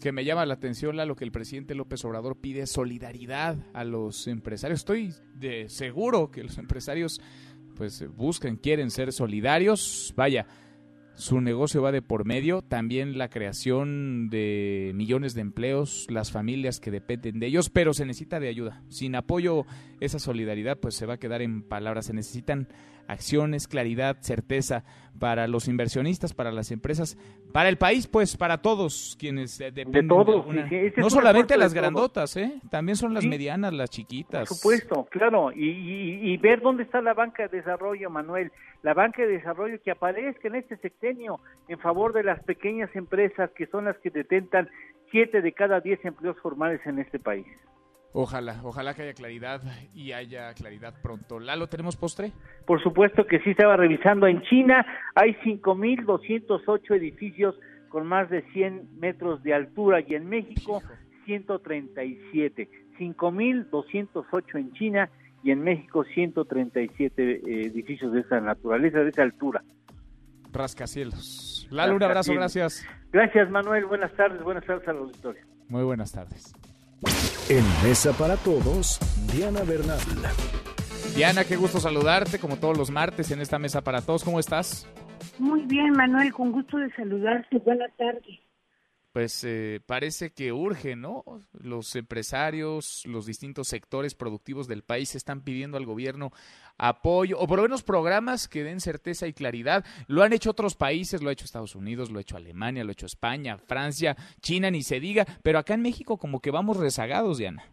Que 0.00 0.12
me 0.12 0.24
llama 0.24 0.46
la 0.46 0.54
atención, 0.54 0.96
lo 0.96 1.16
que 1.16 1.24
el 1.24 1.32
presidente 1.32 1.74
López 1.74 2.04
Obrador 2.04 2.40
pide 2.40 2.66
solidaridad 2.66 3.56
a 3.72 3.84
los 3.84 4.26
empresarios. 4.26 4.80
Estoy 4.80 5.12
de 5.34 5.68
seguro 5.68 6.30
que 6.30 6.44
los 6.44 6.56
empresarios 6.58 7.20
pues 7.74 8.04
buscan, 8.16 8.56
quieren 8.56 8.90
ser 8.90 9.12
solidarios. 9.12 10.12
Vaya, 10.16 10.46
su 11.18 11.40
negocio 11.40 11.82
va 11.82 11.90
de 11.90 12.00
por 12.00 12.24
medio, 12.24 12.62
también 12.62 13.18
la 13.18 13.28
creación 13.28 14.30
de 14.30 14.92
millones 14.94 15.34
de 15.34 15.40
empleos, 15.40 16.06
las 16.10 16.30
familias 16.30 16.78
que 16.78 16.92
dependen 16.92 17.40
de 17.40 17.46
ellos, 17.48 17.70
pero 17.70 17.92
se 17.92 18.06
necesita 18.06 18.38
de 18.38 18.48
ayuda. 18.48 18.84
Sin 18.88 19.16
apoyo, 19.16 19.66
esa 19.98 20.20
solidaridad 20.20 20.78
pues 20.78 20.94
se 20.94 21.06
va 21.06 21.14
a 21.14 21.18
quedar 21.18 21.42
en 21.42 21.62
palabras, 21.62 22.06
se 22.06 22.12
necesitan 22.14 22.68
acciones, 23.08 23.66
claridad, 23.66 24.18
certeza 24.20 24.84
para 25.18 25.48
los 25.48 25.66
inversionistas, 25.66 26.32
para 26.32 26.52
las 26.52 26.70
empresas, 26.70 27.18
para 27.52 27.68
el 27.68 27.76
país, 27.76 28.06
pues 28.06 28.36
para 28.36 28.58
todos 28.58 29.16
quienes 29.18 29.60
eh, 29.60 29.72
dependen 29.72 30.06
de, 30.06 30.08
todos, 30.08 30.46
no 30.96 31.10
solamente 31.10 31.56
las 31.56 31.74
grandotas, 31.74 32.36
¿eh? 32.36 32.60
también 32.70 32.96
son 32.96 33.14
las 33.14 33.26
medianas, 33.26 33.72
las 33.72 33.90
chiquitas. 33.90 34.48
Por 34.48 34.56
supuesto, 34.56 35.08
claro, 35.10 35.50
y, 35.52 36.36
ver 36.36 36.60
dónde 36.60 36.84
está 36.84 37.00
la 37.02 37.14
banca 37.14 37.48
de 37.48 37.56
desarrollo, 37.56 38.10
Manuel, 38.10 38.52
la 38.82 38.94
banca 38.94 39.22
de 39.22 39.28
desarrollo 39.28 39.82
que 39.82 39.90
aparezca 39.90 40.46
en 40.46 40.54
este 40.54 40.76
sexenio 40.76 41.40
en 41.66 41.78
favor 41.80 42.12
de 42.12 42.22
las 42.22 42.40
pequeñas 42.44 42.94
empresas 42.94 43.50
que 43.56 43.66
son 43.66 43.86
las 43.86 43.98
que 43.98 44.10
detentan 44.10 44.68
siete 45.10 45.42
de 45.42 45.52
cada 45.52 45.80
diez 45.80 46.04
empleos 46.04 46.36
formales 46.40 46.80
en 46.86 47.00
este 47.00 47.18
país. 47.18 47.46
Ojalá, 48.12 48.60
ojalá 48.64 48.94
que 48.94 49.02
haya 49.02 49.12
claridad 49.12 49.60
y 49.94 50.12
haya 50.12 50.52
claridad 50.54 50.94
pronto. 51.02 51.38
¿Lalo, 51.38 51.66
tenemos 51.68 51.96
postre? 51.96 52.32
Por 52.66 52.82
supuesto 52.82 53.26
que 53.26 53.38
sí, 53.40 53.50
estaba 53.50 53.76
revisando. 53.76 54.26
En 54.26 54.42
China 54.42 54.86
hay 55.14 55.34
5.208 55.44 56.96
edificios 56.96 57.54
con 57.88 58.06
más 58.06 58.30
de 58.30 58.42
100 58.52 58.98
metros 58.98 59.42
de 59.42 59.54
altura 59.54 60.00
y 60.00 60.14
en 60.14 60.28
México 60.28 60.82
137. 61.26 62.68
5.208 62.98 64.58
en 64.58 64.72
China 64.72 65.10
y 65.42 65.50
en 65.50 65.62
México 65.62 66.04
137 66.04 67.22
eh, 67.22 67.66
edificios 67.66 68.12
de 68.12 68.20
esa 68.20 68.40
naturaleza, 68.40 68.98
de 68.98 69.10
esa 69.10 69.22
altura. 69.22 69.62
Rascacielos. 70.52 71.68
Lalo, 71.70 71.94
un 71.94 72.02
abrazo, 72.02 72.32
gracias. 72.32 72.86
Gracias, 73.12 73.50
Manuel. 73.50 73.84
Buenas 73.84 74.12
tardes, 74.14 74.42
buenas 74.42 74.64
tardes 74.64 74.88
a 74.88 74.92
la 74.92 75.00
auditorio. 75.00 75.42
Muy 75.68 75.84
buenas 75.84 76.10
tardes. 76.12 76.54
En 77.48 77.64
Mesa 77.82 78.12
para 78.12 78.36
Todos, 78.36 78.98
Diana 79.32 79.62
Bernal. 79.62 79.98
Diana, 81.14 81.44
qué 81.44 81.56
gusto 81.56 81.80
saludarte 81.80 82.38
como 82.38 82.56
todos 82.56 82.76
los 82.76 82.90
martes 82.90 83.30
en 83.30 83.40
esta 83.40 83.58
Mesa 83.58 83.82
para 83.82 84.02
Todos. 84.02 84.24
¿Cómo 84.24 84.38
estás? 84.38 84.86
Muy 85.38 85.62
bien, 85.62 85.92
Manuel, 85.92 86.32
con 86.32 86.52
gusto 86.52 86.76
de 86.76 86.90
saludarte. 86.94 87.58
Buenas 87.58 87.90
tardes 87.96 88.40
pues 89.18 89.42
eh, 89.42 89.80
parece 89.84 90.30
que 90.30 90.52
urge, 90.52 90.94
¿no? 90.94 91.24
Los 91.52 91.96
empresarios, 91.96 93.02
los 93.04 93.26
distintos 93.26 93.66
sectores 93.66 94.14
productivos 94.14 94.68
del 94.68 94.84
país 94.84 95.16
están 95.16 95.40
pidiendo 95.40 95.76
al 95.76 95.86
gobierno 95.86 96.30
apoyo 96.78 97.38
o 97.38 97.46
por 97.46 97.58
lo 97.58 97.64
menos 97.64 97.82
programas 97.82 98.48
que 98.48 98.64
den 98.64 98.80
certeza 98.80 99.26
y 99.26 99.32
claridad. 99.32 99.84
Lo 100.06 100.22
han 100.22 100.32
hecho 100.32 100.50
otros 100.50 100.76
países, 100.76 101.22
lo 101.22 101.28
ha 101.28 101.32
hecho 101.32 101.44
Estados 101.44 101.74
Unidos, 101.74 102.10
lo 102.10 102.18
ha 102.18 102.22
hecho 102.22 102.36
Alemania, 102.36 102.84
lo 102.84 102.90
ha 102.90 102.92
hecho 102.92 103.06
España, 103.06 103.58
Francia, 103.58 104.16
China, 104.40 104.70
ni 104.70 104.82
se 104.82 105.00
diga, 105.00 105.26
pero 105.42 105.58
acá 105.58 105.74
en 105.74 105.82
México 105.82 106.16
como 106.16 106.40
que 106.40 106.50
vamos 106.50 106.76
rezagados, 106.78 107.38
Diana. 107.38 107.64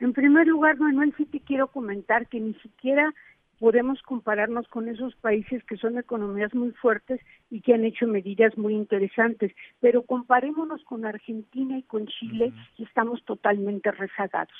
En 0.00 0.12
primer 0.12 0.46
lugar, 0.46 0.78
Manuel, 0.78 1.14
sí 1.16 1.26
te 1.26 1.40
quiero 1.40 1.68
comentar 1.68 2.26
que 2.26 2.40
ni 2.40 2.54
siquiera 2.54 3.14
podemos 3.58 4.00
compararnos 4.00 4.66
con 4.68 4.88
esos 4.88 5.14
países 5.16 5.62
que 5.64 5.76
son 5.76 5.98
economías 5.98 6.54
muy 6.54 6.72
fuertes 6.72 7.20
y 7.50 7.60
que 7.60 7.74
han 7.74 7.84
hecho 7.84 8.06
medidas 8.06 8.56
muy 8.56 8.74
interesantes, 8.74 9.52
pero 9.80 10.02
comparémonos 10.02 10.82
con 10.84 11.04
Argentina 11.04 11.76
y 11.76 11.82
con 11.82 12.06
Chile 12.06 12.54
y 12.78 12.84
estamos 12.84 13.22
totalmente 13.26 13.92
rezagados 13.92 14.56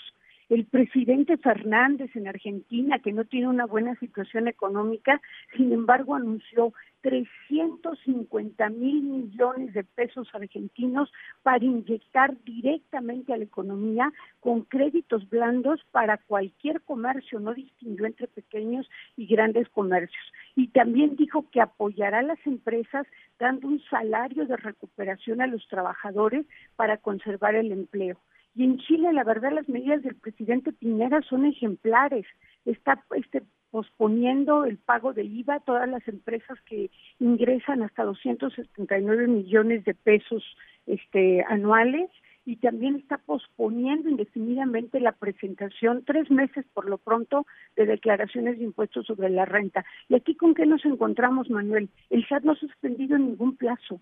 el 0.51 0.67
presidente 0.67 1.37
Fernández 1.39 2.15
en 2.17 2.27
Argentina, 2.27 2.99
que 2.99 3.13
no 3.13 3.25
tiene 3.25 3.47
una 3.47 3.67
buena 3.67 3.95
situación 4.01 4.49
económica, 4.49 5.21
sin 5.57 5.73
embargo 5.73 6.17
anunció 6.17 6.75
350 7.03 8.69
mil 8.71 9.03
millones 9.03 9.73
de 9.73 9.85
pesos 9.85 10.29
argentinos 10.33 11.11
para 11.45 11.65
inyectar 11.65 12.37
directamente 12.45 13.33
a 13.33 13.37
la 13.37 13.45
economía 13.45 14.13
con 14.41 14.63
créditos 14.63 15.29
blandos 15.31 15.81
para 15.93 16.19
cualquier 16.19 16.81
comercio, 16.83 17.39
no 17.39 17.55
distinguió 17.55 18.07
entre 18.07 18.27
pequeños 18.27 18.91
y 19.17 19.27
grandes 19.27 19.69
comercios. 19.69 20.33
Y 20.57 20.69
también 20.69 21.15
dijo 21.15 21.49
que 21.51 21.61
apoyará 21.61 22.19
a 22.19 22.23
las 22.23 22.45
empresas 22.45 23.07
dando 23.39 23.69
un 23.69 23.81
salario 23.89 24.47
de 24.47 24.57
recuperación 24.57 25.41
a 25.41 25.47
los 25.47 25.67
trabajadores 25.69 26.45
para 26.75 26.97
conservar 26.97 27.55
el 27.55 27.71
empleo. 27.71 28.19
Y 28.55 28.65
en 28.65 28.79
Chile, 28.79 29.13
la 29.13 29.25
verdad, 29.25 29.53
las 29.53 29.69
medidas 29.69 30.03
del 30.03 30.17
presidente 30.17 30.73
Piñera 30.73 31.23
son 31.23 31.47
ejemplares. 31.47 32.27
Está 32.65 33.05
este, 33.15 33.43
posponiendo 33.71 34.65
el 34.65 34.79
pago 34.79 35.13
de 35.13 35.25
IVA 35.25 35.57
a 35.57 35.61
todas 35.61 35.89
las 35.89 36.07
empresas 36.09 36.59
que 36.67 36.91
ingresan 37.19 37.83
hasta 37.83 38.05
279 38.05 39.29
millones 39.29 39.85
de 39.85 39.95
pesos 39.95 40.45
este, 40.87 41.45
anuales 41.49 42.11
y 42.45 42.57
también 42.57 42.97
está 42.97 43.19
posponiendo 43.19 44.09
indefinidamente 44.09 44.99
la 44.99 45.13
presentación, 45.13 46.05
tres 46.05 46.31
meses 46.31 46.65
por 46.73 46.89
lo 46.89 46.99
pronto, 46.99 47.47
de 47.77 47.87
declaraciones 47.87 48.59
de 48.59 48.65
impuestos 48.65 49.07
sobre 49.07 49.31
la 49.31 49.45
renta. 49.45 49.85
¿Y 50.09 50.15
aquí 50.15 50.35
con 50.35 50.55
qué 50.55 50.67
nos 50.67 50.85
encontramos, 50.85 51.51
Manuel? 51.51 51.91
El 52.09 52.27
SAT 52.27 52.45
no 52.45 52.53
ha 52.53 52.57
suspendido 52.57 53.19
ningún 53.19 53.57
plazo. 53.57 54.01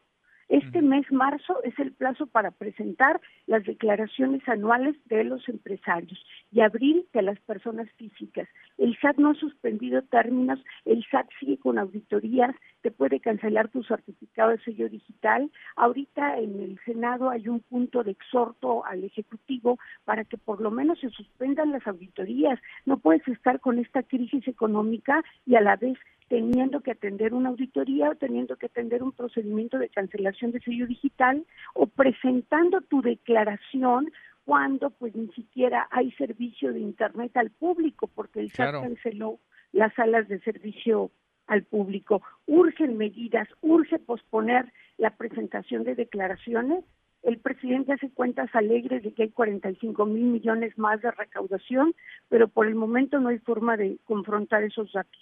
Este 0.49 0.81
mes, 0.81 1.05
marzo, 1.13 1.63
es 1.63 1.79
el 1.79 1.93
plazo 1.93 2.27
para 2.27 2.51
presentar 2.51 3.21
las 3.47 3.65
declaraciones 3.65 4.49
anuales 4.49 4.97
de 5.05 5.23
los 5.25 5.47
empresarios 5.47 6.19
y 6.51 6.61
abril 6.61 7.07
de 7.13 7.21
las 7.21 7.39
personas 7.41 7.87
físicas. 7.99 8.49
El 8.79 8.97
SAT 8.99 9.19
no 9.19 9.31
ha 9.31 9.35
suspendido 9.35 10.01
términos, 10.03 10.59
el 10.87 11.05
SAT 11.11 11.29
sigue 11.39 11.59
con 11.59 11.79
auditorías, 11.79 12.55
te 12.81 12.91
puede 12.91 13.21
cancelar 13.21 13.69
tu 13.69 13.83
certificado 13.83 14.51
de 14.51 14.61
sello 14.61 14.89
digital. 14.89 15.51
Ahorita 15.77 16.39
en 16.39 16.61
el 16.61 16.81
Senado 16.87 17.29
hay 17.29 17.47
un 17.49 17.61
punto 17.61 18.03
de 18.03 18.13
exhorto 18.13 18.87
al 18.87 19.05
Ejecutivo 19.05 19.79
para 20.07 20.25
que 20.25 20.39
por 20.39 20.63
lo 20.63 20.71
menos 20.71 20.99
se 21.01 21.11
suspendan 21.11 21.73
las 21.73 21.87
auditorías. 21.87 22.59
No 22.87 22.97
puedes 22.99 23.27
estar 23.29 23.61
con 23.61 23.79
esta 23.79 24.03
crisis 24.03 24.49
económica 24.49 25.23
y 25.45 25.57
a 25.57 25.61
la 25.61 25.77
vez 25.77 25.99
teniendo 26.29 26.81
que 26.81 26.93
atender 26.93 27.35
una 27.35 27.49
auditoría 27.49 28.11
o 28.11 28.15
teniendo 28.15 28.57
que 28.57 28.67
atender 28.67 29.03
un 29.03 29.13
procedimiento 29.13 29.79
de 29.79 29.89
cancelación 29.89 30.53
de 30.53 30.61
sello 30.61 30.87
digital 30.87 31.45
o 31.75 31.87
presentando 31.87 32.81
tu 32.83 33.03
declaración 33.03 34.13
cuando 34.45 34.91
pues 34.91 35.15
ni 35.15 35.29
siquiera 35.29 35.89
hay 35.91 36.11
servicio 36.13 36.73
de 36.73 36.81
internet 36.81 37.37
al 37.37 37.51
público 37.51 38.07
porque 38.07 38.41
el 38.41 38.51
SAT 38.51 38.83
canceló 38.83 39.39
las 39.73 39.93
salas 39.95 40.29
de 40.29 40.41
servicio 40.41 41.11
al 41.47 41.65
público. 41.65 42.23
Urgen 42.47 42.97
medidas, 42.97 43.49
urge 43.63 43.99
posponer 43.99 44.73
la 44.99 45.17
presentación 45.17 45.85
de 45.85 45.95
declaraciones. 45.95 46.85
El 47.23 47.39
presidente 47.39 47.93
hace 47.93 48.11
cuentas 48.11 48.49
alegres 48.55 49.03
de 49.03 49.13
que 49.13 49.25
hay 49.25 49.31
45 49.31 50.07
mil 50.07 50.25
millones 50.25 50.79
más 50.79 51.03
de 51.03 51.11
recaudación, 51.11 51.95
pero 52.29 52.49
por 52.49 52.67
el 52.67 52.75
momento 52.75 53.19
no 53.19 53.31
hay 53.31 53.39
forma 53.39 53.77
de 53.77 53.99
confrontar 54.05 54.63
esos 54.63 54.93
datos. 54.93 55.21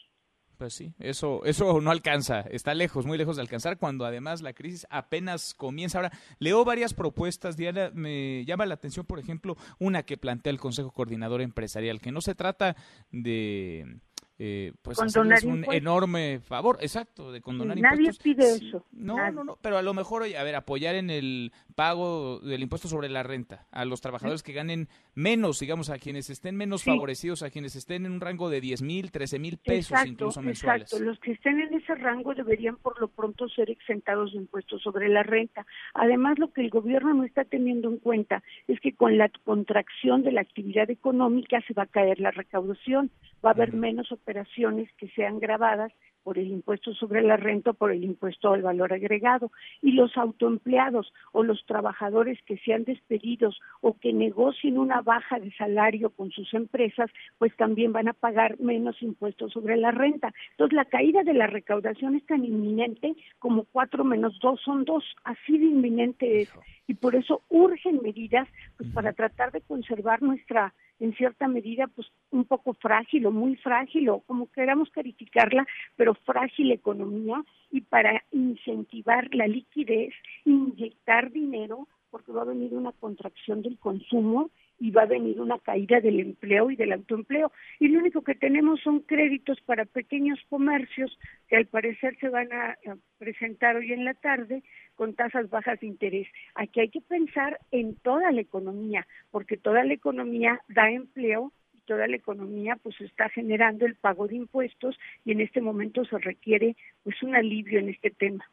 Pues 0.56 0.72
sí, 0.72 0.94
eso, 0.98 1.44
eso 1.44 1.80
no 1.82 1.90
alcanza, 1.90 2.40
está 2.40 2.72
lejos, 2.72 3.04
muy 3.04 3.18
lejos 3.18 3.36
de 3.36 3.42
alcanzar, 3.42 3.76
cuando 3.76 4.06
además 4.06 4.40
la 4.40 4.54
crisis 4.54 4.86
apenas 4.88 5.52
comienza. 5.52 5.98
Ahora, 5.98 6.12
leo 6.38 6.64
varias 6.64 6.94
propuestas, 6.94 7.56
Diana, 7.58 7.90
me 7.92 8.44
llama 8.46 8.64
la 8.64 8.74
atención, 8.74 9.04
por 9.04 9.18
ejemplo, 9.18 9.56
una 9.78 10.04
que 10.04 10.16
plantea 10.16 10.50
el 10.50 10.58
Consejo 10.58 10.92
Coordinador 10.92 11.42
Empresarial, 11.42 12.00
que 12.00 12.10
no 12.10 12.22
se 12.22 12.34
trata 12.34 12.74
de 13.10 14.00
eh, 14.38 14.74
pues 14.82 14.98
es 15.00 15.44
un 15.44 15.64
enorme 15.72 16.40
favor, 16.40 16.76
exacto, 16.82 17.32
de 17.32 17.40
condonar 17.40 17.78
Nadie 17.78 18.10
pide 18.22 18.56
eso. 18.56 18.84
No, 18.92 19.16
no, 19.32 19.44
no, 19.44 19.58
pero 19.62 19.78
a 19.78 19.82
lo 19.82 19.94
mejor, 19.94 20.24
a 20.24 20.42
ver, 20.42 20.54
apoyar 20.56 20.94
en 20.94 21.08
el 21.08 21.52
pago 21.76 22.40
del 22.40 22.62
impuesto 22.62 22.88
sobre 22.88 23.10
la 23.10 23.22
renta 23.22 23.66
a 23.70 23.84
los 23.84 24.00
trabajadores 24.00 24.42
que 24.42 24.54
ganen 24.54 24.88
menos, 25.14 25.60
digamos, 25.60 25.90
a 25.90 25.98
quienes 25.98 26.30
estén 26.30 26.56
menos 26.56 26.82
favorecidos, 26.82 27.42
a 27.42 27.50
quienes 27.50 27.76
estén 27.76 28.06
en 28.06 28.12
un 28.12 28.20
rango 28.20 28.48
de 28.48 28.62
10 28.62 28.82
mil, 28.82 29.12
13 29.12 29.38
mil 29.38 29.58
pesos 29.58 29.98
incluso 30.06 30.40
mensuales. 30.40 30.84
Exacto, 30.84 31.04
los 31.04 31.20
que 31.20 31.32
estén 31.32 31.60
en 31.60 31.74
ese 31.74 31.94
rango 31.94 32.34
deberían 32.34 32.76
por 32.76 32.98
lo 32.98 33.08
pronto 33.08 33.46
ser 33.50 33.70
exentados 33.70 34.32
de 34.32 34.38
impuestos 34.38 34.82
sobre 34.82 35.08
la 35.10 35.22
renta. 35.22 35.66
Además, 35.92 36.38
lo 36.38 36.50
que 36.50 36.62
el 36.62 36.70
gobierno 36.70 37.12
no 37.12 37.24
está 37.24 37.44
teniendo 37.44 37.90
en 37.90 37.98
cuenta 37.98 38.42
es 38.66 38.80
que 38.80 38.94
con 38.94 39.18
la 39.18 39.28
contracción 39.44 40.22
de 40.22 40.32
la 40.32 40.40
actividad 40.40 40.90
económica 40.90 41.60
se 41.68 41.74
va 41.74 41.82
a 41.82 41.86
caer 41.86 42.20
la 42.20 42.30
recaudación, 42.30 43.10
va 43.44 43.50
a 43.50 43.52
haber 43.52 43.74
menos 43.74 44.10
operaciones 44.10 44.90
que 44.96 45.08
sean 45.10 45.38
grabadas 45.40 45.92
por 46.26 46.40
el 46.40 46.48
impuesto 46.48 46.92
sobre 46.92 47.22
la 47.22 47.36
renta 47.36 47.70
o 47.70 47.74
por 47.74 47.92
el 47.92 48.02
impuesto 48.02 48.52
al 48.52 48.60
valor 48.60 48.92
agregado. 48.92 49.52
Y 49.80 49.92
los 49.92 50.16
autoempleados 50.16 51.12
o 51.30 51.44
los 51.44 51.64
trabajadores 51.66 52.36
que 52.46 52.58
sean 52.58 52.82
despedidos 52.82 53.60
o 53.80 53.96
que 53.96 54.12
negocien 54.12 54.76
una 54.76 55.02
baja 55.02 55.38
de 55.38 55.52
salario 55.52 56.10
con 56.10 56.32
sus 56.32 56.52
empresas, 56.52 57.12
pues 57.38 57.54
también 57.54 57.92
van 57.92 58.08
a 58.08 58.12
pagar 58.12 58.58
menos 58.58 59.00
impuestos 59.02 59.52
sobre 59.52 59.76
la 59.76 59.92
renta. 59.92 60.34
Entonces, 60.50 60.74
la 60.74 60.86
caída 60.86 61.22
de 61.22 61.34
la 61.34 61.46
recaudación 61.46 62.16
es 62.16 62.26
tan 62.26 62.44
inminente 62.44 63.14
como 63.38 63.62
cuatro 63.62 64.02
menos 64.02 64.36
dos 64.40 64.60
son 64.62 64.84
dos, 64.84 65.04
así 65.22 65.56
de 65.56 65.66
inminente 65.66 66.40
es. 66.40 66.52
Y 66.88 66.94
por 66.94 67.14
eso 67.14 67.42
urgen 67.50 68.02
medidas 68.02 68.48
pues, 68.76 68.90
para 68.90 69.12
tratar 69.12 69.52
de 69.52 69.60
conservar 69.60 70.22
nuestra 70.22 70.74
en 71.00 71.14
cierta 71.14 71.48
medida, 71.48 71.86
pues 71.88 72.08
un 72.30 72.44
poco 72.44 72.74
frágil 72.74 73.26
o 73.26 73.32
muy 73.32 73.56
frágil 73.56 74.08
o 74.08 74.20
como 74.20 74.50
queramos 74.50 74.90
calificarla, 74.90 75.66
pero 75.96 76.14
frágil 76.14 76.72
economía 76.72 77.42
y 77.70 77.82
para 77.82 78.22
incentivar 78.32 79.28
la 79.34 79.46
liquidez, 79.46 80.14
inyectar 80.44 81.30
dinero, 81.30 81.88
porque 82.10 82.32
va 82.32 82.42
a 82.42 82.46
venir 82.46 82.74
una 82.74 82.92
contracción 82.92 83.62
del 83.62 83.78
consumo 83.78 84.50
y 84.78 84.90
va 84.90 85.02
a 85.02 85.06
venir 85.06 85.40
una 85.40 85.58
caída 85.58 86.00
del 86.00 86.20
empleo 86.20 86.70
y 86.70 86.76
del 86.76 86.92
autoempleo. 86.92 87.52
Y 87.80 87.88
lo 87.88 88.00
único 88.00 88.22
que 88.22 88.34
tenemos 88.34 88.80
son 88.80 89.00
créditos 89.00 89.60
para 89.62 89.84
pequeños 89.84 90.38
comercios 90.48 91.18
que 91.48 91.56
al 91.56 91.66
parecer 91.66 92.16
se 92.20 92.28
van 92.28 92.52
a, 92.52 92.76
presentar 93.18 93.76
hoy 93.76 93.92
en 93.92 94.04
la 94.04 94.14
tarde 94.14 94.62
con 94.94 95.14
tasas 95.14 95.48
bajas 95.48 95.80
de 95.80 95.86
interés. 95.86 96.28
Aquí 96.54 96.80
hay 96.80 96.90
que 96.90 97.00
pensar 97.00 97.58
en 97.70 97.96
toda 97.96 98.30
la 98.32 98.40
economía, 98.40 99.06
porque 99.30 99.56
toda 99.56 99.84
la 99.84 99.94
economía 99.94 100.60
da 100.68 100.90
empleo 100.90 101.52
y 101.74 101.80
toda 101.80 102.06
la 102.06 102.16
economía 102.16 102.76
pues 102.82 103.00
está 103.00 103.28
generando 103.30 103.86
el 103.86 103.94
pago 103.94 104.28
de 104.28 104.36
impuestos 104.36 104.98
y 105.24 105.32
en 105.32 105.40
este 105.40 105.60
momento 105.60 106.04
se 106.04 106.18
requiere 106.18 106.76
pues 107.02 107.22
un 107.22 107.34
alivio 107.34 107.78
en 107.78 107.88
este 107.88 108.10
tema. 108.10 108.44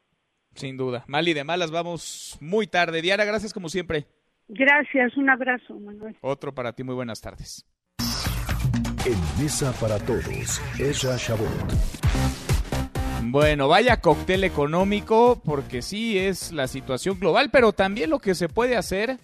Sin 0.55 0.77
duda. 0.77 1.03
Mal 1.07 1.27
y 1.27 1.33
de 1.33 1.43
malas 1.43 1.71
vamos 1.71 2.37
muy 2.39 2.67
tarde. 2.67 3.01
Diana, 3.01 3.25
gracias 3.25 3.53
como 3.53 3.69
siempre. 3.69 4.05
Gracias, 4.47 5.15
un 5.17 5.29
abrazo, 5.29 5.79
Manuel. 5.79 6.15
Otro 6.21 6.53
para 6.53 6.73
ti, 6.73 6.83
muy 6.83 6.95
buenas 6.95 7.21
tardes. 7.21 7.65
En 9.05 9.43
Mesa 9.43 9.73
para 9.79 9.99
Todos, 9.99 10.61
Ezra 10.79 11.17
Shabot. 11.17 11.49
Bueno, 13.25 13.67
vaya 13.67 13.99
cóctel 13.99 14.43
económico, 14.43 15.41
porque 15.43 15.81
sí 15.81 16.17
es 16.17 16.51
la 16.51 16.67
situación 16.67 17.19
global, 17.19 17.49
pero 17.51 17.73
también 17.73 18.09
lo 18.09 18.19
que 18.19 18.35
se 18.35 18.49
puede 18.49 18.75
hacer 18.75 19.17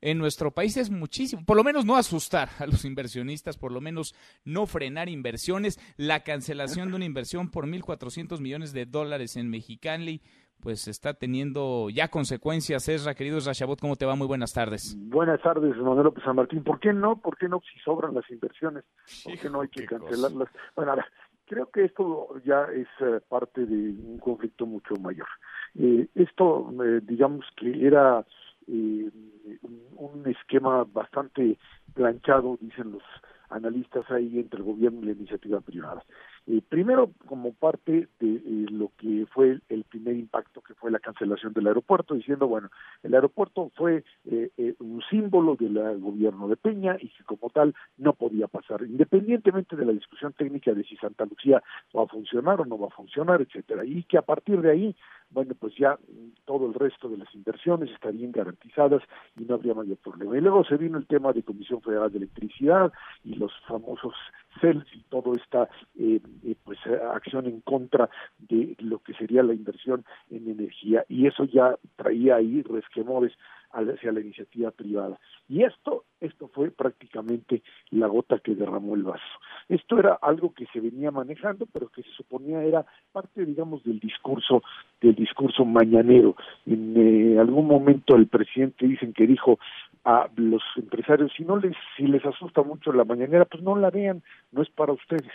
en 0.00 0.18
nuestro 0.18 0.50
país 0.50 0.76
es 0.76 0.90
muchísimo. 0.90 1.44
Por 1.44 1.56
lo 1.56 1.64
menos 1.64 1.84
no 1.84 1.96
asustar 1.96 2.48
a 2.58 2.66
los 2.66 2.84
inversionistas, 2.84 3.58
por 3.58 3.72
lo 3.72 3.80
menos 3.80 4.14
no 4.44 4.66
frenar 4.66 5.08
inversiones. 5.08 5.78
La 5.96 6.20
cancelación 6.20 6.90
de 6.90 6.96
una 6.96 7.04
inversión 7.04 7.50
por 7.50 7.66
1.400 7.66 8.40
millones 8.40 8.72
de 8.72 8.86
dólares 8.86 9.36
en 9.36 9.50
Mexicali 9.50 10.22
pues 10.60 10.88
está 10.88 11.14
teniendo 11.14 11.88
ya 11.90 12.08
consecuencias. 12.08 12.88
Esra, 12.88 13.14
querido 13.14 13.38
Esra 13.38 13.52
¿cómo 13.80 13.96
te 13.96 14.06
va? 14.06 14.14
Muy 14.14 14.26
buenas 14.26 14.52
tardes. 14.52 14.96
Buenas 14.98 15.40
tardes, 15.42 15.76
Manuel 15.76 16.04
López 16.04 16.24
San 16.24 16.36
Martín. 16.36 16.62
¿Por 16.62 16.80
qué 16.80 16.92
no? 16.92 17.16
¿Por 17.16 17.36
qué 17.36 17.48
no 17.48 17.60
si 17.60 17.78
sobran 17.80 18.14
las 18.14 18.28
inversiones? 18.30 18.84
¿Por 19.24 19.38
qué 19.38 19.50
no 19.50 19.60
hay 19.62 19.68
que 19.68 19.86
cancelarlas? 19.86 20.48
Bueno, 20.76 20.92
ahora, 20.92 21.06
creo 21.46 21.70
que 21.70 21.84
esto 21.84 22.38
ya 22.44 22.64
es 22.72 22.88
eh, 23.00 23.20
parte 23.28 23.66
de 23.66 23.90
un 23.90 24.18
conflicto 24.18 24.66
mucho 24.66 24.94
mayor. 24.96 25.26
Eh, 25.74 26.08
esto, 26.14 26.70
eh, 26.84 27.00
digamos 27.02 27.44
que 27.56 27.86
era 27.86 28.24
un 28.68 30.22
esquema 30.26 30.84
bastante 30.84 31.58
planchado, 31.92 32.56
dicen 32.60 32.92
los 32.92 33.02
analistas 33.48 34.08
ahí 34.10 34.38
entre 34.38 34.60
el 34.60 34.64
gobierno 34.64 35.00
y 35.02 35.06
la 35.06 35.12
iniciativa 35.12 35.60
privada. 35.60 36.04
Eh, 36.46 36.62
primero, 36.68 37.10
como 37.26 37.52
parte 37.52 38.08
de 38.18 38.34
eh, 38.36 38.66
lo 38.70 38.90
que 38.96 39.26
fue 39.32 39.60
el 39.68 39.84
primer 39.84 40.16
impacto, 40.16 40.62
que 40.62 40.74
fue 40.74 40.90
la 40.90 40.98
cancelación 40.98 41.52
del 41.52 41.66
aeropuerto, 41.66 42.14
diciendo, 42.14 42.48
bueno, 42.48 42.70
el 43.02 43.14
aeropuerto 43.14 43.70
fue 43.76 44.04
eh, 44.24 44.74
un 44.78 45.02
símbolo 45.08 45.56
del 45.56 46.00
gobierno 46.00 46.48
de 46.48 46.56
Peña 46.56 46.96
y 47.00 47.08
que 47.08 47.24
como 47.24 47.50
tal 47.50 47.74
no 47.98 48.14
podía 48.14 48.48
pasar, 48.48 48.82
independientemente 48.82 49.76
de 49.76 49.84
la 49.84 49.92
discusión 49.92 50.32
técnica 50.32 50.72
de 50.72 50.84
si 50.84 50.96
Santa 50.96 51.24
Lucía 51.24 51.62
va 51.96 52.04
a 52.04 52.08
funcionar 52.08 52.60
o 52.60 52.64
no 52.64 52.78
va 52.78 52.88
a 52.88 52.96
funcionar, 52.96 53.40
etcétera, 53.42 53.84
y 53.84 54.02
que 54.04 54.18
a 54.18 54.22
partir 54.22 54.60
de 54.60 54.70
ahí 54.70 54.96
bueno, 55.30 55.54
pues 55.58 55.74
ya 55.76 55.96
todo 56.44 56.66
el 56.66 56.74
resto 56.74 57.08
de 57.08 57.18
las 57.18 57.32
inversiones 57.34 57.90
estarían 57.90 58.32
garantizadas 58.32 59.02
y 59.38 59.44
no 59.44 59.54
habría 59.54 59.74
mayor 59.74 59.96
problema. 59.98 60.36
Y 60.36 60.40
luego 60.40 60.64
se 60.64 60.76
vino 60.76 60.98
el 60.98 61.06
tema 61.06 61.32
de 61.32 61.44
Comisión 61.44 61.80
Federal 61.82 62.10
de 62.10 62.18
Electricidad 62.18 62.92
y 63.24 63.36
los 63.36 63.52
famosos 63.68 64.14
CELS 64.60 64.84
y 64.92 65.02
toda 65.04 65.36
esta 65.36 65.68
eh, 65.96 66.20
eh, 66.44 66.54
pues 66.64 66.78
acción 67.14 67.46
en 67.46 67.60
contra 67.60 68.08
de 68.38 68.76
lo 68.78 68.98
que 69.00 69.14
sería 69.14 69.42
la 69.42 69.54
inversión 69.54 70.04
en 70.30 70.48
energía 70.48 71.04
y 71.08 71.26
eso 71.26 71.44
ya 71.44 71.76
traía 71.96 72.36
ahí 72.36 72.62
resquemores 72.62 73.32
hacia 73.72 74.12
la 74.12 74.20
iniciativa 74.20 74.70
privada. 74.70 75.18
Y 75.48 75.62
esto, 75.62 76.04
esto 76.20 76.48
fue 76.48 76.70
prácticamente 76.70 77.62
la 77.90 78.08
gota 78.08 78.38
que 78.38 78.54
derramó 78.54 78.94
el 78.94 79.04
vaso. 79.04 79.22
Esto 79.68 79.98
era 79.98 80.18
algo 80.20 80.52
que 80.52 80.66
se 80.72 80.80
venía 80.80 81.10
manejando, 81.10 81.66
pero 81.72 81.88
que 81.88 82.02
se 82.02 82.10
suponía 82.10 82.62
era 82.62 82.84
parte, 83.12 83.44
digamos, 83.44 83.84
del 83.84 84.00
discurso, 84.00 84.62
del 85.00 85.14
discurso 85.14 85.64
mañanero. 85.64 86.36
En 86.66 86.94
eh, 86.96 87.38
algún 87.38 87.66
momento 87.66 88.16
el 88.16 88.26
presidente 88.26 88.86
dicen 88.86 89.12
que 89.12 89.26
dijo 89.26 89.58
a 90.04 90.28
los 90.36 90.62
empresarios, 90.76 91.32
si 91.36 91.44
no 91.44 91.56
les, 91.56 91.76
si 91.96 92.06
les 92.06 92.24
asusta 92.24 92.62
mucho 92.62 92.92
la 92.92 93.04
mañanera, 93.04 93.44
pues 93.44 93.62
no 93.62 93.76
la 93.76 93.90
vean, 93.90 94.22
no 94.50 94.62
es 94.62 94.70
para 94.70 94.92
ustedes 94.92 95.30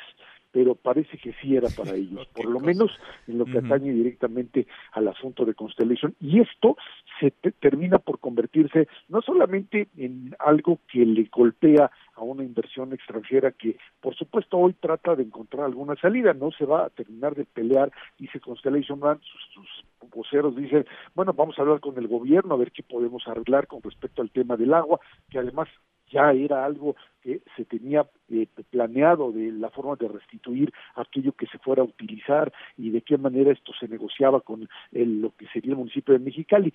pero 0.55 0.73
parece 0.73 1.17
que 1.17 1.33
sí 1.41 1.57
era 1.57 1.67
para 1.67 1.95
ellos, 1.97 2.25
por 2.27 2.45
lo 2.45 2.61
menos 2.61 2.89
en 3.27 3.39
lo 3.39 3.43
que 3.43 3.57
atañe 3.57 3.91
directamente 3.91 4.67
al 4.93 5.09
asunto 5.09 5.43
de 5.43 5.53
Constellation. 5.53 6.15
Y 6.21 6.39
esto 6.39 6.77
se 7.19 7.31
termina 7.59 7.99
por 7.99 8.19
convertirse 8.19 8.87
no 9.09 9.21
solamente 9.21 9.89
en 9.97 10.33
algo 10.39 10.79
que 10.89 11.05
le 11.05 11.25
golpea 11.29 11.91
a 12.13 12.21
una 12.21 12.45
inversión 12.45 12.93
extranjera 12.93 13.51
que, 13.51 13.75
por 13.99 14.15
supuesto, 14.15 14.57
hoy 14.57 14.71
trata 14.79 15.13
de 15.17 15.23
encontrar 15.23 15.65
alguna 15.65 15.97
salida, 15.97 16.33
no 16.33 16.51
se 16.51 16.63
va 16.63 16.85
a 16.85 16.89
terminar 16.89 17.35
de 17.35 17.43
pelear, 17.43 17.91
dice 18.17 18.39
Constellation 18.39 19.01
sus, 19.01 19.41
sus 19.53 19.85
voceros 20.09 20.55
dicen, 20.55 20.85
bueno, 21.15 21.33
vamos 21.33 21.59
a 21.59 21.63
hablar 21.63 21.81
con 21.81 21.97
el 21.97 22.07
gobierno 22.07 22.53
a 22.53 22.57
ver 22.57 22.71
qué 22.71 22.81
podemos 22.81 23.27
arreglar 23.27 23.67
con 23.67 23.81
respecto 23.81 24.21
al 24.21 24.31
tema 24.31 24.55
del 24.55 24.73
agua, 24.73 25.01
que 25.29 25.37
además 25.37 25.67
ya 26.09 26.31
era 26.31 26.65
algo 26.65 26.95
que 27.21 27.41
se 27.55 27.65
tenía 27.65 28.07
eh, 28.29 28.47
planeado 28.69 29.31
de 29.31 29.51
la 29.51 29.69
forma 29.69 29.95
de 29.95 30.07
restituir 30.07 30.71
aquello 30.95 31.31
que 31.33 31.47
se 31.47 31.57
fuera 31.59 31.81
a 31.81 31.85
utilizar 31.85 32.53
y 32.77 32.91
de 32.91 33.01
qué 33.01 33.17
manera 33.17 33.51
esto 33.51 33.71
se 33.79 33.87
negociaba 33.87 34.41
con 34.41 34.67
el, 34.91 35.21
lo 35.21 35.31
que 35.31 35.47
sería 35.47 35.71
el 35.71 35.77
municipio 35.77 36.13
de 36.13 36.19
Mexicali. 36.19 36.73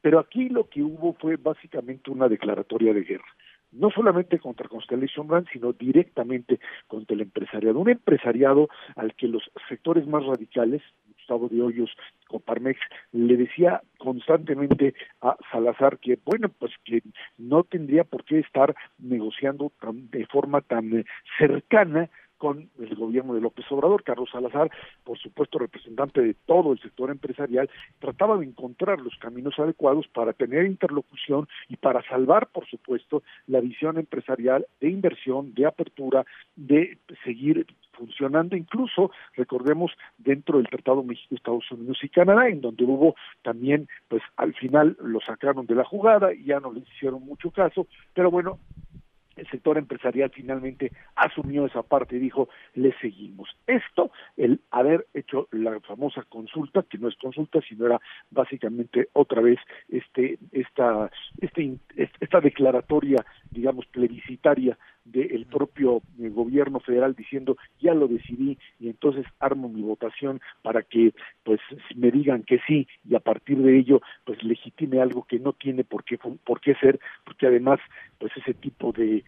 Pero 0.00 0.18
aquí 0.18 0.48
lo 0.48 0.68
que 0.68 0.82
hubo 0.82 1.14
fue 1.14 1.36
básicamente 1.36 2.10
una 2.10 2.28
declaratoria 2.28 2.92
de 2.92 3.04
guerra 3.04 3.28
no 3.72 3.90
solamente 3.90 4.38
contra 4.38 4.68
Constellation 4.68 5.26
Brand, 5.26 5.46
sino 5.52 5.72
directamente 5.72 6.60
contra 6.86 7.14
el 7.14 7.22
empresariado. 7.22 7.78
Un 7.80 7.88
empresariado 7.88 8.68
al 8.96 9.14
que 9.14 9.28
los 9.28 9.50
sectores 9.68 10.06
más 10.06 10.24
radicales, 10.24 10.82
Gustavo 11.22 11.48
de 11.48 11.62
Hoyos, 11.62 11.90
Coparmex, 12.28 12.80
le 13.12 13.36
decía 13.36 13.82
constantemente 13.98 14.94
a 15.20 15.36
Salazar 15.52 15.98
que, 15.98 16.18
bueno, 16.24 16.48
pues 16.48 16.72
que 16.84 17.02
no 17.38 17.62
tendría 17.62 18.04
por 18.04 18.24
qué 18.24 18.40
estar 18.40 18.74
negociando 18.98 19.72
de 19.82 20.26
forma 20.26 20.62
tan 20.62 21.00
eh, 21.00 21.04
cercana 21.38 22.10
con 22.42 22.68
el 22.80 22.96
gobierno 22.96 23.34
de 23.34 23.40
López 23.40 23.64
Obrador. 23.70 24.02
Carlos 24.02 24.28
Salazar, 24.32 24.68
por 25.04 25.16
supuesto 25.16 25.60
representante 25.60 26.20
de 26.20 26.34
todo 26.34 26.72
el 26.72 26.80
sector 26.80 27.08
empresarial, 27.08 27.70
trataba 28.00 28.36
de 28.36 28.46
encontrar 28.46 29.00
los 29.00 29.16
caminos 29.18 29.56
adecuados 29.60 30.08
para 30.08 30.32
tener 30.32 30.66
interlocución 30.66 31.46
y 31.68 31.76
para 31.76 32.02
salvar, 32.02 32.48
por 32.48 32.66
supuesto, 32.66 33.22
la 33.46 33.60
visión 33.60 33.96
empresarial 33.96 34.66
de 34.80 34.90
inversión, 34.90 35.54
de 35.54 35.66
apertura, 35.66 36.26
de 36.56 36.98
seguir 37.22 37.64
funcionando 37.92 38.56
incluso 38.56 39.12
recordemos 39.36 39.92
dentro 40.16 40.56
del 40.56 40.66
Tratado 40.66 41.04
México 41.04 41.34
Estados 41.34 41.70
Unidos 41.70 41.98
y 42.02 42.08
Canadá 42.08 42.48
en 42.48 42.62
donde 42.62 42.84
hubo 42.84 43.14
también 43.42 43.86
pues 44.08 44.22
al 44.36 44.54
final 44.54 44.96
lo 44.98 45.20
sacaron 45.20 45.66
de 45.66 45.74
la 45.74 45.84
jugada 45.84 46.32
y 46.32 46.44
ya 46.44 46.58
no 46.58 46.72
les 46.72 46.88
hicieron 46.88 47.22
mucho 47.22 47.50
caso 47.50 47.86
pero 48.14 48.30
bueno 48.30 48.58
el 49.36 49.48
sector 49.48 49.78
empresarial 49.78 50.30
finalmente 50.30 50.92
asumió 51.16 51.66
esa 51.66 51.82
parte 51.82 52.16
y 52.16 52.20
dijo, 52.20 52.48
le 52.74 52.94
seguimos. 53.00 53.48
Esto, 53.66 54.10
el 54.36 54.60
haber 54.70 55.06
hecho 55.14 55.48
la 55.50 55.80
famosa 55.80 56.22
consulta, 56.28 56.82
que 56.82 56.98
no 56.98 57.08
es 57.08 57.16
consulta, 57.16 57.60
sino 57.68 57.86
era 57.86 58.00
básicamente 58.30 59.08
otra 59.12 59.40
vez 59.40 59.58
este, 59.88 60.38
esta, 60.52 61.10
este, 61.40 61.76
esta 62.20 62.40
declaratoria, 62.40 63.24
digamos, 63.50 63.86
plebiscitaria 63.86 64.76
del 65.04 65.46
propio 65.46 66.02
eh, 66.20 66.28
gobierno 66.28 66.80
federal 66.80 67.14
diciendo 67.14 67.56
ya 67.80 67.94
lo 67.94 68.08
decidí 68.08 68.58
y 68.78 68.88
entonces 68.88 69.26
armo 69.40 69.68
mi 69.68 69.82
votación 69.82 70.40
para 70.62 70.82
que 70.82 71.12
pues 71.42 71.60
me 71.96 72.10
digan 72.10 72.44
que 72.44 72.60
sí 72.66 72.86
y 73.08 73.14
a 73.14 73.20
partir 73.20 73.58
de 73.58 73.78
ello 73.78 74.00
pues 74.24 74.42
legitime 74.42 75.00
algo 75.00 75.24
que 75.24 75.38
no 75.38 75.52
tiene 75.52 75.84
por 75.84 76.04
qué 76.04 76.18
por 76.18 76.60
qué 76.60 76.74
ser 76.76 77.00
porque 77.24 77.46
además 77.46 77.80
pues 78.18 78.32
ese 78.36 78.54
tipo 78.54 78.92
de 78.92 79.24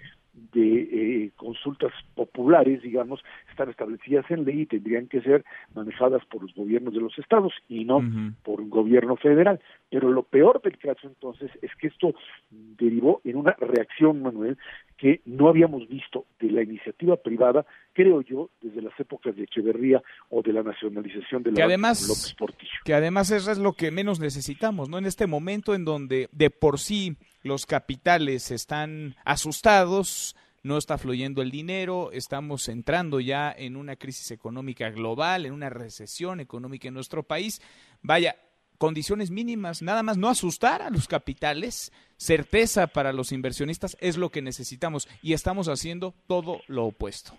de 0.52 0.80
eh, 0.80 1.30
consultas 1.36 1.92
populares, 2.14 2.82
digamos, 2.82 3.20
están 3.50 3.70
establecidas 3.70 4.28
en 4.30 4.44
ley 4.44 4.62
y 4.62 4.66
tendrían 4.66 5.06
que 5.06 5.20
ser 5.20 5.44
manejadas 5.74 6.24
por 6.26 6.42
los 6.42 6.54
gobiernos 6.54 6.92
de 6.92 7.00
los 7.00 7.16
estados 7.18 7.52
y 7.68 7.84
no 7.84 8.02
por 8.42 8.60
un 8.60 8.70
gobierno 8.70 9.16
federal. 9.16 9.60
Pero 9.90 10.10
lo 10.10 10.24
peor 10.24 10.60
del 10.62 10.76
caso 10.78 11.06
entonces 11.06 11.50
es 11.62 11.70
que 11.76 11.86
esto 11.86 12.14
derivó 12.50 13.20
en 13.24 13.36
una 13.36 13.52
reacción, 13.52 14.22
Manuel, 14.22 14.58
que 14.96 15.20
no 15.24 15.48
habíamos 15.48 15.88
visto 15.88 16.26
de 16.40 16.50
la 16.50 16.62
iniciativa 16.62 17.16
privada, 17.16 17.64
creo 17.92 18.20
yo, 18.22 18.50
desde 18.60 18.82
las 18.82 18.98
épocas 18.98 19.36
de 19.36 19.44
Echeverría 19.44 20.02
o 20.30 20.42
de 20.42 20.52
la 20.52 20.62
nacionalización 20.62 21.42
de 21.42 21.50
la 21.50 21.56
que 21.56 21.62
además, 21.62 22.08
López 22.08 22.34
Portillo. 22.34 22.72
Que 22.84 22.94
además 22.94 23.30
eso 23.30 23.52
es 23.52 23.58
lo 23.58 23.72
que 23.72 23.90
menos 23.90 24.18
necesitamos, 24.18 24.88
¿no? 24.88 24.98
En 24.98 25.06
este 25.06 25.26
momento 25.26 25.74
en 25.74 25.84
donde 25.84 26.28
de 26.32 26.50
por 26.50 26.78
sí 26.78 27.16
los 27.44 27.66
capitales 27.66 28.50
están 28.50 29.14
asustados, 29.24 30.34
no 30.62 30.78
está 30.78 30.96
fluyendo 30.96 31.42
el 31.42 31.50
dinero, 31.50 32.10
estamos 32.10 32.68
entrando 32.70 33.20
ya 33.20 33.54
en 33.56 33.76
una 33.76 33.96
crisis 33.96 34.30
económica 34.30 34.90
global, 34.90 35.44
en 35.44 35.52
una 35.52 35.68
recesión 35.68 36.40
económica 36.40 36.88
en 36.88 36.94
nuestro 36.94 37.22
país. 37.22 37.60
Vaya, 38.02 38.34
condiciones 38.78 39.30
mínimas, 39.30 39.82
nada 39.82 40.02
más 40.02 40.16
no 40.16 40.30
asustar 40.30 40.80
a 40.80 40.88
los 40.88 41.06
capitales, 41.06 41.92
certeza 42.16 42.86
para 42.86 43.12
los 43.12 43.30
inversionistas 43.30 43.96
es 44.00 44.16
lo 44.16 44.30
que 44.30 44.40
necesitamos 44.40 45.06
y 45.22 45.34
estamos 45.34 45.68
haciendo 45.68 46.14
todo 46.26 46.62
lo 46.66 46.86
opuesto. 46.86 47.34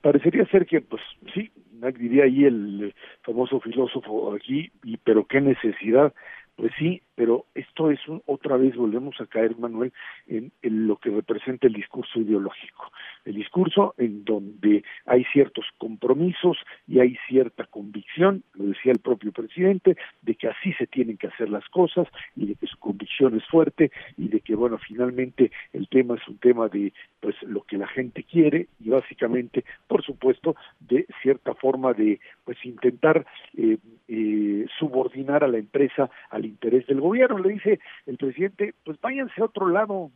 Parecería 0.00 0.46
ser 0.46 0.64
que, 0.64 0.80
pues 0.80 1.02
sí, 1.34 1.50
diría 1.98 2.24
ahí 2.24 2.44
el 2.44 2.94
famoso 3.22 3.58
filósofo 3.58 4.32
aquí, 4.32 4.70
y, 4.84 4.96
pero 4.98 5.26
qué 5.26 5.40
necesidad 5.40 6.14
pues 6.56 6.72
sí, 6.78 7.02
pero 7.14 7.46
esto 7.54 7.90
es 7.90 8.06
un, 8.08 8.22
otra 8.26 8.56
vez 8.56 8.74
volvemos 8.76 9.20
a 9.20 9.26
caer, 9.26 9.56
Manuel, 9.56 9.92
en, 10.26 10.52
lo 10.62 10.96
que 10.96 11.10
representa 11.10 11.66
el 11.66 11.74
discurso 11.74 12.20
ideológico. 12.20 12.90
El 13.24 13.34
discurso 13.34 13.94
en 13.98 14.24
donde 14.24 14.84
hay 15.06 15.24
ciertos 15.32 15.64
compromisos 15.78 16.58
y 16.88 17.00
hay 17.00 17.16
cierta 17.28 17.64
convicción, 17.64 18.42
lo 18.54 18.66
decía 18.66 18.92
el 18.92 18.98
propio 18.98 19.32
presidente, 19.32 19.96
de 20.22 20.34
que 20.34 20.48
así 20.48 20.72
se 20.74 20.86
tienen 20.86 21.16
que 21.16 21.28
hacer 21.28 21.48
las 21.48 21.68
cosas 21.68 22.08
y 22.36 22.46
de 22.46 22.54
que 22.56 22.66
su 22.66 22.78
convicción 22.78 23.36
es 23.36 23.46
fuerte 23.46 23.90
y 24.16 24.28
de 24.28 24.40
que, 24.40 24.54
bueno, 24.54 24.78
finalmente 24.78 25.50
el 25.72 25.88
tema 25.88 26.16
es 26.16 26.28
un 26.28 26.38
tema 26.38 26.68
de, 26.68 26.92
pues, 27.20 27.36
lo 27.42 27.62
que 27.62 27.78
la 27.78 27.86
gente 27.86 28.24
quiere 28.24 28.66
y 28.80 28.90
básicamente, 28.90 29.64
por 29.86 30.04
supuesto, 30.04 30.56
de 30.80 31.06
cierta 31.22 31.54
forma 31.54 31.92
de, 31.92 32.20
pues, 32.44 32.58
intentar 32.64 33.26
eh, 33.56 33.78
eh, 34.08 34.66
subordinar 34.78 35.44
a 35.44 35.48
la 35.48 35.58
empresa 35.58 36.10
al 36.30 36.44
interés 36.44 36.86
del 36.86 37.00
gobierno. 37.04 37.38
Le 37.38 37.54
dice 37.54 37.80
el 38.06 38.16
presidente, 38.16 38.74
pues 38.84 39.00
váyanse 39.00 39.40
a 39.40 39.46
otro 39.46 39.68
lado, 39.68 40.10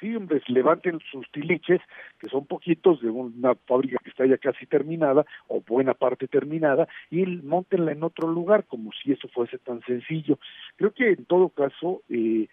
sí, 0.00 0.14
hombre, 0.14 0.42
levanten 0.48 1.00
sus 1.10 1.30
tiliches, 1.32 1.80
que 2.20 2.28
son 2.28 2.46
poquitos 2.46 3.00
de 3.00 3.10
una 3.10 3.54
fábrica 3.54 3.98
que 4.02 4.10
está 4.10 4.26
ya 4.26 4.38
casi 4.38 4.66
terminada 4.66 5.24
o 5.48 5.60
buena 5.60 5.94
parte 5.94 6.28
terminada, 6.28 6.86
y 7.10 7.24
montenla 7.26 7.92
en 7.92 8.02
otro 8.02 8.28
lugar, 8.28 8.64
como 8.64 8.90
si 8.92 9.12
eso 9.12 9.28
fuese 9.28 9.58
tan 9.58 9.80
sencillo. 9.82 10.38
Creo 10.76 10.92
que 10.92 11.10
en 11.10 11.24
todo 11.24 11.48
caso, 11.48 12.02
eh, 12.08 12.48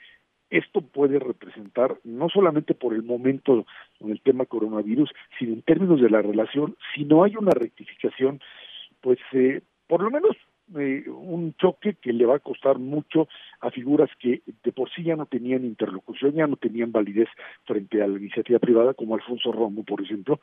esto 0.49 0.81
puede 0.81 1.17
representar, 1.17 1.97
no 2.03 2.27
solamente 2.27 2.73
por 2.73 2.93
el 2.93 3.03
momento 3.03 3.65
con 3.99 4.11
el 4.11 4.21
tema 4.21 4.45
coronavirus, 4.45 5.09
sino 5.39 5.53
en 5.53 5.61
términos 5.61 6.01
de 6.01 6.09
la 6.09 6.21
relación, 6.21 6.75
si 6.93 7.05
no 7.05 7.23
hay 7.23 7.37
una 7.37 7.51
rectificación, 7.51 8.41
pues 8.99 9.17
eh, 9.31 9.61
por 9.87 10.03
lo 10.03 10.11
menos 10.11 10.35
eh, 10.77 11.03
un 11.09 11.53
choque 11.55 11.95
que 12.01 12.13
le 12.13 12.25
va 12.25 12.35
a 12.35 12.39
costar 12.39 12.79
mucho 12.79 13.27
a 13.61 13.71
figuras 13.71 14.09
que 14.19 14.41
de 14.63 14.71
por 14.71 14.89
sí 14.91 15.03
ya 15.03 15.15
no 15.15 15.25
tenían 15.25 15.65
interlocución, 15.65 16.33
ya 16.33 16.47
no 16.47 16.55
tenían 16.55 16.91
validez 16.91 17.29
frente 17.65 18.01
a 18.01 18.07
la 18.07 18.17
iniciativa 18.17 18.59
privada, 18.59 18.93
como 18.93 19.15
Alfonso 19.15 19.51
Romo, 19.51 19.83
por 19.83 20.01
ejemplo, 20.01 20.39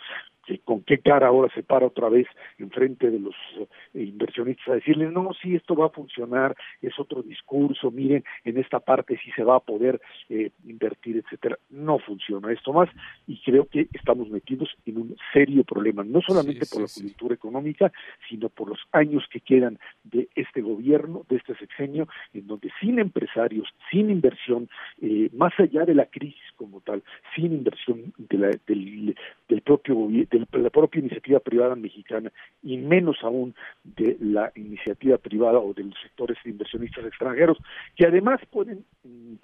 que 0.47 0.59
con 0.61 0.83
qué 0.83 0.99
cara 0.99 1.29
ahora 1.29 1.53
se 1.55 1.63
para 1.63 1.87
otra 1.87 2.09
vez 2.09 2.27
en 2.59 2.71
frente 2.71 3.11
de 3.11 3.19
los 3.19 3.35
eh, 3.95 4.03
inversionistas 4.03 4.69
a 4.69 4.75
decirles, 4.75 5.13
no, 5.13 5.31
sí, 5.41 5.55
esto 5.55 5.75
va 5.75 5.87
a 5.87 5.91
funcionar, 5.91 6.57
es 6.81 6.99
otro 6.99 7.23
discurso, 7.23 7.91
miren, 7.91 8.25
en 8.45 8.59
esta 8.59 8.81
parte 8.81 9.19
sí 9.23 9.31
se 9.37 9.45
va 9.45 9.57
a 9.57 9.61
poder 9.61 10.01
eh, 10.29 10.51
invertir, 10.67 11.17
etcétera. 11.19 11.59
No 11.71 11.99
funciona 11.99 12.53
esto 12.53 12.73
más 12.73 12.89
y 13.27 13.41
creo 13.43 13.67
que 13.67 13.89
estamos 13.93 14.31
metidos 14.31 14.75
en 14.87 14.99
un 14.99 15.17
serio 15.33 15.65
problema, 15.65 16.05
no 16.05 16.21
solamente 16.21 16.67
por 16.67 16.83
la 16.83 16.89
coyuntura 16.93 17.35
económica, 17.35 17.93
sino 18.29 18.49
por 18.49 18.69
los 18.69 18.81
años 18.93 19.25
que 19.31 19.41
quedan 19.41 19.79
de 20.05 20.18
de 20.19 20.29
este 20.35 20.61
gobierno, 20.63 21.25
de 21.29 21.37
este 21.37 21.55
sexenio, 21.55 22.09
en 22.35 22.47
donde 22.49 22.71
sin 22.81 22.99
empresarios, 22.99 23.69
sin 23.91 24.11
inversión, 24.11 24.69
eh, 25.01 25.31
más 25.33 25.53
allá 25.59 25.85
de 25.85 25.95
la 25.95 26.07
crisis 26.07 26.43
como 26.57 26.81
tal, 26.81 27.05
sin 27.37 27.53
inversión 27.53 28.13
de 28.19 28.39
la, 28.39 28.51
del, 28.67 29.17
del 29.49 29.61
propio 29.63 30.09
de 30.09 30.47
la 30.59 30.71
propia 30.71 30.99
iniciativa 30.99 31.39
privada 31.39 31.77
mexicana 31.77 32.33
y 32.63 32.79
menos 32.79 33.19
aún 33.23 33.55
de 33.85 34.17
la 34.21 34.51
iniciativa 34.57 35.19
privada 35.19 35.59
o 35.59 35.73
de 35.73 35.85
los 35.85 35.95
sectores 36.03 36.37
de 36.45 36.51
inversionistas 36.51 37.05
extranjeros, 37.05 37.59
que 37.97 38.07
además 38.07 38.41
pueden, 38.51 38.85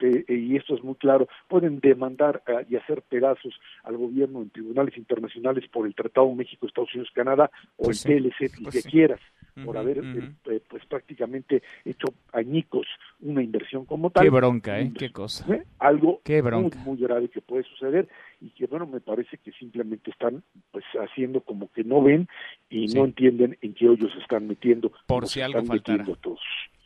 y 0.00 0.56
esto 0.56 0.74
es 0.74 0.82
muy 0.82 0.96
claro, 0.96 1.28
pueden 1.48 1.78
demandar 1.78 2.42
eh, 2.48 2.66
y 2.68 2.76
hacer 2.76 3.02
pedazos 3.02 3.54
al 3.84 3.96
gobierno 3.96 4.42
en 4.42 4.50
tribunales 4.50 4.96
internacionales 4.96 5.64
por 5.70 5.86
el 5.86 5.94
Tratado 5.94 6.34
México-Estados 6.34 6.92
Unidos-Canadá 6.94 7.50
o 7.76 7.90
el 7.90 7.96
TLC, 7.96 8.50
pues 8.62 8.82
que 8.82 8.90
quieras 8.90 9.20
por 9.64 9.76
haber 9.78 9.98
eh, 9.98 10.32
eh, 10.46 10.60
pues 10.68 10.84
prácticamente 10.86 11.62
hecho 11.84 12.08
añicos 12.32 12.86
una 13.20 13.42
inversión 13.42 13.84
como 13.84 14.10
tal. 14.10 14.24
Qué 14.24 14.30
bronca, 14.30 14.80
¿eh? 14.80 14.92
Qué 14.96 15.10
cosa. 15.10 15.52
¿Eh? 15.52 15.62
Algo 15.78 16.20
Muy, 16.26 16.70
muy 16.84 16.96
grave 16.98 17.28
que 17.28 17.40
puede 17.40 17.64
suceder 17.64 18.08
y 18.40 18.50
que 18.50 18.66
bueno, 18.66 18.86
me 18.86 19.00
parece 19.00 19.38
que 19.38 19.52
simplemente 19.52 20.10
están 20.10 20.42
pues 20.70 20.84
haciendo 21.00 21.40
como 21.40 21.70
que 21.72 21.84
no 21.84 22.02
ven 22.02 22.28
y 22.68 22.86
no 22.88 23.04
entienden 23.04 23.56
en 23.62 23.74
qué 23.74 23.88
hoyos 23.88 24.12
se 24.12 24.20
están 24.20 24.46
metiendo. 24.46 24.92
Por 25.06 25.26
si 25.28 25.40
algo 25.40 25.64
faltara. 25.64 26.04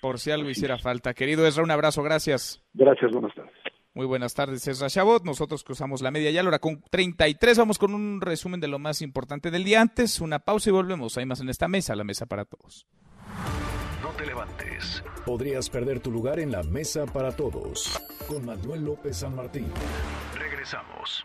Por 0.00 0.18
si 0.18 0.30
algo 0.30 0.48
hiciera 0.48 0.78
falta. 0.78 1.14
Querido 1.14 1.46
Ezra, 1.46 1.64
un 1.64 1.70
abrazo, 1.70 2.02
gracias. 2.02 2.62
Gracias, 2.74 3.10
buenas 3.10 3.34
tardes. 3.34 3.52
Muy 3.94 4.06
buenas 4.06 4.32
tardes, 4.32 4.68
es 4.68 4.78
Chabot. 4.92 5.24
Nosotros 5.24 5.64
cruzamos 5.64 6.02
la 6.02 6.12
media 6.12 6.30
ya, 6.30 6.46
hora 6.46 6.60
con 6.60 6.80
33. 6.88 7.58
Vamos 7.58 7.78
con 7.78 7.94
un 7.94 8.20
resumen 8.20 8.60
de 8.60 8.68
lo 8.68 8.78
más 8.78 9.02
importante 9.02 9.50
del 9.50 9.64
día 9.64 9.80
antes. 9.80 10.20
Una 10.20 10.38
pausa 10.38 10.70
y 10.70 10.72
volvemos. 10.72 11.18
Hay 11.18 11.26
más 11.26 11.40
en 11.40 11.48
esta 11.48 11.66
mesa, 11.66 11.96
la 11.96 12.04
mesa 12.04 12.26
para 12.26 12.44
todos. 12.44 12.86
No 14.02 14.10
te 14.10 14.26
levantes. 14.26 15.02
Podrías 15.26 15.68
perder 15.68 16.00
tu 16.00 16.10
lugar 16.10 16.38
en 16.38 16.52
la 16.52 16.62
mesa 16.62 17.06
para 17.06 17.32
todos. 17.32 17.98
Con 18.28 18.46
Manuel 18.46 18.84
López 18.84 19.18
San 19.18 19.34
Martín. 19.34 19.66
Regresamos. 20.36 21.24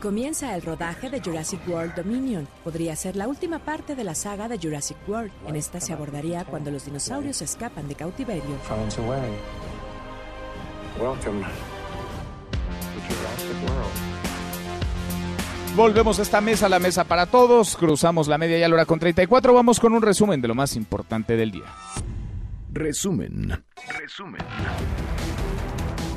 Comienza 0.00 0.54
el 0.54 0.62
rodaje 0.62 1.08
de 1.08 1.20
Jurassic 1.20 1.60
World 1.68 1.94
Dominion. 1.94 2.46
Podría 2.64 2.94
ser 2.96 3.16
la 3.16 3.28
última 3.28 3.60
parte 3.60 3.94
de 3.94 4.04
la 4.04 4.14
saga 4.14 4.48
de 4.48 4.58
Jurassic 4.58 4.96
World. 5.08 5.30
En 5.46 5.56
esta 5.56 5.80
se 5.80 5.92
abordaría 5.92 6.44
cuando 6.44 6.70
los 6.70 6.84
dinosaurios 6.84 7.40
escapan 7.40 7.88
de 7.88 7.94
cautiverio. 7.94 8.58
Volvemos 15.74 16.18
a 16.18 16.22
esta 16.22 16.42
mesa, 16.42 16.68
la 16.68 16.78
mesa 16.78 17.04
para 17.04 17.24
todos. 17.24 17.76
Cruzamos 17.76 18.28
la 18.28 18.36
media 18.36 18.58
y 18.58 18.62
a 18.62 18.68
la 18.68 18.74
hora 18.74 18.84
con 18.84 18.98
34. 18.98 19.54
Vamos 19.54 19.80
con 19.80 19.94
un 19.94 20.02
resumen 20.02 20.42
de 20.42 20.48
lo 20.48 20.54
más 20.54 20.76
importante 20.76 21.34
del 21.34 21.50
día. 21.50 21.64
Resumen. 22.70 23.64
Resumen. 23.98 24.42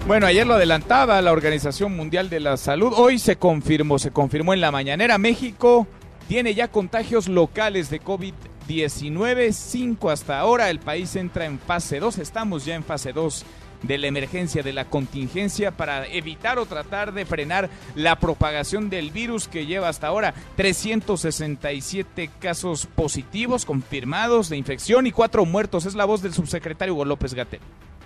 Bueno, 0.07 0.27
ayer 0.27 0.45
lo 0.45 0.55
adelantaba 0.55 1.21
la 1.21 1.31
Organización 1.31 1.95
Mundial 1.95 2.29
de 2.29 2.41
la 2.41 2.57
Salud. 2.57 2.91
Hoy 2.97 3.17
se 3.17 3.37
confirmó, 3.37 3.97
se 3.97 4.11
confirmó 4.11 4.53
en 4.53 4.59
la 4.59 4.71
mañanera. 4.71 5.17
México 5.17 5.87
tiene 6.27 6.53
ya 6.53 6.67
contagios 6.67 7.29
locales 7.29 7.89
de 7.89 8.01
COVID-19, 8.01 9.53
cinco 9.53 10.09
hasta 10.09 10.37
ahora. 10.37 10.69
El 10.69 10.79
país 10.79 11.15
entra 11.15 11.45
en 11.45 11.59
fase 11.59 12.01
2, 12.01 12.17
estamos 12.17 12.65
ya 12.65 12.75
en 12.75 12.83
fase 12.83 13.13
2 13.13 13.45
de 13.87 13.97
la 13.97 14.07
emergencia, 14.07 14.63
de 14.63 14.73
la 14.73 14.85
contingencia, 14.85 15.71
para 15.71 16.07
evitar 16.07 16.59
o 16.59 16.65
tratar 16.65 17.13
de 17.13 17.25
frenar 17.25 17.69
la 17.95 18.19
propagación 18.19 18.89
del 18.89 19.11
virus 19.11 19.47
que 19.47 19.65
lleva 19.65 19.89
hasta 19.89 20.07
ahora 20.07 20.33
367 20.55 22.29
casos 22.39 22.87
positivos 22.87 23.65
confirmados 23.65 24.49
de 24.49 24.57
infección 24.57 25.07
y 25.07 25.11
cuatro 25.11 25.45
muertos. 25.45 25.85
Es 25.85 25.95
la 25.95 26.05
voz 26.05 26.21
del 26.21 26.33
subsecretario 26.33 26.93
Hugo 26.93 27.05
López 27.05 27.33
Gatel 27.33 27.59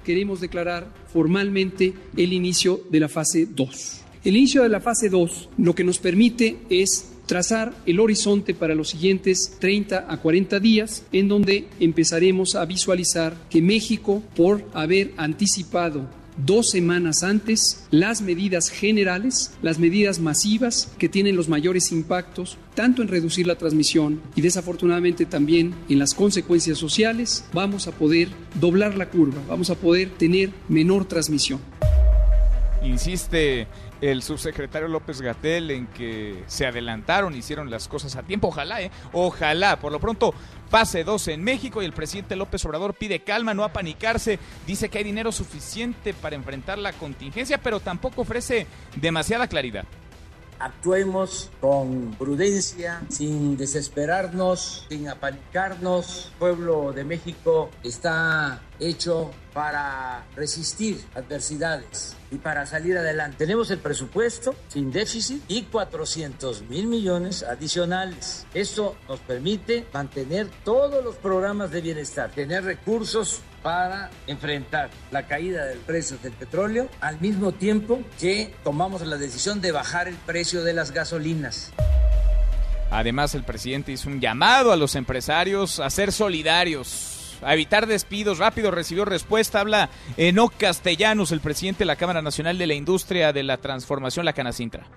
queremos 0.10 0.41
declarar 0.41 0.88
formalmente 1.14 1.93
el 2.18 2.34
inicio 2.34 2.81
de 2.89 2.99
la 2.99 3.10
fase 3.10 3.45
2. 3.45 4.01
El 4.23 4.35
inicio 4.35 4.64
de 4.64 4.69
la 4.69 4.80
fase 4.80 5.07
2 5.07 5.49
lo 5.60 5.76
que 5.76 5.84
nos 5.84 5.99
permite 5.99 6.57
es 6.69 7.11
trazar 7.30 7.76
el 7.85 7.99
horizonte 7.99 8.56
para 8.56 8.73
los 8.73 8.89
siguientes 8.89 9.56
30 9.60 10.07
a 10.10 10.18
40 10.18 10.60
días, 10.60 11.03
en 11.11 11.27
donde 11.27 11.68
empezaremos 11.80 12.56
a 12.56 12.65
visualizar 12.65 13.38
que 13.51 13.61
México, 13.61 14.23
por 14.35 14.65
haber 14.73 15.14
anticipado 15.15 16.07
dos 16.43 16.72
semanas 16.72 17.22
antes 17.22 17.85
las 17.91 18.23
medidas 18.23 18.69
generales, 18.69 19.51
las 19.61 19.77
medidas 19.77 20.19
masivas 20.19 20.91
que 20.97 21.07
tienen 21.07 21.35
los 21.35 21.49
mayores 21.49 21.91
impactos, 21.91 22.57
tanto 22.73 23.03
en 23.03 23.10
reducir 23.10 23.45
la 23.45 23.60
transmisión 23.60 24.22
y 24.35 24.41
desafortunadamente 24.41 25.27
también 25.27 25.76
en 25.88 25.99
las 25.99 26.15
consecuencias 26.15 26.80
sociales, 26.80 27.45
vamos 27.53 27.85
a 27.85 27.91
poder 27.91 28.30
doblar 28.60 28.97
la 28.97 29.11
curva, 29.11 29.43
vamos 29.47 29.69
a 29.69 29.76
poder 29.76 30.10
tener 30.18 30.49
menor 30.68 31.06
transmisión. 31.06 31.60
Insiste 32.84 33.68
el 34.02 34.24
subsecretario 34.24 34.88
López 34.88 35.22
Gatel 35.22 35.72
en 35.72 35.88
que 35.88 36.44
se 36.48 36.66
adelantaron, 36.66 37.36
hicieron 37.36 37.70
las 37.70 37.88
cosas 37.88 38.16
a 38.16 38.24
tiempo. 38.24 38.48
Ojalá, 38.48 38.82
¿eh? 38.82 38.92
Ojalá. 39.12 39.80
Por 39.80 39.92
lo 39.92 40.00
pronto, 40.00 40.34
fase 40.70 41.04
2 41.04 41.30
en 41.30 41.44
México 41.44 41.82
y 41.82 41.86
el 41.86 41.94
presidente 41.94 42.36
López 42.36 42.64
Obrador 42.66 42.94
pide 42.94 43.20
calma, 43.20 43.54
no 43.54 43.64
apanicarse. 43.64 44.40
Dice 44.66 44.90
que 44.90 45.00
hay 45.00 45.04
dinero 45.04 45.32
suficiente 45.32 46.14
para 46.14 46.36
enfrentar 46.36 46.78
la 46.78 46.94
contingencia, 46.94 47.58
pero 47.58 47.80
tampoco 47.80 48.22
ofrece 48.22 48.68
demasiada 48.96 49.48
claridad 49.48 49.86
actuemos 50.60 51.49
con 51.61 52.15
prudencia, 52.18 53.02
sin 53.10 53.57
desesperarnos, 53.57 54.86
sin 54.90 55.07
apanicarnos. 55.07 56.27
El 56.34 56.38
pueblo 56.40 56.94
de 56.94 57.03
México 57.03 57.69
está 57.84 58.61
hecho 58.80 59.31
para 59.53 60.26
resistir 60.36 61.03
adversidades 61.15 62.15
y 62.31 62.38
para 62.38 62.65
salir 62.65 62.98
adelante. 62.98 63.38
Tenemos 63.40 63.72
el 63.72 63.80
presupuesto 63.80 64.56
sin 64.68 64.91
déficit 64.91 65.44
y 65.48 65.64
400 65.64 66.64
mil 66.69 66.88
millones 66.88 67.44
adicionales. 67.44 68.45
Esto 68.53 68.95
nos 69.07 69.19
permite 69.22 69.86
mantener 69.94 70.48
todos 70.64 71.03
los 71.03 71.15
programas 71.15 71.72
de 71.72 71.81
bienestar, 71.81 72.31
tener 72.31 72.64
recursos 72.64 73.41
para 73.61 74.10
enfrentar 74.27 74.90
la 75.11 75.27
caída 75.27 75.65
del 75.65 75.80
precio 75.80 76.18
del 76.22 76.34
petróleo 76.34 76.90
al 77.02 77.19
mismo 77.19 77.52
tiempo 77.52 78.02
que 78.19 78.53
tomamos 78.64 79.02
la 79.06 79.18
decisión 79.18 79.61
de 79.61 79.72
bajar 79.72 80.07
el 80.07 80.15
precio 80.15 80.64
de 80.64 80.73
las 80.73 80.91
gasolinas. 80.91 81.72
Además, 82.91 83.36
el 83.36 83.44
presidente 83.44 83.91
hizo 83.91 84.10
un 84.10 84.19
llamado 84.19 84.72
a 84.72 84.77
los 84.77 84.95
empresarios 84.95 85.80
a 85.80 85.90
ser 85.90 86.11
solidarios, 86.11 87.38
a 87.44 87.53
evitar 87.53 87.86
despidos. 87.86 88.40
Rápido 88.40 88.72
recibió 88.72 89.06
respuesta. 89.06 89.60
Habla 89.60 89.90
Enoc 90.18 90.53
Castellanos, 90.57 91.31
el 91.31 91.40
presidente 91.40 91.80
de 91.80 91.86
la 91.86 91.95
Cámara 91.95 92.22
Nacional 92.22 92.57
de 92.57 92.68
la 92.68 92.73
Industria 92.73 93.31
de 93.31 93.44
la 93.44 93.57
Transformación, 93.57 94.26
la 94.26 94.34
Canacintra. 94.34 94.88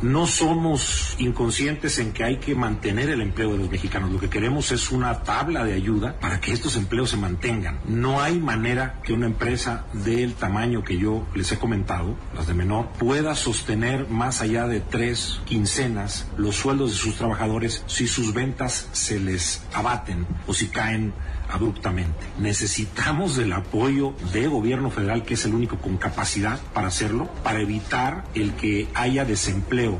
No 0.00 0.26
somos 0.26 1.16
inconscientes 1.18 1.98
en 1.98 2.12
que 2.12 2.22
hay 2.22 2.36
que 2.36 2.54
mantener 2.54 3.10
el 3.10 3.20
empleo 3.20 3.52
de 3.52 3.58
los 3.58 3.70
mexicanos. 3.70 4.12
Lo 4.12 4.20
que 4.20 4.30
queremos 4.30 4.70
es 4.70 4.92
una 4.92 5.24
tabla 5.24 5.64
de 5.64 5.74
ayuda 5.74 6.18
para 6.20 6.40
que 6.40 6.52
estos 6.52 6.76
empleos 6.76 7.10
se 7.10 7.16
mantengan. 7.16 7.80
No 7.84 8.20
hay 8.20 8.38
manera 8.38 9.00
que 9.02 9.12
una 9.12 9.26
empresa 9.26 9.86
del 9.92 10.34
tamaño 10.34 10.84
que 10.84 10.98
yo 10.98 11.26
les 11.34 11.50
he 11.50 11.58
comentado, 11.58 12.16
las 12.34 12.46
de 12.46 12.54
menor, 12.54 12.90
pueda 12.98 13.34
sostener 13.34 14.08
más 14.08 14.40
allá 14.40 14.68
de 14.68 14.80
tres 14.80 15.40
quincenas 15.46 16.28
los 16.36 16.54
sueldos 16.54 16.92
de 16.92 16.96
sus 16.96 17.16
trabajadores 17.16 17.82
si 17.86 18.06
sus 18.06 18.32
ventas 18.32 18.88
se 18.92 19.18
les 19.18 19.62
abaten 19.74 20.26
o 20.46 20.54
si 20.54 20.68
caen 20.68 21.12
abruptamente. 21.48 22.26
Necesitamos 22.38 23.36
del 23.36 23.52
apoyo 23.52 24.14
del 24.32 24.50
gobierno 24.50 24.90
federal, 24.90 25.24
que 25.24 25.34
es 25.34 25.44
el 25.44 25.54
único 25.54 25.78
con 25.78 25.96
capacidad 25.96 26.58
para 26.72 26.88
hacerlo, 26.88 27.28
para 27.42 27.60
evitar 27.60 28.24
el 28.34 28.52
que 28.54 28.88
haya 28.94 29.24
desempleo. 29.24 29.98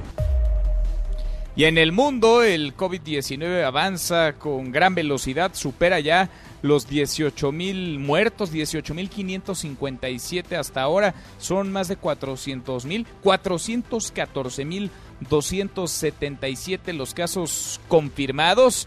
Y 1.59 1.65
en 1.65 1.77
el 1.77 1.91
mundo 1.91 2.45
el 2.45 2.77
COVID-19 2.77 3.65
avanza 3.65 4.35
con 4.35 4.70
gran 4.70 4.95
velocidad, 4.95 5.55
supera 5.55 5.99
ya 5.99 6.31
los 6.62 6.89
18 6.89 7.51
mil 7.51 7.99
muertos, 7.99 8.53
18 8.53 8.95
mil 8.95 9.11
557 9.11 10.57
hasta 10.57 10.83
ahora, 10.83 11.16
son 11.39 11.73
más 11.73 11.89
de 11.89 11.97
400 11.97 12.85
mil, 12.85 13.09
414 13.23 14.65
mil 14.65 14.91
277 15.29 16.93
los 16.93 17.12
casos 17.12 17.81
confirmados. 17.89 18.87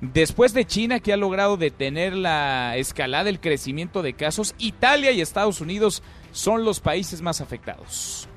Después 0.00 0.52
de 0.52 0.66
China, 0.66 1.00
que 1.00 1.12
ha 1.12 1.16
logrado 1.16 1.56
detener 1.56 2.14
la 2.14 2.76
escalada 2.76 3.24
del 3.24 3.40
crecimiento 3.40 4.02
de 4.02 4.12
casos, 4.12 4.54
Italia 4.58 5.10
y 5.10 5.22
Estados 5.22 5.60
Unidos 5.60 6.02
son 6.32 6.64
los 6.64 6.80
países 6.80 7.22
más 7.22 7.40
afectados. 7.40 8.28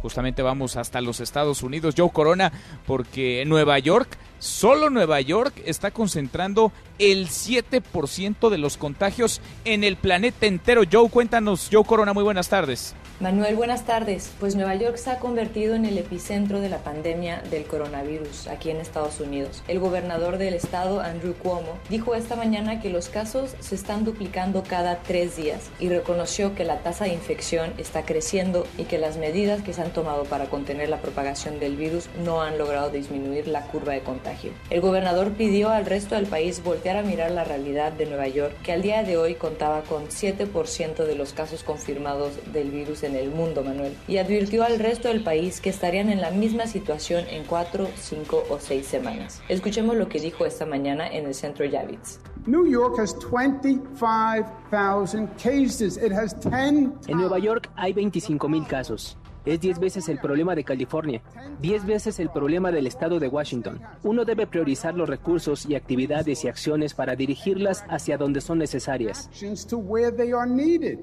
Justamente 0.00 0.42
vamos 0.42 0.76
hasta 0.76 1.00
los 1.00 1.18
Estados 1.18 1.64
Unidos, 1.64 1.94
Joe 1.98 2.10
Corona, 2.12 2.52
porque 2.86 3.42
Nueva 3.46 3.80
York, 3.80 4.16
solo 4.38 4.90
Nueva 4.90 5.20
York 5.20 5.60
está 5.64 5.90
concentrando 5.90 6.70
el 7.00 7.26
7% 7.28 8.48
de 8.48 8.58
los 8.58 8.76
contagios 8.76 9.40
en 9.64 9.82
el 9.82 9.96
planeta 9.96 10.46
entero. 10.46 10.82
Joe, 10.90 11.10
cuéntanos, 11.10 11.68
Joe 11.72 11.84
Corona, 11.84 12.12
muy 12.12 12.22
buenas 12.22 12.48
tardes. 12.48 12.94
Manuel, 13.20 13.56
buenas 13.56 13.84
tardes. 13.84 14.30
Pues 14.38 14.54
Nueva 14.54 14.76
York 14.76 14.96
se 14.96 15.10
ha 15.10 15.18
convertido 15.18 15.74
en 15.74 15.84
el 15.84 15.98
epicentro 15.98 16.60
de 16.60 16.68
la 16.68 16.78
pandemia 16.78 17.42
del 17.50 17.64
coronavirus 17.64 18.46
aquí 18.46 18.70
en 18.70 18.76
Estados 18.76 19.18
Unidos. 19.18 19.64
El 19.66 19.80
gobernador 19.80 20.38
del 20.38 20.54
estado, 20.54 21.00
Andrew 21.00 21.34
Cuomo, 21.34 21.80
dijo 21.88 22.14
esta 22.14 22.36
mañana 22.36 22.80
que 22.80 22.90
los 22.90 23.08
casos 23.08 23.56
se 23.58 23.74
están 23.74 24.04
duplicando 24.04 24.62
cada 24.62 24.98
tres 24.98 25.36
días 25.36 25.68
y 25.80 25.88
reconoció 25.88 26.54
que 26.54 26.62
la 26.62 26.78
tasa 26.84 27.06
de 27.06 27.12
infección 27.12 27.72
está 27.76 28.04
creciendo 28.04 28.68
y 28.76 28.84
que 28.84 28.98
las 28.98 29.16
medidas 29.16 29.62
que 29.62 29.72
se 29.72 29.82
han 29.82 29.90
tomado 29.90 30.22
para 30.22 30.44
contener 30.44 30.88
la 30.88 31.02
propagación 31.02 31.58
del 31.58 31.74
virus 31.74 32.08
no 32.24 32.40
han 32.40 32.56
logrado 32.56 32.90
disminuir 32.90 33.48
la 33.48 33.62
curva 33.62 33.94
de 33.94 34.02
contagio. 34.02 34.52
El 34.70 34.80
gobernador 34.80 35.32
pidió 35.32 35.70
al 35.70 35.86
resto 35.86 36.14
del 36.14 36.26
país 36.26 36.62
voltear 36.62 36.96
a 36.96 37.02
mirar 37.02 37.32
la 37.32 37.42
realidad 37.42 37.90
de 37.90 38.06
Nueva 38.06 38.28
York, 38.28 38.54
que 38.62 38.70
al 38.70 38.82
día 38.82 39.02
de 39.02 39.16
hoy 39.16 39.34
contaba 39.34 39.82
con 39.82 40.06
7% 40.06 41.04
de 41.04 41.16
los 41.16 41.32
casos 41.32 41.64
confirmados 41.64 42.30
del 42.52 42.70
virus 42.70 43.02
el 43.16 43.30
mundo, 43.30 43.62
Manuel, 43.62 43.94
y 44.06 44.18
advirtió 44.18 44.64
al 44.64 44.78
resto 44.78 45.08
del 45.08 45.22
país 45.22 45.60
que 45.60 45.70
estarían 45.70 46.10
en 46.10 46.20
la 46.20 46.30
misma 46.30 46.66
situación 46.66 47.24
en 47.28 47.44
cuatro, 47.44 47.88
cinco 47.96 48.44
o 48.50 48.58
seis 48.58 48.86
semanas. 48.86 49.42
Escuchemos 49.48 49.96
lo 49.96 50.08
que 50.08 50.20
dijo 50.20 50.44
esta 50.46 50.66
mañana 50.66 51.08
en 51.08 51.26
el 51.26 51.34
centro 51.34 51.64
Javits. 51.70 52.20
New 52.46 52.66
York 52.66 52.98
has 52.98 53.14
25,000 53.30 55.28
cases. 55.36 55.96
It 55.98 56.12
has 56.12 56.32
10 56.32 57.08
En 57.08 57.18
Nueva 57.18 57.38
York 57.38 57.70
hay 57.76 57.92
25.000 57.92 58.66
casos. 58.66 59.16
Es 59.48 59.62
10 59.62 59.78
veces 59.78 60.10
el 60.10 60.18
problema 60.18 60.54
de 60.54 60.62
California, 60.62 61.22
10 61.62 61.86
veces 61.86 62.20
el 62.20 62.28
problema 62.28 62.70
del 62.70 62.86
estado 62.86 63.18
de 63.18 63.28
Washington. 63.28 63.80
Uno 64.02 64.26
debe 64.26 64.46
priorizar 64.46 64.92
los 64.92 65.08
recursos 65.08 65.64
y 65.64 65.74
actividades 65.74 66.44
y 66.44 66.48
acciones 66.48 66.92
para 66.92 67.16
dirigirlas 67.16 67.82
hacia 67.88 68.18
donde 68.18 68.42
son 68.42 68.58
necesarias. 68.58 69.30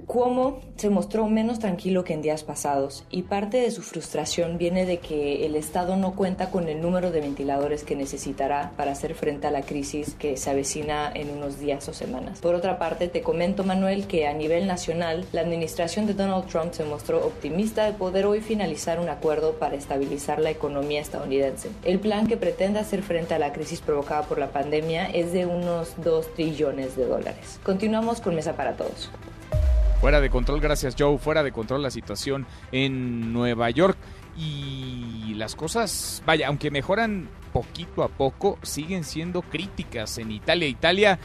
Cuomo 0.05 0.59
se 0.75 0.91
mostró 0.91 1.27
menos 1.27 1.57
tranquilo 1.57 2.03
que 2.03 2.13
en 2.13 2.21
días 2.21 2.43
pasados 2.43 3.03
y 3.09 3.23
parte 3.23 3.57
de 3.57 3.71
su 3.71 3.81
frustración 3.81 4.59
viene 4.59 4.85
de 4.85 4.99
que 4.99 5.47
el 5.47 5.55
estado 5.55 5.97
no 5.97 6.15
cuenta 6.15 6.51
con 6.51 6.69
el 6.69 6.83
número 6.83 7.09
de 7.09 7.21
ventiladores 7.21 7.83
que 7.83 7.95
necesitará 7.95 8.73
para 8.77 8.91
hacer 8.91 9.15
frente 9.15 9.47
a 9.47 9.51
la 9.51 9.63
crisis 9.63 10.13
que 10.13 10.37
se 10.37 10.51
avecina 10.51 11.11
en 11.11 11.31
unos 11.31 11.57
días 11.57 11.89
o 11.89 11.93
semanas. 11.95 12.41
Por 12.41 12.53
otra 12.53 12.77
parte, 12.77 13.07
te 13.07 13.23
comento, 13.23 13.63
Manuel, 13.63 14.05
que 14.05 14.27
a 14.27 14.33
nivel 14.33 14.67
nacional, 14.67 15.25
la 15.31 15.41
administración 15.41 16.05
de 16.05 16.13
Donald 16.13 16.45
Trump 16.45 16.73
se 16.73 16.85
mostró 16.85 17.25
optimista 17.25 17.85
de 17.85 17.93
poder 17.93 18.27
hoy 18.27 18.34
finalizar 18.41 18.99
un 18.99 19.09
acuerdo 19.09 19.53
para 19.53 19.75
estabilizar 19.75 20.39
la 20.39 20.49
economía 20.49 21.01
estadounidense. 21.01 21.69
El 21.83 21.99
plan 21.99 22.27
que 22.27 22.37
pretende 22.37 22.79
hacer 22.79 23.01
frente 23.01 23.33
a 23.33 23.39
la 23.39 23.53
crisis 23.53 23.81
provocada 23.81 24.23
por 24.23 24.37
la 24.39 24.51
pandemia 24.51 25.05
es 25.07 25.31
de 25.33 25.45
unos 25.45 25.93
2 26.03 26.33
trillones 26.33 26.95
de 26.95 27.05
dólares. 27.05 27.59
Continuamos 27.63 28.21
con 28.21 28.35
Mesa 28.35 28.55
para 28.55 28.75
Todos. 28.75 29.09
Fuera 30.01 30.21
de 30.21 30.29
control, 30.29 30.61
gracias 30.61 30.95
Joe, 30.97 31.17
fuera 31.17 31.41
de 31.41 31.51
control 31.51 31.81
la 31.81 31.89
situación 31.89 32.45
en 32.71 33.33
Nueva 33.33 33.69
York 33.69 33.97
y 34.37 35.33
las 35.35 35.55
cosas, 35.55 36.21
vaya, 36.25 36.47
aunque 36.47 36.69
mejoran 36.69 37.29
poquito 37.53 38.03
a 38.03 38.09
poco, 38.09 38.59
siguen 38.61 39.05
siendo 39.05 39.41
críticas 39.41 40.17
en 40.17 40.31
Italia. 40.31 40.67
Italia 40.67 41.19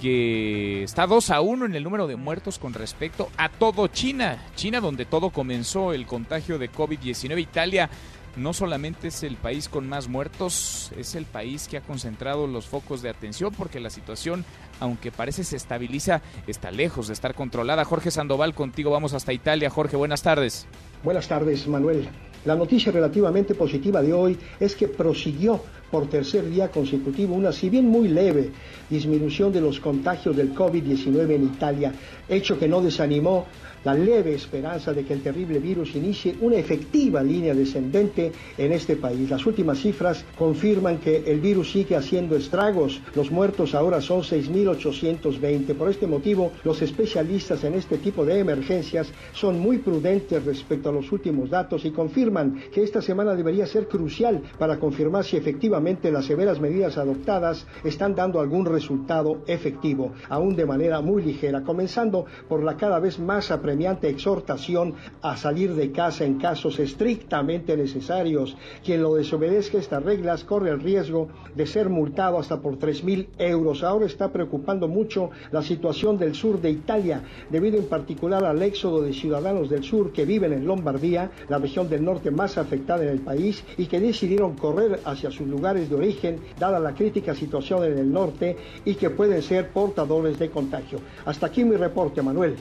que 0.00 0.82
está 0.82 1.06
2 1.06 1.30
a 1.30 1.40
1 1.40 1.66
en 1.66 1.74
el 1.74 1.84
número 1.84 2.06
de 2.06 2.16
muertos 2.16 2.58
con 2.58 2.74
respecto 2.74 3.30
a 3.36 3.48
todo 3.48 3.88
China. 3.88 4.42
China 4.54 4.80
donde 4.80 5.04
todo 5.04 5.30
comenzó 5.30 5.92
el 5.92 6.06
contagio 6.06 6.58
de 6.58 6.70
COVID-19. 6.70 7.40
Italia 7.40 7.90
no 8.36 8.52
solamente 8.52 9.08
es 9.08 9.22
el 9.22 9.36
país 9.36 9.68
con 9.68 9.88
más 9.88 10.08
muertos, 10.08 10.92
es 10.96 11.14
el 11.14 11.24
país 11.24 11.68
que 11.68 11.78
ha 11.78 11.80
concentrado 11.80 12.46
los 12.46 12.66
focos 12.66 13.02
de 13.02 13.08
atención 13.08 13.52
porque 13.56 13.80
la 13.80 13.90
situación, 13.90 14.44
aunque 14.78 15.10
parece 15.10 15.42
se 15.42 15.56
estabiliza, 15.56 16.20
está 16.46 16.70
lejos 16.70 17.08
de 17.08 17.14
estar 17.14 17.34
controlada. 17.34 17.84
Jorge 17.84 18.10
Sandoval, 18.10 18.54
contigo 18.54 18.90
vamos 18.90 19.14
hasta 19.14 19.32
Italia. 19.32 19.70
Jorge, 19.70 19.96
buenas 19.96 20.22
tardes. 20.22 20.66
Buenas 21.02 21.28
tardes, 21.28 21.66
Manuel. 21.66 22.08
La 22.46 22.54
noticia 22.54 22.92
relativamente 22.92 23.56
positiva 23.56 24.00
de 24.00 24.12
hoy 24.12 24.38
es 24.60 24.76
que 24.76 24.86
prosiguió 24.86 25.60
por 25.90 26.08
tercer 26.08 26.48
día 26.48 26.70
consecutivo 26.70 27.34
una, 27.34 27.50
si 27.50 27.68
bien 27.68 27.88
muy 27.88 28.06
leve, 28.06 28.52
disminución 28.88 29.52
de 29.52 29.60
los 29.60 29.80
contagios 29.80 30.36
del 30.36 30.54
COVID-19 30.54 31.34
en 31.34 31.42
Italia, 31.44 31.92
hecho 32.28 32.56
que 32.56 32.68
no 32.68 32.80
desanimó 32.80 33.46
la 33.86 33.94
leve 33.94 34.34
esperanza 34.34 34.92
de 34.92 35.04
que 35.04 35.12
el 35.12 35.22
terrible 35.22 35.60
virus 35.60 35.94
inicie 35.94 36.34
una 36.40 36.56
efectiva 36.56 37.22
línea 37.22 37.54
descendente 37.54 38.32
en 38.58 38.72
este 38.72 38.96
país. 38.96 39.30
Las 39.30 39.46
últimas 39.46 39.78
cifras 39.78 40.24
confirman 40.36 40.98
que 40.98 41.22
el 41.24 41.38
virus 41.38 41.70
sigue 41.70 41.94
haciendo 41.94 42.34
estragos. 42.34 43.00
Los 43.14 43.30
muertos 43.30 43.76
ahora 43.76 44.00
son 44.00 44.22
6.820. 44.22 45.72
Por 45.74 45.88
este 45.88 46.08
motivo, 46.08 46.50
los 46.64 46.82
especialistas 46.82 47.62
en 47.62 47.74
este 47.74 47.98
tipo 47.98 48.24
de 48.24 48.40
emergencias 48.40 49.06
son 49.32 49.60
muy 49.60 49.78
prudentes 49.78 50.44
respecto 50.44 50.88
a 50.88 50.92
los 50.92 51.12
últimos 51.12 51.48
datos 51.48 51.84
y 51.84 51.92
confirman 51.92 52.60
que 52.72 52.82
esta 52.82 53.00
semana 53.00 53.36
debería 53.36 53.66
ser 53.66 53.86
crucial 53.86 54.42
para 54.58 54.80
confirmar 54.80 55.24
si 55.24 55.36
efectivamente 55.36 56.10
las 56.10 56.24
severas 56.24 56.58
medidas 56.58 56.98
adoptadas 56.98 57.64
están 57.84 58.16
dando 58.16 58.40
algún 58.40 58.66
resultado 58.66 59.42
efectivo, 59.46 60.12
aún 60.28 60.56
de 60.56 60.66
manera 60.66 61.00
muy 61.00 61.22
ligera, 61.22 61.62
comenzando 61.62 62.26
por 62.48 62.64
la 62.64 62.76
cada 62.76 62.98
vez 62.98 63.20
más 63.20 63.52
apremiante 63.76 64.08
exhortación 64.08 64.94
a 65.20 65.36
salir 65.36 65.74
de 65.74 65.92
casa 65.92 66.24
en 66.24 66.38
casos 66.38 66.78
estrictamente 66.78 67.76
necesarios. 67.76 68.56
Quien 68.82 69.02
lo 69.02 69.14
desobedezca 69.14 69.76
estas 69.76 70.02
reglas 70.02 70.44
corre 70.44 70.70
el 70.70 70.80
riesgo 70.80 71.28
de 71.54 71.66
ser 71.66 71.90
multado 71.90 72.38
hasta 72.38 72.58
por 72.62 72.78
tres 72.78 73.04
mil 73.04 73.28
euros. 73.36 73.82
Ahora 73.82 74.06
está 74.06 74.32
preocupando 74.32 74.88
mucho 74.88 75.28
la 75.52 75.60
situación 75.60 76.16
del 76.16 76.34
sur 76.34 76.58
de 76.58 76.70
Italia, 76.70 77.20
debido 77.50 77.76
en 77.76 77.84
particular 77.84 78.46
al 78.46 78.62
éxodo 78.62 79.02
de 79.02 79.12
ciudadanos 79.12 79.68
del 79.68 79.84
sur 79.84 80.10
que 80.10 80.24
viven 80.24 80.54
en 80.54 80.66
Lombardía, 80.66 81.30
la 81.50 81.58
región 81.58 81.90
del 81.90 82.02
norte 82.02 82.30
más 82.30 82.56
afectada 82.56 83.02
en 83.02 83.10
el 83.10 83.20
país, 83.20 83.62
y 83.76 83.86
que 83.86 84.00
decidieron 84.00 84.56
correr 84.56 85.00
hacia 85.04 85.30
sus 85.30 85.46
lugares 85.46 85.90
de 85.90 85.96
origen, 85.96 86.40
dada 86.58 86.80
la 86.80 86.94
crítica 86.94 87.34
situación 87.34 87.84
en 87.84 87.98
el 87.98 88.10
norte, 88.10 88.56
y 88.86 88.94
que 88.94 89.10
pueden 89.10 89.42
ser 89.42 89.68
portadores 89.68 90.38
de 90.38 90.48
contagio. 90.48 90.98
Hasta 91.26 91.46
aquí 91.46 91.62
mi 91.62 91.76
reporte, 91.76 92.22
Manuel. 92.22 92.56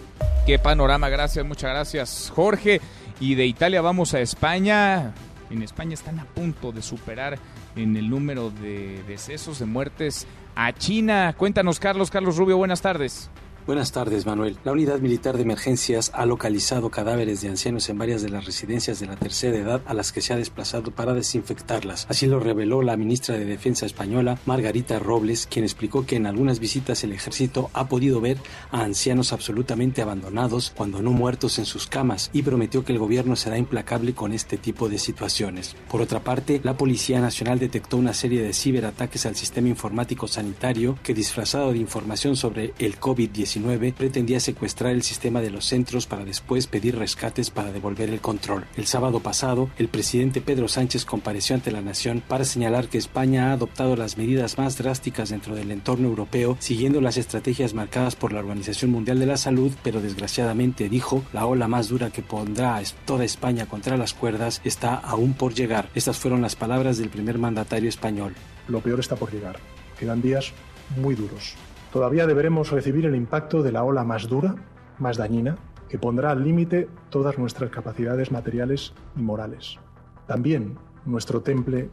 Qué 0.46 0.60
panorama, 0.60 0.95
gracias, 1.00 1.46
muchas 1.46 1.70
gracias, 1.70 2.32
Jorge. 2.34 2.82
Y 3.20 3.36
de 3.36 3.46
Italia 3.46 3.82
vamos 3.82 4.14
a 4.14 4.20
España. 4.20 5.14
En 5.50 5.62
España 5.62 5.94
están 5.94 6.20
a 6.20 6.26
punto 6.26 6.72
de 6.72 6.82
superar 6.82 7.38
en 7.76 7.96
el 7.96 8.10
número 8.10 8.50
de 8.50 9.04
decesos, 9.08 9.60
de 9.60 9.66
muertes 9.66 10.28
a 10.56 10.74
China. 10.74 11.34
Cuéntanos, 11.38 11.80
Carlos. 11.80 12.10
Carlos 12.10 12.38
Rubio, 12.38 12.58
buenas 12.58 12.82
tardes. 12.82 13.30
Buenas 13.66 13.92
tardes, 13.92 14.28
Manuel. 14.28 14.60
La 14.64 14.74
Unidad 14.74 15.00
Militar 15.00 15.38
de 15.38 15.42
Emergencias 15.42 16.12
ha 16.14 16.28
localizado 16.28 16.92
cadáveres 16.92 17.42
de 17.42 17.50
ancianos 17.50 17.90
en 17.90 17.98
varias 17.98 18.22
de 18.22 18.30
las 18.30 18.46
residencias 18.46 19.00
de 19.00 19.08
la 19.08 19.16
tercera 19.16 19.58
edad 19.58 19.82
a 19.88 19.96
las 19.96 20.12
que 20.12 20.22
se 20.22 20.34
ha 20.34 20.38
desplazado 20.38 20.92
para 20.92 21.16
desinfectarlas. 21.16 22.06
Así 22.08 22.28
lo 22.28 22.40
reveló 22.40 22.84
la 22.84 22.96
ministra 22.96 23.36
de 23.36 23.46
Defensa 23.46 23.88
española, 23.88 24.38
Margarita 24.46 25.00
Robles, 25.00 25.48
quien 25.50 25.66
explicó 25.66 26.06
que 26.06 26.16
en 26.16 26.28
algunas 26.28 26.60
visitas 26.60 27.04
el 27.04 27.14
ejército 27.14 27.72
ha 27.74 27.90
podido 27.90 28.22
ver 28.22 28.38
a 28.70 28.84
ancianos 28.84 29.34
absolutamente 29.34 30.04
abandonados, 30.04 30.72
cuando 30.78 31.02
no 31.02 31.10
muertos 31.10 31.58
en 31.58 31.66
sus 31.66 31.88
camas, 31.88 32.30
y 32.34 32.44
prometió 32.44 32.86
que 32.86 32.94
el 32.94 33.00
gobierno 33.00 33.36
será 33.36 33.58
implacable 33.58 34.14
con 34.14 34.32
este 34.32 34.60
tipo 34.60 34.90
de 34.90 35.00
situaciones. 35.00 35.76
Por 35.90 36.04
otra 36.04 36.24
parte, 36.24 36.62
la 36.64 36.78
Policía 36.78 37.20
Nacional 37.20 37.58
detectó 37.58 37.98
una 37.98 38.14
serie 38.14 38.44
de 38.44 38.54
ciberataques 38.54 39.26
al 39.26 39.36
sistema 39.36 39.70
informático 39.70 40.28
sanitario 40.28 41.00
que, 41.02 41.16
disfrazado 41.16 41.72
de 41.72 41.80
información 41.80 42.36
sobre 42.36 42.76
el 42.78 43.00
COVID-19, 43.00 43.55
pretendía 43.96 44.40
secuestrar 44.40 44.94
el 44.94 45.04
sistema 45.04 45.42
de 45.42 45.50
los 45.50 45.66
centros 45.66 46.08
para 46.08 46.26
después 46.26 46.68
pedir 46.68 46.98
rescates 46.98 47.50
para 47.50 47.72
devolver 47.72 48.10
el 48.10 48.22
control. 48.22 48.66
El 48.76 48.86
sábado 48.86 49.20
pasado, 49.20 49.70
el 49.78 49.88
presidente 49.88 50.42
Pedro 50.42 50.68
Sánchez 50.68 51.06
compareció 51.06 51.56
ante 51.56 51.72
la 51.72 51.82
nación 51.82 52.22
para 52.28 52.46
señalar 52.46 52.88
que 52.88 52.98
España 52.98 53.50
ha 53.50 53.54
adoptado 53.54 53.96
las 53.96 54.18
medidas 54.18 54.58
más 54.58 54.78
drásticas 54.78 55.30
dentro 55.30 55.56
del 55.56 55.72
entorno 55.72 56.08
europeo, 56.08 56.58
siguiendo 56.60 57.02
las 57.02 57.18
estrategias 57.18 57.74
marcadas 57.74 58.16
por 58.16 58.34
la 58.34 58.40
Organización 58.40 58.92
Mundial 58.92 59.20
de 59.20 59.26
la 59.26 59.38
Salud, 59.38 59.72
pero 59.84 60.02
desgraciadamente 60.02 60.90
dijo, 60.90 61.24
la 61.34 61.46
ola 61.46 61.68
más 61.68 61.90
dura 61.90 62.10
que 62.10 62.22
pondrá 62.22 62.82
toda 63.06 63.24
España 63.24 63.66
contra 63.66 63.98
las 63.98 64.14
cuerdas 64.14 64.62
está 64.64 64.96
aún 64.96 65.34
por 65.34 65.54
llegar. 65.54 65.90
Estas 65.96 66.18
fueron 66.18 66.42
las 66.42 66.56
palabras 66.56 66.98
del 66.98 67.10
primer 67.10 67.38
mandatario 67.38 67.90
español. 67.90 68.36
Lo 68.68 68.82
peor 68.82 69.00
está 69.00 69.16
por 69.16 69.32
llegar. 69.32 69.60
Quedan 70.00 70.22
días 70.22 70.52
muy 70.98 71.16
duros 71.16 71.56
todavía 71.96 72.28
deberemos 72.28 72.72
recibir 72.72 73.06
el 73.06 73.16
impacto 73.16 73.64
de 73.64 73.72
la 73.72 73.86
ola 73.86 74.04
más 74.04 74.28
dura, 74.28 74.56
más 75.00 75.16
dañina, 75.16 75.56
que 75.88 75.98
pondrá 75.98 76.32
al 76.32 76.44
límite 76.44 76.90
todas 77.10 77.38
nuestras 77.38 77.70
capacidades 77.70 78.34
materiales 78.34 78.92
y 79.16 79.22
morales. 79.22 79.80
También 80.28 80.78
nuestro 81.06 81.40
temple 81.40 81.90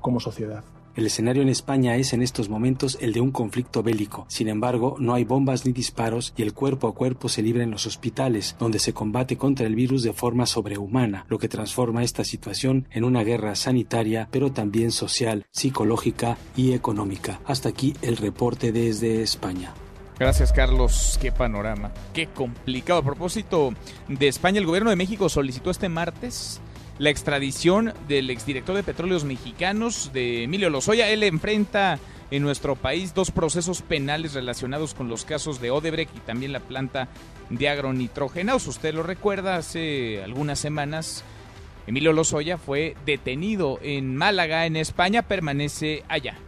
como 0.00 0.18
sociedad. 0.18 0.64
El 0.96 1.06
escenario 1.06 1.42
en 1.42 1.48
España 1.48 1.96
es 1.96 2.12
en 2.12 2.22
estos 2.22 2.48
momentos 2.48 2.98
el 3.00 3.12
de 3.12 3.20
un 3.20 3.32
conflicto 3.32 3.82
bélico. 3.82 4.26
Sin 4.28 4.48
embargo, 4.48 4.94
no 5.00 5.14
hay 5.14 5.24
bombas 5.24 5.66
ni 5.66 5.72
disparos 5.72 6.32
y 6.36 6.42
el 6.42 6.54
cuerpo 6.54 6.86
a 6.86 6.94
cuerpo 6.94 7.28
se 7.28 7.42
libra 7.42 7.64
en 7.64 7.72
los 7.72 7.86
hospitales, 7.86 8.54
donde 8.60 8.78
se 8.78 8.92
combate 8.92 9.36
contra 9.36 9.66
el 9.66 9.74
virus 9.74 10.04
de 10.04 10.12
forma 10.12 10.46
sobrehumana, 10.46 11.26
lo 11.28 11.38
que 11.38 11.48
transforma 11.48 12.04
esta 12.04 12.22
situación 12.22 12.86
en 12.92 13.02
una 13.02 13.24
guerra 13.24 13.56
sanitaria, 13.56 14.28
pero 14.30 14.52
también 14.52 14.92
social, 14.92 15.46
psicológica 15.50 16.38
y 16.56 16.74
económica. 16.74 17.40
Hasta 17.44 17.70
aquí 17.70 17.94
el 18.02 18.16
reporte 18.16 18.70
desde 18.70 19.22
España. 19.22 19.74
Gracias, 20.18 20.52
Carlos. 20.52 21.18
Qué 21.20 21.32
panorama. 21.32 21.90
Qué 22.12 22.28
complicado. 22.28 23.00
A 23.00 23.04
propósito 23.04 23.74
de 24.06 24.28
España, 24.28 24.60
el 24.60 24.66
gobierno 24.66 24.90
de 24.90 24.96
México 24.96 25.28
solicitó 25.28 25.70
este 25.70 25.88
martes 25.88 26.60
la 26.98 27.10
extradición 27.10 27.92
del 28.08 28.30
exdirector 28.30 28.76
de 28.76 28.82
Petróleos 28.82 29.24
Mexicanos, 29.24 30.12
de 30.12 30.44
Emilio 30.44 30.70
Lozoya. 30.70 31.08
Él 31.08 31.22
enfrenta 31.22 31.98
en 32.30 32.42
nuestro 32.42 32.76
país 32.76 33.14
dos 33.14 33.30
procesos 33.30 33.82
penales 33.82 34.34
relacionados 34.34 34.94
con 34.94 35.08
los 35.08 35.24
casos 35.24 35.60
de 35.60 35.70
Odebrecht 35.70 36.16
y 36.16 36.20
también 36.20 36.52
la 36.52 36.60
planta 36.60 37.08
de 37.50 37.68
agronitrogenados. 37.68 38.66
Usted 38.66 38.94
lo 38.94 39.02
recuerda, 39.02 39.56
hace 39.56 40.22
algunas 40.22 40.58
semanas 40.58 41.24
Emilio 41.86 42.12
Lozoya 42.12 42.56
fue 42.58 42.96
detenido 43.04 43.78
en 43.82 44.16
Málaga, 44.16 44.66
en 44.66 44.76
España, 44.76 45.22
permanece 45.22 46.02
allá. 46.08 46.38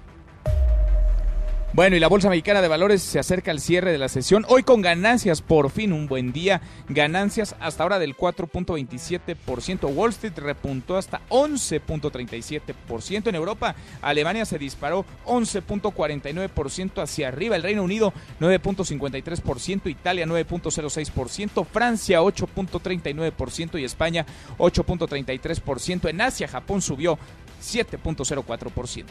Bueno, 1.76 1.94
y 1.94 2.00
la 2.00 2.08
Bolsa 2.08 2.30
Mexicana 2.30 2.62
de 2.62 2.68
Valores 2.68 3.02
se 3.02 3.18
acerca 3.18 3.50
al 3.50 3.60
cierre 3.60 3.92
de 3.92 3.98
la 3.98 4.08
sesión. 4.08 4.46
Hoy 4.48 4.62
con 4.62 4.80
ganancias, 4.80 5.42
por 5.42 5.68
fin 5.68 5.92
un 5.92 6.08
buen 6.08 6.32
día. 6.32 6.62
Ganancias 6.88 7.54
hasta 7.60 7.82
ahora 7.82 7.98
del 7.98 8.16
4.27%. 8.16 9.94
Wall 9.94 10.08
Street 10.08 10.38
repuntó 10.38 10.96
hasta 10.96 11.20
11.37%. 11.28 13.26
En 13.28 13.34
Europa, 13.34 13.74
Alemania 14.00 14.46
se 14.46 14.56
disparó 14.58 15.04
11.49% 15.26 17.02
hacia 17.02 17.28
arriba. 17.28 17.56
El 17.56 17.62
Reino 17.62 17.82
Unido 17.82 18.14
9.53%. 18.40 19.90
Italia 19.90 20.24
9.06%. 20.24 21.66
Francia 21.66 22.22
8.39% 22.22 23.78
y 23.78 23.84
España 23.84 24.24
8.33%. 24.56 26.08
En 26.08 26.22
Asia, 26.22 26.48
Japón 26.48 26.80
subió 26.80 27.18
7.04%. 27.60 29.04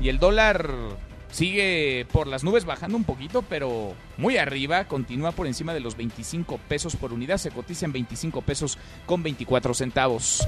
Y 0.00 0.08
el 0.08 0.20
dólar 0.20 0.70
Sigue 1.30 2.06
por 2.10 2.26
las 2.26 2.42
nubes 2.42 2.64
bajando 2.64 2.96
un 2.96 3.04
poquito, 3.04 3.42
pero 3.42 3.94
muy 4.16 4.38
arriba. 4.38 4.84
Continúa 4.84 5.32
por 5.32 5.46
encima 5.46 5.74
de 5.74 5.80
los 5.80 5.96
25 5.96 6.58
pesos 6.68 6.96
por 6.96 7.12
unidad. 7.12 7.38
Se 7.38 7.50
cotiza 7.50 7.86
en 7.86 7.92
25 7.92 8.42
pesos 8.42 8.78
con 9.06 9.22
24 9.22 9.74
centavos. 9.74 10.46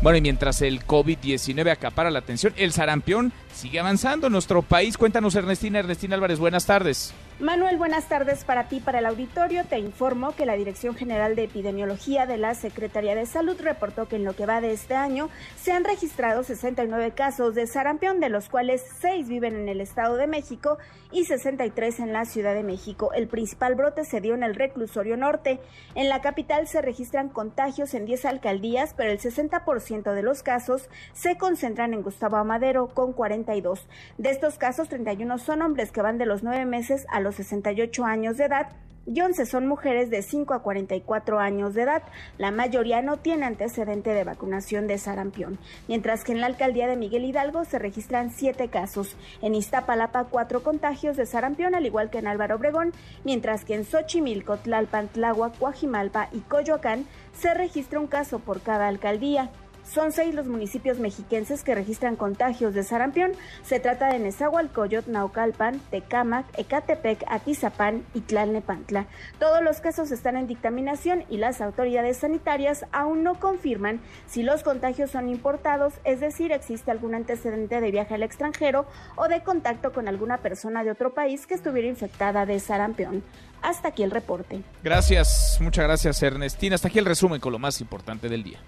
Bueno, 0.00 0.18
y 0.18 0.20
mientras 0.20 0.62
el 0.62 0.86
COVID-19 0.86 1.72
acapara 1.72 2.10
la 2.10 2.20
atención, 2.20 2.52
el 2.56 2.72
sarampión 2.72 3.32
sigue 3.52 3.80
avanzando 3.80 4.28
en 4.28 4.32
nuestro 4.32 4.62
país. 4.62 4.96
Cuéntanos, 4.96 5.34
Ernestina. 5.34 5.80
Ernestina 5.80 6.14
Álvarez, 6.14 6.38
buenas 6.38 6.66
tardes. 6.66 7.14
Manuel, 7.40 7.76
buenas 7.78 8.08
tardes 8.08 8.42
para 8.42 8.64
ti, 8.64 8.80
para 8.80 8.98
el 8.98 9.06
auditorio. 9.06 9.64
Te 9.64 9.78
informo 9.78 10.32
que 10.32 10.44
la 10.44 10.56
Dirección 10.56 10.96
General 10.96 11.36
de 11.36 11.44
Epidemiología 11.44 12.26
de 12.26 12.36
la 12.36 12.56
Secretaría 12.56 13.14
de 13.14 13.26
Salud 13.26 13.56
reportó 13.60 14.08
que 14.08 14.16
en 14.16 14.24
lo 14.24 14.34
que 14.34 14.44
va 14.44 14.60
de 14.60 14.72
este 14.72 14.96
año 14.96 15.30
se 15.54 15.70
han 15.70 15.84
registrado 15.84 16.42
69 16.42 17.12
casos 17.12 17.54
de 17.54 17.68
sarampión, 17.68 18.18
de 18.18 18.28
los 18.28 18.48
cuales 18.48 18.82
6 19.00 19.28
viven 19.28 19.54
en 19.54 19.68
el 19.68 19.80
Estado 19.80 20.16
de 20.16 20.26
México 20.26 20.78
y 21.12 21.26
63 21.26 22.00
en 22.00 22.12
la 22.12 22.24
Ciudad 22.24 22.54
de 22.54 22.64
México. 22.64 23.12
El 23.14 23.28
principal 23.28 23.76
brote 23.76 24.04
se 24.04 24.20
dio 24.20 24.34
en 24.34 24.42
el 24.42 24.56
reclusorio 24.56 25.16
norte. 25.16 25.60
En 25.94 26.08
la 26.08 26.20
capital 26.20 26.66
se 26.66 26.82
registran 26.82 27.28
contagios 27.28 27.94
en 27.94 28.04
10 28.04 28.24
alcaldías, 28.24 28.94
pero 28.96 29.12
el 29.12 29.20
60% 29.20 30.12
de 30.12 30.22
los 30.24 30.42
casos 30.42 30.88
se 31.12 31.38
concentran 31.38 31.94
en 31.94 32.02
Gustavo 32.02 32.36
Amadero 32.36 32.88
con 32.88 33.12
42. 33.12 33.86
De 34.18 34.30
estos 34.30 34.58
casos, 34.58 34.88
31 34.88 35.38
son 35.38 35.62
hombres 35.62 35.92
que 35.92 36.02
van 36.02 36.18
de 36.18 36.26
los 36.26 36.42
9 36.42 36.64
meses 36.66 37.06
a 37.12 37.20
los 37.28 37.34
68 37.34 38.06
años 38.06 38.38
de 38.38 38.44
edad 38.44 38.68
y 39.04 39.20
11 39.20 39.44
son 39.44 39.66
mujeres 39.66 40.08
de 40.08 40.22
5 40.22 40.54
a 40.54 40.62
44 40.62 41.38
años 41.38 41.74
de 41.74 41.82
edad. 41.82 42.02
La 42.38 42.50
mayoría 42.50 43.02
no 43.02 43.18
tiene 43.18 43.44
antecedente 43.44 44.14
de 44.14 44.24
vacunación 44.24 44.86
de 44.86 44.96
sarampión, 44.96 45.58
mientras 45.88 46.24
que 46.24 46.32
en 46.32 46.40
la 46.40 46.46
alcaldía 46.46 46.86
de 46.86 46.96
Miguel 46.96 47.26
Hidalgo 47.26 47.66
se 47.66 47.78
registran 47.78 48.30
7 48.30 48.68
casos. 48.68 49.14
En 49.42 49.54
Iztapalapa, 49.54 50.24
4 50.24 50.62
contagios 50.62 51.18
de 51.18 51.26
sarampión, 51.26 51.74
al 51.74 51.84
igual 51.84 52.08
que 52.08 52.18
en 52.18 52.28
Álvaro 52.28 52.56
Obregón, 52.56 52.92
mientras 53.24 53.66
que 53.66 53.74
en 53.74 53.84
Xochimilco, 53.84 54.56
Tlalpan, 54.56 55.08
Tláhuac, 55.08 55.58
Coajimalpa 55.58 56.30
y 56.32 56.40
Coyoacán 56.40 57.06
se 57.34 57.52
registra 57.52 58.00
un 58.00 58.06
caso 58.06 58.38
por 58.38 58.62
cada 58.62 58.88
alcaldía. 58.88 59.50
Son 59.92 60.12
seis 60.12 60.34
los 60.34 60.46
municipios 60.46 60.98
mexiquenses 60.98 61.64
que 61.64 61.74
registran 61.74 62.14
contagios 62.14 62.74
de 62.74 62.84
sarampión. 62.84 63.32
Se 63.62 63.80
trata 63.80 64.12
de 64.12 64.18
Nezahualcóyotl, 64.18 65.10
Naucalpan, 65.10 65.80
Tecámac, 65.90 66.44
Ecatepec, 66.58 67.24
Atizapán 67.26 68.04
y 68.12 68.20
Tlalnepantla. 68.20 69.06
Todos 69.38 69.62
los 69.62 69.80
casos 69.80 70.10
están 70.10 70.36
en 70.36 70.46
dictaminación 70.46 71.24
y 71.30 71.38
las 71.38 71.62
autoridades 71.62 72.18
sanitarias 72.18 72.84
aún 72.92 73.22
no 73.22 73.40
confirman 73.40 74.00
si 74.26 74.42
los 74.42 74.62
contagios 74.62 75.10
son 75.10 75.30
importados, 75.30 75.94
es 76.04 76.20
decir, 76.20 76.52
existe 76.52 76.90
algún 76.90 77.14
antecedente 77.14 77.80
de 77.80 77.90
viaje 77.90 78.14
al 78.14 78.22
extranjero 78.22 78.86
o 79.16 79.28
de 79.28 79.42
contacto 79.42 79.94
con 79.94 80.06
alguna 80.06 80.38
persona 80.38 80.84
de 80.84 80.90
otro 80.90 81.14
país 81.14 81.46
que 81.46 81.54
estuviera 81.54 81.88
infectada 81.88 82.44
de 82.44 82.60
sarampión. 82.60 83.22
Hasta 83.62 83.88
aquí 83.88 84.02
el 84.02 84.10
reporte. 84.10 84.60
Gracias, 84.84 85.58
muchas 85.62 85.84
gracias 85.84 86.22
Ernestina. 86.22 86.74
Hasta 86.74 86.88
aquí 86.88 86.98
el 86.98 87.06
resumen 87.06 87.40
con 87.40 87.52
lo 87.52 87.58
más 87.58 87.80
importante 87.80 88.28
del 88.28 88.42
día. 88.42 88.58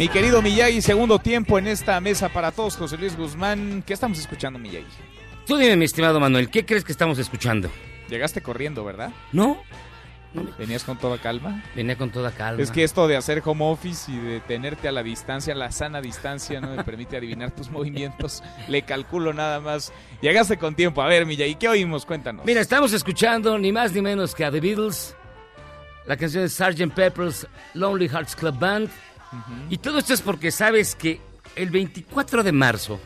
Mi 0.00 0.08
querido 0.08 0.40
Miyagi, 0.40 0.80
segundo 0.80 1.18
tiempo 1.18 1.58
en 1.58 1.66
esta 1.66 2.00
mesa 2.00 2.30
para 2.30 2.52
todos, 2.52 2.74
José 2.74 2.96
Luis 2.96 3.14
Guzmán. 3.18 3.84
¿Qué 3.86 3.92
estamos 3.92 4.18
escuchando, 4.18 4.58
Miyagi? 4.58 4.86
Tú 5.46 5.58
dime, 5.58 5.76
mi 5.76 5.84
estimado 5.84 6.18
Manuel, 6.18 6.48
¿qué 6.48 6.64
crees 6.64 6.84
que 6.84 6.92
estamos 6.92 7.18
escuchando? 7.18 7.68
Llegaste 8.08 8.40
corriendo, 8.40 8.82
¿verdad? 8.82 9.12
No. 9.30 9.62
¿Venías 10.58 10.84
con 10.84 10.96
toda 10.96 11.18
calma? 11.18 11.62
Venía 11.76 11.98
con 11.98 12.08
toda 12.08 12.30
calma. 12.30 12.62
Es 12.62 12.70
que 12.70 12.82
esto 12.82 13.08
de 13.08 13.18
hacer 13.18 13.42
home 13.44 13.62
office 13.62 14.10
y 14.10 14.16
de 14.16 14.40
tenerte 14.40 14.88
a 14.88 14.92
la 14.92 15.02
distancia, 15.02 15.54
la 15.54 15.70
sana 15.70 16.00
distancia, 16.00 16.62
no 16.62 16.74
me 16.74 16.82
permite 16.82 17.18
adivinar 17.18 17.50
tus 17.50 17.68
movimientos. 17.70 18.42
Le 18.68 18.80
calculo 18.80 19.34
nada 19.34 19.60
más. 19.60 19.92
Llegaste 20.22 20.56
con 20.56 20.74
tiempo. 20.76 21.02
A 21.02 21.08
ver, 21.08 21.26
Miyagi, 21.26 21.56
¿qué 21.56 21.68
oímos? 21.68 22.06
Cuéntanos. 22.06 22.46
Mira, 22.46 22.62
estamos 22.62 22.94
escuchando 22.94 23.58
ni 23.58 23.70
más 23.70 23.92
ni 23.92 24.00
menos 24.00 24.34
que 24.34 24.46
a 24.46 24.50
The 24.50 24.60
Beatles, 24.60 25.14
la 26.06 26.16
canción 26.16 26.44
de 26.44 26.48
Sgt. 26.48 26.90
Pepper's 26.94 27.46
Lonely 27.74 28.08
Hearts 28.08 28.34
Club 28.34 28.58
Band. 28.58 28.88
Y 29.68 29.78
todo 29.78 29.98
esto 29.98 30.14
es 30.14 30.22
porque 30.22 30.50
sabes 30.50 30.94
que 30.94 31.20
el 31.56 31.70
24 31.70 32.42
de 32.42 32.52
marzo 32.52 33.00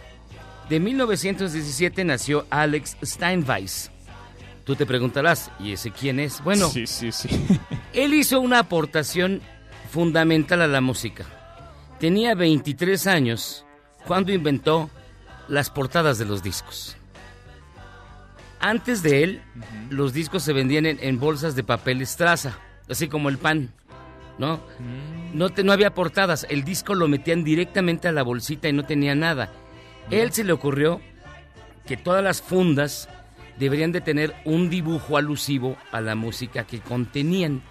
de 0.69 0.81
1917 0.81 2.05
nació 2.05 2.47
Alex 2.51 2.97
Steinweiss. 3.03 3.91
Tú 4.65 4.77
te 4.77 4.87
preguntarás, 4.87 5.51
¿y 5.61 5.73
ese 5.73 5.91
quién 5.91 6.19
es? 6.19 6.43
Bueno, 6.43 6.69
sí, 6.69 6.87
sí, 6.87 7.13
sí. 7.13 7.29
él 7.93 8.15
hizo 8.15 8.41
una 8.41 8.61
aportación 8.61 9.43
fundamental 9.91 10.63
a 10.63 10.67
la 10.67 10.81
música. 10.81 11.27
Tenía 12.01 12.35
23 12.35 13.07
años 13.07 13.67
cuando 14.07 14.33
inventó 14.33 14.89
las 15.49 15.69
portadas 15.69 16.19
de 16.19 16.25
los 16.25 16.43
discos. 16.43 16.97
Antes 18.59 19.03
de 19.03 19.23
él, 19.23 19.43
los 19.91 20.15
discos 20.15 20.43
se 20.43 20.55
vendían 20.55 20.87
en, 20.87 20.99
en 21.03 21.21
bolsas 21.21 21.55
de 21.55 21.63
papel 21.63 22.01
estraza, 22.01 22.59
así 22.89 23.09
como 23.09 23.29
el 23.29 23.37
pan, 23.37 23.71
¿no? 24.39 24.61
No, 25.35 25.51
te- 25.51 25.65
no 25.65 25.73
había 25.73 25.93
portadas, 25.95 26.47
el 26.49 26.65
disco 26.65 26.95
lo 26.95 27.09
metían 27.09 27.45
directamente 27.45 28.09
a 28.09 28.13
la 28.13 28.23
bolsita 28.23 28.69
y 28.69 28.73
no 28.73 28.85
tenía 28.85 29.15
nada. 29.15 29.53
Él 30.11 30.33
se 30.33 30.45
le 30.45 30.53
ocurrió 30.53 31.01
que 31.87 31.97
todas 31.97 32.23
las 32.25 32.41
fundas 32.41 33.09
deberían 33.59 33.93
de 33.93 34.01
tener 34.01 34.35
un 34.45 34.71
dibujo 34.71 35.17
alusivo 35.17 35.77
a 35.93 36.01
la 36.01 36.15
música 36.15 36.65
que 36.65 36.81
contenían. 36.81 37.63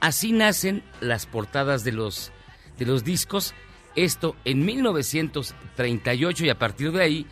Así 0.00 0.32
nacen 0.32 0.82
las 1.00 1.26
portadas 1.26 1.84
de 1.84 1.92
los, 1.92 2.32
de 2.78 2.86
los 2.86 3.04
discos. 3.04 3.54
Esto 3.94 4.36
en 4.44 4.64
1938 4.66 6.44
y 6.44 6.50
a 6.50 6.58
partir 6.58 6.92
de 6.92 7.02
ahí 7.02 7.26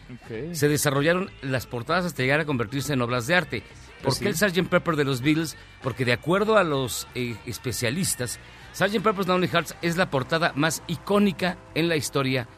se 0.53 0.69
desarrollaron 0.69 1.31
las 1.43 1.67
portadas 1.67 2.05
hasta 2.07 2.23
llegar 2.23 2.41
a 2.41 2.45
convertirse 2.47 2.93
en 2.93 3.03
obras 3.03 3.27
de 3.27 3.35
arte. 3.35 3.61
¿Por 4.03 4.13
Pues 4.13 4.19
qué 4.19 4.33
sí. 4.35 4.45
el 4.45 4.51
Sgt. 4.51 4.69
Pepper 4.69 4.97
de 4.97 5.05
los 5.05 5.21
Beatles? 5.23 5.57
Porque 5.83 6.05
de 6.05 6.13
acuerdo 6.13 6.57
a 6.57 6.65
los 6.65 7.07
eh, 7.15 7.37
especialistas, 7.47 8.39
Sgt. 8.75 9.01
Pepper's 9.03 9.29
Lonely 9.29 9.49
Hearts 9.49 9.75
es 9.83 9.97
la 9.97 10.11
portada 10.11 10.53
más 10.57 10.83
icónica 10.89 11.57
en 11.75 11.89
la 11.89 11.97
historia 11.97 12.49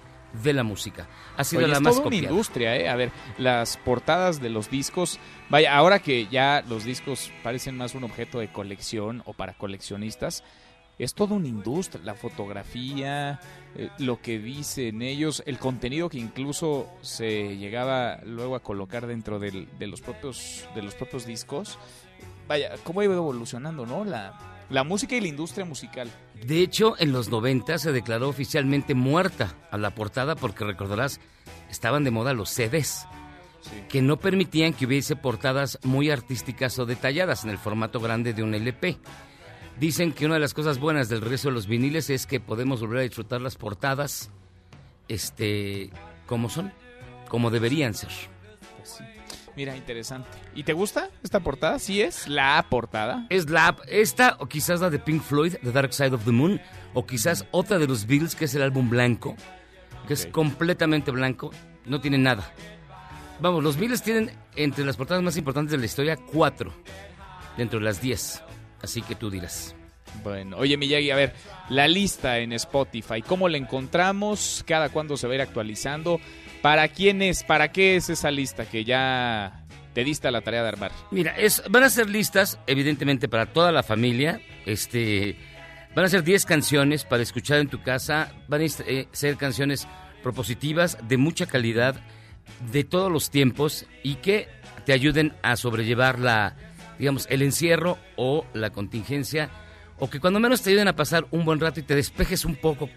de 0.42 0.52
la 0.52 0.62
música. 0.62 1.06
Ha 1.36 1.44
sido 1.44 1.60
Oye, 1.60 1.68
la 1.68 1.76
es 1.76 1.80
más 1.82 1.94
toda 1.96 2.06
una 2.08 2.16
industria, 2.16 2.76
¿eh? 2.76 2.88
A 2.88 2.96
ver, 2.96 3.10
las 3.38 3.76
portadas 3.76 4.40
de 4.40 4.50
los 4.50 4.70
discos. 4.70 5.18
Vaya, 5.50 5.76
ahora 5.76 5.98
que 5.98 6.26
ya 6.26 6.62
los 6.68 6.84
discos 6.84 7.30
parecen 7.42 7.76
más 7.76 7.94
un 7.94 8.04
objeto 8.04 8.38
de 8.38 8.50
colección 8.50 9.22
o 9.26 9.34
para 9.34 9.54
coleccionistas, 9.54 10.42
es 10.98 11.12
toda 11.14 11.34
una 11.36 11.48
industria. 11.48 12.02
La 12.04 12.14
fotografía, 12.14 13.38
eh, 13.74 13.90
lo 13.98 14.20
que 14.22 14.38
dicen 14.38 15.02
ellos, 15.02 15.42
el 15.46 15.58
contenido 15.58 16.08
que 16.08 16.18
incluso 16.18 16.88
se 17.02 17.56
llegaba 17.58 18.18
luego 18.24 18.56
a 18.56 18.60
colocar 18.60 19.06
dentro 19.06 19.38
del- 19.38 19.68
de, 19.78 19.86
los 19.86 20.00
propios, 20.00 20.66
de 20.74 20.80
los 20.82 20.94
propios 20.94 21.26
discos. 21.26 21.78
Vaya, 22.48 22.72
cómo 22.84 23.00
ha 23.00 23.04
ido 23.04 23.14
evolucionando, 23.14 23.84
¿no? 23.86 24.04
La, 24.04 24.38
la 24.70 24.84
música 24.84 25.16
y 25.16 25.20
la 25.20 25.28
industria 25.28 25.64
musical. 25.64 26.10
De 26.44 26.60
hecho, 26.60 26.94
en 26.98 27.12
los 27.12 27.28
90 27.28 27.78
se 27.78 27.92
declaró 27.92 28.28
oficialmente 28.28 28.94
muerta 28.94 29.54
a 29.70 29.78
la 29.78 29.94
portada 29.94 30.36
porque 30.36 30.64
recordarás, 30.64 31.20
estaban 31.70 32.04
de 32.04 32.10
moda 32.10 32.32
los 32.34 32.50
CDs, 32.50 33.06
que 33.88 34.02
no 34.02 34.18
permitían 34.18 34.72
que 34.72 34.86
hubiese 34.86 35.16
portadas 35.16 35.78
muy 35.82 36.10
artísticas 36.10 36.78
o 36.78 36.86
detalladas 36.86 37.44
en 37.44 37.50
el 37.50 37.58
formato 37.58 38.00
grande 38.00 38.32
de 38.32 38.42
un 38.42 38.54
LP. 38.54 38.98
Dicen 39.78 40.12
que 40.12 40.24
una 40.24 40.34
de 40.34 40.40
las 40.40 40.54
cosas 40.54 40.78
buenas 40.78 41.08
del 41.08 41.20
regreso 41.20 41.48
de 41.48 41.54
los 41.54 41.66
viniles 41.66 42.08
es 42.10 42.26
que 42.26 42.40
podemos 42.40 42.80
volver 42.80 42.98
a 42.98 43.02
disfrutar 43.02 43.40
las 43.40 43.56
portadas 43.56 44.30
este 45.08 45.90
como 46.26 46.48
son, 46.48 46.72
como 47.28 47.50
deberían 47.50 47.94
ser. 47.94 48.10
Mira, 49.56 49.74
interesante. 49.74 50.28
¿Y 50.54 50.64
te 50.64 50.74
gusta 50.74 51.08
esta 51.22 51.40
portada? 51.40 51.78
¿Sí 51.78 52.02
es 52.02 52.28
la 52.28 52.64
portada? 52.68 53.26
Es 53.30 53.48
la 53.48 53.74
esta 53.88 54.36
o 54.38 54.46
quizás 54.46 54.80
la 54.80 54.90
de 54.90 54.98
Pink 54.98 55.22
Floyd, 55.22 55.54
The 55.62 55.72
Dark 55.72 55.94
Side 55.94 56.14
of 56.14 56.24
the 56.26 56.30
Moon, 56.30 56.60
o 56.92 57.06
quizás 57.06 57.46
otra 57.52 57.78
de 57.78 57.88
los 57.88 58.06
Beatles 58.06 58.34
que 58.34 58.44
es 58.44 58.54
el 58.54 58.60
álbum 58.60 58.90
blanco, 58.90 59.34
que 60.06 60.12
es 60.12 60.26
completamente 60.26 61.10
blanco, 61.10 61.50
no 61.86 62.02
tiene 62.02 62.18
nada. 62.18 62.52
Vamos, 63.40 63.64
los 63.64 63.78
Beatles 63.78 64.02
tienen 64.02 64.30
entre 64.56 64.84
las 64.84 64.96
portadas 64.96 65.22
más 65.22 65.38
importantes 65.38 65.72
de 65.72 65.78
la 65.78 65.86
historia 65.86 66.16
cuatro 66.16 66.74
dentro 67.56 67.78
de 67.78 67.86
las 67.86 68.02
diez, 68.02 68.42
así 68.82 69.00
que 69.00 69.14
tú 69.14 69.30
dirás. 69.30 69.74
Bueno, 70.22 70.58
oye 70.58 70.76
Miyagi, 70.76 71.10
a 71.10 71.16
ver, 71.16 71.34
la 71.70 71.88
lista 71.88 72.38
en 72.38 72.52
Spotify, 72.52 73.22
¿cómo 73.22 73.48
la 73.48 73.56
encontramos? 73.56 74.64
¿Cada 74.66 74.90
cuándo 74.90 75.16
se 75.16 75.26
va 75.26 75.32
a 75.32 75.36
ir 75.36 75.42
actualizando? 75.42 76.20
¿Para 76.62 76.88
quién 76.88 77.22
es? 77.22 77.44
¿Para 77.44 77.72
qué 77.72 77.96
es 77.96 78.10
esa 78.10 78.30
lista 78.30 78.64
que 78.66 78.84
ya 78.84 79.64
te 79.94 80.04
diste 80.04 80.28
a 80.28 80.30
la 80.30 80.40
tarea 80.40 80.62
de 80.62 80.68
armar? 80.68 80.92
Mira, 81.10 81.36
es, 81.36 81.62
van 81.70 81.84
a 81.84 81.90
ser 81.90 82.10
listas, 82.10 82.58
evidentemente, 82.66 83.28
para 83.28 83.46
toda 83.46 83.72
la 83.72 83.82
familia. 83.82 84.40
Este, 84.64 85.36
van 85.94 86.04
a 86.04 86.08
ser 86.08 86.22
10 86.22 86.44
canciones 86.44 87.04
para 87.04 87.22
escuchar 87.22 87.58
en 87.58 87.68
tu 87.68 87.82
casa. 87.82 88.32
Van 88.48 88.60
a 88.60 88.64
eh, 88.64 89.08
ser 89.12 89.36
canciones 89.36 89.86
propositivas, 90.22 90.98
de 91.06 91.16
mucha 91.16 91.46
calidad, 91.46 91.96
de 92.72 92.84
todos 92.84 93.10
los 93.12 93.30
tiempos 93.30 93.86
y 94.02 94.16
que 94.16 94.48
te 94.84 94.92
ayuden 94.92 95.34
a 95.42 95.56
sobrellevar 95.56 96.18
la, 96.18 96.56
digamos, 96.98 97.26
el 97.30 97.42
encierro 97.42 97.98
o 98.16 98.46
la 98.54 98.70
contingencia, 98.70 99.50
o 99.98 100.10
que 100.10 100.20
cuando 100.20 100.40
menos 100.40 100.62
te 100.62 100.70
ayuden 100.70 100.88
a 100.88 100.96
pasar 100.96 101.26
un 101.30 101.44
buen 101.44 101.60
rato 101.60 101.80
y 101.80 101.82
te 101.82 101.94
despejes 101.94 102.44
un 102.44 102.56
poco, 102.56 102.88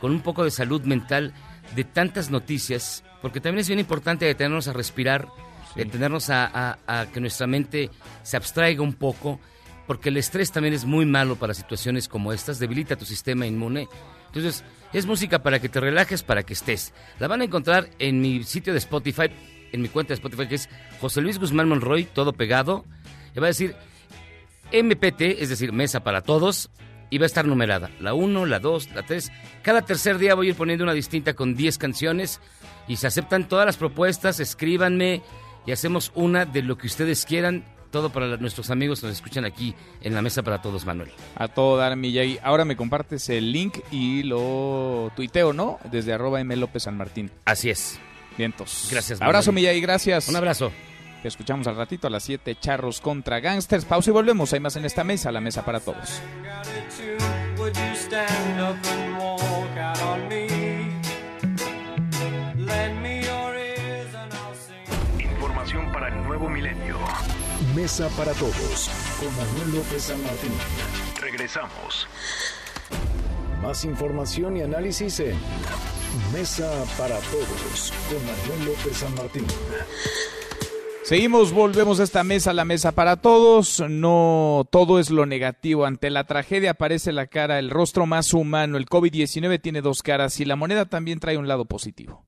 con 0.00 0.12
un 0.12 0.20
poco 0.20 0.44
de 0.44 0.50
salud 0.50 0.82
mental 0.82 1.32
de 1.74 1.84
tantas 1.84 2.30
noticias, 2.30 3.02
porque 3.22 3.40
también 3.40 3.60
es 3.60 3.68
bien 3.68 3.80
importante 3.80 4.24
detenernos 4.24 4.68
a 4.68 4.72
respirar, 4.72 5.26
detenernos 5.74 6.30
a, 6.30 6.46
a- 6.86 7.00
a 7.00 7.06
que 7.06 7.20
nuestra 7.20 7.46
mente 7.46 7.90
se 8.22 8.36
abstraiga 8.36 8.82
un 8.82 8.94
poco, 8.94 9.40
porque 9.86 10.08
el 10.08 10.16
estrés 10.16 10.50
también 10.52 10.74
es 10.74 10.84
muy 10.84 11.06
malo 11.06 11.36
para 11.36 11.54
situaciones 11.54 12.08
como 12.08 12.32
estas, 12.32 12.58
debilita 12.58 12.96
tu 12.96 13.04
sistema 13.04 13.46
inmune. 13.46 13.88
Entonces, 14.26 14.64
es 14.92 15.06
música 15.06 15.42
para 15.42 15.60
que 15.60 15.68
te 15.68 15.80
relajes, 15.80 16.22
para 16.22 16.42
que 16.42 16.52
estés. 16.54 16.92
La 17.18 17.28
van 17.28 17.40
a 17.40 17.44
encontrar 17.44 17.88
en 17.98 18.20
mi 18.20 18.42
sitio 18.44 18.72
de 18.72 18.78
Spotify, 18.80 19.30
en 19.72 19.82
mi 19.82 19.88
cuenta 19.88 20.08
de 20.08 20.14
Spotify, 20.14 20.48
que 20.48 20.56
es 20.56 20.68
José 21.00 21.20
Luis 21.20 21.38
Guzmán 21.38 21.68
Monroy, 21.68 22.04
todo 22.04 22.32
pegado. 22.32 22.84
Le 23.34 23.40
va 23.40 23.46
a 23.46 23.48
decir 23.48 23.74
MPT, 24.72 25.20
es 25.40 25.48
decir, 25.48 25.72
Mesa 25.72 26.00
para 26.02 26.22
Todos, 26.22 26.70
y 27.10 27.18
va 27.18 27.24
a 27.24 27.26
estar 27.26 27.46
numerada. 27.46 27.90
La 28.00 28.14
1, 28.14 28.46
la 28.46 28.58
2, 28.58 28.90
la 28.94 29.02
3. 29.02 29.32
Cada 29.62 29.82
tercer 29.82 30.18
día 30.18 30.34
voy 30.34 30.48
a 30.48 30.50
ir 30.50 30.56
poniendo 30.56 30.84
una 30.84 30.92
distinta 30.92 31.34
con 31.34 31.54
10 31.54 31.78
canciones 31.78 32.40
y 32.88 32.96
se 32.96 33.06
aceptan 33.06 33.48
todas 33.48 33.66
las 33.66 33.76
propuestas, 33.76 34.40
escríbanme 34.40 35.22
y 35.66 35.72
hacemos 35.72 36.12
una 36.14 36.44
de 36.44 36.62
lo 36.62 36.78
que 36.78 36.86
ustedes 36.86 37.24
quieran. 37.24 37.64
Todo 37.90 38.10
para 38.10 38.36
nuestros 38.36 38.70
amigos 38.70 39.00
que 39.00 39.06
nos 39.06 39.16
escuchan 39.16 39.44
aquí 39.44 39.74
en 40.02 40.12
la 40.12 40.20
Mesa 40.20 40.42
para 40.42 40.60
Todos, 40.60 40.84
Manuel. 40.84 41.10
A 41.36 41.48
todo 41.48 41.76
dar, 41.76 41.96
Miyagi. 41.96 42.38
Ahora 42.42 42.64
me 42.64 42.76
compartes 42.76 43.28
el 43.30 43.52
link 43.52 43.78
y 43.90 44.24
lo 44.24 45.10
tuiteo, 45.14 45.52
¿no? 45.52 45.78
Desde 45.90 46.12
arroba 46.12 46.40
M. 46.40 46.54
López 46.56 46.82
San 46.82 46.96
Martín. 46.96 47.30
Así 47.44 47.70
es. 47.70 47.98
Vientos. 48.36 48.88
Gracias, 48.90 49.22
Abrazo. 49.22 49.52
Miyagi, 49.52 49.80
gracias. 49.80 50.28
Un 50.28 50.36
abrazo. 50.36 50.72
Te 51.22 51.28
escuchamos 51.28 51.66
al 51.66 51.76
ratito 51.76 52.06
a 52.06 52.10
las 52.10 52.22
7, 52.24 52.56
Charros 52.60 53.00
contra 53.00 53.40
Gangsters. 53.40 53.84
Pausa 53.84 54.10
y 54.10 54.12
volvemos. 54.12 54.52
Hay 54.52 54.60
más 54.60 54.76
en 54.76 54.84
esta 54.84 55.04
mesa, 55.04 55.32
la 55.32 55.40
mesa 55.40 55.64
para 55.64 55.80
todos. 55.80 56.20
Información 65.18 65.92
para 65.92 66.08
el 66.08 66.22
nuevo 66.22 66.48
milenio. 66.48 66.98
Mesa 67.74 68.08
para 68.10 68.32
todos 68.32 68.90
con 69.18 69.36
Manuel 69.36 69.76
López 69.76 70.02
San 70.02 70.22
Martín. 70.22 70.52
Regresamos. 71.20 72.06
Más 73.62 73.84
información 73.84 74.56
y 74.56 74.62
análisis 74.62 75.18
en 75.20 75.36
Mesa 76.32 76.70
para 76.96 77.18
todos 77.18 77.92
con 78.08 78.18
Manuel 78.24 78.66
López 78.66 78.96
San 78.96 79.14
Martín. 79.14 79.46
Seguimos, 81.06 81.52
volvemos 81.52 82.00
a 82.00 82.02
esta 82.02 82.24
mesa, 82.24 82.52
la 82.52 82.64
mesa 82.64 82.90
para 82.90 83.14
todos. 83.14 83.80
No 83.88 84.66
todo 84.72 84.98
es 84.98 85.08
lo 85.08 85.24
negativo. 85.24 85.86
Ante 85.86 86.10
la 86.10 86.24
tragedia 86.24 86.72
aparece 86.72 87.12
la 87.12 87.28
cara, 87.28 87.60
el 87.60 87.70
rostro 87.70 88.06
más 88.06 88.34
humano. 88.34 88.76
El 88.76 88.86
COVID-19 88.86 89.62
tiene 89.62 89.82
dos 89.82 90.02
caras 90.02 90.40
y 90.40 90.44
la 90.44 90.56
moneda 90.56 90.86
también 90.86 91.20
trae 91.20 91.38
un 91.38 91.46
lado 91.46 91.64
positivo. 91.64 92.26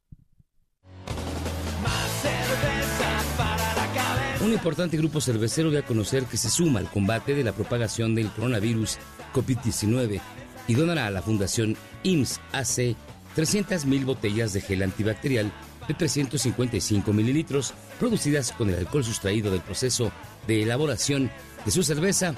Un 4.43 4.53
importante 4.53 4.97
grupo 4.97 5.21
cervecero 5.21 5.71
dio 5.71 5.81
a 5.81 5.83
conocer 5.83 6.27
que 6.27 6.37
se 6.37 6.49
suma 6.49 6.79
al 6.79 6.89
combate 6.89 7.35
de 7.35 7.43
la 7.43 7.51
propagación 7.51 8.15
del 8.15 8.31
coronavirus 8.31 8.99
COVID-19. 9.35 10.21
y 10.69 10.75
donará 10.75 11.07
a 11.07 11.11
la 11.11 11.23
Fundación 11.23 11.77
IMSS 12.05 12.41
AC 12.53 12.97
300.000 13.35 14.05
botellas 14.05 14.53
de 14.53 14.61
gel 14.61 14.85
antibacterial 14.85 15.51
de 15.89 15.95
355 15.95 17.13
mililitros, 17.13 17.75
producidas 17.99 18.53
con 18.53 18.69
el 18.69 18.77
alcohol 18.77 19.03
sustraído 19.03 19.51
del 19.51 19.63
proceso 19.63 20.13
de 20.47 20.63
elaboración 20.63 21.31
de 21.65 21.71
su 21.71 21.83
cerveza. 21.83 22.35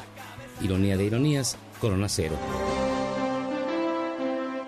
Ironía 0.62 0.96
de 0.96 1.04
ironías, 1.04 1.58
Corona 1.80 2.08
Cero. 2.08 2.36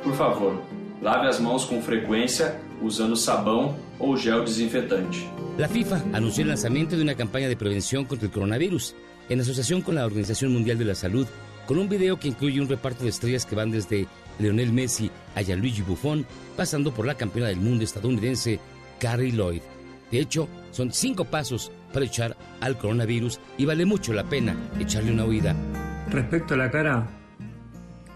Por 0.03 0.15
favor, 0.17 0.61
lave 1.01 1.29
as 1.29 1.39
mãos 1.39 1.65
com 1.65 1.81
frequência 1.81 2.61
usando 2.81 3.17
sabão 3.17 3.77
ou 3.99 4.17
gel 4.17 4.45
desinfetante. 4.45 5.29
La 5.59 5.69
FIFA 5.69 6.03
anunció 6.13 6.43
el 6.43 6.49
lanzamiento 6.49 6.97
de 6.97 7.03
una 7.03 7.15
campaña 7.15 7.49
de 7.49 7.57
prevención 7.57 8.05
contra 8.05 8.27
el 8.27 8.33
coronavirus 8.33 8.97
en 9.29 9.41
asociación 9.41 9.83
con 9.83 9.95
la 9.95 10.05
Organización 10.05 10.53
Mundial 10.53 10.79
de 10.79 10.87
la 10.87 10.95
Salud, 10.95 11.27
con 11.67 11.79
un 11.79 11.89
video 11.89 12.19
que 12.19 12.29
incluye 12.29 12.61
un 12.61 12.69
reparto 12.69 13.05
de 13.05 13.11
estrellas 13.11 13.47
que 13.47 13.55
van 13.55 13.71
desde 13.71 14.09
Lionel 14.39 14.73
Messi 14.73 15.11
a 15.35 15.43
Gianluigi 15.43 15.83
Buffon, 15.83 16.27
pasando 16.57 16.93
por 16.93 17.07
la 17.07 17.15
campeona 17.15 17.49
del 17.49 17.61
mundo 17.61 17.85
estadounidense 17.85 18.59
Carrie 19.03 19.33
Lloyd. 19.33 19.63
De 20.13 20.21
hecho, 20.21 20.49
son 20.71 20.93
cinco 20.93 21.25
pasos 21.25 21.73
para 21.93 22.05
echar 22.05 22.37
al 22.61 22.79
coronavirus 22.79 23.41
y 23.59 23.65
vale 23.65 23.85
mucho 23.85 24.13
la 24.13 24.23
pena 24.23 24.57
echarle 24.79 25.13
una 25.13 25.25
huida. 25.25 25.57
Respecto 26.09 26.55
a 26.55 26.59
la 26.59 26.71
cara, 26.71 27.09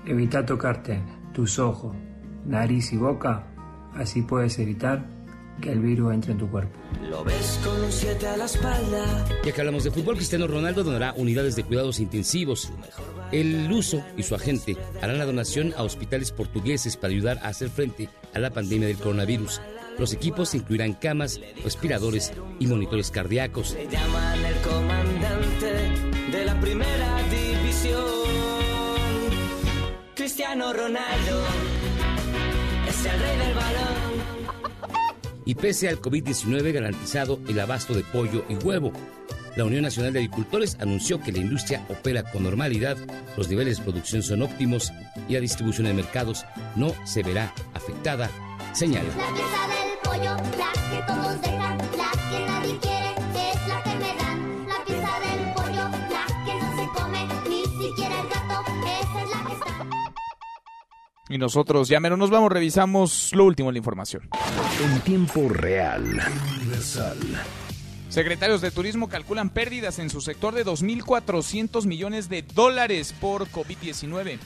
evita 0.06 0.46
tocarte 0.46 1.02
tus 1.34 1.58
ojos, 1.58 1.96
nariz 2.44 2.92
y 2.92 2.98
boca, 2.98 3.48
así 3.94 4.22
puedes 4.22 4.60
evitar 4.60 5.04
que 5.60 5.72
el 5.72 5.80
virus 5.80 6.14
entre 6.14 6.32
en 6.32 6.38
tu 6.38 6.48
cuerpo. 6.48 6.78
Lo 7.10 7.24
ves 7.24 7.58
con 7.64 7.80
un 7.80 7.90
7 7.90 8.28
a 8.28 8.36
la 8.36 8.44
espalda. 8.44 9.24
Ya 9.44 9.52
que 9.52 9.60
hablamos 9.60 9.82
de 9.82 9.90
fútbol, 9.90 10.14
Cristiano 10.16 10.46
Ronaldo 10.46 10.84
donará 10.84 11.14
unidades 11.16 11.56
de 11.56 11.64
cuidados 11.64 11.98
intensivos. 11.98 12.72
El 13.32 13.72
uso 13.72 14.04
y 14.16 14.22
su 14.22 14.36
agente 14.36 14.76
harán 15.02 15.18
la 15.18 15.24
donación 15.24 15.74
a 15.76 15.82
hospitales 15.82 16.30
portugueses 16.30 16.96
para 16.96 17.12
ayudar 17.12 17.38
a 17.38 17.48
hacer 17.48 17.70
frente 17.70 18.08
a 18.34 18.38
la 18.38 18.50
pandemia 18.50 18.86
del 18.86 18.98
coronavirus. 18.98 19.60
Los 19.98 20.12
equipos 20.12 20.54
incluirán 20.54 20.94
camas, 20.94 21.40
respiradores 21.64 22.32
y 22.58 22.66
monitores 22.66 23.10
cardíacos. 23.10 23.72
Le 23.72 23.88
llaman 23.88 24.44
el 24.44 24.56
comandante 24.56 25.72
de 26.32 26.44
la 26.44 26.60
primera 26.60 27.22
división. 27.30 28.04
Cristiano 30.14 30.72
Ronaldo 30.72 31.44
es 32.88 33.06
el 33.06 33.20
rey 33.20 33.38
del 33.38 33.54
balón. 33.54 33.96
Y 35.44 35.54
pese 35.54 35.88
al 35.88 36.00
COVID-19 36.00 36.72
garantizado 36.72 37.38
el 37.48 37.60
abasto 37.60 37.94
de 37.94 38.02
pollo 38.02 38.44
y 38.48 38.54
huevo, 38.56 38.92
la 39.56 39.64
Unión 39.64 39.82
Nacional 39.82 40.12
de 40.12 40.18
Agricultores 40.18 40.76
anunció 40.80 41.20
que 41.20 41.32
la 41.32 41.38
industria 41.38 41.86
opera 41.88 42.22
con 42.30 42.42
normalidad, 42.42 42.98
los 43.38 43.48
niveles 43.48 43.78
de 43.78 43.84
producción 43.84 44.22
son 44.22 44.42
óptimos 44.42 44.92
y 45.28 45.32
la 45.32 45.40
distribución 45.40 45.86
en 45.86 45.96
mercados 45.96 46.44
no 46.74 46.94
se 47.06 47.22
verá 47.22 47.54
afectada, 47.72 48.30
señala. 48.74 49.08
La 50.06 50.12
pieza 50.12 50.30
del 50.30 50.36
pollo, 50.36 50.36
la 50.56 50.72
que 50.90 51.02
todos 51.06 51.40
dejan, 51.40 51.78
la 51.78 52.10
que 52.30 52.46
nadie 52.46 52.78
quiere, 52.78 53.10
es 53.50 53.68
la 53.68 53.82
que 53.82 53.94
me 53.96 54.14
dan. 54.16 54.68
La 54.68 54.84
pieza 54.84 55.20
del 55.20 55.52
pollo, 55.54 55.84
la 56.10 56.26
que 56.44 56.54
no 56.60 56.76
se 56.76 56.88
come, 56.94 57.26
ni 57.48 57.62
siquiera 57.64 58.20
el 58.20 58.28
gato, 58.28 58.64
esa 58.84 59.22
es 59.22 59.30
la 59.30 59.46
que 59.46 59.52
está. 59.52 59.86
Y 61.28 61.38
nosotros 61.38 61.88
ya 61.88 61.98
menos 61.98 62.18
nos 62.18 62.30
vamos, 62.30 62.52
revisamos 62.52 63.30
lo 63.34 63.44
último 63.44 63.70
en 63.70 63.74
la 63.74 63.78
información. 63.78 64.28
En 64.80 65.00
tiempo 65.00 65.48
real. 65.48 66.04
Universal. 66.60 67.18
Secretarios 68.08 68.60
de 68.60 68.70
Turismo 68.70 69.08
calculan 69.08 69.50
pérdidas 69.50 69.98
en 69.98 70.08
su 70.08 70.20
sector 70.20 70.54
de 70.54 70.64
2.400 70.64 71.84
millones 71.86 72.28
de 72.28 72.42
dólares 72.42 73.12
por 73.20 73.48
COVID-19. 73.48 74.38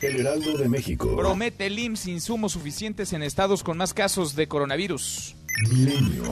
El 0.00 0.20
Heraldo 0.20 0.58
de 0.58 0.68
México. 0.68 1.16
Promete 1.16 1.66
el 1.66 1.78
IMSS 1.78 2.08
insumos 2.08 2.52
suficientes 2.52 3.12
en 3.12 3.22
estados 3.22 3.62
con 3.62 3.78
más 3.78 3.94
casos 3.94 4.36
de 4.36 4.46
coronavirus. 4.46 5.34
Milenio. 5.70 6.24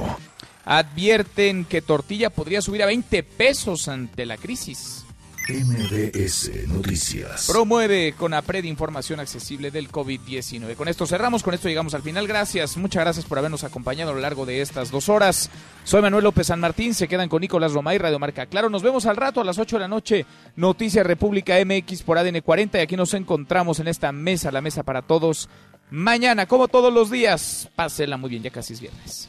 Advierten 0.64 1.64
que 1.64 1.82
tortilla 1.82 2.30
podría 2.30 2.60
subir 2.60 2.82
a 2.82 2.86
20 2.86 3.22
pesos 3.22 3.88
ante 3.88 4.26
la 4.26 4.36
crisis. 4.36 5.03
MBS 5.46 6.68
Noticias. 6.68 7.46
Promueve 7.46 8.14
con 8.16 8.32
APRED 8.32 8.64
información 8.64 9.20
accesible 9.20 9.70
del 9.70 9.92
COVID-19. 9.92 10.74
Con 10.74 10.88
esto 10.88 11.06
cerramos, 11.06 11.42
con 11.42 11.52
esto 11.52 11.68
llegamos 11.68 11.92
al 11.92 12.00
final. 12.00 12.26
Gracias, 12.26 12.78
muchas 12.78 13.04
gracias 13.04 13.26
por 13.26 13.36
habernos 13.36 13.62
acompañado 13.62 14.12
a 14.12 14.14
lo 14.14 14.20
largo 14.20 14.46
de 14.46 14.62
estas 14.62 14.90
dos 14.90 15.10
horas. 15.10 15.50
Soy 15.84 16.00
Manuel 16.00 16.24
López 16.24 16.46
San 16.46 16.60
Martín, 16.60 16.94
se 16.94 17.08
quedan 17.08 17.28
con 17.28 17.42
Nicolás 17.42 17.72
Romay, 17.72 17.98
Radio 17.98 18.18
Marca 18.18 18.46
Claro. 18.46 18.70
Nos 18.70 18.82
vemos 18.82 19.04
al 19.04 19.16
rato 19.16 19.42
a 19.42 19.44
las 19.44 19.58
8 19.58 19.76
de 19.76 19.80
la 19.80 19.88
noche. 19.88 20.24
Noticias 20.56 21.06
República 21.06 21.56
MX 21.62 22.04
por 22.04 22.16
ADN 22.16 22.40
40 22.40 22.78
y 22.78 22.80
aquí 22.80 22.96
nos 22.96 23.12
encontramos 23.12 23.80
en 23.80 23.88
esta 23.88 24.12
mesa, 24.12 24.50
la 24.50 24.62
mesa 24.62 24.82
para 24.82 25.02
todos. 25.02 25.50
Mañana, 25.90 26.46
como 26.46 26.68
todos 26.68 26.90
los 26.90 27.10
días, 27.10 27.68
pásela 27.76 28.16
muy 28.16 28.30
bien, 28.30 28.42
ya 28.42 28.50
casi 28.50 28.72
es 28.72 28.80
viernes. 28.80 29.28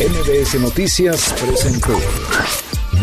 MBS 0.00 0.60
Noticias 0.60 1.32
presentó 1.40 1.96